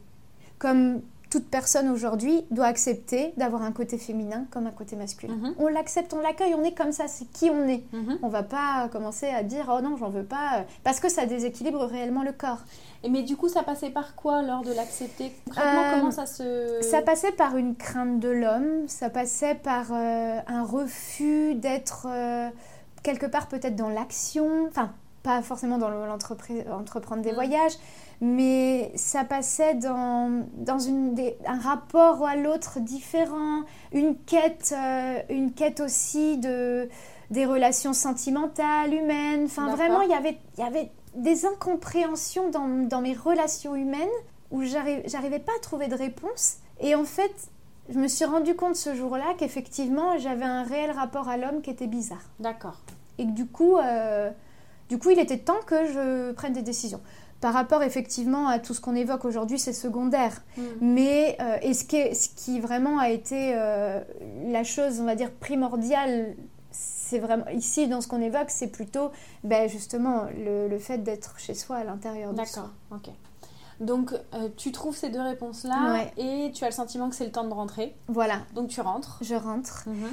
Comme 0.61 1.01
toute 1.31 1.49
personne 1.49 1.89
aujourd'hui 1.89 2.45
doit 2.51 2.67
accepter 2.67 3.33
d'avoir 3.37 3.63
un 3.63 3.71
côté 3.71 3.99
féminin 3.99 4.47
comme 4.51 4.67
un 4.67 4.73
côté 4.73 4.97
masculin. 4.97 5.35
Mhm. 5.37 5.55
On 5.61 5.69
l'accepte, 5.69 6.13
on 6.13 6.21
l'accueille, 6.21 6.55
on 6.57 6.65
est 6.65 6.75
comme 6.77 6.91
ça, 6.91 7.07
c'est 7.07 7.25
qui 7.31 7.49
on 7.51 7.69
est. 7.69 7.85
Mhm. 7.93 8.19
On 8.23 8.29
va 8.29 8.43
pas 8.43 8.89
commencer 8.91 9.27
à 9.29 9.45
dire 9.45 9.73
oh 9.73 9.81
non, 9.81 9.97
j'en 9.97 10.09
veux 10.11 10.25
pas, 10.25 10.65
parce 10.83 10.99
que 10.99 11.09
ça 11.09 11.27
déséquilibre 11.27 11.85
réellement 11.85 12.25
le 12.25 12.33
corps. 12.33 12.59
Et 13.05 13.09
mais 13.09 13.23
du 13.23 13.37
coup, 13.37 13.49
ça 13.49 13.63
passait 13.63 13.91
par 13.91 14.17
quoi 14.17 14.43
lors 14.43 14.63
de 14.63 14.73
l'accepter? 14.73 15.33
Concrètement, 15.47 15.81
Euh, 15.83 15.99
comment 16.01 16.11
ça 16.11 16.27
se. 16.27 16.79
Ça 16.83 17.01
passait 17.01 17.33
par 17.33 17.57
une 17.57 17.77
crainte 17.77 18.19
de 18.19 18.29
l'homme, 18.29 18.89
ça 18.89 19.09
passait 19.09 19.55
par 19.55 19.93
euh, 19.93 20.41
un 20.49 20.65
refus 20.65 21.55
d'être 21.55 22.09
euh, 22.11 22.49
quelque 23.05 23.27
part 23.27 23.47
peut-être 23.47 23.77
dans 23.77 23.89
l'action, 23.89 24.67
enfin 24.69 24.91
pas 25.23 25.43
forcément 25.43 25.79
dans 25.79 25.91
le- 25.91 26.07
l'entreprise- 26.07 26.65
entreprendre 26.73 27.23
des 27.23 27.31
Mm. 27.33 27.35
voyages, 27.35 27.73
mais 28.21 28.93
ça 28.97 29.25
passait 29.25 29.75
dans, 29.75 30.45
dans 30.57 30.79
une, 30.79 31.15
des- 31.15 31.37
un 31.47 31.59
rapport 31.59 32.25
à 32.27 32.37
l'autre 32.37 32.81
différent, 32.81 33.63
une 33.93 34.17
quête, 34.17 34.75
euh, 34.77 35.19
une 35.31 35.53
quête 35.53 35.81
aussi 35.81 36.37
de, 36.39 36.89
des 37.31 37.47
relations 37.47 37.93
sentimentales, 37.93 38.93
humaines, 38.93 39.45
enfin 39.47 39.69
vraiment 39.77 40.03
il 40.03 40.11
y 40.11 40.15
avait, 40.15 40.39
il 40.59 40.65
y 40.65 40.67
avait 40.67 40.91
des 41.15 41.47
incompréhensions 41.47 42.51
dans, 42.51 42.69
dans 42.87 43.01
mes 43.01 43.15
relations 43.15 43.75
humaines 43.75 44.09
où 44.51 44.63
j'arriv- 44.63 45.03
j'arrivais 45.07 45.39
pas 45.39 45.53
à 45.57 45.61
trouver 45.61 45.89
de 45.89 45.95
réponse. 45.95 46.57
Et 46.81 46.95
en 46.95 47.05
fait, 47.05 47.33
je 47.89 47.99
me 47.99 48.07
suis 48.09 48.25
rendu 48.25 48.55
compte 48.55 48.77
ce 48.77 48.95
jour-là 48.95 49.35
qu'effectivement, 49.39 50.19
j'avais 50.19 50.45
un 50.45 50.63
réel 50.63 50.91
rapport 50.91 51.29
à 51.29 51.37
l'homme 51.37 51.63
qui 51.63 51.71
était 51.71 51.87
bizarre. 51.87 52.23
D'accord. 52.39 52.79
Et 53.19 53.25
que 53.27 53.31
du 53.33 53.47
coup, 53.47 53.77
euh, 53.79 54.31
du 54.89 54.99
coup, 54.99 55.11
il 55.11 55.19
était 55.19 55.39
temps 55.39 55.61
que 55.67 55.87
je 55.87 56.33
prenne 56.33 56.53
des 56.53 56.63
décisions. 56.63 57.01
Par 57.41 57.55
rapport 57.55 57.83
effectivement 57.83 58.49
à 58.49 58.59
tout 58.59 58.75
ce 58.75 58.81
qu'on 58.81 58.95
évoque 58.95 59.25
aujourd'hui, 59.25 59.59
c'est 59.59 59.73
secondaire. 59.73 60.43
Mhm. 60.59 60.65
Mais 60.83 61.37
euh, 61.41 61.57
et 61.63 61.73
ce, 61.75 61.85
qui 61.85 61.97
est- 61.97 62.15
ce 62.15 62.29
qui 62.29 62.61
vraiment 62.61 62.99
a 62.99 63.09
été 63.11 63.53
euh, 63.55 64.01
la 64.47 64.63
chose, 64.65 65.01
on 65.01 65.05
va 65.05 65.15
dire, 65.15 65.31
primordiale, 65.31 66.35
c'est 66.71 67.19
vraiment 67.19 67.49
ici 67.49 67.89
dans 67.89 68.01
ce 68.01 68.09
qu'on 68.09 68.21
évoque, 68.21 68.51
c'est 68.51 68.69
plutôt 68.69 69.11
ben, 69.43 69.69
justement 69.69 70.27
le, 70.37 70.69
le 70.69 70.79
fait 70.79 70.99
d'être 70.99 71.39
chez 71.39 71.55
soi 71.55 71.77
à 71.77 71.85
l'intérieur 71.85 72.33
de 72.33 72.45
soi. 72.45 72.45
D'accord. 72.45 72.71
Ok. 72.93 73.15
Donc, 73.81 74.13
euh, 74.35 74.49
tu 74.59 74.73
trouves 74.73 74.95
ces 74.95 75.09
deux 75.09 75.23
réponses-là 75.23 75.93
Ouais. 75.95 76.13
et 76.19 76.53
tu 76.53 76.63
as 76.65 76.69
le 76.69 76.75
sentiment 76.75 77.09
que 77.09 77.15
c'est 77.17 77.25
le 77.25 77.33
temps 77.33 77.45
de 77.49 77.55
rentrer. 77.55 77.97
Voilà, 78.09 78.41
Donc, 78.55 78.69
tu 78.69 78.81
rentres. 78.83 79.19
je 79.23 79.35
rentre. 79.35 79.85
Mhm. 79.87 80.11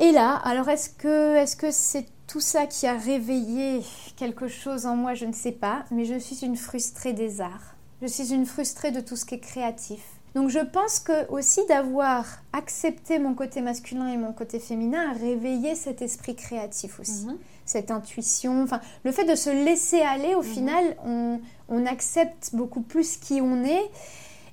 Et 0.00 0.12
là, 0.12 0.34
alors 0.44 0.68
est-ce 0.68 0.90
que 0.90 1.36
est-ce 1.36 1.56
que 1.56 1.70
c'est 1.70 2.06
tout 2.30 2.40
ça 2.40 2.66
qui 2.66 2.86
a 2.86 2.94
réveillé 2.96 3.82
quelque 4.16 4.46
chose 4.46 4.86
en 4.86 4.94
moi 4.94 5.14
Je 5.14 5.26
ne 5.26 5.32
sais 5.32 5.52
pas, 5.52 5.84
mais 5.90 6.04
je 6.04 6.18
suis 6.18 6.44
une 6.44 6.56
frustrée 6.56 7.12
des 7.12 7.40
arts. 7.40 7.74
Je 8.02 8.06
suis 8.06 8.32
une 8.32 8.46
frustrée 8.46 8.92
de 8.92 9.00
tout 9.00 9.16
ce 9.16 9.24
qui 9.24 9.34
est 9.34 9.40
créatif. 9.40 10.00
Donc 10.36 10.48
je 10.48 10.60
pense 10.60 11.00
que 11.00 11.28
aussi 11.28 11.60
d'avoir 11.68 12.24
accepté 12.52 13.18
mon 13.18 13.34
côté 13.34 13.62
masculin 13.62 14.06
et 14.08 14.16
mon 14.16 14.32
côté 14.32 14.60
féminin 14.60 15.10
a 15.10 15.12
réveillé 15.12 15.74
cet 15.74 16.02
esprit 16.02 16.36
créatif 16.36 17.00
aussi, 17.00 17.26
Mhm. 17.26 17.36
cette 17.64 17.90
intuition, 17.90 18.62
enfin 18.62 18.80
le 19.04 19.10
fait 19.10 19.24
de 19.24 19.34
se 19.34 19.50
laisser 19.50 20.00
aller 20.00 20.36
au 20.36 20.42
Mhm. 20.42 20.48
final, 20.48 20.96
on, 21.04 21.40
on 21.68 21.84
accepte 21.84 22.50
beaucoup 22.54 22.82
plus 22.82 23.16
qui 23.16 23.40
on 23.40 23.64
est. 23.64 23.90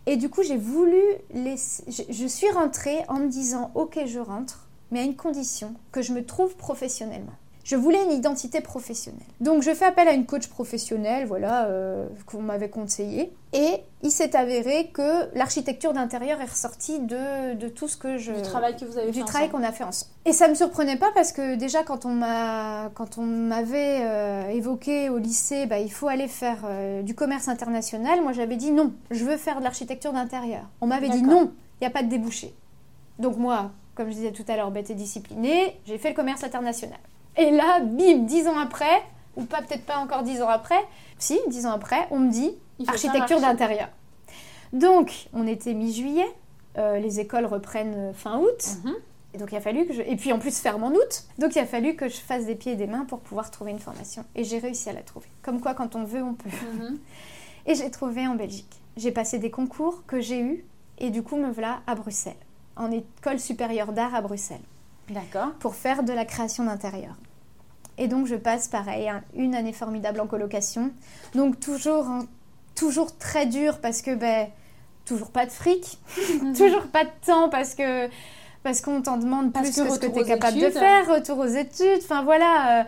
Et 0.07 0.17
du 0.17 0.30
coup, 0.30 0.41
j'ai 0.41 0.57
voulu 0.57 0.99
laisser. 1.32 1.84
Je, 1.89 2.01
je 2.09 2.25
suis 2.28 2.49
rentrée 2.49 3.03
en 3.07 3.19
me 3.19 3.28
disant 3.28 3.69
Ok, 3.75 3.99
je 4.07 4.19
rentre, 4.19 4.67
mais 4.89 5.01
à 5.01 5.03
une 5.03 5.15
condition 5.15 5.75
que 5.91 6.01
je 6.01 6.11
me 6.13 6.25
trouve 6.25 6.55
professionnellement. 6.55 7.34
Je 7.68 7.76
voulais 7.76 8.01
une 8.01 8.13
identité 8.13 8.61
professionnelle. 8.61 9.28
Donc, 9.41 9.61
je 9.61 9.74
fais 9.74 9.84
appel 9.84 10.07
à 10.07 10.13
une 10.13 10.26
coach 10.26 10.47
professionnelle, 10.47 11.26
voilà, 11.26 11.65
euh, 11.65 12.07
qu'on 12.26 12.41
m'avait 12.41 12.70
conseillé. 12.70 13.34
Et 13.51 13.82
il 14.03 14.09
s'est 14.09 14.38
avéré 14.38 14.88
que 14.93 15.36
l'architecture 15.36 15.91
d'intérieur 15.91 16.39
est 16.39 16.49
ressortie 16.49 16.99
de, 16.99 17.55
de 17.55 17.68
tout 17.68 17.89
ce 17.89 17.97
que 17.97 18.18
je. 18.18 18.32
Du 18.32 18.41
travail 18.41 18.78
que 18.78 18.86
vous 18.86 18.97
avez 18.97 19.11
du 19.11 19.20
fait 19.20 19.26
travail 19.26 19.49
qu'on 19.49 19.63
a 19.63 19.74
fait 19.74 19.84
ensemble. 19.84 20.09
Et 20.24 20.32
ça 20.32 20.47
me 20.47 20.55
surprenait 20.55 20.95
pas 20.95 21.11
parce 21.13 21.34
que 21.34 21.55
déjà 21.55 21.84
quand 21.84 22.05
on 22.05 22.13
m'a 22.13 22.89
quand 22.93 23.18
on 23.18 23.24
m'avait 23.24 23.99
euh, 24.01 24.47
évoqué 24.47 25.09
au 25.09 25.18
lycée, 25.18 25.65
bah, 25.65 25.80
il 25.80 25.91
faut 25.91 26.07
aller 26.07 26.30
faire 26.30 26.59
euh, 26.63 27.01
du 27.01 27.15
commerce 27.15 27.49
international. 27.49 28.22
Moi 28.22 28.32
j'avais 28.32 28.55
dit 28.55 28.72
non, 28.72 28.93
je 29.11 29.26
veux 29.26 29.36
faire 29.36 29.59
de 29.59 29.65
l'architecture 29.65 30.13
d'intérieur. 30.13 30.63
On 30.80 30.88
m'avait 30.88 31.09
dit 31.09 31.22
non, 31.22 31.51
il 31.82 31.84
n'y 31.84 31.88
a 31.88 31.91
pas 31.91 32.03
de 32.03 32.09
débouché. 32.09 32.53
Donc 33.20 33.36
moi, 33.36 33.72
comme 33.95 34.07
je 34.07 34.15
disais 34.15 34.32
tout 34.32 34.45
à 34.47 34.55
l'heure, 34.55 34.72
bête 34.72 34.89
et 34.89 34.95
disciplinée, 34.95 35.82
j'ai 35.86 35.97
fait 35.97 36.09
le 36.09 36.15
commerce 36.15 36.45
international. 36.45 36.99
Et 37.38 37.51
là, 37.51 37.79
bim, 37.81 38.19
dix 38.25 38.47
ans 38.47 38.57
après, 38.57 39.03
ou 39.35 39.43
pas 39.43 39.61
peut-être 39.61 39.85
pas 39.85 39.97
encore 39.97 40.23
dix 40.23 40.41
ans 40.41 40.49
après, 40.49 40.79
si, 41.19 41.39
dix 41.47 41.65
ans 41.65 41.71
après, 41.71 42.07
on 42.11 42.19
me 42.19 42.31
dit 42.31 42.51
architecture 42.88 43.39
d'intérieur. 43.39 43.89
Donc, 44.73 45.27
on 45.33 45.47
était 45.47 45.73
mi-juillet, 45.73 46.27
euh, 46.77 46.99
les 46.99 47.19
écoles 47.19 47.45
reprennent 47.45 48.13
fin 48.13 48.38
août, 48.39 48.77
Mhm. 48.83 48.93
et 49.33 49.38
donc 49.38 49.51
il 49.51 49.55
a 49.55 49.61
fallu 49.61 49.85
que 49.85 49.93
je... 49.93 50.01
Et 50.01 50.15
puis 50.15 50.33
en 50.33 50.39
plus 50.39 50.59
ferme 50.59 50.83
en 50.83 50.89
août, 50.91 51.23
donc 51.39 51.55
il 51.55 51.59
a 51.59 51.65
fallu 51.65 51.95
que 51.95 52.09
je 52.09 52.17
fasse 52.17 52.45
des 52.45 52.55
pieds 52.55 52.73
et 52.73 52.75
des 52.75 52.88
mains 52.88 53.05
pour 53.05 53.19
pouvoir 53.19 53.49
trouver 53.51 53.71
une 53.71 53.79
formation. 53.79 54.25
Et 54.35 54.43
j'ai 54.43 54.59
réussi 54.59 54.89
à 54.89 54.93
la 54.93 55.01
trouver. 55.01 55.27
Comme 55.41 55.61
quoi, 55.61 55.73
quand 55.73 55.95
on 55.95 56.03
veut, 56.03 56.21
on 56.23 56.33
peut. 56.33 56.49
Mhm. 56.73 56.97
Et 57.65 57.75
j'ai 57.75 57.89
trouvé 57.91 58.27
en 58.27 58.35
Belgique. 58.35 58.79
J'ai 58.97 59.11
passé 59.11 59.39
des 59.39 59.51
concours 59.51 60.03
que 60.07 60.19
j'ai 60.19 60.39
eus, 60.41 60.65
et 60.97 61.09
du 61.11 61.21
coup 61.23 61.38
me 61.38 61.51
voilà 61.51 61.79
à 61.88 61.95
Bruxelles, 61.95 62.33
en 62.75 62.91
école 62.91 63.39
supérieure 63.39 63.93
d'art 63.93 64.13
à 64.15 64.21
Bruxelles, 64.21 64.61
D'accord. 65.09 65.51
pour 65.59 65.75
faire 65.75 66.03
de 66.03 66.11
la 66.13 66.25
création 66.25 66.63
d'intérieur. 66.65 67.15
Et 67.98 68.08
donc 68.08 68.28
je 68.28 68.36
passe 68.36 68.68
pareil, 68.68 69.10
un- 69.10 69.24
une 69.36 69.56
année 69.56 69.74
formidable 69.74 70.20
en 70.20 70.28
colocation. 70.28 70.91
Donc 71.36 71.60
toujours, 71.60 72.08
en- 72.08 72.24
toujours 72.76 73.18
très 73.18 73.45
dur 73.45 73.80
parce 73.80 74.02
que 74.02 74.14
ben, 74.16 74.48
toujours 75.06 75.32
pas 75.32 75.45
de 75.45 75.52
fric, 75.52 75.98
toujours 76.58 76.84
pas 76.88 77.06
de 77.06 77.10
temps 77.26 77.50
parce 77.50 77.74
que 77.76 78.08
parce 78.64 78.82
qu'on 78.82 79.02
t'en 79.02 79.18
demande 79.18 79.54
Parce 79.54 79.70
plus 79.72 79.82
que 79.84 79.88
que, 79.88 79.93
ce 79.95 80.00
que 80.00 80.06
tu 80.08 80.20
es 80.20 80.24
capable 80.26 80.60
de 80.60 80.70
faire, 80.70 81.08
retour 81.08 81.38
aux 81.39 81.45
études, 81.45 82.02
enfin 82.04 82.24
voilà. 82.24 82.82
euh, 82.82 82.84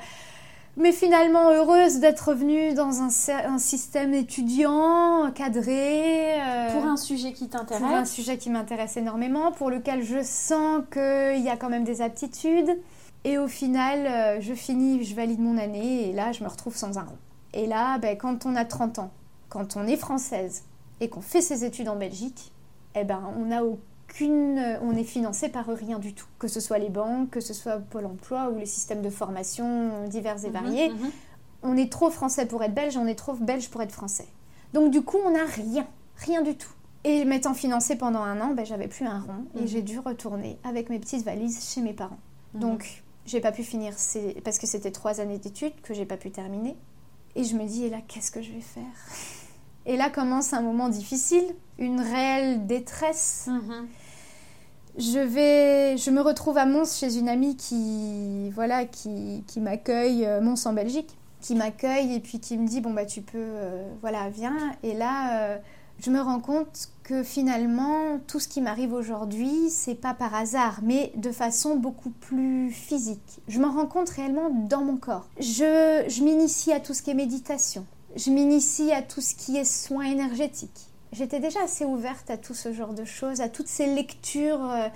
mais 0.77 0.91
finalement 0.91 1.49
heureuse 1.51 1.99
d'être 1.99 2.33
venue 2.33 2.73
dans 2.73 3.01
un, 3.01 3.09
système 3.57 4.13
étudiant, 4.13 5.29
cadré. 5.33 6.39
euh, 6.41 6.71
Pour 6.73 6.85
un 6.85 6.95
sujet 6.97 7.33
qui 7.33 7.47
pour 7.47 7.59
un 7.61 7.65
t'intéresse. 7.65 8.11
sujet 8.11 8.37
qui 8.37 8.49
m'intéresse 8.49 8.95
énormément, 8.97 9.51
pour 9.51 9.69
lequel 9.69 10.03
je 10.03 10.21
sens 10.23 10.83
qu'il 10.91 11.41
y 11.43 11.49
a 11.49 11.57
quand 11.57 11.69
même 11.69 11.83
des 11.83 12.01
aptitudes. 12.01 12.77
Et 13.25 13.37
au 13.37 13.47
final, 13.47 14.05
euh, 14.07 14.41
je 14.41 14.53
finis, 14.53 15.03
je 15.03 15.13
valide 15.15 15.39
mon 15.39 15.57
année 15.57 16.09
et 16.09 16.13
là, 16.13 16.31
je 16.31 16.43
me 16.43 16.49
retrouve 16.49 16.75
sans 16.75 16.97
un 16.97 17.03
rond. 17.03 17.17
Et 17.53 17.65
là, 17.67 17.97
ben, 17.97 18.17
quand 18.17 18.45
on 18.45 18.55
a 18.55 18.63
30 18.65 18.99
ans, 18.99 19.11
quand 19.49 19.75
on 19.75 19.85
est 19.87 19.97
française 19.97 20.63
et 21.01 21.09
qu'on 21.09 21.21
fait 21.21 21.41
ses 21.41 21.65
études 21.65 21.89
en 21.89 21.95
Belgique, 21.95 22.51
eh 22.95 23.03
ben, 23.03 23.21
on 23.37 23.45
n'a 23.47 23.63
aucune, 23.63 24.77
on 24.81 24.95
est 24.95 25.03
financé 25.03 25.49
par 25.49 25.65
rien 25.67 25.99
du 25.99 26.13
tout. 26.13 26.27
Que 26.39 26.47
ce 26.47 26.59
soit 26.59 26.77
les 26.77 26.89
banques, 26.89 27.29
que 27.31 27.39
ce 27.41 27.53
soit 27.53 27.77
Pôle 27.79 28.05
emploi 28.05 28.49
ou 28.51 28.57
les 28.57 28.65
systèmes 28.65 29.01
de 29.01 29.09
formation 29.09 30.07
divers 30.07 30.43
et 30.45 30.47
Mhm, 30.49 30.53
variés 30.53 30.89
mhm. 30.89 31.11
on 31.63 31.75
est 31.77 31.91
trop 31.91 32.09
français 32.09 32.45
pour 32.45 32.63
être 32.63 32.73
belge, 32.73 32.95
on 32.97 33.05
est 33.07 33.15
trop 33.15 33.33
belge 33.33 33.69
pour 33.69 33.81
être 33.81 33.91
français. 33.91 34.27
Donc 34.73 34.91
du 34.91 35.01
coup, 35.01 35.17
on 35.25 35.31
n'a 35.31 35.45
rien, 35.45 35.85
rien 36.17 36.41
du 36.41 36.55
tout. 36.55 36.69
Et 37.03 37.25
m'étant 37.25 37.53
financée 37.53 37.95
pendant 37.97 38.21
un 38.21 38.39
an, 38.41 38.53
ben, 38.53 38.65
j'avais 38.65 38.87
plus 38.87 39.05
un 39.05 39.19
rond 39.19 39.45
et 39.55 39.61
Mhm. 39.61 39.67
j'ai 39.67 39.81
dû 39.81 39.99
retourner 39.99 40.57
avec 40.63 40.89
mes 40.89 40.99
petites 40.99 41.25
valises 41.25 41.67
chez 41.73 41.81
mes 41.81 41.93
parents. 41.93 42.19
Donc 42.53 43.03
j'ai 43.29 43.41
pas 43.41 43.51
pu 43.51 43.63
finir 43.63 43.93
ces... 43.97 44.33
parce 44.43 44.57
que 44.57 44.65
c'était 44.65 44.91
trois 44.91 45.19
années 45.19 45.37
d'études 45.37 45.79
que 45.81 45.93
j'ai 45.93 46.05
pas 46.05 46.17
pu 46.17 46.31
terminer. 46.31 46.75
Et 47.35 47.43
je 47.43 47.55
me 47.55 47.65
dis, 47.65 47.85
et 47.85 47.89
là, 47.89 47.99
qu'est-ce 48.07 48.31
que 48.31 48.41
je 48.41 48.51
vais 48.51 48.61
faire? 48.61 48.83
Et 49.85 49.97
là 49.97 50.09
commence 50.09 50.53
un 50.53 50.61
moment 50.61 50.89
difficile, 50.89 51.45
une 51.77 52.01
réelle 52.01 52.65
détresse. 52.67 53.47
Mhm. 53.47 53.87
Je 54.97 55.19
vais, 55.19 55.97
je 55.97 56.09
me 56.09 56.21
retrouve 56.21 56.57
à 56.57 56.65
Mons 56.65 56.99
chez 56.99 57.17
une 57.17 57.29
amie 57.29 57.55
qui, 57.55 58.49
voilà, 58.51 58.85
qui, 58.85 59.43
qui 59.47 59.61
m'accueille, 59.61 60.25
euh, 60.25 60.41
Mons 60.41 60.65
en 60.65 60.73
Belgique, 60.73 61.15
qui 61.39 61.55
m'accueille 61.55 62.15
et 62.15 62.19
puis 62.19 62.39
qui 62.39 62.57
me 62.57 62.67
dit 62.67 62.81
bon 62.81 62.93
bah 62.93 63.05
tu 63.05 63.21
peux, 63.21 63.37
euh, 63.37 63.87
voilà, 64.01 64.29
viens. 64.29 64.57
Et 64.83 64.93
là, 64.93 65.41
euh, 65.43 65.57
je 66.01 66.09
me 66.11 66.21
rends 66.21 66.39
compte 66.39 66.89
que 67.03 67.23
finalement 67.23 68.19
tout 68.27 68.39
ce 68.39 68.47
qui 68.47 68.61
m'arrive 68.61 68.93
aujourd'hui, 68.93 69.69
c'est 69.69 69.95
pas 69.95 70.13
par 70.13 70.33
hasard, 70.33 70.79
mais 70.83 71.11
de 71.15 71.31
façon 71.31 71.75
beaucoup 71.75 72.11
plus 72.11 72.71
physique. 72.71 73.41
Je 73.47 73.59
m'en 73.59 73.71
rends 73.71 73.87
compte 73.87 74.09
réellement 74.09 74.49
dans 74.49 74.83
mon 74.83 74.97
corps. 74.97 75.27
Je, 75.39 76.05
je 76.07 76.23
m'initie 76.23 76.71
à 76.71 76.79
tout 76.79 76.93
ce 76.93 77.01
qui 77.01 77.11
est 77.11 77.15
méditation. 77.15 77.85
Je 78.15 78.29
m'initie 78.31 78.91
à 78.91 79.01
tout 79.01 79.21
ce 79.21 79.35
qui 79.35 79.57
est 79.57 79.65
soins 79.65 80.05
énergétiques. 80.05 80.87
J'étais 81.11 81.39
déjà 81.39 81.63
assez 81.63 81.85
ouverte 81.85 82.29
à 82.29 82.37
tout 82.37 82.53
ce 82.53 82.71
genre 82.71 82.93
de 82.93 83.05
choses, 83.05 83.41
à 83.41 83.49
toutes 83.49 83.67
ces 83.67 83.87
lectures 83.87 84.63
euh, 84.63 84.87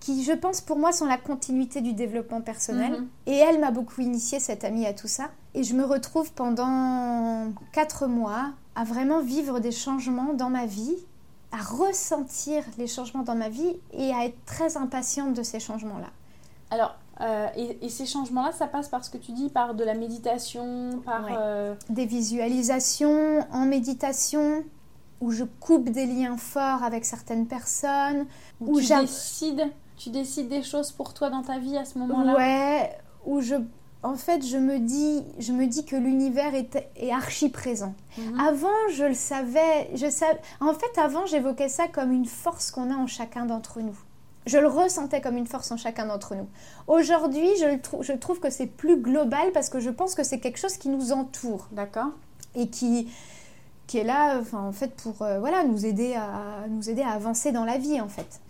qui, 0.00 0.22
je 0.22 0.32
pense, 0.32 0.60
pour 0.60 0.78
moi, 0.78 0.92
sont 0.92 1.06
la 1.06 1.16
continuité 1.16 1.80
du 1.80 1.94
développement 1.94 2.42
personnel. 2.42 2.92
Mhm. 2.92 3.08
Et 3.26 3.36
elle 3.36 3.58
m'a 3.58 3.70
beaucoup 3.70 4.02
initiée, 4.02 4.40
cette 4.40 4.64
amie, 4.64 4.86
à 4.86 4.92
tout 4.92 5.08
ça. 5.08 5.30
Et 5.54 5.62
je 5.62 5.74
me 5.74 5.84
retrouve 5.84 6.32
pendant 6.32 7.52
quatre 7.72 8.06
mois 8.06 8.52
à 8.74 8.84
vraiment 8.84 9.20
vivre 9.20 9.60
des 9.60 9.72
changements 9.72 10.34
dans 10.34 10.50
ma 10.50 10.66
vie, 10.66 10.96
à 11.52 11.62
ressentir 11.62 12.64
les 12.78 12.86
changements 12.86 13.22
dans 13.22 13.36
ma 13.36 13.48
vie 13.48 13.76
et 13.92 14.12
à 14.12 14.24
être 14.24 14.44
très 14.44 14.76
impatiente 14.76 15.34
de 15.34 15.42
ces 15.42 15.60
changements-là. 15.60 16.10
Alors, 16.70 16.96
euh, 17.20 17.46
et, 17.56 17.88
ces 17.88 18.06
changements-là, 18.06 18.50
ça 18.52 18.66
passe 18.66 18.88
par 18.88 19.04
ce 19.04 19.10
que 19.10 19.18
tu 19.18 19.32
dis, 19.32 19.48
par 19.48 19.74
de 19.74 19.84
la 19.84 19.94
méditation, 19.94 21.00
par... 21.04 21.26
Euh, 21.30 21.74
des 21.88 22.06
visualisations 22.06 23.46
en 23.52 23.66
méditation, 23.66 24.64
où 25.20 25.30
je 25.30 25.44
coupe 25.44 25.90
des 25.90 26.06
liens 26.06 26.36
forts 26.36 26.82
avec 26.82 27.04
certaines 27.04 27.46
personnes, 27.46 28.26
où, 28.60 28.80
tu 28.80 28.88
décides, 28.88 29.70
tu 29.96 30.10
décides 30.10 30.48
des 30.48 30.64
choses 30.64 30.90
pour 30.90 31.14
toi 31.14 31.30
dans 31.30 31.42
ta 31.42 31.58
vie 31.58 31.76
à 31.76 31.84
ce 31.84 31.98
moment-là? 32.00 32.34
Ouais, 32.36 32.98
où 33.24 33.40
je 33.40 33.54
en 34.04 34.16
fait, 34.16 34.46
je 34.46 34.58
me 34.58 34.78
dis, 34.78 35.24
je 35.38 35.52
me 35.52 35.66
dis 35.66 35.84
que 35.84 35.96
l'univers 35.96 36.54
est, 36.54 36.76
est, 36.96 37.10
archi 37.10 37.48
présent. 37.48 37.94
Mhm. 38.18 38.38
Avant, 38.38 38.88
je 38.92 39.04
le 39.04 39.14
savais, 39.14 39.90
je 39.94 40.10
savais. 40.10 40.38
En 40.60 40.74
fait, 40.74 41.00
avant, 41.00 41.24
j'évoquais 41.26 41.70
ça 41.70 41.88
comme 41.88 42.12
une 42.12 42.26
force 42.26 42.70
qu'on 42.70 42.90
a 42.90 42.94
en 42.94 43.06
chacun 43.06 43.46
d'entre 43.46 43.80
nous. 43.80 43.96
Je 44.46 44.58
le 44.58 44.68
ressentais 44.68 45.22
comme 45.22 45.38
une 45.38 45.46
force 45.46 45.72
en 45.72 45.78
chacun 45.78 46.04
d'entre 46.04 46.34
nous. 46.34 46.46
Aujourd'hui, 46.86 47.48
je, 47.58 47.78
je 48.02 48.12
trouve 48.12 48.40
que 48.40 48.50
c'est 48.50 48.66
plus 48.66 48.98
global 48.98 49.52
parce 49.54 49.70
que 49.70 49.80
je 49.80 49.88
pense 49.88 50.14
que 50.14 50.22
c'est 50.22 50.38
quelque 50.38 50.58
chose 50.58 50.76
qui 50.76 50.90
nous 50.90 51.12
entoure. 51.12 51.66
D'accord. 51.72 52.10
Et 52.54 52.68
qui, 52.68 53.08
qui 53.86 53.98
est 53.98 54.04
là, 54.04 54.38
enfin, 54.38 54.60
en 54.60 54.72
fait, 54.72 54.94
pour 54.96 55.22
euh, 55.22 55.40
voilà, 55.40 55.64
nous, 55.64 55.86
aider 55.86 56.14
à, 56.14 56.66
nous 56.68 56.90
aider 56.90 57.02
à 57.02 57.12
avancer 57.12 57.52
dans 57.52 57.64
la 57.64 57.78
vie, 57.78 58.02
en 58.02 58.08
fait. 58.08 58.40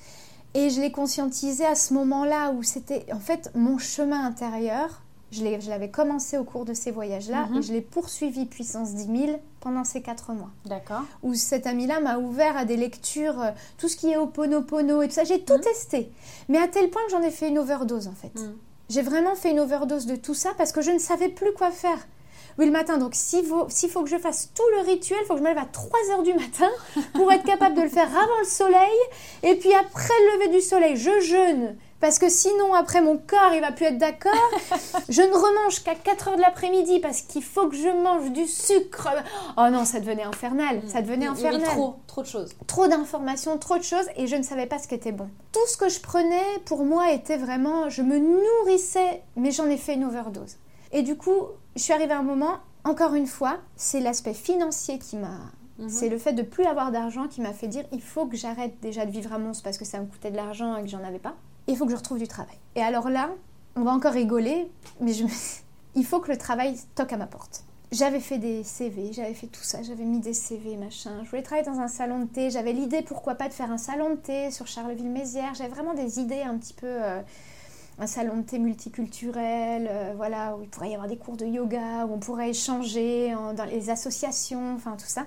Et 0.55 0.69
je 0.71 0.81
l'ai 0.81 0.91
conscientisé 0.91 1.65
à 1.65 1.77
ce 1.77 1.95
moment-là 1.95 2.51
où 2.51 2.65
c'était, 2.65 3.07
en 3.13 3.21
fait, 3.21 3.53
mon 3.55 3.79
chemin 3.79 4.27
intérieur 4.27 5.04
je 5.35 5.69
l'avais 5.69 5.91
commencé 5.91 6.39
au 6.39 6.45
cours 6.45 6.65
de 6.65 6.75
ces 6.75 6.91
voyages-là 6.91 7.49
et 7.51 7.55
mhm. 7.55 7.63
je 7.63 7.73
l'ai 7.73 7.81
poursuivi 7.81 8.47
puissance 8.47 8.95
10 8.95 9.27
000 9.27 9.41
pendant 9.61 9.85
ces 9.85 10.03
quatre 10.03 10.33
mois. 10.33 10.51
D'accord. 10.67 11.03
Où 11.23 11.35
cet 11.35 11.67
ami-là 11.67 12.01
m'a 12.01 12.19
ouvert 12.19 12.57
à 12.57 12.65
des 12.65 12.77
lectures, 12.77 13.41
euh, 13.41 13.51
tout 13.79 13.89
ce 13.89 13.97
qui 13.97 14.11
est 14.11 14.17
Oponopono 14.17 15.03
et 15.03 15.09
tout 15.09 15.15
ça. 15.15 15.25
J'ai 15.25 15.43
tout 15.43 15.55
mhm. 15.55 15.61
testé. 15.61 16.13
Mais 16.49 16.59
à 16.59 16.69
tel 16.69 16.91
point 16.91 17.03
que 17.07 17.13
j'en 17.13 17.23
ai 17.23 17.31
fait 17.31 17.49
une 17.49 17.59
overdose 17.59 18.09
en 18.09 18.15
fait. 18.15 18.35
Mhm. 18.35 18.57
J'ai 18.91 19.03
vraiment 19.03 19.35
fait 19.35 19.51
une 19.51 19.61
overdose 19.61 20.07
de 20.07 20.17
tout 20.17 20.35
ça 20.35 20.51
parce 20.57 20.73
que 20.73 20.83
je 20.83 20.91
ne 20.91 20.99
savais 20.99 21.29
plus 21.29 21.53
quoi 21.53 21.71
faire. 21.71 22.07
Oui, 22.59 22.67
le 22.67 22.73
matin. 22.73 22.99
Donc, 22.99 23.15
s'il 23.15 23.45
faut, 23.45 23.69
faut, 23.69 24.03
que 24.03 24.11
je 24.11 24.19
fasse 24.19 24.51
tout 24.55 24.63
le 24.77 24.87
rituel, 24.87 25.19
il 25.23 25.27
faut 25.27 25.35
que 25.35 25.41
je 25.41 25.45
me 25.45 25.49
lève 25.49 25.59
à 25.59 25.67
3 25.67 25.99
heures 26.13 26.23
du 26.23 26.35
matin 26.35 26.71
pour 27.15 27.33
être 27.33 27.45
capable 27.45 27.77
de 27.77 27.83
le 27.83 27.89
faire 27.89 28.09
avant 28.09 28.39
le 28.41 28.47
soleil. 28.47 28.99
Et 29.43 29.57
puis, 29.57 29.75
après 29.75 30.15
le 30.27 30.39
lever 30.39 30.57
du 30.57 30.61
soleil, 30.61 30.97
je 30.97 31.21
jeûne 31.21 31.77
parce 32.05 32.19
que 32.19 32.29
sinon 32.29 32.75
après 32.75 33.01
mon 33.01 33.17
corps 33.17 33.55
il 33.55 33.63
va 33.63 33.73
plus 33.73 33.87
être 33.87 33.97
d'accord. 33.97 34.33
je 35.09 35.23
ne 35.23 35.33
remange 35.33 35.83
qu'à 35.83 35.95
4 35.95 36.29
heures 36.29 36.37
de 36.37 36.43
l'après-midi 36.43 37.01
parce 37.01 37.23
qu'il 37.23 37.43
faut 37.43 37.67
que 37.69 37.77
je 37.77 37.89
mange 37.89 38.31
du 38.31 38.47
sucre. 38.47 39.09
Oh 39.57 39.71
non, 39.71 39.87
ça 39.87 40.01
devenait 40.01 40.25
infernal, 40.25 40.83
ça 40.87 41.01
devenait 41.01 41.27
infernal. 41.27 41.63
Il 41.63 41.67
y 41.67 41.71
trop, 41.71 41.97
trop 42.07 42.21
de 42.21 42.27
choses. 42.27 42.51
Trop 42.67 42.89
d'informations, 42.89 43.57
trop 43.57 43.79
de 43.79 43.85
choses 43.85 44.05
et 44.17 44.27
je 44.27 44.37
ne 44.37 44.43
savais 44.43 44.67
pas 44.67 44.79
ce 44.79 44.87
qui 44.87 44.95
était 44.95 45.13
bon. 45.13 45.31
Tout 45.53 45.67
ce 45.67 45.79
que 45.79 45.89
je 45.89 45.99
prenais 46.01 46.45
pour 46.67 46.85
moi 46.85 47.11
était 47.11 47.39
vraiment, 47.39 47.89
je 47.89 48.03
me 48.03 48.19
nourrissais, 48.19 49.23
mais 49.37 49.51
j'en 49.51 49.71
ai 49.71 49.79
fait 49.79 49.95
une 49.95 50.05
overdose. 50.05 50.59
Et 50.95 51.03
du 51.03 51.17
coup, 51.17 51.49
je 51.77 51.83
suis 51.83 51.93
arrivée 51.93 52.13
à 52.13 52.19
un 52.21 52.23
moment, 52.23 52.61
encore 52.85 53.15
une 53.15 53.27
fois, 53.27 53.59
c'est 53.77 54.01
l'aspect 54.01 54.33
financier 54.33 54.99
qui 54.99 55.17
m'a 55.17 55.53
mhm. 55.79 55.91
C'est 55.91 56.09
le 56.09 56.17
fait 56.17 56.33
de 56.33 56.43
plus 56.43 56.65
avoir 56.65 56.91
d'argent 56.91 57.29
qui 57.29 57.43
m'a 57.43 57.53
fait 57.53 57.69
dire 57.69 57.85
il 57.93 58.01
faut 58.01 58.25
que 58.25 58.37
j'arrête 58.39 58.81
déjà 58.81 59.05
de 59.05 59.11
vivre 59.11 59.33
à 59.33 59.39
Mons 59.39 59.61
parce 59.63 59.77
que 59.77 59.85
ça 59.85 60.01
me 60.01 60.07
coûtait 60.07 60.31
de 60.31 60.37
l'argent 60.37 60.77
et 60.77 60.83
que 60.83 60.89
j'en 60.89 61.05
avais 61.05 61.19
pas 61.19 61.35
il 61.67 61.77
faut 61.77 61.85
que 61.85 61.93
je 61.93 61.97
retrouve 61.97 62.19
du 62.19 62.29
travail. 62.29 62.57
Et 62.75 62.83
alors 62.83 63.09
là, 63.09 63.31
on 63.77 63.83
va 63.83 63.93
encore 63.93 64.13
rigoler, 64.13 64.71
mais 65.01 65.13
je 65.13 65.25
il 65.95 66.05
faut 66.05 66.21
que 66.21 66.31
le 66.31 66.39
travail 66.39 66.77
toque 66.95 67.13
à 67.13 67.17
ma 67.17 67.27
porte. 67.27 67.65
J'avais 67.93 68.21
fait 68.21 68.39
des 68.39 68.65
CV, 68.65 69.13
j'avais 69.13 69.35
fait 69.35 69.47
tout 69.47 69.63
ça, 69.63 69.83
j'avais 69.83 70.05
mis 70.05 70.19
des 70.19 70.35
CV, 70.35 70.77
machin. 70.77 71.23
Je 71.23 71.31
voulais 71.31 71.43
travailler 71.43 71.67
dans 71.67 71.79
un 71.79 71.87
salon 71.87 72.21
de 72.21 72.27
thé, 72.27 72.51
j'avais 72.51 72.73
l'idée, 72.73 73.03
pourquoi 73.03 73.37
pas, 73.37 73.49
de 73.49 73.53
faire 73.53 73.71
un 73.71 73.79
salon 73.79 74.11
de 74.11 74.17
thé 74.17 74.51
sur 74.51 74.67
Charleville-Mézières. 74.67 75.55
J'avais 75.55 75.71
vraiment 75.71 75.95
des 75.95 76.19
idées 76.19 76.43
un 76.43 76.59
petit 76.59 76.75
peu... 76.75 76.87
Euh, 76.87 77.21
un 77.99 78.07
salon 78.07 78.39
de 78.39 78.43
thé 78.43 78.59
multiculturel, 78.59 79.89
euh, 79.91 80.13
voilà, 80.17 80.57
où 80.57 80.63
il 80.63 80.69
pourrait 80.69 80.91
y 80.91 80.95
avoir 80.95 81.09
des 81.09 81.17
cours 81.17 81.37
de 81.37 81.47
yoga, 81.47 82.07
où 82.07 82.15
on 82.15 82.19
pourrait 82.19 82.51
échanger 82.51 83.35
dans 83.57 83.65
les 83.65 83.91
associations, 83.91 84.75
enfin 84.75 84.97
tout 84.99 85.07
ça, 85.07 85.27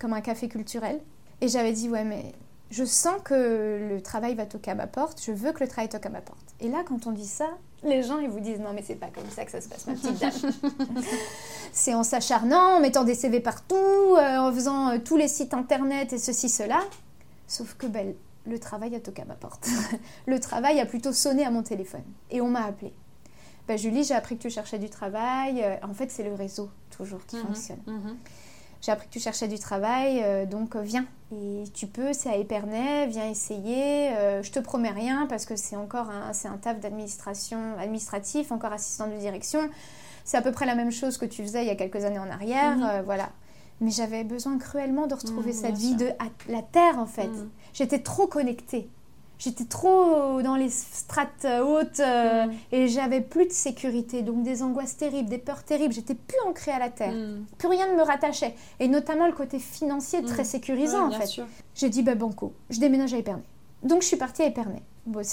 comme 0.00 0.12
un 0.12 0.20
café 0.20 0.48
culturel. 0.48 1.00
Et 1.40 1.48
j'avais 1.48 1.72
dit, 1.72 1.88
ouais, 1.88 2.04
mais 2.04 2.32
je 2.70 2.84
sens 2.84 3.16
que 3.24 3.88
le 3.88 4.00
travail 4.00 4.34
va 4.34 4.46
toquer 4.46 4.72
à 4.72 4.74
ma 4.74 4.86
porte, 4.86 5.22
je 5.24 5.32
veux 5.32 5.52
que 5.52 5.60
le 5.60 5.68
travail 5.68 5.88
toque 5.88 6.06
à 6.06 6.10
ma 6.10 6.20
porte. 6.20 6.54
Et 6.60 6.68
là, 6.68 6.82
quand 6.86 7.06
on 7.06 7.12
dit 7.12 7.26
ça, 7.26 7.48
les 7.82 8.02
gens, 8.02 8.18
ils 8.18 8.28
vous 8.28 8.40
disent 8.40 8.58
non, 8.58 8.72
mais 8.74 8.82
c'est 8.84 8.96
pas 8.96 9.08
comme 9.08 9.28
ça 9.30 9.44
que 9.44 9.50
ça 9.50 9.60
se 9.60 9.68
passe, 9.68 9.86
ma 9.86 9.94
petite 9.94 10.18
dame. 10.18 10.32
c'est 11.72 11.94
en 11.94 12.02
s'acharnant, 12.02 12.76
en 12.76 12.80
mettant 12.80 13.04
des 13.04 13.14
CV 13.14 13.40
partout, 13.40 13.76
euh, 13.76 14.38
en 14.38 14.52
faisant 14.52 14.88
euh, 14.88 14.98
tous 14.98 15.16
les 15.16 15.28
sites 15.28 15.54
internet 15.54 16.12
et 16.12 16.18
ceci, 16.18 16.48
cela. 16.48 16.80
Sauf 17.46 17.74
que 17.74 17.86
ben, 17.86 18.14
le 18.46 18.58
travail 18.58 18.94
a 18.94 19.00
toqué 19.00 19.22
à 19.22 19.24
ma 19.24 19.34
porte. 19.34 19.68
le 20.26 20.40
travail 20.40 20.80
a 20.80 20.86
plutôt 20.86 21.12
sonné 21.12 21.44
à 21.44 21.50
mon 21.50 21.62
téléphone. 21.62 22.04
Et 22.30 22.40
on 22.40 22.48
m'a 22.48 22.64
appelé. 22.64 22.92
Ben, 23.68 23.76
Julie, 23.76 24.04
j'ai 24.04 24.14
appris 24.14 24.36
que 24.36 24.42
tu 24.42 24.50
cherchais 24.50 24.78
du 24.78 24.88
travail. 24.88 25.62
Euh, 25.62 25.76
en 25.82 25.92
fait, 25.92 26.10
c'est 26.10 26.22
le 26.22 26.34
réseau, 26.34 26.70
toujours, 26.90 27.24
qui 27.26 27.36
mhm, 27.36 27.42
fonctionne. 27.42 27.82
Mhm 27.86 28.16
j'ai 28.86 28.92
appris 28.92 29.06
que 29.08 29.12
tu 29.12 29.20
cherchais 29.20 29.48
du 29.48 29.58
travail, 29.58 30.22
euh, 30.22 30.46
donc 30.46 30.76
euh, 30.76 30.80
viens. 30.80 31.06
Et 31.32 31.64
tu 31.74 31.86
peux, 31.86 32.12
c'est 32.12 32.28
à 32.28 32.36
Épernay, 32.36 33.06
viens 33.08 33.28
essayer. 33.28 34.10
Euh, 34.10 34.42
je 34.42 34.52
te 34.52 34.60
promets 34.60 34.90
rien 34.90 35.26
parce 35.28 35.44
que 35.44 35.56
c'est 35.56 35.76
encore 35.76 36.10
un, 36.10 36.32
c'est 36.32 36.48
un 36.48 36.56
taf 36.56 36.78
d'administration, 36.78 37.58
administratif, 37.78 38.52
encore 38.52 38.72
assistant 38.72 39.08
de 39.08 39.16
direction. 39.16 39.68
C'est 40.24 40.36
à 40.36 40.42
peu 40.42 40.52
près 40.52 40.66
la 40.66 40.74
même 40.74 40.92
chose 40.92 41.18
que 41.18 41.24
tu 41.24 41.42
faisais 41.42 41.62
il 41.64 41.66
y 41.66 41.70
a 41.70 41.76
quelques 41.76 42.04
années 42.04 42.18
en 42.18 42.30
arrière, 42.30 42.76
mhm. 42.76 43.02
voilà. 43.04 43.30
Mais 43.80 43.90
j'avais 43.90 44.24
besoin 44.24 44.56
cruellement 44.56 45.06
de 45.06 45.14
retrouver 45.14 45.52
cette 45.52 45.76
vie 45.76 45.96
de 45.96 46.08
la 46.48 46.62
terre 46.62 46.98
en 46.98 47.06
fait. 47.06 47.28
J'étais 47.76 47.98
trop 47.98 48.26
connectée. 48.26 48.88
J'étais 49.38 49.66
trop 49.66 50.40
dans 50.40 50.56
les 50.56 50.70
strates 50.70 51.46
hautes 51.62 52.00
euh, 52.00 52.46
mm. 52.46 52.52
et 52.72 52.88
j'avais 52.88 53.20
plus 53.20 53.44
de 53.44 53.52
sécurité, 53.52 54.22
donc 54.22 54.42
des 54.42 54.62
angoisses 54.62 54.96
terribles, 54.96 55.28
des 55.28 55.36
peurs 55.36 55.62
terribles. 55.62 55.92
J'étais 55.92 56.14
plus 56.14 56.38
ancrée 56.48 56.70
à 56.70 56.78
la 56.78 56.88
terre. 56.88 57.12
Mm. 57.12 57.44
Plus 57.58 57.68
rien 57.68 57.86
ne 57.92 57.98
me 57.98 58.02
rattachait. 58.02 58.54
Et 58.80 58.88
notamment 58.88 59.26
le 59.26 59.34
côté 59.34 59.58
financier 59.58 60.22
très 60.22 60.42
mm. 60.42 60.46
sécurisant 60.46 61.08
en 61.08 61.10
fait. 61.10 61.42
J'ai 61.74 61.90
dit, 61.90 62.02
bah 62.02 62.14
banco, 62.14 62.54
je 62.70 62.80
déménage 62.80 63.12
à 63.12 63.18
Épernay. 63.18 63.42
Donc 63.82 64.00
je 64.00 64.06
suis 64.06 64.16
partie 64.16 64.40
à 64.40 64.46
Épernay. 64.46 64.82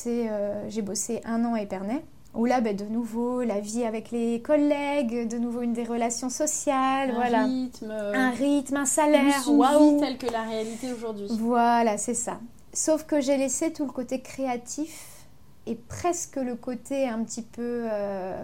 Euh, 0.06 0.66
j'ai 0.68 0.82
bossé 0.82 1.22
un 1.24 1.46
an 1.46 1.54
à 1.54 1.62
Épernay. 1.62 2.04
Où 2.34 2.46
là, 2.46 2.62
bah, 2.62 2.74
de 2.74 2.86
nouveau, 2.86 3.44
la 3.44 3.60
vie 3.60 3.84
avec 3.84 4.10
les 4.10 4.42
collègues, 4.42 5.28
de 5.28 5.38
nouveau 5.38 5.62
une 5.62 5.74
des 5.74 5.84
relations 5.84 6.30
sociales, 6.30 7.12
un 7.12 7.14
voilà. 7.14 7.44
Rythme, 7.44 7.92
un 7.92 8.32
rythme, 8.32 8.78
un 8.78 8.86
salaire, 8.86 9.48
waouh. 9.48 10.00
tel 10.00 10.18
que 10.18 10.32
la 10.32 10.42
réalité 10.42 10.92
aujourd'hui. 10.92 11.28
Voilà, 11.30 11.98
c'est 11.98 12.16
ça. 12.16 12.40
Sauf 12.74 13.04
que 13.04 13.22
j'ai 13.22 13.38
laissé 13.38 13.72
tout 13.72 13.86
le 13.86 13.92
côté 13.92 14.22
créatif 14.22 15.28
et 15.68 15.76
presque 15.76 16.38
le 16.38 16.56
côté 16.56 17.08
un 17.08 17.24
petit 17.24 17.44
peu, 17.44 17.86
euh, 17.92 18.44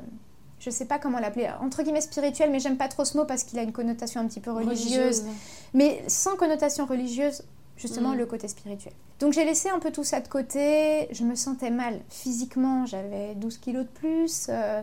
je 0.59 0.69
sais 0.69 0.85
pas 0.85 0.99
comment 0.99 1.19
l'appeler, 1.19 1.49
entre 1.59 1.81
guillemets 1.81 2.01
spirituel, 2.01 2.51
mais 2.51 2.59
j'aime 2.59 2.77
pas 2.77 2.89
trop 2.89 3.05
ce 3.05 3.17
mot 3.17 3.25
parce 3.25 3.43
qu'il 3.43 3.57
a 3.57 3.63
une 3.63 3.73
connotation 3.73 4.21
un 4.21 4.27
petit 4.27 4.39
peu 4.39 4.51
religieuse. 4.51 5.23
Mais 5.73 6.03
sans 6.07 6.35
connotation 6.35 6.85
religieuse, 6.85 7.41
justement 7.79 8.09
mm. 8.09 8.17
le 8.17 8.25
côté 8.25 8.47
spirituel. 8.47 8.93
Donc 9.19 9.33
j'ai 9.33 9.45
laissé 9.45 9.69
un 9.69 9.79
peu 9.79 9.91
tout 9.91 10.03
ça 10.03 10.19
de 10.19 10.27
côté, 10.27 11.07
je 11.11 11.23
me 11.23 11.35
sentais 11.35 11.71
mal 11.71 11.99
physiquement, 12.09 12.85
j'avais 12.85 13.33
12 13.35 13.57
kilos 13.57 13.83
de 13.83 13.89
plus. 13.89 14.47
Euh, 14.49 14.81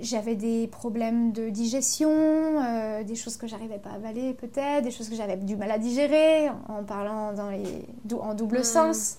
j'avais 0.00 0.36
des 0.36 0.68
problèmes 0.68 1.32
de 1.32 1.50
digestion, 1.50 2.10
euh, 2.10 3.02
des 3.02 3.16
choses 3.16 3.36
que 3.36 3.46
j'arrivais 3.46 3.78
pas 3.78 3.90
à 3.90 3.94
avaler 3.94 4.34
peut-être, 4.34 4.84
des 4.84 4.90
choses 4.90 5.08
que 5.08 5.16
j'avais 5.16 5.36
du 5.36 5.56
mal 5.56 5.70
à 5.70 5.78
digérer 5.78 6.48
en 6.68 6.84
parlant 6.84 7.32
dans 7.32 7.50
les, 7.50 7.86
en 8.18 8.34
double 8.34 8.60
hmm. 8.60 8.64
sens. 8.64 9.16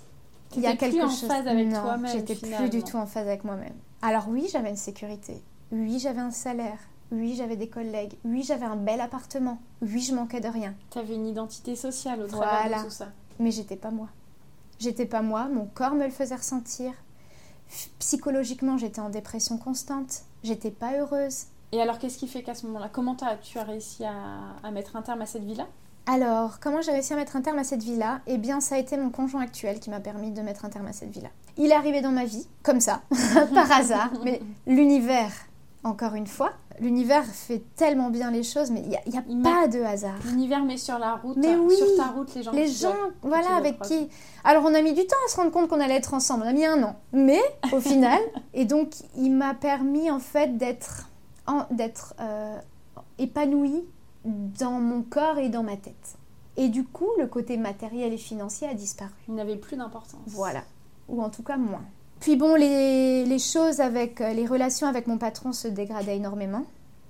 Il 0.56 0.62
y 0.62 0.68
a 0.68 0.76
quelque 0.76 0.98
plus 0.98 1.02
chose. 1.02 1.24
en 1.26 1.28
phase 1.28 1.48
avec 1.48 1.70
toi-même. 1.70 2.12
J'étais 2.12 2.36
plus 2.36 2.70
du 2.70 2.84
tout 2.84 2.98
en 2.98 3.06
phase 3.06 3.28
avec 3.28 3.44
moi-même. 3.44 3.74
Alors 4.02 4.28
oui, 4.30 4.48
j'avais 4.52 4.70
une 4.70 4.76
sécurité. 4.76 5.42
Oui, 5.72 6.00
j'avais 6.00 6.20
un 6.20 6.32
salaire. 6.32 6.80
Oui, 7.12 7.36
j'avais 7.36 7.58
des 7.58 7.68
collègues. 7.68 8.14
Oui, 8.24 8.44
j'avais 8.44 8.66
un 8.66 8.78
bel 8.78 9.02
appartement. 9.02 9.60
Oui, 9.82 10.02
je 10.02 10.16
manquais 10.16 10.40
de 10.40 10.48
rien. 10.48 10.74
Tu 10.92 10.98
avais 10.98 11.16
une 11.16 11.28
identité 11.28 11.76
sociale 11.76 12.22
au 12.22 12.28
travers 12.28 12.80
de 12.80 12.86
tout 12.86 12.92
ça. 12.92 13.10
Mais 13.40 13.52
j'étais 13.52 13.76
pas 13.76 13.92
moi. 13.92 14.08
J'étais 14.80 15.06
pas 15.06 15.22
moi. 15.22 15.48
Mon 15.48 15.66
corps 15.66 15.94
me 15.94 16.06
le 16.06 16.12
faisait 16.12 16.36
ressentir. 16.36 16.94
Psychologiquement, 18.00 18.78
j'étais 18.78 19.02
en 19.02 19.10
dépression 19.10 19.58
constante. 19.58 20.24
J'étais 20.44 20.72
pas 20.72 20.98
heureuse. 20.98 21.46
Et 21.74 21.82
alors, 21.82 22.00
qu'est-ce 22.00 22.18
qui 22.18 22.28
fait 22.28 22.44
qu'à 22.44 22.56
ce 22.56 22.66
moment-là, 22.68 22.90
comment 22.92 23.16
as, 23.22 23.38
tu 23.38 23.58
as 23.58 23.64
réussi 23.64 24.04
à, 24.04 24.72
mettre 24.72 24.96
un 24.96 25.02
terme 25.02 25.22
à 25.22 25.26
cette 25.26 25.44
vie-là? 25.44 25.68
Alors, 26.06 26.60
comment 26.60 26.82
j'ai 26.82 26.92
réussi 26.92 27.14
à 27.14 27.16
mettre 27.16 27.36
un 27.36 27.42
terme 27.42 27.60
à 27.60 27.64
cette 27.64 27.84
vie-là? 27.84 28.22
Eh 28.28 28.38
bien, 28.38 28.60
ça 28.60 28.76
a 28.76 28.78
été 28.78 28.98
mon 28.98 29.10
conjoint 29.10 29.42
actuel 29.42 29.80
qui 29.80 29.90
m'a 29.90 30.00
permis 30.00 30.32
de 30.32 30.42
mettre 30.42 30.66
un 30.66 30.70
terme 30.70 30.88
à 30.88 30.94
cette 30.94 31.12
vie-là. 31.12 31.30
Il 31.58 31.72
est 31.72 31.76
arrivé 31.76 32.02
dans 32.02 32.12
ma 32.12 32.26
vie, 32.26 32.48
comme 32.64 32.80
ça, 32.80 33.02
par 33.54 33.72
hasard, 33.72 34.12
mais 34.24 34.42
l'univers, 34.66 35.32
encore 35.84 36.16
une 36.16 36.28
fois, 36.28 36.52
l'univers 36.82 37.24
fait 37.26 37.62
tellement 37.76 38.10
bien 38.10 38.32
les 38.32 38.44
choses, 38.44 38.72
mais 38.72 38.82
il 38.82 38.90
n'y 38.90 39.18
a, 39.18 39.22
pas 39.44 39.68
de 39.68 39.82
hasard. 39.82 40.18
L'univers 40.26 40.64
met 40.66 40.78
sur 40.78 40.98
la 40.98 41.16
route, 41.16 41.38
mais 41.38 41.56
oui, 41.56 41.76
sur 41.78 41.96
ta 41.96 42.08
route, 42.08 42.34
les 42.36 42.44
gens. 42.44 42.52
Les 42.52 42.68
gens, 42.68 42.96
voilà, 43.22 43.56
avec 43.56 43.80
qui. 43.82 44.10
Alors, 44.44 44.64
on 44.66 44.74
a 44.74 44.82
mis 44.82 44.94
du 44.94 45.06
temps 45.06 45.16
à 45.26 45.30
se 45.30 45.38
rendre 45.38 45.52
compte 45.52 45.70
qu'on 45.70 45.80
allait 45.80 45.96
être 45.96 46.14
ensemble. 46.14 46.44
On 46.46 46.50
a 46.50 46.54
mis 46.54 46.66
un 46.66 46.82
an, 46.84 46.96
mais 47.14 47.40
au 47.72 47.80
final, 47.80 48.20
et 48.54 48.66
donc, 48.66 48.96
il 49.16 49.32
m'a 49.32 49.54
permis 49.54 50.10
en 50.10 50.20
fait 50.20 50.58
d'être, 50.58 51.08
d'être 51.70 52.16
euh, 52.20 52.58
épanouie 53.20 53.86
dans 54.26 54.80
mon 54.80 55.04
corps 55.04 55.38
et 55.38 55.50
dans 55.50 55.64
ma 55.64 55.78
tête. 55.78 56.18
Et 56.58 56.68
du 56.68 56.84
coup, 56.84 57.10
le 57.18 57.28
côté 57.28 57.58
matériel 57.58 58.12
et 58.12 58.18
financier 58.18 58.68
a 58.68 58.74
disparu. 58.74 59.12
Il 59.28 59.36
n'avait 59.36 59.56
plus 59.56 59.78
d'importance. 59.78 60.20
Voilà. 60.28 60.64
Ou 61.08 61.22
en 61.22 61.30
tout 61.30 61.44
cas 61.44 61.58
moins. 61.58 61.86
Puis 62.22 62.38
bon, 62.38 62.56
les, 62.56 63.26
les 63.26 63.40
choses 63.40 63.82
avec 63.82 64.22
euh, 64.22 64.32
les 64.34 64.46
relations 64.48 64.88
avec 64.88 65.08
mon 65.08 65.18
patron 65.18 65.52
se 65.52 65.68
dégradaient 65.68 66.16
énormément 66.18 66.64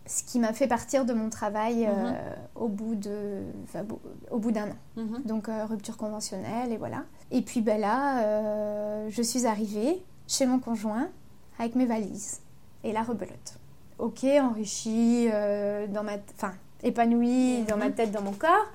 ce 0.07 0.23
qui 0.23 0.39
m'a 0.39 0.51
fait 0.51 0.67
partir 0.67 1.05
de 1.05 1.13
mon 1.13 1.29
travail 1.29 1.85
euh, 1.87 2.09
Mhm. 2.09 2.15
au 2.55 2.67
bout 2.67 2.95
de 2.95 3.43
enfin, 3.65 3.85
au 4.31 4.39
bout 4.39 4.51
d'un 4.51 4.69
an. 4.69 4.75
Mhm. 4.97 5.21
Donc 5.25 5.47
euh, 5.47 5.63
rupture 5.65 5.95
conventionnelle 5.95 6.71
et 6.73 6.77
voilà. 6.77 7.03
Et 7.29 7.41
puis 7.43 7.61
ben 7.61 7.79
là, 7.79 8.23
euh, 8.23 9.07
je 9.09 9.21
suis 9.21 9.45
arrivée 9.45 10.01
chez 10.27 10.47
mon 10.47 10.57
conjoint 10.59 11.07
avec 11.59 11.75
mes 11.75 11.85
valises 11.85 12.41
et 12.83 12.91
la 12.93 13.03
rebelote. 13.03 13.57
Ok, 13.99 14.23
enrichie, 14.23 15.27
dans 15.29 16.03
ma, 16.03 16.13
enfin 16.35 16.53
épanouie 16.83 17.61
dans 17.69 17.77
ma 17.77 17.89
Mhm. 17.89 17.93
tête, 17.93 18.11
dans 18.11 18.23
mon 18.23 18.31
corps. 18.33 18.65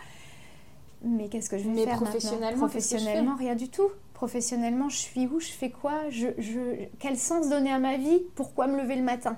Mais 1.02 1.28
qu'est-ce 1.28 1.50
que 1.50 1.58
je 1.58 1.64
vais 1.64 1.70
Mais 1.74 1.84
faire 1.84 1.96
professionnellement, 1.96 2.46
maintenant 2.46 2.66
Professionnellement, 2.68 3.36
rien 3.36 3.54
du 3.56 3.68
tout. 3.68 3.88
Professionnellement, 4.16 4.88
je 4.88 4.97
suis 4.97 5.26
où 5.26 5.40
Je 5.40 5.48
fais 5.51 5.68
quoi 5.68 6.09
je, 6.09 6.28
je- 6.38 6.86
Quel 6.98 7.18
sens 7.18 7.51
donner 7.51 7.70
à 7.70 7.78
ma 7.78 7.98
vie 7.98 8.22
Pourquoi 8.34 8.66
me 8.66 8.80
lever 8.80 8.97
le 8.97 9.02
matin? 9.02 9.36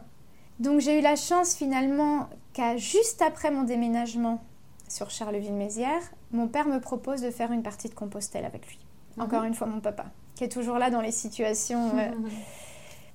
Donc 0.61 0.79
j'ai 0.79 1.01
eu 1.01 1.03
la 1.03 1.17
chance 1.17 1.57
finalement 1.57 2.29
qu'à 2.53 2.77
juste 2.77 3.21
après 3.21 3.51
mon 3.51 3.65
déménagement 3.65 4.41
sur 4.87 5.11
Charleville-Mézières, 5.11 6.03
mon 6.31 6.47
père 6.47 6.69
me 6.69 6.79
propose 6.79 7.23
de 7.23 7.31
faire 7.33 7.51
une 7.51 7.65
partie 7.65 7.89
de 7.89 7.95
Compostelle 7.95 8.45
avec 8.45 8.69
lui. 8.69 8.79
Mhm. 9.17 9.25
Encore 9.25 9.43
une 9.43 9.55
fois 9.55 9.67
mon 9.67 9.81
papa, 9.81 10.07
qui 10.37 10.45
est 10.45 10.49
toujours 10.49 10.79
là 10.79 10.91
dans 10.91 11.01
les 11.01 11.11
situations. 11.11 11.91
euh. 11.99 12.13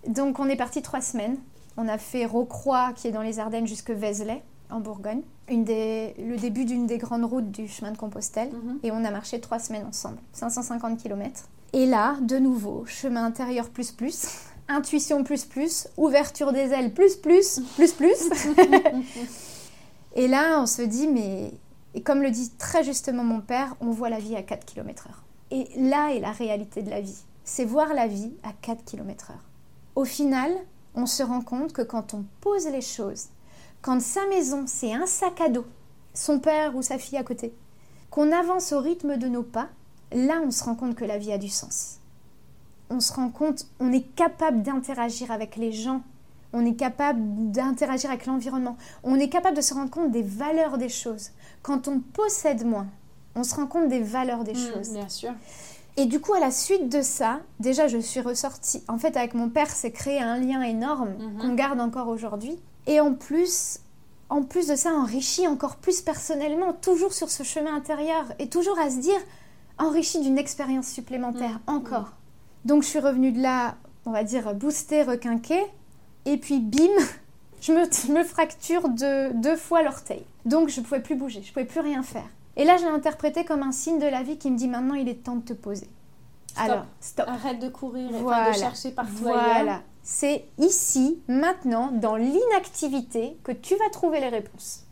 Donc 0.10 0.40
on 0.40 0.50
est 0.50 0.58
parti 0.58 0.82
trois 0.82 1.00
semaines. 1.00 1.38
On 1.78 1.88
a 1.88 1.98
fait 1.98 2.26
Rocroi, 2.26 2.92
qui 2.94 3.08
est 3.08 3.12
dans 3.12 3.22
les 3.22 3.40
Ardennes, 3.40 3.68
jusque 3.68 3.90
Vézelay, 3.92 4.44
en 4.74 4.80
Bourgogne. 4.80 5.22
Une 5.50 5.64
des, 5.64 6.14
le 6.18 6.38
début 6.38 6.66
d'une 6.66 6.88
des 6.88 6.98
grandes 6.98 7.26
routes 7.26 7.52
du 7.52 7.68
chemin 7.68 7.92
de 7.92 7.98
Compostelle. 7.98 8.50
Mhm. 8.52 8.80
Et 8.84 8.92
on 8.92 9.04
a 9.04 9.12
marché 9.12 9.40
trois 9.40 9.60
semaines 9.60 9.86
ensemble, 9.86 10.18
550 10.34 11.02
km. 11.02 11.48
Et 11.74 11.86
là, 11.86 12.18
de 12.22 12.38
nouveau, 12.38 12.86
chemin 12.86 13.26
intérieur 13.26 13.70
plus 13.70 13.92
plus, 13.92 14.28
intuition 14.68 15.24
plus 15.24 15.46
plus, 15.46 15.88
ouverture 15.98 16.54
des 16.54 16.72
ailes 16.72 16.94
plus 16.94 17.16
plus, 17.16 17.62
plus 17.76 17.94
plus. 17.94 18.30
et 20.16 20.28
là, 20.28 20.60
on 20.62 20.66
se 20.66 20.82
dit, 20.82 21.08
mais... 21.08 21.52
Et 21.96 22.02
comme 22.02 22.24
le 22.24 22.32
dit 22.32 22.50
très 22.58 22.84
justement 22.84 23.24
mon 23.24 23.40
père, 23.40 23.76
on 23.80 23.92
voit 23.92 24.10
la 24.10 24.18
vie 24.18 24.36
à 24.36 24.42
4 24.42 24.66
km 24.66 25.08
heure. 25.08 25.24
Et 25.52 25.68
là 25.78 26.12
est 26.12 26.20
la 26.20 26.32
réalité 26.32 26.82
de 26.82 26.90
la 26.90 27.02
vie. 27.02 27.24
C'est 27.44 27.66
voir 27.66 27.94
la 27.94 28.08
vie 28.08 28.34
à 28.42 28.52
4 28.62 28.84
km 28.84 29.30
heure. 29.30 29.44
Au 29.96 30.04
final, 30.04 30.52
on 30.96 31.06
se 31.06 31.22
rend 31.22 31.42
compte 31.42 31.72
que 31.72 31.84
quand 31.84 32.16
on 32.16 32.26
pose 32.42 32.68
les 32.68 32.82
choses, 32.82 33.28
quand 33.84 34.02
sa 34.02 34.26
maison, 34.28 34.64
c'est 34.66 34.94
un 34.94 35.06
sac 35.06 35.40
à 35.42 35.50
dos, 35.50 35.66
son 36.16 36.40
père 36.40 36.76
ou 36.76 36.82
sa 36.82 36.98
fille 36.98 37.18
à 37.20 37.24
côté, 37.24 37.54
qu'on 38.10 38.32
avance 38.32 38.72
au 38.72 38.80
rythme 38.80 39.18
de 39.18 39.28
nos 39.28 39.44
pas, 39.44 39.68
là 40.12 40.42
on 40.44 40.50
se 40.52 40.64
rend 40.64 40.74
compte 40.76 40.96
que 40.96 41.06
la 41.06 41.18
vie 41.20 41.32
a 41.34 41.38
du 41.38 41.50
sens. 41.50 42.00
On 42.90 43.00
se 43.00 43.14
rend 43.14 43.30
compte, 43.30 43.68
on 43.80 43.92
est 43.92 44.08
capable 44.16 44.62
d'interagir 44.64 45.32
avec 45.32 45.56
les 45.58 45.72
gens, 45.72 46.02
on 46.54 46.66
est 46.66 46.76
capable 46.76 47.20
d'interagir 47.52 48.10
avec 48.10 48.26
l'environnement, 48.26 48.78
on 49.04 49.16
est 49.20 49.30
capable 49.30 49.58
de 49.58 49.62
se 49.62 49.74
rendre 49.74 49.90
compte 49.92 50.12
des 50.12 50.22
valeurs 50.24 50.78
des 50.78 50.90
choses. 50.90 51.32
Quand 51.62 51.88
on 51.88 52.00
possède 52.00 52.66
moins, 52.66 52.88
on 53.36 53.44
se 53.44 53.56
rend 53.56 53.66
compte 53.68 53.90
des 53.90 54.02
valeurs 54.02 54.44
des 54.44 54.54
Mhm, 54.54 54.58
choses. 54.74 54.90
Bien 54.94 55.10
sûr. 55.10 55.32
Et 55.98 56.06
du 56.06 56.20
coup, 56.20 56.34
à 56.34 56.40
la 56.40 56.52
suite 56.52 56.90
de 56.90 57.02
ça, 57.02 57.40
déjà, 57.60 57.88
je 57.88 57.98
suis 58.00 58.20
ressortie. 58.20 58.84
En 58.88 58.98
fait, 58.98 59.16
avec 59.18 59.34
mon 59.36 59.50
père, 59.50 59.70
c'est 59.70 59.92
créé 59.92 60.20
un 60.20 60.38
lien 60.38 60.62
énorme 60.62 61.14
Mhm. 61.20 61.38
qu'on 61.42 61.54
garde 61.56 61.80
encore 61.82 62.08
aujourd'hui. 62.08 62.60
Et 62.88 63.00
en 63.00 63.14
plus, 63.14 63.80
en 64.30 64.44
plus 64.44 64.68
de 64.68 64.76
ça, 64.76 64.92
enrichi 64.94 65.48
encore 65.48 65.78
plus 65.78 66.02
personnellement, 66.02 66.74
toujours 66.74 67.14
sur 67.14 67.30
ce 67.30 67.44
chemin 67.44 67.76
intérieur 67.76 68.26
et 68.40 68.50
toujours 68.50 68.80
à 68.80 68.90
se 68.90 68.98
dire 68.98 69.20
enrichi 69.78 70.20
d'une 70.22 70.38
expérience 70.38 70.88
supplémentaire 70.88 71.60
Mhm. 71.68 71.76
encore. 71.76 72.12
Donc, 72.66 72.84
je 72.84 72.88
suis 72.88 73.00
revenue 73.00 73.32
de 73.32 73.42
là, 73.42 73.76
on 74.06 74.12
va 74.12 74.24
dire 74.24 74.54
boostée, 74.54 75.04
requinquée. 75.04 75.64
Et 76.26 76.38
puis, 76.38 76.60
bim, 76.60 76.88
je 77.62 77.74
me, 77.74 77.84
je 77.86 78.12
me 78.12 78.24
fracture 78.24 78.90
de, 78.90 79.32
deux 79.34 79.56
fois 79.58 79.82
l'orteil. 79.84 80.26
Donc, 80.46 80.70
je 80.70 80.80
ne 80.80 80.86
pouvais 80.86 81.02
plus 81.02 81.16
bouger, 81.16 81.42
je 81.42 81.50
ne 81.50 81.54
pouvais 81.54 81.66
plus 81.66 81.80
rien 81.82 82.04
faire. 82.04 82.28
Et 82.56 82.66
là, 82.66 82.78
je 82.78 82.84
l'ai 82.84 82.90
interprété 82.92 83.46
comme 83.46 83.64
un 83.64 83.72
signe 83.72 84.00
de 84.00 84.06
la 84.06 84.22
vie 84.24 84.38
qui 84.38 84.52
me 84.52 84.58
dit 84.58 84.68
maintenant, 84.68 84.94
il 84.94 85.10
est 85.10 85.24
temps 85.24 85.36
de 85.38 85.42
te 85.44 85.54
poser. 85.54 85.88
Stop. 86.48 86.64
Alors, 86.64 86.86
stop. 87.00 87.26
Arrête 87.28 87.60
de 87.60 87.68
courir 87.70 88.14
et 88.16 88.20
Voilà. 88.22 88.52
de 88.52 88.56
chercher 88.56 88.92
partout 88.92 89.28
ailleurs. 89.28 89.82
C'est 90.04 90.46
ici, 90.58 91.22
maintenant, 91.30 91.92
dans 91.92 92.18
l'inactivité, 92.18 93.38
que 93.44 93.54
tu 93.54 93.76
vas 93.76 93.90
trouver 93.90 94.20
les 94.20 94.28
réponses. 94.28 94.84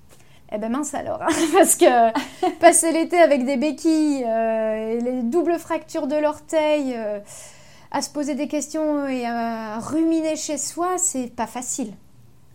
Eh 0.53 0.57
ben 0.57 0.69
mince 0.69 0.93
alors, 0.93 1.21
hein, 1.21 1.27
parce 1.53 1.75
que 1.75 2.51
passer 2.59 2.91
l'été 2.91 3.17
avec 3.17 3.45
des 3.45 3.57
béquilles, 3.57 4.23
euh, 4.25 4.97
et 4.97 5.01
les 5.01 5.21
doubles 5.23 5.59
fractures 5.59 6.07
de 6.07 6.15
l'orteil, 6.15 6.93
euh, 6.95 7.19
à 7.91 8.01
se 8.01 8.09
poser 8.09 8.35
des 8.35 8.47
questions 8.47 9.07
et 9.07 9.25
à 9.25 9.79
ruminer 9.79 10.35
chez 10.37 10.57
soi, 10.57 10.97
c'est 10.97 11.27
pas 11.27 11.47
facile. 11.47 11.93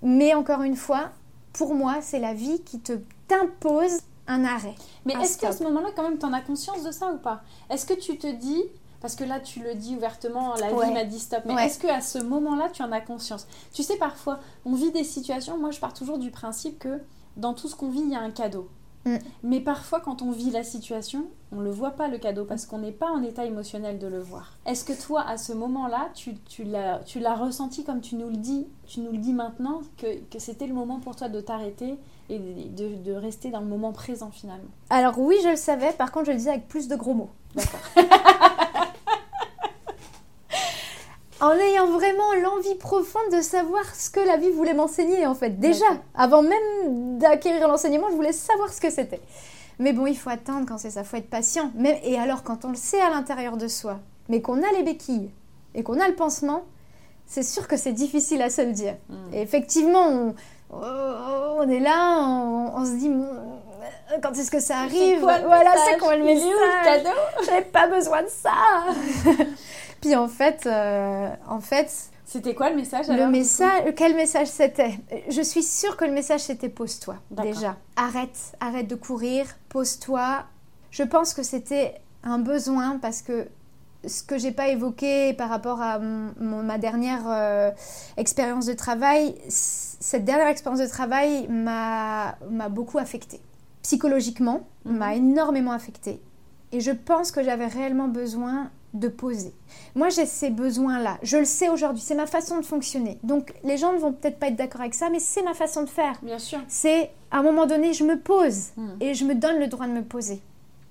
Mais 0.02 0.34
encore 0.34 0.62
une 0.62 0.76
fois, 0.76 1.10
pour 1.52 1.74
moi, 1.74 1.96
c'est 2.00 2.18
la 2.18 2.34
vie 2.34 2.62
qui 2.62 2.80
te 2.80 2.92
t'impose 3.28 4.00
un 4.26 4.44
arrêt. 4.44 4.74
Mais 5.04 5.14
est-ce 5.14 5.38
qu'à 5.38 5.52
stop. 5.52 5.66
ce 5.66 5.72
moment-là, 5.72 5.90
quand 5.94 6.02
même, 6.02 6.18
tu 6.18 6.26
en 6.26 6.32
as 6.32 6.40
conscience 6.40 6.82
de 6.82 6.90
ça 6.90 7.08
ou 7.12 7.18
pas? 7.18 7.42
Est-ce 7.70 7.86
que 7.86 7.94
tu 7.94 8.18
te 8.18 8.26
dis, 8.26 8.62
parce 9.06 9.14
que 9.14 9.22
là, 9.22 9.38
tu 9.38 9.60
le 9.62 9.76
dis 9.76 9.94
ouvertement, 9.94 10.54
la 10.56 10.72
Ouais. 10.72 10.88
vie 10.88 10.92
m'a 10.92 11.04
dit 11.04 11.20
stop, 11.20 11.42
mais 11.46 11.54
Ouais. 11.54 11.66
est-ce 11.66 11.78
qu'à 11.78 12.00
ce 12.00 12.18
moment-là, 12.18 12.70
tu 12.72 12.82
en 12.82 12.90
as 12.90 13.00
conscience? 13.00 13.46
Tu 13.72 13.84
sais, 13.84 13.94
parfois, 13.98 14.40
on 14.64 14.74
vit 14.74 14.90
des 14.90 15.04
situations, 15.04 15.56
moi, 15.58 15.70
je 15.70 15.78
pars 15.78 15.94
toujours 15.94 16.18
du 16.18 16.32
principe 16.32 16.80
que 16.80 17.00
dans 17.36 17.54
tout 17.54 17.68
ce 17.68 17.76
qu'on 17.76 17.88
vit, 17.88 18.00
il 18.00 18.10
y 18.10 18.16
a 18.16 18.20
un 18.20 18.32
cadeau. 18.32 18.68
Mm. 19.04 19.18
Mais 19.44 19.60
parfois, 19.60 20.00
quand 20.00 20.22
on 20.22 20.32
vit 20.32 20.50
la 20.50 20.64
situation, 20.64 21.26
on 21.52 21.60
le 21.60 21.70
voit 21.70 21.92
pas 21.92 22.08
le 22.08 22.18
cadeau 22.18 22.44
parce 22.46 22.66
qu'on 22.66 22.78
n'est 22.78 22.90
pas 22.90 23.08
en 23.08 23.22
état 23.22 23.44
émotionnel 23.44 24.00
de 24.00 24.08
le 24.08 24.18
voir. 24.18 24.54
Est-ce 24.66 24.84
que 24.84 25.00
toi, 25.00 25.22
à 25.24 25.36
ce 25.36 25.52
moment-là, 25.52 26.08
tu, 26.14 26.34
l'as 26.64 26.98
tu 27.06 27.20
l'as 27.20 27.36
ressenti 27.36 27.84
comme 27.84 28.00
tu 28.00 28.16
nous 28.16 28.28
le 28.28 28.38
dis, 28.38 28.66
tu 28.88 28.98
nous 28.98 29.12
le 29.12 29.18
dis 29.18 29.32
maintenant, 29.32 29.82
que, 29.98 30.18
que 30.28 30.40
c'était 30.40 30.66
le 30.66 30.74
moment 30.74 30.98
pour 30.98 31.14
toi 31.14 31.28
de 31.28 31.40
t'arrêter 31.40 31.94
et 32.28 32.40
de, 32.40 32.96
de 33.04 33.12
rester 33.12 33.50
dans 33.50 33.60
le 33.60 33.66
moment 33.66 33.92
présent 33.92 34.32
finalement? 34.32 34.70
Alors 34.90 35.16
oui, 35.20 35.36
je 35.44 35.50
le 35.50 35.56
savais, 35.56 35.92
par 35.92 36.10
contre, 36.10 36.26
je 36.26 36.32
le 36.32 36.38
disais 36.38 36.50
avec 36.50 36.66
plus 36.66 36.88
de 36.88 36.96
gros 36.96 37.14
mots. 37.14 37.30
D'accord. 37.54 37.80
Vraiment 41.92 42.32
l'envie 42.42 42.74
profonde 42.74 43.32
de 43.32 43.40
savoir 43.40 43.82
ce 43.94 44.10
que 44.10 44.20
la 44.20 44.36
vie 44.36 44.50
voulait 44.50 44.74
m'enseigner, 44.74 45.26
en 45.26 45.34
fait. 45.34 45.58
Déjà, 45.58 45.86
avant 46.14 46.42
même 46.42 47.18
d'acquérir 47.18 47.68
l'enseignement, 47.68 48.08
je 48.10 48.16
voulais 48.16 48.32
savoir 48.32 48.72
ce 48.72 48.80
que 48.80 48.90
c'était. 48.90 49.20
Mais 49.78 49.92
bon, 49.92 50.06
il 50.06 50.16
faut 50.16 50.30
attendre 50.30 50.66
quand 50.66 50.78
c'est 50.78 50.90
ça, 50.90 51.00
il 51.00 51.06
faut 51.06 51.16
être 51.16 51.30
patient. 51.30 51.70
Mais, 51.74 52.00
et 52.04 52.18
alors, 52.18 52.42
quand 52.42 52.64
on 52.64 52.70
le 52.70 52.76
sait 52.76 53.00
à 53.00 53.10
l'intérieur 53.10 53.56
de 53.56 53.68
soi, 53.68 53.98
mais 54.28 54.40
qu'on 54.40 54.62
a 54.62 54.72
les 54.76 54.82
béquilles 54.82 55.30
et 55.74 55.82
qu'on 55.82 56.00
a 56.00 56.08
le 56.08 56.14
pansement, 56.14 56.62
c'est 57.26 57.42
sûr 57.42 57.68
que 57.68 57.76
c'est 57.76 57.92
difficile 57.92 58.40
à 58.42 58.50
se 58.50 58.62
le 58.62 58.72
dire. 58.72 58.94
Mm. 59.08 59.34
Et 59.34 59.42
effectivement, 59.42 60.08
on, 60.08 60.34
on 60.70 61.68
est 61.68 61.80
là, 61.80 62.20
on, 62.20 62.72
on 62.76 62.84
se 62.84 62.92
dit, 62.92 63.10
quand 64.22 64.32
est-ce 64.32 64.50
que 64.50 64.60
ça 64.60 64.78
arrive 64.78 65.20
Voilà, 65.20 65.74
c'est 65.86 65.98
quoi 65.98 66.16
le 66.16 66.24
message 66.24 67.02
J'avais 67.44 67.62
pas 67.62 67.86
besoin 67.86 68.22
de 68.22 68.28
ça 68.28 68.50
Puis 70.06 70.14
en 70.14 70.28
fait, 70.28 70.66
euh, 70.66 71.28
en 71.48 71.58
fait, 71.58 71.92
C'était 72.24 72.54
quoi 72.54 72.70
le 72.70 72.76
message 72.76 73.08
le 73.08 73.14
alors, 73.14 73.26
coup 73.26 73.32
message, 73.32 73.92
quel 73.96 74.14
message 74.14 74.46
c'était? 74.46 75.00
Je 75.28 75.42
suis 75.42 75.64
sûre 75.64 75.96
que 75.96 76.04
le 76.04 76.12
message 76.12 76.42
c'était 76.42 76.68
pose-toi 76.68 77.16
déjà. 77.32 77.76
Arrête, 77.96 78.56
arrête 78.60 78.86
de 78.86 78.94
courir, 78.94 79.46
pose-toi. 79.68 80.44
Je 80.92 81.02
pense 81.02 81.34
que 81.34 81.42
c'était 81.42 81.94
un 82.22 82.38
besoin 82.38 82.98
parce 83.02 83.20
que 83.20 83.48
ce 84.06 84.22
que 84.22 84.38
j'ai 84.38 84.52
pas 84.52 84.68
évoqué 84.68 85.32
par 85.34 85.48
rapport 85.48 85.82
à 85.82 85.98
mon- 85.98 86.62
ma 86.62 86.78
dernière 86.78 87.24
euh, 87.26 87.72
expérience 88.16 88.66
de 88.66 88.74
travail, 88.74 89.34
cette 89.48 90.24
dernière 90.24 90.46
expérience 90.46 90.80
de 90.80 90.86
travail 90.86 91.48
m'a 91.48 92.36
beaucoup 92.70 92.98
affectée. 92.98 93.40
Psychologiquement, 93.82 94.60
Mhm. 94.84 94.96
m'a 94.98 95.16
énormément 95.16 95.72
affectée. 95.72 96.20
Et 96.70 96.78
je 96.80 96.92
pense 96.92 97.32
que 97.32 97.42
j'avais 97.42 97.66
réellement 97.66 98.06
besoin 98.08 98.70
de 98.98 99.08
poser. 99.08 99.52
Moi, 99.94 100.08
j'ai 100.08 100.26
ces 100.26 100.50
besoins-là. 100.50 101.18
Je 101.22 101.36
le 101.36 101.44
sais 101.44 101.68
aujourd'hui. 101.68 102.02
C'est 102.02 102.14
ma 102.14 102.26
façon 102.26 102.58
de 102.58 102.64
fonctionner. 102.64 103.18
Donc, 103.22 103.52
les 103.64 103.76
gens 103.76 103.92
ne 103.92 103.98
vont 103.98 104.12
peut-être 104.12 104.38
pas 104.38 104.48
être 104.48 104.56
d'accord 104.56 104.80
avec 104.80 104.94
ça, 104.94 105.08
mais 105.10 105.18
c'est 105.20 105.42
ma 105.42 105.54
façon 105.54 105.82
de 105.82 105.88
faire. 105.88 106.18
Bien 106.22 106.38
sûr. 106.38 106.58
C'est, 106.68 107.10
à 107.30 107.38
un 107.38 107.42
moment 107.42 107.66
donné, 107.66 107.92
je 107.92 108.04
me 108.04 108.18
pose 108.18 108.70
Mm. 108.76 108.88
et 109.00 109.14
je 109.14 109.24
me 109.24 109.34
donne 109.34 109.58
le 109.58 109.66
droit 109.68 109.86
de 109.86 109.92
me 109.92 110.02
poser. 110.02 110.40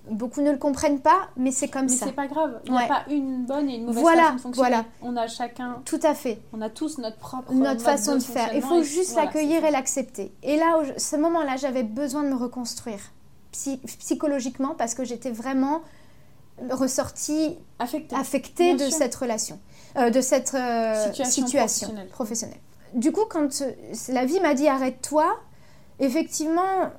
Beaucoup 0.09 0.41
ne 0.41 0.51
le 0.51 0.57
comprennent 0.59 0.99
pas, 0.99 1.29
mais 1.35 1.49
c'est 1.51 1.67
comme 1.67 1.83
Mais 1.85 1.87
ça. 1.87 2.05
c'est 2.05 2.11
pas 2.11 2.27
grave. 2.27 2.61
Il 2.65 2.71
n'y 2.73 2.77
Ouais. 2.77 2.83
a 2.83 2.87
pas 2.87 3.03
une 3.09 3.43
bonne 3.45 3.67
et 3.67 3.77
une 3.77 3.85
mauvaise 3.85 4.01
Voilà, 4.03 4.21
façon 4.23 4.35
de 4.35 4.41
fonctionner. 4.41 4.69
voilà. 4.69 4.85
On 5.01 5.17
a 5.17 5.25
chacun, 5.27 5.81
Tout 5.83 5.99
à 6.03 6.13
fait. 6.13 6.39
on 6.53 6.61
a 6.61 6.69
tous 6.69 6.99
notre 6.99 7.17
propre 7.17 7.51
Notre 7.53 7.81
façon 7.81 8.13
de, 8.15 8.19
faire. 8.19 8.53
Il 8.53 8.61
faut 8.61 8.81
et 8.81 8.83
juste 8.83 9.15
l'accueillir 9.15 9.65
et 9.65 9.71
l'accepter. 9.71 10.31
Et 10.43 10.57
là, 10.57 10.79
ce 10.97 11.15
moment-là, 11.15 11.55
j'avais 11.57 11.81
besoin 11.81 12.21
de 12.23 12.29
me 12.29 12.35
reconstruire 12.35 12.99
psy- 13.51 13.79
psychologiquement 13.99 14.75
parce 14.77 14.93
que 14.93 15.03
j'étais 15.03 15.31
vraiment 15.31 15.81
ressortie 16.71 17.57
ça. 17.79 17.85
affecté. 18.17 18.75
Bien 18.75 18.85
de 18.85 18.89
sûr. 18.89 18.97
cette 18.97 19.15
relation, 19.15 19.59
euh, 19.97 20.09
de 20.09 20.21
cette 20.21 20.53
euh, 20.53 21.05
Situation 21.05 21.45
situation, 21.45 21.87
professionnelle. 21.87 22.07
professionnelle. 22.09 22.59
Du 22.93 23.11
coup, 23.11 23.25
quand 23.29 23.61
euh, 23.61 23.71
la 24.09 24.25
vie 24.25 24.39
m'a 24.39 24.53
dit 24.53 24.67
arrête-toi, 24.67 25.37
effectivement, 25.99 26.91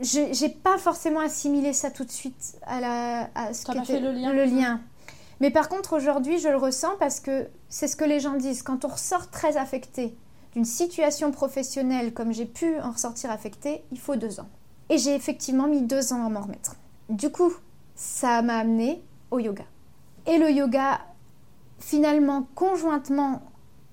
j'ai 0.00 0.48
pas 0.48 0.78
forcément 0.78 1.20
assimilé 1.20 1.72
ça 1.72 1.90
tout 1.90 2.04
de 2.04 2.10
suite 2.10 2.56
à, 2.62 2.80
la, 2.80 3.30
à 3.34 3.54
ce 3.54 3.64
qu'était 3.64 4.00
le 4.00 4.12
lien. 4.12 4.32
le 4.32 4.44
lien. 4.44 4.80
Mais 5.40 5.50
par 5.50 5.68
contre, 5.68 5.94
aujourd'hui, 5.96 6.38
je 6.38 6.48
le 6.48 6.56
ressens 6.56 6.96
parce 6.98 7.20
que 7.20 7.48
c'est 7.68 7.88
ce 7.88 7.96
que 7.96 8.04
les 8.04 8.20
gens 8.20 8.34
disent. 8.34 8.62
Quand 8.62 8.84
on 8.84 8.88
ressort 8.88 9.30
très 9.30 9.56
affecté 9.56 10.16
d'une 10.52 10.64
situation 10.64 11.30
professionnelle 11.32 12.14
comme 12.14 12.32
j'ai 12.32 12.46
pu 12.46 12.78
en 12.80 12.92
ressortir 12.92 13.30
affecté, 13.30 13.84
il 13.92 13.98
faut 13.98 14.16
deux 14.16 14.40
ans. 14.40 14.48
Et 14.90 14.98
j'ai 14.98 15.14
effectivement 15.14 15.66
mis 15.66 15.82
deux 15.82 16.12
ans 16.12 16.24
à 16.24 16.28
m'en 16.28 16.42
remettre. 16.42 16.76
Du 17.08 17.30
coup, 17.30 17.52
ça 17.94 18.42
m'a 18.42 18.58
amené 18.58 19.02
au 19.30 19.38
yoga. 19.38 19.64
Et 20.26 20.38
le 20.38 20.50
yoga, 20.50 21.00
finalement, 21.78 22.46
conjointement 22.54 23.42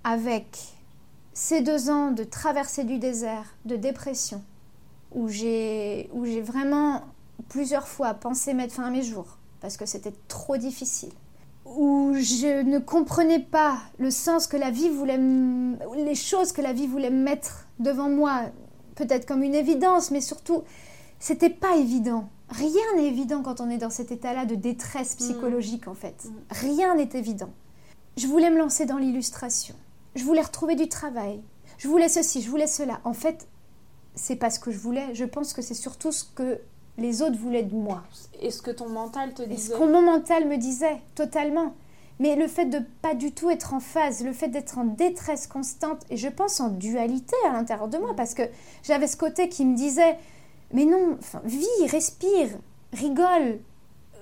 avec 0.03 0.57
ces 1.33 1.61
deux 1.61 1.89
ans 1.89 2.11
de 2.11 2.23
traversée 2.23 2.83
du 2.83 2.97
désert, 2.97 3.55
de 3.65 3.75
dépression, 3.75 4.43
où 5.11 5.27
j'ai 5.27 6.09
vraiment 6.43 7.01
plusieurs 7.49 7.87
fois 7.87 8.13
pensé 8.13 8.53
mettre 8.53 8.75
fin 8.75 8.85
à 8.85 8.89
mes 8.89 9.03
jours, 9.03 9.37
parce 9.59 9.77
que 9.77 9.85
c'était 9.85 10.13
trop 10.27 10.57
difficile, 10.57 11.11
où 11.65 12.13
je 12.15 12.63
ne 12.63 12.79
comprenais 12.79 13.39
pas 13.39 13.77
le 13.99 14.09
sens 14.11 14.47
que 14.47 14.57
la 14.57 14.71
vie 14.71 14.89
voulait, 14.89 15.19
les 15.95 16.15
choses 16.15 16.51
que 16.51 16.61
la 16.61 16.73
vie 16.73 16.87
voulait 16.87 17.09
mettre 17.09 17.67
devant 17.79 18.09
moi, 18.09 18.43
peut-être 18.95 19.25
comme 19.25 19.43
une 19.43 19.55
évidence, 19.55 20.11
mais 20.11 20.21
surtout, 20.21 20.63
c'était 21.19 21.49
pas 21.49 21.75
évident. 21.75 22.29
Rien 22.51 22.95
n'est 22.97 23.07
évident 23.07 23.41
quand 23.41 23.61
on 23.61 23.69
est 23.69 23.77
dans 23.77 23.89
cet 23.89 24.11
état-là 24.11 24.45
de 24.45 24.55
détresse 24.55 25.15
mm. 25.15 25.17
psychologique, 25.17 25.87
en 25.87 25.93
fait. 25.95 26.25
Mm. 26.25 26.31
Rien 26.49 26.95
n'est 26.95 27.09
évident. 27.13 27.49
Je 28.17 28.27
voulais 28.27 28.49
me 28.49 28.57
lancer 28.57 28.85
dans 28.85 28.97
l'illustration. 28.97 29.75
Je 30.15 30.23
voulais 30.23 30.41
retrouver 30.41 30.75
du 30.75 30.89
travail. 30.89 31.41
Je 31.77 31.87
voulais 31.87 32.09
ceci, 32.09 32.41
je 32.41 32.49
voulais 32.49 32.67
cela. 32.67 32.99
En 33.05 33.13
fait, 33.13 33.47
c'est 34.15 34.35
pas 34.35 34.49
ce 34.49 34.59
que 34.59 34.71
je 34.71 34.77
voulais. 34.77 35.15
Je 35.15 35.25
pense 35.25 35.53
que 35.53 35.61
c'est 35.61 35.73
surtout 35.73 36.11
ce 36.11 36.25
que 36.25 36.59
les 36.97 37.21
autres 37.21 37.37
voulaient 37.37 37.63
de 37.63 37.73
moi. 37.73 38.03
Et 38.41 38.51
ce 38.51 38.61
que 38.61 38.71
ton 38.71 38.89
mental 38.89 39.33
te 39.33 39.41
disait. 39.43 39.53
Et 39.53 39.57
ce 39.57 39.71
que 39.71 39.91
mon 39.91 40.01
mental 40.01 40.47
me 40.47 40.57
disait, 40.57 41.01
totalement. 41.15 41.73
Mais 42.19 42.35
le 42.35 42.47
fait 42.47 42.65
de 42.65 42.79
pas 43.01 43.15
du 43.15 43.31
tout 43.31 43.49
être 43.49 43.73
en 43.73 43.79
phase, 43.79 44.23
le 44.23 44.33
fait 44.33 44.49
d'être 44.49 44.77
en 44.77 44.83
détresse 44.83 45.47
constante, 45.47 46.03
et 46.09 46.17
je 46.17 46.27
pense 46.27 46.59
en 46.59 46.69
dualité 46.69 47.35
à 47.47 47.53
l'intérieur 47.53 47.87
de 47.87 47.97
moi, 47.97 48.13
parce 48.15 48.35
que 48.35 48.43
j'avais 48.83 49.07
ce 49.07 49.17
côté 49.17 49.49
qui 49.49 49.65
me 49.65 49.75
disait, 49.75 50.17
mais 50.73 50.85
non, 50.85 51.17
vis, 51.43 51.87
respire, 51.87 52.49
rigole, 52.93 53.59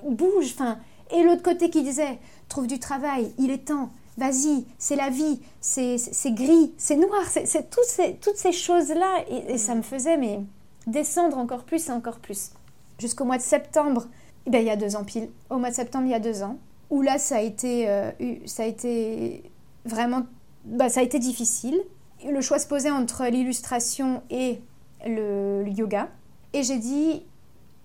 bouge, 0.04 0.54
enfin, 0.54 0.80
et 1.12 1.24
l'autre 1.24 1.44
côté 1.44 1.70
qui 1.70 1.84
disait, 1.84 2.20
trouve 2.48 2.68
du 2.68 2.80
travail, 2.80 3.34
il 3.38 3.52
est 3.52 3.66
temps, 3.66 3.90
vas-y, 4.18 4.66
c'est 4.78 4.96
la 4.96 5.10
vie, 5.10 5.42
c'est 5.62 5.98
gris, 6.28 6.74
c'est 6.78 6.96
noir, 6.96 7.24
c'est 7.26 7.70
toutes 7.70 7.86
ces, 7.86 8.16
toutes 8.16 8.38
ces 8.38 8.52
choses-là, 8.52 9.24
et, 9.30 9.58
ça 9.58 9.76
me 9.76 9.82
faisait 9.82 10.18
mais 10.18 10.42
descendre 10.88 11.38
encore 11.38 11.64
plus 11.64 11.88
et 11.88 11.92
encore 11.92 12.20
plus. 12.20 12.52
Jusqu'au 13.00 13.26
mois 13.26 13.38
de 13.38 13.44
septembre, 13.44 14.08
eh 14.46 14.50
ben, 14.50 14.60
il 14.60 14.68
y 14.68 14.72
a 14.72 14.76
deux 14.76 14.96
ans 14.96 15.04
pile, 15.04 15.30
au 15.50 15.58
mois 15.58 15.70
de 15.70 15.76
septembre 15.76 16.06
il 16.06 16.12
y 16.12 16.16
a 16.16 16.20
deux 16.20 16.44
ans, 16.44 16.58
où 16.90 17.02
là 17.02 17.18
ça 17.18 17.38
a 17.38 17.42
été, 17.42 17.90
euh, 17.90 18.12
ça 18.46 18.64
a 18.64 18.66
été 18.66 19.44
vraiment, 19.86 20.24
bah, 20.66 20.90
ça 20.90 21.00
a 21.00 21.04
été 21.04 21.20
difficile. 21.20 21.82
Le 22.28 22.42
choix 22.42 22.60
se 22.60 22.68
posait 22.68 22.92
entre 22.92 23.26
l'illustration 23.26 24.22
et 24.30 24.60
le, 25.06 25.64
yoga. 25.68 26.10
Et 26.54 26.64
j'ai 26.64 26.78
dit, 26.78 27.24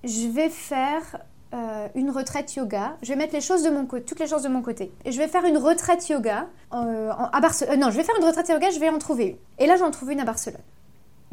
je 0.04 0.28
vais 0.28 0.48
faire 0.48 1.18
euh, 1.54 1.88
une 1.94 2.10
retraite 2.10 2.54
yoga. 2.54 2.96
Je 3.02 3.08
vais 3.08 3.16
mettre 3.16 3.34
les 3.34 3.40
choses 3.40 3.62
de 3.62 3.70
mon 3.70 3.86
côté, 3.86 4.04
toutes 4.04 4.20
les 4.20 4.26
choses 4.26 4.42
de 4.42 4.48
mon 4.48 4.62
côté. 4.62 4.92
Et 5.04 5.12
je 5.12 5.18
vais 5.18 5.28
faire 5.28 5.44
une 5.44 5.58
retraite 5.58 6.08
yoga 6.08 6.48
euh, 6.72 7.10
à 7.10 7.40
Barcelone. 7.40 7.78
non, 7.80 7.90
je 7.90 7.96
vais 7.96 8.04
faire 8.04 8.16
une 8.18 8.24
retraite 8.24 8.48
yoga, 8.48 8.70
je 8.70 8.80
vais 8.80 8.88
en 8.88 8.98
trouver 8.98 9.26
une. 9.26 9.36
Et 9.58 9.66
là, 9.66 9.76
j'en 9.76 9.90
trouve 9.90 10.12
une 10.12 10.20
à 10.20 10.24
Barcelone. 10.24 10.62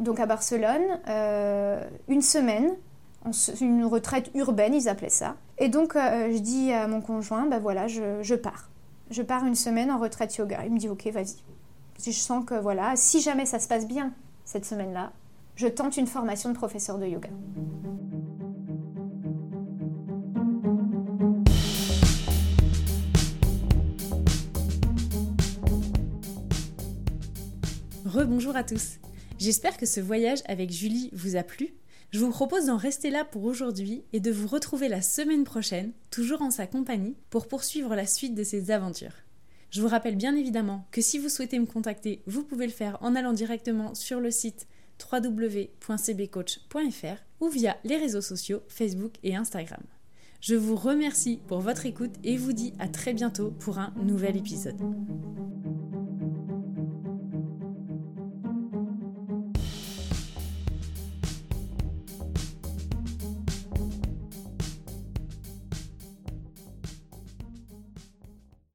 Donc 0.00 0.18
à 0.18 0.26
Barcelone, 0.26 0.82
une 2.08 2.22
semaine, 2.22 2.74
une 3.60 3.84
retraite 3.84 4.30
urbaine, 4.34 4.74
ils 4.74 4.88
appelaient 4.88 5.08
ça. 5.08 5.36
Et 5.58 5.68
donc, 5.68 5.96
euh, 5.96 6.32
je 6.32 6.38
dis 6.38 6.72
à 6.72 6.88
mon 6.88 7.00
conjoint, 7.00 7.46
ben 7.46 7.58
voilà, 7.58 7.86
je, 7.86 8.34
pars. 8.34 8.68
Je 9.10 9.22
pars 9.22 9.44
une 9.44 9.54
semaine 9.54 9.90
en 9.90 9.98
retraite 9.98 10.34
yoga. 10.36 10.64
Il 10.64 10.72
me 10.72 10.78
dit, 10.78 10.88
ok, 10.88 11.06
vas-y. 11.08 11.36
Je 12.04 12.10
sens 12.10 12.44
que 12.44 12.54
voilà, 12.54 12.96
si 12.96 13.20
jamais 13.20 13.46
ça 13.46 13.60
se 13.60 13.68
passe 13.68 13.86
bien 13.86 14.12
cette 14.44 14.64
semaine-là, 14.64 15.12
je 15.56 15.66
tente 15.66 15.96
une 15.96 16.06
formation 16.06 16.50
de 16.50 16.54
professeur 16.54 16.98
de 16.98 17.06
yoga. 17.06 17.30
Rebonjour 28.04 28.56
à 28.56 28.64
tous. 28.64 28.98
J'espère 29.38 29.76
que 29.76 29.86
ce 29.86 30.00
voyage 30.00 30.40
avec 30.46 30.70
Julie 30.70 31.10
vous 31.12 31.36
a 31.36 31.42
plu 31.42 31.74
je 32.12 32.18
vous 32.18 32.28
propose 32.28 32.66
d'en 32.66 32.76
rester 32.76 33.08
là 33.08 33.24
pour 33.24 33.44
aujourd'hui 33.44 34.04
et 34.12 34.20
de 34.20 34.30
vous 34.30 34.46
retrouver 34.46 34.88
la 34.88 35.00
semaine 35.00 35.44
prochaine, 35.44 35.92
toujours 36.10 36.42
en 36.42 36.50
sa 36.50 36.66
compagnie, 36.66 37.16
pour 37.30 37.48
poursuivre 37.48 37.94
la 37.94 38.04
suite 38.04 38.34
de 38.34 38.44
ces 38.44 38.70
aventures. 38.70 39.14
Je 39.70 39.80
vous 39.80 39.88
rappelle 39.88 40.16
bien 40.16 40.36
évidemment 40.36 40.86
que 40.90 41.00
si 41.00 41.18
vous 41.18 41.30
souhaitez 41.30 41.58
me 41.58 41.64
contacter, 41.64 42.22
vous 42.26 42.44
pouvez 42.44 42.66
le 42.66 42.72
faire 42.72 42.98
en 43.00 43.16
allant 43.16 43.32
directement 43.32 43.94
sur 43.94 44.20
le 44.20 44.30
site 44.30 44.66
www.cbcoach.fr 45.12 47.22
ou 47.40 47.48
via 47.48 47.76
les 47.84 47.96
réseaux 47.96 48.20
sociaux 48.20 48.62
Facebook 48.68 49.14
et 49.22 49.36
Instagram. 49.36 49.82
Je 50.40 50.54
vous 50.54 50.76
remercie 50.76 51.40
pour 51.46 51.60
votre 51.60 51.86
écoute 51.86 52.14
et 52.24 52.36
vous 52.36 52.52
dis 52.52 52.74
à 52.78 52.88
très 52.88 53.14
bientôt 53.14 53.50
pour 53.50 53.78
un 53.78 53.94
nouvel 54.02 54.36
épisode. 54.36 54.76